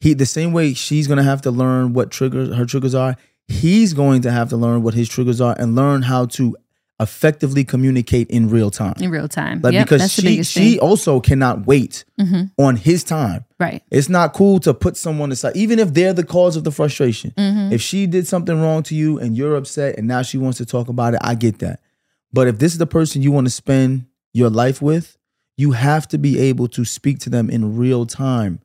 He 0.00 0.14
the 0.14 0.26
same 0.26 0.52
way 0.52 0.72
she's 0.74 1.06
gonna 1.08 1.22
have 1.24 1.42
to 1.42 1.50
learn 1.50 1.92
what 1.92 2.10
triggers 2.10 2.54
her 2.56 2.64
triggers 2.64 2.94
are, 2.94 3.16
he's 3.48 3.92
going 3.94 4.22
to 4.22 4.30
have 4.30 4.48
to 4.50 4.56
learn 4.56 4.82
what 4.82 4.94
his 4.94 5.08
triggers 5.08 5.40
are 5.40 5.56
and 5.58 5.74
learn 5.74 6.02
how 6.02 6.26
to 6.26 6.56
effectively 7.00 7.64
communicate 7.64 8.28
in 8.30 8.48
real 8.50 8.70
time. 8.70 8.94
In 9.00 9.10
real 9.10 9.26
time. 9.26 9.60
Like 9.62 9.72
yep, 9.72 9.86
because 9.88 10.12
she 10.12 10.42
she 10.42 10.78
also 10.78 11.18
cannot 11.20 11.66
wait 11.66 12.04
Mhm. 12.20 12.50
on 12.58 12.76
his 12.76 13.02
time. 13.02 13.44
Right. 13.58 13.82
It's 13.90 14.08
not 14.08 14.34
cool 14.34 14.60
to 14.60 14.74
put 14.74 14.96
someone 14.96 15.32
aside, 15.32 15.56
even 15.56 15.78
if 15.78 15.94
they're 15.94 16.12
the 16.12 16.24
cause 16.24 16.56
of 16.56 16.64
the 16.64 16.70
frustration. 16.70 17.32
Mhm. 17.36 17.72
If 17.72 17.80
she 17.80 18.06
did 18.06 18.26
something 18.26 18.60
wrong 18.60 18.82
to 18.84 18.94
you 18.94 19.18
and 19.18 19.36
you're 19.36 19.56
upset 19.56 19.96
and 19.98 20.06
now 20.06 20.22
she 20.22 20.38
wants 20.38 20.58
to 20.58 20.66
talk 20.66 20.88
about 20.88 21.14
it, 21.14 21.20
I 21.22 21.34
get 21.34 21.58
that. 21.60 21.80
But 22.32 22.46
if 22.48 22.58
this 22.58 22.72
is 22.72 22.78
the 22.78 22.86
person 22.86 23.22
you 23.22 23.32
want 23.32 23.46
to 23.46 23.50
spend 23.50 24.04
your 24.32 24.50
life 24.50 24.80
with, 24.80 25.16
you 25.56 25.72
have 25.72 26.06
to 26.08 26.18
be 26.18 26.38
able 26.38 26.68
to 26.68 26.84
speak 26.84 27.18
to 27.20 27.30
them 27.30 27.50
in 27.50 27.76
real 27.76 28.06
time, 28.06 28.60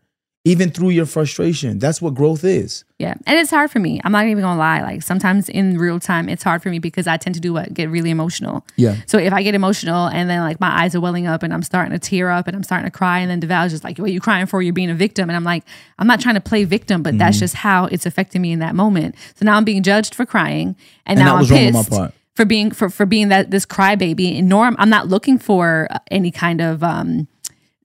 even 0.48 0.70
through 0.70 0.92
your 0.92 1.08
frustration. 1.08 1.80
That's 1.80 2.00
what 2.02 2.14
growth 2.14 2.44
is. 2.44 2.86
Yeah. 3.00 3.16
And 3.26 3.38
it's 3.40 3.50
hard 3.50 3.72
for 3.72 3.80
me. 3.80 4.00
I'm 4.04 4.12
not 4.12 4.26
even 4.28 4.42
gonna 4.44 4.60
lie. 4.60 4.82
Like 4.84 5.02
sometimes 5.02 5.50
in 5.50 5.78
real 5.80 6.00
time 6.00 6.30
it's 6.30 6.44
hard 6.44 6.62
for 6.62 6.70
me 6.70 6.78
because 6.78 7.08
I 7.08 7.18
tend 7.18 7.34
to 7.34 7.42
do 7.42 7.52
what? 7.52 7.74
Get 7.74 7.90
really 7.90 8.12
emotional. 8.12 8.64
Yeah. 8.76 8.96
So 9.08 9.18
if 9.18 9.34
I 9.34 9.42
get 9.42 9.56
emotional 9.56 10.06
and 10.06 10.30
then 10.30 10.42
like 10.42 10.60
my 10.60 10.84
eyes 10.84 10.94
are 10.94 11.02
welling 11.02 11.26
up 11.26 11.42
and 11.42 11.52
I'm 11.52 11.64
starting 11.64 11.92
to 11.92 12.00
tear 12.00 12.30
up 12.30 12.48
and 12.48 12.56
I'm 12.56 12.64
starting 12.64 12.86
to 12.86 12.96
cry 12.96 13.20
and 13.20 13.30
then 13.30 13.42
Devale's 13.42 13.72
just 13.72 13.84
like, 13.84 13.98
what 13.98 14.10
are 14.10 14.14
you 14.14 14.22
crying 14.22 14.46
for? 14.46 14.62
You're 14.62 14.72
being 14.72 14.92
a 14.92 14.96
victim. 14.96 15.30
And 15.30 15.36
I'm 15.36 15.44
like, 15.44 15.64
I'm 15.98 16.08
not 16.08 16.22
trying 16.22 16.36
to 16.36 16.42
play 16.42 16.64
victim, 16.64 17.02
but 17.02 17.10
Mm-hmm. 17.16 17.18
that's 17.20 17.40
just 17.40 17.56
how 17.56 17.86
it's 17.86 18.06
affecting 18.06 18.42
me 18.42 18.52
in 18.52 18.60
that 18.60 18.76
moment. 18.76 19.16
So 19.36 19.46
now 19.46 19.58
I'm 19.58 19.66
being 19.66 19.82
judged 19.84 20.14
for 20.14 20.26
crying 20.26 20.76
and, 21.08 21.18
And 21.18 21.26
now 21.26 21.34
I'm 21.34 21.40
was 21.40 21.52
wrong 21.52 21.66
on 21.68 21.74
my 21.74 21.84
pissed 21.84 22.14
for 22.36 22.46
being 22.46 22.70
for, 22.72 22.90
for 22.90 23.06
being 23.06 23.30
that 23.30 23.50
this 23.50 23.66
crybaby. 23.66 24.38
And 24.38 24.48
norm 24.48 24.76
I'm 24.78 24.90
not 24.90 25.08
looking 25.08 25.40
for 25.40 25.88
any 26.12 26.30
kind 26.32 26.62
of 26.62 26.84
um 26.84 27.28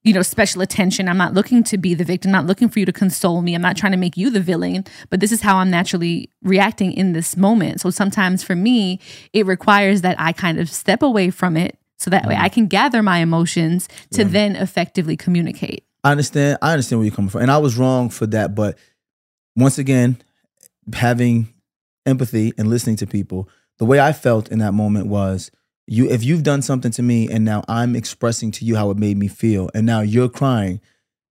you 0.03 0.12
know, 0.12 0.22
special 0.22 0.62
attention. 0.62 1.09
I'm 1.09 1.18
not 1.18 1.34
looking 1.34 1.62
to 1.64 1.78
be 1.78 1.94
the 1.94 2.05
victim. 2.05 2.30
I'm 2.30 2.32
not 2.32 2.46
looking 2.46 2.68
for 2.68 2.78
you 2.78 2.86
to 2.86 2.92
console 2.92 3.42
me. 3.42 3.55
I'm 3.55 3.62
not 3.62 3.76
trying 3.76 3.92
to 3.92 3.98
make 3.98 4.16
you 4.16 4.30
the 4.30 4.40
villain, 4.40 4.84
but 5.11 5.20
this 5.20 5.30
is 5.30 5.42
how 5.42 5.57
I'm 5.59 5.70
naturally 5.70 6.30
reacting 6.42 6.92
in 6.92 7.12
this 7.12 7.36
moment. 7.36 7.80
So 7.80 7.90
sometimes 7.90 8.42
for 8.42 8.57
me, 8.57 9.01
it 9.32 9.44
requires 9.46 10.01
that 10.03 10.16
I 10.18 10.32
kind 10.32 10.59
of 10.59 10.70
step 10.70 11.03
away 11.03 11.30
from 11.30 11.57
it 11.57 11.78
so 11.98 12.11
that 12.11 12.26
way 12.26 12.34
mm-hmm. 12.34 12.44
I 12.44 12.48
can 12.48 12.66
gather 12.66 13.03
my 13.03 13.18
emotions 13.18 13.88
to 14.12 14.24
then 14.24 14.57
effectively 14.57 15.16
communicate. 15.18 15.84
I 16.03 16.12
understand. 16.12 16.59
I 16.62 16.72
understand 16.72 16.98
where 16.98 17.07
you're 17.07 17.14
coming 17.14 17.28
from, 17.28 17.42
and 17.42 17.51
I 17.51 17.59
was 17.59 17.76
wrong 17.76 18.09
for 18.09 18.26
that. 18.28 18.55
But 18.55 18.78
once 19.55 19.76
again, 19.76 20.16
having 20.94 21.53
empathy 22.07 22.55
and 22.57 22.68
listening 22.68 22.96
to 22.96 23.07
people, 23.07 23.51
the 23.78 23.84
way 23.84 24.01
I 24.01 24.14
felt 24.14 24.51
in 24.51 24.61
that 24.61 24.72
moment 24.72 25.09
was 25.09 25.51
you. 25.91 26.09
If 26.09 26.24
you've 26.24 26.43
done 26.43 26.62
something 26.62 26.93
to 26.93 27.03
me, 27.03 27.28
and 27.28 27.45
now 27.45 27.64
I'm 27.68 27.97
expressing 27.97 28.51
to 28.53 28.64
you 28.64 28.76
how 28.76 28.91
it 28.91 28.97
made 28.97 29.18
me 29.18 29.28
feel, 29.28 29.70
and 29.74 29.84
now 29.84 30.01
you're 30.01 30.28
crying. 30.28 30.80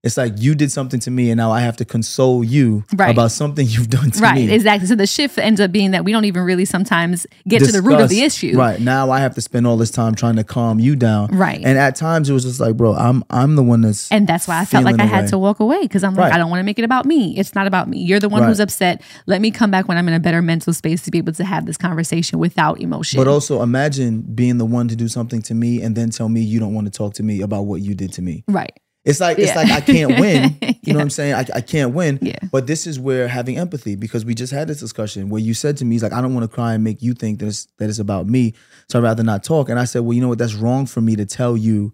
It's 0.02 0.16
like 0.16 0.32
you 0.38 0.54
did 0.54 0.72
something 0.72 0.98
to 1.00 1.10
me, 1.10 1.30
and 1.30 1.36
now 1.36 1.50
I 1.50 1.60
have 1.60 1.76
to 1.76 1.84
console 1.84 2.42
you 2.42 2.84
Right. 2.94 3.10
about 3.10 3.32
something 3.32 3.66
you've 3.68 3.90
done 3.90 4.10
to 4.12 4.20
Right, 4.22 4.34
me. 4.36 4.46
Right, 4.46 4.54
exactly. 4.54 4.86
So 4.88 4.94
the 4.94 5.06
shift 5.06 5.36
ends 5.36 5.60
up 5.60 5.72
being 5.72 5.90
that 5.90 6.04
we 6.06 6.12
don't 6.12 6.24
even 6.24 6.42
really 6.44 6.64
sometimes 6.64 7.26
get 7.46 7.58
to 7.64 7.70
the 7.70 7.82
root 7.82 8.00
of 8.00 8.08
the 8.08 8.22
issue. 8.22 8.56
Right 8.56 8.80
now, 8.80 9.10
I 9.10 9.20
have 9.20 9.34
to 9.34 9.42
spend 9.42 9.66
all 9.66 9.76
this 9.76 9.90
time 9.90 10.14
trying 10.14 10.36
to 10.36 10.44
calm 10.44 10.80
you 10.80 10.96
down. 10.96 11.28
Right. 11.36 11.60
and 11.62 11.78
at 11.78 11.96
times 11.96 12.30
it 12.30 12.32
was 12.32 12.44
just 12.44 12.60
like, 12.60 12.76
bro, 12.78 12.94
I'm 12.94 13.22
I'm 13.28 13.56
the 13.56 13.62
one 13.62 13.82
that's 13.82 14.10
And 14.10 14.26
that's 14.26 14.48
why 14.48 14.60
I 14.60 14.64
felt 14.64 14.84
like 14.84 14.98
I 15.00 15.04
had 15.04 15.28
to 15.28 15.38
walk 15.38 15.60
away 15.60 15.82
because 15.82 16.02
I'm 16.02 16.14
like, 16.14 16.20
Right. 16.30 16.32
I 16.34 16.38
don't 16.38 16.48
want 16.50 16.60
to 16.60 16.64
make 16.64 16.78
it 16.78 16.84
about 16.84 17.04
me. 17.04 17.36
It's 17.36 17.54
not 17.54 17.66
about 17.66 17.88
me. 17.88 17.98
You're 17.98 18.20
the 18.20 18.28
one 18.30 18.40
Right. 18.40 18.48
who's 18.48 18.60
upset. 18.60 19.02
Let 19.26 19.42
me 19.42 19.50
come 19.50 19.70
back 19.70 19.86
when 19.86 19.98
I'm 19.98 20.08
in 20.08 20.14
a 20.14 20.20
better 20.20 20.40
mental 20.40 20.72
space 20.72 21.02
to 21.02 21.10
be 21.10 21.18
able 21.18 21.34
to 21.34 21.44
have 21.44 21.66
this 21.66 21.76
conversation 21.76 22.38
without 22.38 22.80
emotion. 22.80 23.18
But 23.18 23.28
also 23.28 23.60
imagine 23.62 24.22
being 24.22 24.56
the 24.56 24.64
one 24.66 24.88
to 24.88 24.96
do 24.96 25.08
something 25.08 25.42
to 25.42 25.54
me 25.54 25.82
and 25.82 25.94
then 25.94 26.08
tell 26.08 26.30
me 26.30 26.40
you 26.40 26.58
don't 26.58 26.72
want 26.72 26.86
to 26.86 26.90
talk 26.90 27.12
to 27.14 27.22
me 27.22 27.42
about 27.42 27.62
what 27.64 27.82
you 27.82 27.94
did 27.94 28.12
to 28.14 28.22
me. 28.22 28.44
right. 28.48 28.72
It's 29.04 29.20
like 29.20 29.38
it's 29.38 29.48
Yeah. 29.48 29.54
like 29.62 29.70
I 29.70 29.80
can't 29.80 30.18
win. 30.20 30.56
You 30.82 30.94
know 30.94 30.98
what 31.00 31.04
I'm 31.04 31.10
saying? 31.10 31.34
I, 31.34 31.44
I 31.56 31.60
can't 31.60 31.94
win. 31.94 32.18
Yeah. 32.22 32.38
But 32.50 32.66
this 32.66 32.86
is 32.86 32.98
where 32.98 33.28
having 33.28 33.58
empathy 33.58 33.96
because 33.96 34.24
we 34.24 34.34
just 34.34 34.52
had 34.52 34.66
this 34.66 34.80
discussion 34.80 35.28
where 35.28 35.40
you 35.40 35.52
said 35.54 35.76
to 35.76 35.84
me, 35.84 35.94
"He's 35.94 36.02
like 36.02 36.12
I 36.14 36.20
don't 36.22 36.32
want 36.34 36.50
to 36.50 36.54
cry 36.54 36.72
and 36.74 36.82
make 36.82 37.02
you 37.02 37.12
think 37.14 37.38
that 37.40 37.46
it's 37.46 37.66
that 37.78 37.88
it's 37.90 37.98
about 37.98 38.26
me, 38.26 38.54
so 38.88 38.98
I'd 38.98 39.02
rather 39.04 39.22
not 39.22 39.44
talk." 39.44 39.68
And 39.68 39.78
I 39.78 39.84
said, 39.84 40.00
"Well, 40.00 40.14
you 40.14 40.20
know 40.22 40.28
what? 40.28 40.38
That's 40.38 40.54
wrong 40.54 40.86
for 40.86 41.00
me 41.02 41.16
to 41.16 41.26
tell 41.26 41.56
you 41.56 41.92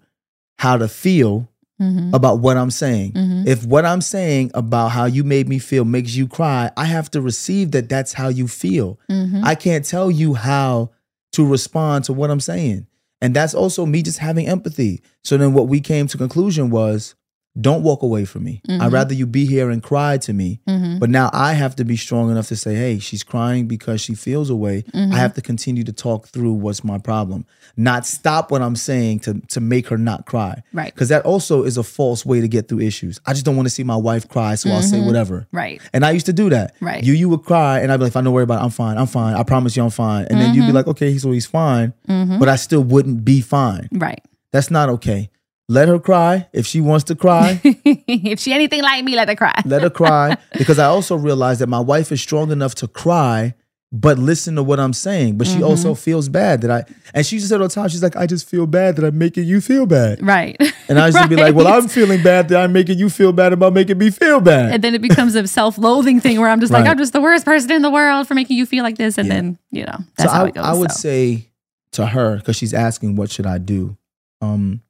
how 0.59 0.77
to 0.79 0.87
feel 0.89 1.49
Mhm. 1.83 2.15
about 2.15 2.39
what 2.39 2.57
I'm 2.57 2.71
saying. 2.71 3.13
Mhm. 3.13 3.47
If 3.47 3.67
what 3.67 3.85
I'm 3.85 4.01
saying 4.01 4.51
about 4.55 4.93
how 4.93 5.05
you 5.05 5.25
made 5.25 5.47
me 5.49 5.59
feel 5.59 5.85
makes 5.85 6.15
you 6.15 6.27
cry, 6.27 6.71
I 6.77 6.87
have 6.87 7.11
to 7.11 7.21
receive 7.21 7.73
that 7.73 7.89
that's 7.91 8.15
how 8.15 8.29
you 8.29 8.49
feel. 8.49 8.99
Mhm. 9.11 9.43
I 9.45 9.55
can't 9.57 9.85
tell 9.85 10.11
you 10.11 10.33
how 10.35 10.91
to 11.33 11.45
respond 11.45 12.05
to 12.05 12.15
what 12.15 12.31
I'm 12.31 12.41
saying. 12.41 12.87
And 13.21 13.35
that's 13.35 13.55
also 13.55 13.87
me 13.87 14.03
just 14.03 14.19
having 14.19 14.47
empathy. 14.47 15.03
So 15.25 15.37
then 15.37 15.55
what 15.55 15.69
we 15.69 15.81
came 15.81 16.07
to 16.09 16.19
conclusion 16.19 16.71
was 16.71 17.15
don't 17.59 17.83
walk 17.83 18.03
away 18.03 18.25
from 18.25 18.45
me. 18.45 18.61
I'd 18.69 18.81
Mhm. 18.81 18.93
rather 18.93 19.15
you 19.15 19.27
be 19.27 19.47
here 19.47 19.71
and 19.71 19.83
cry 19.83 20.19
to 20.19 20.33
me. 20.33 20.61
Mhm. 20.69 20.99
But 21.01 21.09
now 21.11 21.31
I 21.33 21.55
have 21.55 21.75
to 21.77 21.85
be 21.85 21.97
strong 21.97 22.31
enough 22.31 22.49
to 22.49 22.57
say, 22.57 22.75
hey, 22.75 22.99
she's 22.99 23.23
crying 23.23 23.67
because 23.67 24.01
she 24.01 24.15
feels 24.15 24.51
a 24.51 24.55
way. 24.57 24.85
Mhm. 24.95 25.13
I 25.13 25.17
have 25.19 25.35
to 25.35 25.41
continue 25.41 25.83
to 25.85 25.93
talk 25.93 26.29
through 26.29 26.53
what's 26.53 26.85
my 26.85 26.99
problem, 26.99 27.47
not 27.77 28.05
stop 28.07 28.51
what 28.51 28.61
I'm 28.63 28.77
saying 28.77 29.21
to, 29.21 29.41
to 29.49 29.61
make 29.61 29.89
her 29.89 29.97
not 29.99 30.27
cry. 30.27 30.63
Right. 30.73 30.93
Because 30.95 31.09
that 31.09 31.25
also 31.25 31.63
is 31.63 31.77
a 31.79 31.83
false 31.83 32.27
way 32.27 32.41
to 32.41 32.49
get 32.49 32.69
through 32.69 32.81
issues. 32.81 33.21
I 33.27 33.33
just 33.33 33.45
don't 33.45 33.57
want 33.57 33.67
to 33.67 33.75
see 33.75 33.85
my 33.85 33.97
wife 33.97 34.29
cry, 34.29 34.55
so 34.57 34.71
I'll 34.71 34.83
say 34.83 34.99
Mhm. 34.99 35.07
whatever. 35.07 35.47
Right. 35.53 35.81
And 35.95 36.05
I 36.05 36.11
used 36.11 36.27
to 36.27 36.33
do 36.35 36.51
that. 36.51 36.75
Right. 36.81 37.03
You 37.03 37.15
you 37.15 37.29
would 37.31 37.45
cry, 37.45 37.81
and 37.81 37.91
I'd 37.91 37.97
be 37.97 38.05
like, 38.05 38.11
"If 38.13 38.17
I 38.17 38.21
don't 38.21 38.33
worry 38.35 38.45
about 38.45 38.61
it, 38.61 38.65
I'm 38.65 38.71
fine. 38.71 38.99
I'm 38.99 39.07
fine. 39.07 39.35
I 39.35 39.43
promise 39.43 39.77
you, 39.77 39.83
I'm 39.83 39.91
fine." 39.91 40.27
And 40.29 40.41
then 40.41 40.55
you'd 40.55 40.67
be 40.67 40.73
Mhm. 40.73 40.75
like, 40.75 40.87
"Okay, 40.89 41.17
so 41.17 41.31
he's 41.33 41.47
fine," 41.47 41.95
Mhm. 42.09 42.39
but 42.39 42.49
I 42.51 42.57
still 42.57 42.83
wouldn't 42.85 43.25
be 43.25 43.41
fine. 43.41 43.89
Right. 43.93 44.21
That's 44.53 44.71
not 44.71 44.89
okay. 44.91 45.31
Let 45.69 45.89
her 45.89 45.99
cry 45.99 46.47
if 46.53 46.65
she 46.67 46.81
wants 46.81 47.05
to 47.05 47.17
cry. 47.17 47.61
if 47.65 48.39
she 48.39 48.53
anything 48.53 48.83
like 48.83 49.05
me, 49.05 49.17
let 49.17 49.29
her 49.29 49.35
cry. 49.35 49.61
let 49.65 49.83
her 49.83 49.91
cry 49.91 50.37
because 50.59 50.79
I 50.79 50.87
also 50.87 51.17
realize 51.17 51.59
that 51.59 51.69
my 51.69 51.81
wife 51.81 52.13
is 52.13 52.21
strong 52.21 52.53
enough 52.53 52.77
to 52.77 52.87
cry, 52.87 53.55
but 53.91 54.17
listen 54.17 54.55
to 54.57 54.63
what 54.63 54.79
I'm 54.79 54.93
saying. 54.93 55.39
But 55.39 55.49
she 55.49 55.65
also 55.65 55.91
Mm-hmm. 55.93 55.99
feels 56.01 56.29
bad 56.29 56.61
that 56.61 56.71
I, 56.71 56.85
and 57.15 57.27
she 57.27 57.39
just 57.39 57.49
said 57.49 57.61
all 57.61 57.67
the 57.67 57.75
time, 57.75 57.89
she's 57.89 58.03
like, 58.03 58.15
I 58.15 58.27
just 58.27 58.49
feel 58.49 58.69
bad 58.69 58.95
that 58.97 59.05
I'm 59.05 59.19
making 59.19 59.45
you 59.47 59.61
feel 59.61 59.87
bad. 59.87 60.25
Right. 60.25 60.57
And 60.89 61.01
I 61.01 61.07
used 61.07 61.19
to 61.19 61.27
be 61.27 61.35
like, 61.35 61.53
well, 61.57 61.67
I'm 61.67 61.89
feeling 61.89 62.23
bad 62.23 62.47
that 62.51 62.61
I'm 62.63 62.73
making 62.73 62.99
you 63.01 63.11
feel 63.11 63.33
bad 63.33 63.53
about 63.53 63.73
making 63.73 63.99
me 63.99 64.11
feel 64.11 64.41
bad. 64.41 64.73
And 64.73 64.85
then 64.85 64.95
it 64.95 65.03
becomes 65.03 65.35
a 65.35 65.45
self-loathing 65.49 66.21
thing 66.21 66.39
where 66.39 66.49
I'm 66.49 66.61
just 66.61 66.73
like, 66.73 66.87
I'm 66.87 66.97
just 66.97 67.13
the 67.13 67.21
worst 67.21 67.45
person 67.45 67.73
in 67.73 67.83
the 67.83 67.91
world 67.91 68.29
for 68.29 68.35
making 68.35 68.57
you 68.57 68.67
feel 68.67 68.85
like 68.85 68.97
this, 68.97 69.19
and 69.19 69.27
Yeah. 69.27 69.35
then 69.35 69.59
you 69.73 69.85
know 69.85 69.99
that's 70.17 70.31
so 70.31 70.37
how 70.37 70.45
I, 70.45 70.49
it 70.49 70.55
goes. 70.55 70.65
I 70.65 70.73
would 70.75 70.93
so. 70.93 71.01
say 71.01 71.49
to 71.91 72.07
her 72.07 72.37
because 72.37 72.55
she's 72.55 72.73
asking 72.73 73.17
what 73.17 73.33
should 73.33 73.47
I 73.47 73.59
do. 73.59 73.97
Um, 74.41 74.81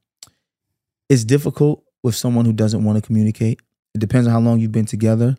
it's 1.09 1.23
difficult 1.23 1.83
with 2.03 2.15
someone 2.15 2.45
who 2.45 2.53
doesn't 2.53 2.83
want 2.83 2.97
to 2.97 3.01
communicate. 3.05 3.59
It 3.95 3.99
depends 3.99 4.27
on 4.27 4.33
how 4.33 4.39
long 4.39 4.59
you've 4.59 4.71
been 4.71 4.85
together. 4.85 5.37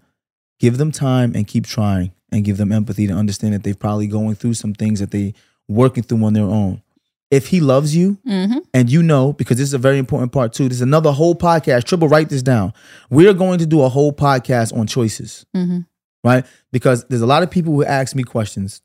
Give 0.61 0.77
them 0.79 0.91
time 0.91 1.33
and 1.35 1.47
keep 1.47 1.67
trying, 1.67 2.13
and 2.33 2.45
give 2.45 2.57
them 2.57 2.73
empathy 2.73 3.07
to 3.07 3.13
understand 3.15 3.55
that 3.55 3.63
they're 3.63 3.75
probably 3.75 4.07
going 4.09 4.35
through 4.35 4.55
some 4.55 4.75
things 4.75 5.01
that 5.01 5.11
they 5.13 5.35
working 5.69 6.03
through 6.03 6.25
on 6.25 6.33
their 6.33 6.45
own. 6.45 6.83
If 7.31 7.49
he 7.49 7.61
loves 7.61 7.95
you, 7.95 8.19
Mhm. 8.27 8.63
and 8.73 8.91
you 8.91 9.03
know, 9.03 9.35
because 9.35 9.59
this 9.59 9.69
is 9.69 9.75
a 9.75 9.79
very 9.79 9.99
important 9.99 10.33
part 10.33 10.53
too. 10.55 10.69
There's 10.69 10.81
another 10.81 11.13
whole 11.13 11.35
podcast. 11.35 11.85
Triple, 11.85 12.09
write 12.09 12.31
this 12.31 12.43
down. 12.43 12.73
We're 13.11 13.35
going 13.35 13.59
to 13.59 13.67
do 13.67 13.83
a 13.83 13.89
whole 13.91 14.13
podcast 14.13 14.75
on 14.77 14.87
choices 14.87 15.45
Mhm. 15.55 15.85
right? 16.25 16.45
Because 16.73 17.05
there's 17.09 17.21
a 17.23 17.27
lot 17.27 17.43
of 17.43 17.51
people 17.51 17.75
who 17.75 17.85
ask 17.85 18.17
me 18.17 18.23
questions 18.23 18.81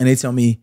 and 0.00 0.08
they 0.08 0.14
tell 0.16 0.32
me, 0.32 0.60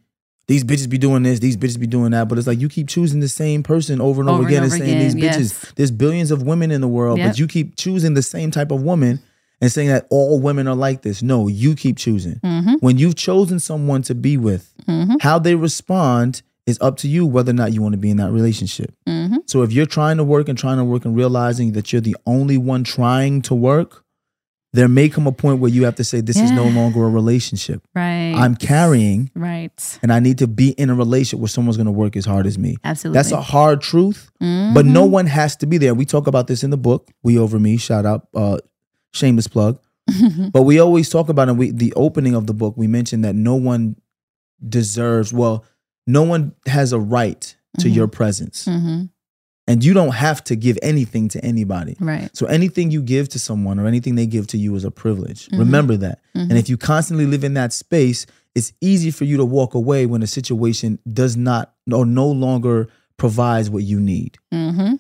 these 0.52 0.66
bitches 0.66 0.90
be 0.90 0.98
doing 0.98 1.24
this, 1.24 1.40
these 1.40 1.56
bitches 1.56 1.80
be 1.80 1.88
doing 1.88 2.12
that. 2.12 2.28
But 2.28 2.38
it's 2.38 2.46
like 2.48 2.60
you 2.60 2.68
keep 2.68 2.90
choosing 2.90 3.22
the 3.22 3.30
same 3.30 3.64
person 3.64 4.02
over 4.02 4.20
and 4.20 4.30
over, 4.30 4.40
Over 4.40 4.48
again 4.50 4.64
and 4.64 4.72
over 4.74 4.84
saying 4.84 5.00
these 5.00 5.16
bitches. 5.16 5.64
yes. 5.64 5.74
There's 5.78 5.92
billions 5.92 6.30
of 6.30 6.44
women 6.44 6.72
in 6.72 6.82
the 6.82 6.90
world, 6.90 7.18
Yep. 7.20 7.30
but 7.30 7.40
you 7.40 7.48
keep 7.48 7.78
choosing 7.78 8.14
the 8.16 8.22
same 8.22 8.52
type 8.52 8.70
of 8.72 8.84
woman 8.84 9.22
and 9.62 9.72
saying 9.72 9.88
that 9.88 10.08
all 10.10 10.42
women 10.42 10.68
are 10.68 10.76
like 10.76 11.04
this. 11.04 11.22
No, 11.24 11.48
you 11.48 11.74
keep 11.76 11.96
choosing. 11.96 12.42
Mm-hmm. 12.44 12.74
When 12.82 12.98
you've 12.98 13.16
chosen 13.16 13.60
someone 13.60 14.02
to 14.04 14.14
be 14.16 14.36
with, 14.36 14.74
how 15.22 15.40
they 15.40 15.56
respond 15.56 16.42
is 16.66 16.78
up 16.82 16.98
to 16.98 17.08
you 17.08 17.26
whether 17.26 17.52
or 17.52 17.54
not 17.54 17.72
you 17.74 17.82
want 17.82 17.94
to 17.94 17.98
be 17.98 18.10
in 18.12 18.18
that 18.18 18.32
relationship. 18.32 18.94
Mm-hmm. 19.08 19.38
So 19.46 19.62
if 19.64 19.72
you're 19.72 19.86
trying 19.86 20.18
to 20.18 20.24
work 20.26 20.50
and 20.50 20.58
trying 20.58 20.78
to 20.80 20.84
work 20.84 21.06
and 21.06 21.16
realizing 21.16 21.72
that 21.74 21.92
you're 21.94 22.02
the 22.02 22.16
only 22.26 22.58
one 22.58 22.84
trying 22.84 23.42
to 23.44 23.56
work, 23.56 24.04
there 24.74 24.88
may 24.88 25.10
come 25.10 25.28
a 25.28 25.32
point 25.32 25.60
where 25.60 25.70
you 25.70 25.84
have 25.84 25.96
to 25.96 26.04
say, 26.04 26.22
This 26.22 26.40
is 26.40 26.52
no 26.52 26.66
longer 26.66 27.04
a 27.04 27.10
relationship. 27.10 27.82
Right. 27.94 28.34
I'm 28.36 28.56
carrying 28.56 29.30
right. 29.36 30.00
and 30.02 30.14
I 30.14 30.20
need 30.20 30.38
to 30.38 30.48
be 30.48 30.70
in 30.72 30.90
a 30.90 30.96
relationship 30.96 31.40
where 31.40 31.50
someone's 31.50 31.78
going 31.78 31.88
to 31.88 31.92
work 31.92 32.16
as 32.16 32.26
hard 32.26 32.48
as 32.48 32.58
me. 32.58 32.78
Absolutely. 32.84 33.18
That's 33.18 33.32
a 33.32 33.42
hard 33.42 33.82
truth, 33.82 34.32
but 34.40 34.86
no 34.86 35.06
one 35.06 35.26
has 35.26 35.56
to 35.58 35.66
be 35.66 35.78
there. 35.78 35.94
We 35.94 36.06
talk 36.06 36.28
about 36.28 36.48
this 36.48 36.64
in 36.64 36.70
the 36.70 36.78
book, 36.78 37.10
We 37.24 37.38
Over 37.38 37.60
Me, 37.60 37.78
shout 37.78 38.06
out, 38.06 38.28
uh, 38.34 38.60
shameless 39.14 39.48
plug. 39.48 39.80
but 40.52 40.64
we 40.64 40.80
always 40.80 41.10
talk 41.10 41.30
about 41.30 41.50
it. 41.50 41.56
We, 41.56 41.72
the 41.72 41.94
opening 41.96 42.34
of 42.36 42.48
the 42.48 42.54
book, 42.54 42.76
we 42.78 42.88
mentioned 42.88 43.24
that 43.26 43.36
no 43.36 43.56
one 43.56 43.98
deserves, 44.68 45.34
well, 45.34 45.66
no 46.08 46.24
one 46.24 46.54
has 46.66 46.94
a 46.94 47.00
right 47.00 47.56
to 47.80 47.90
your 47.90 48.08
presence. 48.08 48.66
hmm 48.66 49.04
And 49.68 49.84
you 49.84 49.94
don't 49.94 50.14
have 50.14 50.44
to 50.46 50.56
give 50.56 50.78
anything 50.82 51.30
to 51.30 51.46
anybody. 51.46 51.96
Right. 52.00 52.30
So 52.36 52.46
anything 52.48 52.92
you 52.92 53.02
give 53.02 53.30
to 53.30 53.40
someone 53.40 53.80
or 53.80 53.86
anything 53.86 54.16
they 54.16 54.26
give 54.26 54.48
to 54.48 54.58
you 54.58 54.76
is 54.76 54.84
a 54.84 54.92
privilege. 54.92 55.48
Mm-hmm. 55.48 55.60
Remember 55.60 55.98
that. 55.98 56.20
And 56.34 56.54
if 56.54 56.68
you 56.68 56.78
constantly 56.78 57.26
live 57.26 57.44
in 57.44 57.54
that 57.54 57.72
space, 57.72 58.26
it's 58.56 58.74
easy 58.82 59.12
for 59.12 59.24
you 59.26 59.38
to 59.38 59.46
walk 59.46 59.74
away 59.76 60.06
when 60.06 60.24
a 60.24 60.28
situation 60.28 61.00
does 61.12 61.38
not 61.38 61.74
or 61.94 62.06
no 62.06 62.28
longer 62.28 62.90
provides 63.18 63.70
what 63.70 63.84
you 63.84 64.00
need. 64.00 64.38
hmm 64.52 64.94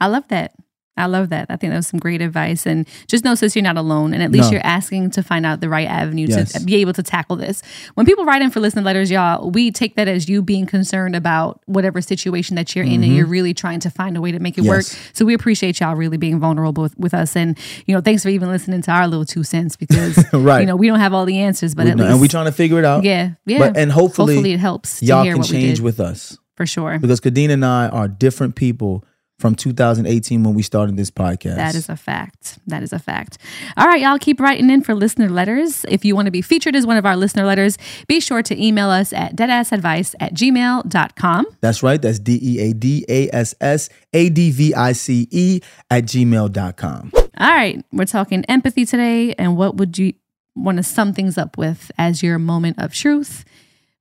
I 0.00 0.06
love 0.06 0.26
that. 0.28 0.54
I 0.98 1.06
love 1.06 1.28
that. 1.30 1.46
I 1.48 1.56
think 1.56 1.70
that 1.72 1.76
was 1.76 1.86
some 1.86 2.00
great 2.00 2.20
advice. 2.20 2.66
And 2.66 2.86
just 3.06 3.24
know, 3.24 3.34
sis, 3.34 3.54
you're 3.56 3.62
not 3.62 3.76
alone. 3.76 4.12
And 4.12 4.22
at 4.22 4.30
least 4.32 4.46
No. 4.48 4.52
you're 4.52 4.66
asking 4.66 5.10
to 5.12 5.22
find 5.22 5.46
out 5.46 5.60
the 5.60 5.68
right 5.68 5.88
avenue 5.88 6.26
Yes. 6.28 6.52
to 6.52 6.60
be 6.60 6.76
able 6.76 6.92
to 6.94 7.02
tackle 7.02 7.36
this. 7.36 7.62
When 7.94 8.04
people 8.06 8.24
write 8.24 8.42
in 8.42 8.50
for 8.50 8.60
listening 8.60 8.84
letters, 8.84 9.10
y'all, 9.10 9.50
we 9.50 9.70
take 9.70 9.96
that 9.96 10.08
as 10.08 10.28
you 10.28 10.42
being 10.42 10.66
concerned 10.66 11.14
about 11.16 11.60
whatever 11.66 12.00
situation 12.00 12.56
that 12.56 12.74
you're 12.74 12.84
in 12.84 13.02
and 13.04 13.14
you're 13.14 13.26
really 13.26 13.54
trying 13.54 13.80
to 13.80 13.90
find 13.90 14.16
a 14.16 14.20
way 14.20 14.32
to 14.32 14.38
make 14.38 14.58
it 14.58 14.64
work. 14.64 14.84
Mm-hmm. 14.84 15.10
So 15.14 15.24
we 15.24 15.34
appreciate 15.34 15.80
y'all 15.80 15.94
really 15.94 16.16
being 16.16 16.38
vulnerable 16.40 16.82
with, 16.82 16.98
with 16.98 17.14
us. 17.14 17.36
And, 17.36 17.56
you 17.86 17.94
know, 17.94 18.00
thanks 18.00 18.22
for 18.22 18.28
even 18.28 18.48
listening 18.48 18.82
to 18.82 18.90
our 18.90 19.06
little 19.06 19.24
two 19.24 19.44
cents 19.44 19.76
because, 19.76 20.24
Right. 20.32 20.60
you 20.60 20.66
know, 20.66 20.76
we 20.76 20.86
don't 20.88 21.00
have 21.00 21.14
all 21.14 21.24
the 21.24 21.38
answers, 21.38 21.74
but 21.74 21.84
We 21.86 21.90
at 21.92 21.96
least. 21.98 22.10
and 22.10 22.20
we're 22.20 22.28
trying 22.28 22.46
to 22.46 22.52
figure 22.52 22.78
it 22.78 22.84
out. 22.84 23.04
yeah. 23.04 23.30
Yeah. 23.46 23.58
But 23.58 23.76
and 23.76 23.92
hopefully, 23.92 24.34
hopefully 24.34 24.52
it 24.52 24.60
helps 24.60 25.02
y'all 25.02 25.22
hear 25.22 25.32
can 25.32 25.40
what 25.40 25.50
we 25.50 25.56
change 25.60 25.76
did. 25.78 25.84
with 25.84 26.00
us 26.00 26.36
for 26.56 26.66
sure. 26.66 26.98
because 26.98 27.20
Khadeen 27.20 27.50
and 27.50 27.64
I 27.64 27.88
are 27.88 28.08
different 28.08 28.56
people 28.56 29.04
from 29.38 29.54
2018 29.54 30.42
when 30.42 30.54
we 30.54 30.62
started 30.62 30.96
this 30.96 31.10
podcast. 31.10 31.56
That 31.56 31.74
is 31.74 31.88
a 31.88 31.96
fact. 31.96 32.58
That 32.66 32.82
is 32.82 32.92
a 32.92 32.98
fact. 32.98 33.38
All 33.76 33.86
right, 33.86 34.00
y'all 34.00 34.18
keep 34.18 34.40
writing 34.40 34.68
in 34.68 34.82
for 34.82 34.94
listener 34.94 35.28
letters. 35.28 35.84
If 35.88 36.04
you 36.04 36.16
want 36.16 36.26
to 36.26 36.32
be 36.32 36.42
featured 36.42 36.74
as 36.74 36.86
one 36.86 36.96
of 36.96 37.06
our 37.06 37.16
listener 37.16 37.44
letters, 37.44 37.78
be 38.08 38.18
sure 38.20 38.42
to 38.42 38.62
email 38.62 38.90
us 38.90 39.12
at 39.12 39.36
deadassadvice 39.36 40.14
at 40.18 40.34
gmail.com. 40.34 41.46
That's 41.60 41.82
right. 41.82 42.02
That's 42.02 42.18
D 42.18 42.38
E 42.42 42.60
A 42.60 42.72
D 42.72 43.04
A 43.08 43.28
S 43.32 43.54
S 43.60 43.88
A 44.12 44.28
D 44.28 44.50
V 44.50 44.74
I 44.74 44.92
C 44.92 45.28
E 45.30 45.60
at 45.90 46.04
gmail.com. 46.04 47.12
All 47.14 47.50
right, 47.50 47.84
we're 47.92 48.06
talking 48.06 48.44
empathy 48.46 48.84
today. 48.84 49.34
And 49.34 49.56
what 49.56 49.76
would 49.76 49.96
you 49.98 50.14
want 50.56 50.78
to 50.78 50.82
sum 50.82 51.12
things 51.12 51.38
up 51.38 51.56
with 51.56 51.92
as 51.96 52.22
your 52.24 52.40
moment 52.40 52.80
of 52.80 52.92
truth? 52.92 53.44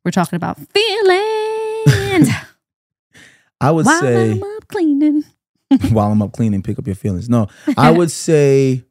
We're 0.03 0.11
talking 0.11 0.37
about 0.37 0.57
feelings 0.57 2.29
I 3.61 3.71
would 3.71 3.85
while 3.85 4.01
say. 4.01 4.41
Up 4.67 4.75
cleaning. 4.75 5.23
while 5.91 6.11
I'm 6.11 6.21
up 6.21 6.33
cleaning, 6.33 6.61
pick 6.61 6.79
up 6.79 6.85
your 6.87 6.95
feelings. 6.95 7.29
No, 7.29 7.47
I 7.77 7.91
would 7.97 8.11
say 8.11 8.83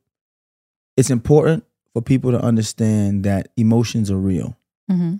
it's 0.96 1.10
important 1.10 1.64
for 1.92 2.02
people 2.02 2.30
to 2.32 2.40
understand 2.40 3.24
that 3.24 3.48
emotions 3.56 4.10
are 4.10 4.18
real. 4.18 4.56
hmm 4.88 5.14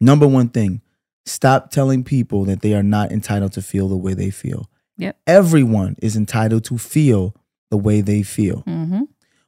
Number 0.00 0.28
one 0.28 0.48
thing, 0.48 0.80
stop 1.26 1.70
telling 1.72 2.04
people 2.04 2.44
that 2.44 2.60
they 2.62 2.74
are 2.74 2.84
not 2.84 3.10
entitled 3.10 3.52
to 3.54 3.62
feel 3.62 3.88
the 3.88 3.96
way 3.96 4.14
they 4.14 4.30
feel. 4.30 4.70
Yep. 4.98 5.18
Everyone 5.26 5.96
is 6.00 6.16
entitled 6.16 6.64
to 6.64 6.78
feel 6.78 7.34
the 7.70 7.76
way 7.76 8.00
they 8.00 8.22
feel. 8.22 8.60
hmm 8.60 9.02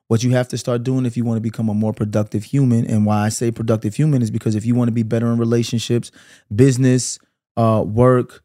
What 0.09 0.25
you 0.25 0.31
have 0.31 0.49
to 0.49 0.59
start 0.59 0.83
doing 0.83 1.07
if 1.07 1.17
you 1.17 1.25
want 1.25 1.37
to 1.37 1.41
become 1.41 1.69
a 1.69 1.75
more 1.75 1.93
productive 1.93 2.45
human, 2.45 2.85
and 2.87 3.07
why 3.07 3.25
I 3.27 3.29
say 3.29 3.51
productive 3.53 3.95
human 3.95 4.23
is 4.23 4.31
because 4.31 4.55
if 4.57 4.65
you 4.67 4.75
want 4.75 4.89
to 4.89 4.93
be 4.93 5.05
better 5.05 5.27
in 5.33 5.39
relationships, 5.39 6.11
business, 6.55 7.21
uh, 7.57 7.85
work, 7.87 8.43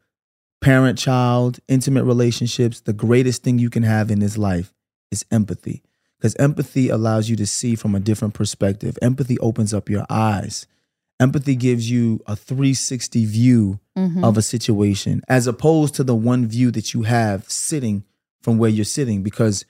parent 0.60 0.98
child, 0.98 1.60
intimate 1.68 2.04
relationships, 2.04 2.80
the 2.80 2.92
greatest 2.92 3.42
thing 3.42 3.58
you 3.58 3.70
can 3.70 3.82
have 3.82 4.10
in 4.10 4.20
this 4.20 4.38
life 4.38 4.72
is 5.10 5.24
empathy. 5.30 5.82
Because 6.18 6.34
empathy 6.36 6.88
allows 6.88 7.28
you 7.28 7.36
to 7.36 7.46
see 7.46 7.76
from 7.76 7.94
a 7.94 8.00
different 8.00 8.34
perspective. 8.34 8.98
Empathy 9.02 9.38
opens 9.38 9.74
up 9.74 9.90
your 9.90 10.06
eyes. 10.08 10.66
Empathy 11.20 11.56
gives 11.56 11.90
you 11.90 12.20
a 12.26 12.36
360 12.36 13.24
view 13.24 13.80
hmm 13.96 14.22
of 14.22 14.36
a 14.36 14.42
situation 14.42 15.22
as 15.26 15.46
opposed 15.46 15.94
to 15.94 16.04
the 16.04 16.14
one 16.14 16.46
view 16.46 16.70
that 16.70 16.92
you 16.92 17.02
have 17.02 17.48
sitting 17.50 18.04
from 18.42 18.58
where 18.58 18.68
you're 18.68 18.84
sitting. 18.84 19.22
Because 19.22 19.64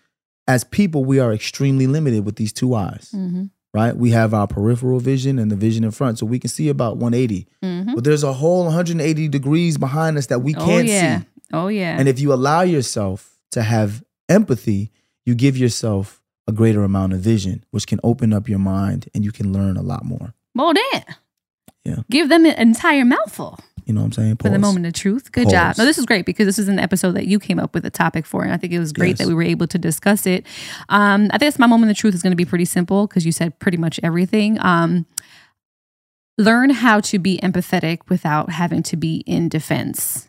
as 0.49 0.65
people, 0.65 1.05
we 1.05 1.19
are 1.21 1.33
extremely 1.33 1.87
limited 1.87 2.25
with 2.25 2.37
these 2.37 2.53
two 2.53 2.75
eyes, 2.75 3.11
hmm 3.13 3.45
right? 3.77 3.95
We 3.97 4.11
have 4.11 4.33
our 4.35 4.47
peripheral 4.47 5.01
vision 5.01 5.39
and 5.39 5.51
the 5.51 5.57
vision 5.67 5.85
in 5.85 5.91
front. 5.91 6.19
So 6.19 6.27
we 6.27 6.39
can 6.39 6.49
see 6.49 6.69
about 6.69 6.97
180, 6.97 7.47
hmm 7.63 7.95
but 7.95 8.03
there's 8.05 8.25
a 8.25 8.33
whole 8.33 8.65
180 8.65 9.29
degrees 9.29 9.77
behind 9.79 10.17
us 10.19 10.27
that 10.27 10.41
we 10.41 10.55
Oh, 10.57 10.65
can't 10.65 10.89
yeah. 10.89 11.21
see. 11.21 11.27
Oh, 11.53 11.69
yeah. 11.69 11.97
And 11.99 12.09
if 12.09 12.19
you 12.19 12.33
allow 12.33 12.63
yourself 12.63 13.19
to 13.53 13.63
have 13.63 14.03
empathy, 14.29 14.91
you 15.27 15.35
give 15.35 15.57
yourself 15.57 16.21
a 16.49 16.53
greater 16.53 16.83
amount 16.85 17.13
of 17.13 17.21
vision, 17.21 17.65
which 17.71 17.87
can 17.87 18.01
open 18.03 18.33
up 18.33 18.49
your 18.49 18.59
mind 18.59 19.09
and 19.15 19.25
you 19.25 19.33
can 19.33 19.53
learn 19.53 19.77
a 19.77 19.83
lot 19.83 20.05
more. 20.05 20.35
well, 20.55 20.73
then. 20.75 21.05
Yeah. 21.85 22.03
Give 22.11 22.29
them 22.29 22.45
an 22.47 22.55
entire 22.59 23.05
mouthful. 23.05 23.59
You 23.87 23.95
know 23.95 24.01
what 24.01 24.07
I'm 24.07 24.13
saying? 24.13 24.37
for 24.37 24.49
the 24.49 24.59
moment 24.59 24.85
of 24.85 24.93
truth. 24.95 25.31
Good 25.31 25.49
job. 25.49 25.79
No, 25.79 25.85
this 25.85 25.97
is 25.97 26.05
great 26.07 26.27
because 26.27 26.45
this 26.47 26.59
is 26.59 26.67
an 26.69 26.81
episode 26.81 27.13
that 27.13 27.27
you 27.29 27.39
came 27.39 27.61
up 27.61 27.73
with 27.73 27.87
a 27.87 27.91
topic 27.91 28.27
for, 28.27 28.43
and 28.43 28.53
I 28.53 28.57
think 28.57 28.73
it 28.73 28.81
was 28.81 28.93
great 28.93 29.11
Yes. 29.11 29.19
that 29.19 29.29
we 29.29 29.35
were 29.35 29.45
able 29.45 29.69
to 29.69 29.79
discuss 29.79 30.27
it. 30.27 30.45
Um, 30.89 31.29
I 31.33 31.39
think 31.39 31.57
my 31.59 31.69
moment 31.69 31.91
of 31.93 31.97
truth 31.97 32.13
is 32.15 32.21
going 32.23 32.33
to 32.33 32.37
be 32.37 32.45
pretty 32.45 32.65
simple 32.65 33.07
because 33.07 33.25
you 33.25 33.31
said 33.33 33.59
pretty 33.61 33.79
much 33.79 34.01
everything. 34.03 34.59
Um, 34.61 35.07
learn 36.37 36.71
how 36.71 37.01
to 37.01 37.19
be 37.21 37.39
empathetic 37.43 38.01
without 38.09 38.51
having 38.51 38.83
to 38.83 38.97
be 38.97 39.19
in 39.27 39.49
defense. 39.49 40.29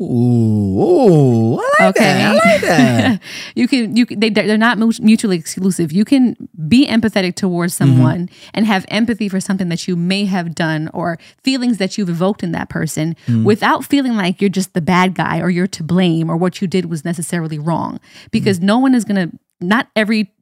Ooh, 0.00 0.04
ooh, 0.04 1.58
I 1.80 1.86
like 1.86 1.94
that. 1.96 2.20
I 2.30 2.34
like 2.34 2.60
that. 2.62 3.20
you 3.54 3.66
can 3.66 3.96
you 3.96 4.06
they 4.06 4.30
they're 4.30 4.56
not 4.56 4.78
mutually 5.00 5.36
exclusive. 5.36 5.90
You 5.92 6.04
can 6.04 6.36
be 6.68 6.86
empathetic 6.86 7.34
towards 7.34 7.74
Mm-hmm. 7.78 7.84
someone 7.96 8.30
and 8.54 8.64
have 8.66 8.84
empathy 8.88 9.28
for 9.28 9.40
something 9.40 9.68
that 9.70 9.88
you 9.88 9.96
may 9.96 10.24
have 10.26 10.54
done 10.54 10.88
or 10.94 11.18
feelings 11.42 11.78
that 11.78 11.98
you've 11.98 12.08
evoked 12.08 12.42
in 12.42 12.52
that 12.52 12.68
person 12.68 13.16
Mm. 13.26 13.44
without 13.44 13.84
feeling 13.84 14.16
like 14.16 14.40
you're 14.40 14.48
just 14.50 14.72
the 14.74 14.80
bad 14.80 15.14
guy 15.14 15.40
or 15.40 15.50
you're 15.50 15.66
to 15.66 15.82
blame 15.82 16.30
or 16.30 16.36
what 16.36 16.60
you 16.62 16.68
did 16.68 16.86
was 16.86 17.04
necessarily 17.04 17.58
wrong. 17.58 17.98
Because 18.30 18.60
no 18.60 18.78
one 18.78 18.94
is 18.94 19.04
going 19.04 19.30
to 19.30 19.36
not 19.60 19.88
every 19.96 20.32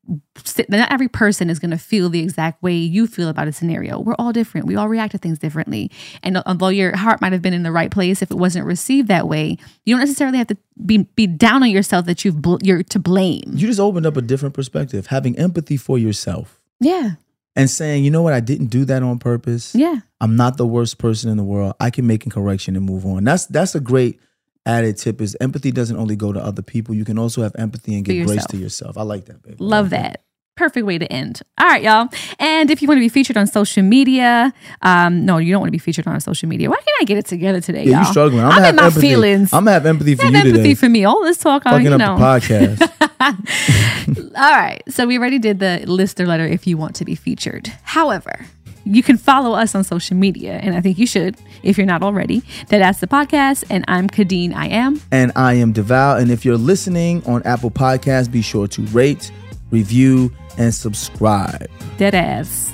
not 0.69 0.93
every 0.93 1.09
person 1.09 1.51
is 1.51 1.59
going 1.59 1.73
to 1.73 1.79
feel 1.79 2.09
the 2.09 2.21
exact 2.21 2.63
way 2.63 2.75
you 2.75 3.09
feel 3.09 3.29
about 3.29 3.49
a 3.49 3.53
scenario. 3.53 3.99
We're 3.99 4.15
all 4.21 4.33
different. 4.33 4.67
We 4.69 4.77
all 4.77 4.89
react 4.89 5.13
to 5.13 5.19
things 5.19 5.39
differently. 5.41 5.91
And 6.23 6.39
although 6.47 6.69
your 6.69 6.95
heart 6.97 7.21
might 7.21 7.33
have 7.33 7.43
been 7.43 7.53
in 7.55 7.65
the 7.65 7.73
right 7.73 7.91
place, 7.91 8.23
if 8.23 8.31
it 8.31 8.37
wasn't 8.37 8.67
received 8.67 9.09
that 9.09 9.27
way, 9.27 9.59
you 9.85 9.95
don't 9.95 10.01
necessarily 10.01 10.39
have 10.39 10.47
to 10.49 10.57
be 10.85 10.99
be 11.17 11.27
down 11.27 11.65
on 11.65 11.71
yourself 11.71 12.07
that 12.07 12.25
you've 12.25 12.41
bl- 12.41 12.59
you're 12.63 12.85
to 12.85 12.99
blame. 13.01 13.43
You 13.55 13.67
just 13.67 13.81
opened 13.81 14.07
up 14.07 14.17
a 14.17 14.23
different 14.23 14.55
perspective, 14.55 15.09
having 15.09 15.37
empathy 15.39 15.77
for 15.77 15.99
yourself 15.99 16.61
Yeah, 16.79 17.13
and 17.57 17.69
saying, 17.69 18.05
you 18.05 18.13
know 18.13 18.23
what, 18.23 18.33
I 18.33 18.41
didn't 18.41 18.67
do 18.67 18.85
that 18.85 19.03
on 19.03 19.19
purpose. 19.19 19.75
yeah, 19.75 19.97
I'm 20.21 20.37
not 20.37 20.57
the 20.57 20.67
worst 20.67 20.99
person 20.99 21.31
in 21.31 21.37
the 21.37 21.43
world. 21.45 21.75
I 21.81 21.91
can 21.91 22.07
make 22.07 22.25
a 22.27 22.31
correction 22.31 22.77
and 22.77 22.85
move 22.85 23.05
on. 23.07 23.25
That's 23.25 23.47
that's 23.47 23.75
a 23.75 23.81
great 23.81 24.21
added 24.67 24.97
tip 24.99 25.21
is 25.21 25.37
empathy 25.41 25.71
doesn't 25.73 25.97
only 25.97 26.17
go 26.17 26.33
to 26.33 26.41
other 26.41 26.63
people. 26.63 26.95
You 26.95 27.05
can 27.05 27.19
also 27.19 27.43
have 27.43 27.53
empathy 27.57 27.95
and 27.95 28.05
give 28.05 28.27
grace 28.27 28.45
to 28.47 28.57
yourself. 28.57 28.99
I 28.99 29.03
like 29.03 29.27
that, 29.27 29.43
baby. 29.43 29.57
Love 29.61 29.93
like 29.93 30.03
that. 30.03 30.23
Perfect 30.57 30.87
way 30.87 30.97
to 30.97 31.05
end. 31.13 31.43
All 31.61 31.67
right, 31.67 31.83
y'all. 31.83 32.09
And 32.39 32.71
if 32.71 32.81
you 32.81 32.89
want 32.89 32.97
to 32.97 33.01
be 33.03 33.11
featured 33.11 33.37
on 33.37 33.47
social 33.47 33.83
media, 33.83 34.55
um, 34.81 35.27
no, 35.27 35.37
you 35.37 35.53
don't 35.53 35.61
want 35.61 35.69
to 35.69 35.73
be 35.73 35.79
featured 35.79 36.07
on 36.07 36.19
social 36.21 36.49
media. 36.49 36.71
Why 36.71 36.77
can't 36.77 36.97
I 36.99 37.05
get 37.05 37.19
it 37.19 37.27
together 37.27 37.61
today, 37.61 37.85
Yeah, 37.85 37.91
y'all? 37.91 37.99
you 38.01 38.05
struggling. 38.07 38.41
I'm, 38.43 38.53
I'm, 38.53 38.57
gonna 38.57 38.61
in 38.61 38.65
have 38.65 38.77
my 38.77 38.85
empathy. 38.87 39.01
feelings. 39.03 39.53
I'm 39.53 39.61
gonna 39.65 39.73
have 39.73 39.85
empathy 39.87 40.15
for 40.15 40.23
have 40.25 40.33
you 40.33 40.39
empathy 40.39 40.57
today. 40.63 40.75
for 40.75 40.89
me. 40.89 41.05
All 41.05 41.23
this 41.25 41.37
talk, 41.37 41.67
on, 41.67 41.73
Fucking 41.73 41.87
you 41.87 41.93
up 41.93 41.99
know. 41.99 42.17
the 42.17 42.25
podcast. 42.25 42.81
All 44.37 44.51
right. 44.53 44.83
So 44.89 45.07
we 45.07 45.19
already 45.19 45.39
did 45.39 45.59
the 45.59 45.85
listener 45.87 46.25
letter 46.27 46.47
if 46.47 46.67
you 46.67 46.79
want 46.79 46.97
to 46.97 47.05
be 47.05 47.15
featured. 47.15 47.67
However, 47.83 48.47
you 48.87 49.03
can 49.03 49.19
follow 49.19 49.53
us 49.55 49.75
on 49.75 49.85
social 49.85 50.17
media, 50.17 50.55
and 50.63 50.75
I 50.75 50.81
think 50.81 50.99
you 50.99 51.07
should 51.07 51.37
if 51.63 51.77
you're 51.77 51.87
not 51.87 52.03
already. 52.03 52.41
That 52.69 52.79
that's 52.79 53.01
the 53.01 53.07
podcast, 53.07 53.65
and 53.69 53.85
I'm 53.89 54.09
Khadeen. 54.09 54.55
I 54.55 54.69
am. 54.69 55.01
and 55.11 55.33
I 55.37 55.55
am 55.55 55.73
Devale. 55.75 56.21
And 56.21 56.31
if 56.31 56.45
you're 56.45 56.57
listening 56.57 57.25
on 57.27 57.43
Apple 57.45 57.71
Podcasts, 57.71 58.31
be 58.31 58.43
sure 58.43 58.67
to 58.69 58.83
rate, 58.87 59.31
review, 59.71 60.33
and 60.57 60.73
subscribe. 60.73 61.69
Dead 61.99 62.15
ass. 62.15 62.73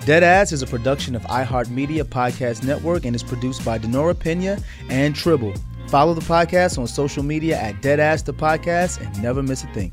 Deadass 0.00 0.52
is 0.52 0.62
a 0.62 0.66
production 0.68 1.16
of 1.16 1.22
iHeartMedia 1.22 2.04
Podcast 2.04 2.62
Network 2.62 3.04
and 3.04 3.16
is 3.16 3.24
produced 3.24 3.64
by 3.64 3.76
Denora 3.76 4.16
Pena 4.16 4.56
and 4.88 5.16
Tribble. 5.16 5.52
Follow 5.88 6.14
the 6.14 6.20
podcast 6.20 6.78
on 6.78 6.86
social 6.86 7.24
media 7.24 7.58
at 7.58 7.74
Deadass 7.82 8.24
the 8.24 8.32
Podcast 8.32 9.04
and 9.04 9.20
never 9.20 9.42
miss 9.42 9.64
a 9.64 9.66
thing. 9.68 9.92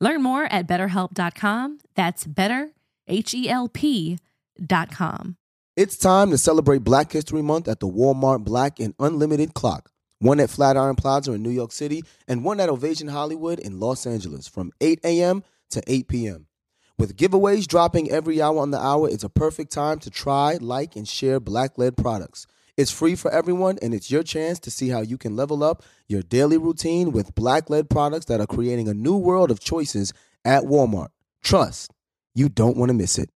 Learn 0.00 0.22
more 0.22 0.44
at 0.44 0.66
betterhelp.com. 0.66 1.78
That's 1.94 2.26
better, 2.26 2.70
H 3.06 3.34
E 3.34 3.48
L 3.48 3.68
P.com. 3.68 5.36
It's 5.76 5.96
time 5.96 6.30
to 6.30 6.38
celebrate 6.38 6.82
Black 6.82 7.12
History 7.12 7.42
Month 7.42 7.68
at 7.68 7.80
the 7.80 7.86
Walmart 7.86 8.44
Black 8.44 8.80
and 8.80 8.94
Unlimited 8.98 9.54
Clock. 9.54 9.90
One 10.20 10.40
at 10.40 10.50
Flatiron 10.50 10.96
Plaza 10.96 11.32
in 11.32 11.42
New 11.42 11.50
York 11.50 11.70
City 11.70 12.02
and 12.26 12.44
one 12.44 12.58
at 12.58 12.68
Ovation 12.68 13.08
Hollywood 13.08 13.60
in 13.60 13.78
Los 13.78 14.04
Angeles 14.04 14.48
from 14.48 14.72
8 14.80 14.98
a.m. 15.04 15.44
to 15.70 15.82
8 15.86 16.08
p.m. 16.08 16.48
With 16.98 17.16
giveaways 17.16 17.68
dropping 17.68 18.10
every 18.10 18.42
hour 18.42 18.58
on 18.58 18.72
the 18.72 18.80
hour, 18.80 19.08
it's 19.08 19.22
a 19.22 19.28
perfect 19.28 19.70
time 19.70 20.00
to 20.00 20.10
try, 20.10 20.58
like, 20.60 20.96
and 20.96 21.06
share 21.06 21.38
black 21.38 21.78
led 21.78 21.96
products. 21.96 22.48
It's 22.78 22.92
free 22.92 23.16
for 23.16 23.28
everyone, 23.32 23.76
and 23.82 23.92
it's 23.92 24.08
your 24.08 24.22
chance 24.22 24.60
to 24.60 24.70
see 24.70 24.88
how 24.88 25.00
you 25.00 25.18
can 25.18 25.34
level 25.34 25.64
up 25.64 25.82
your 26.06 26.22
daily 26.22 26.56
routine 26.56 27.10
with 27.10 27.34
black 27.34 27.68
led 27.68 27.90
products 27.90 28.26
that 28.26 28.40
are 28.40 28.46
creating 28.46 28.86
a 28.86 28.94
new 28.94 29.16
world 29.16 29.50
of 29.50 29.58
choices 29.58 30.12
at 30.44 30.62
Walmart. 30.62 31.08
Trust, 31.42 31.92
you 32.36 32.48
don't 32.48 32.76
want 32.76 32.90
to 32.90 32.94
miss 32.94 33.18
it. 33.18 33.30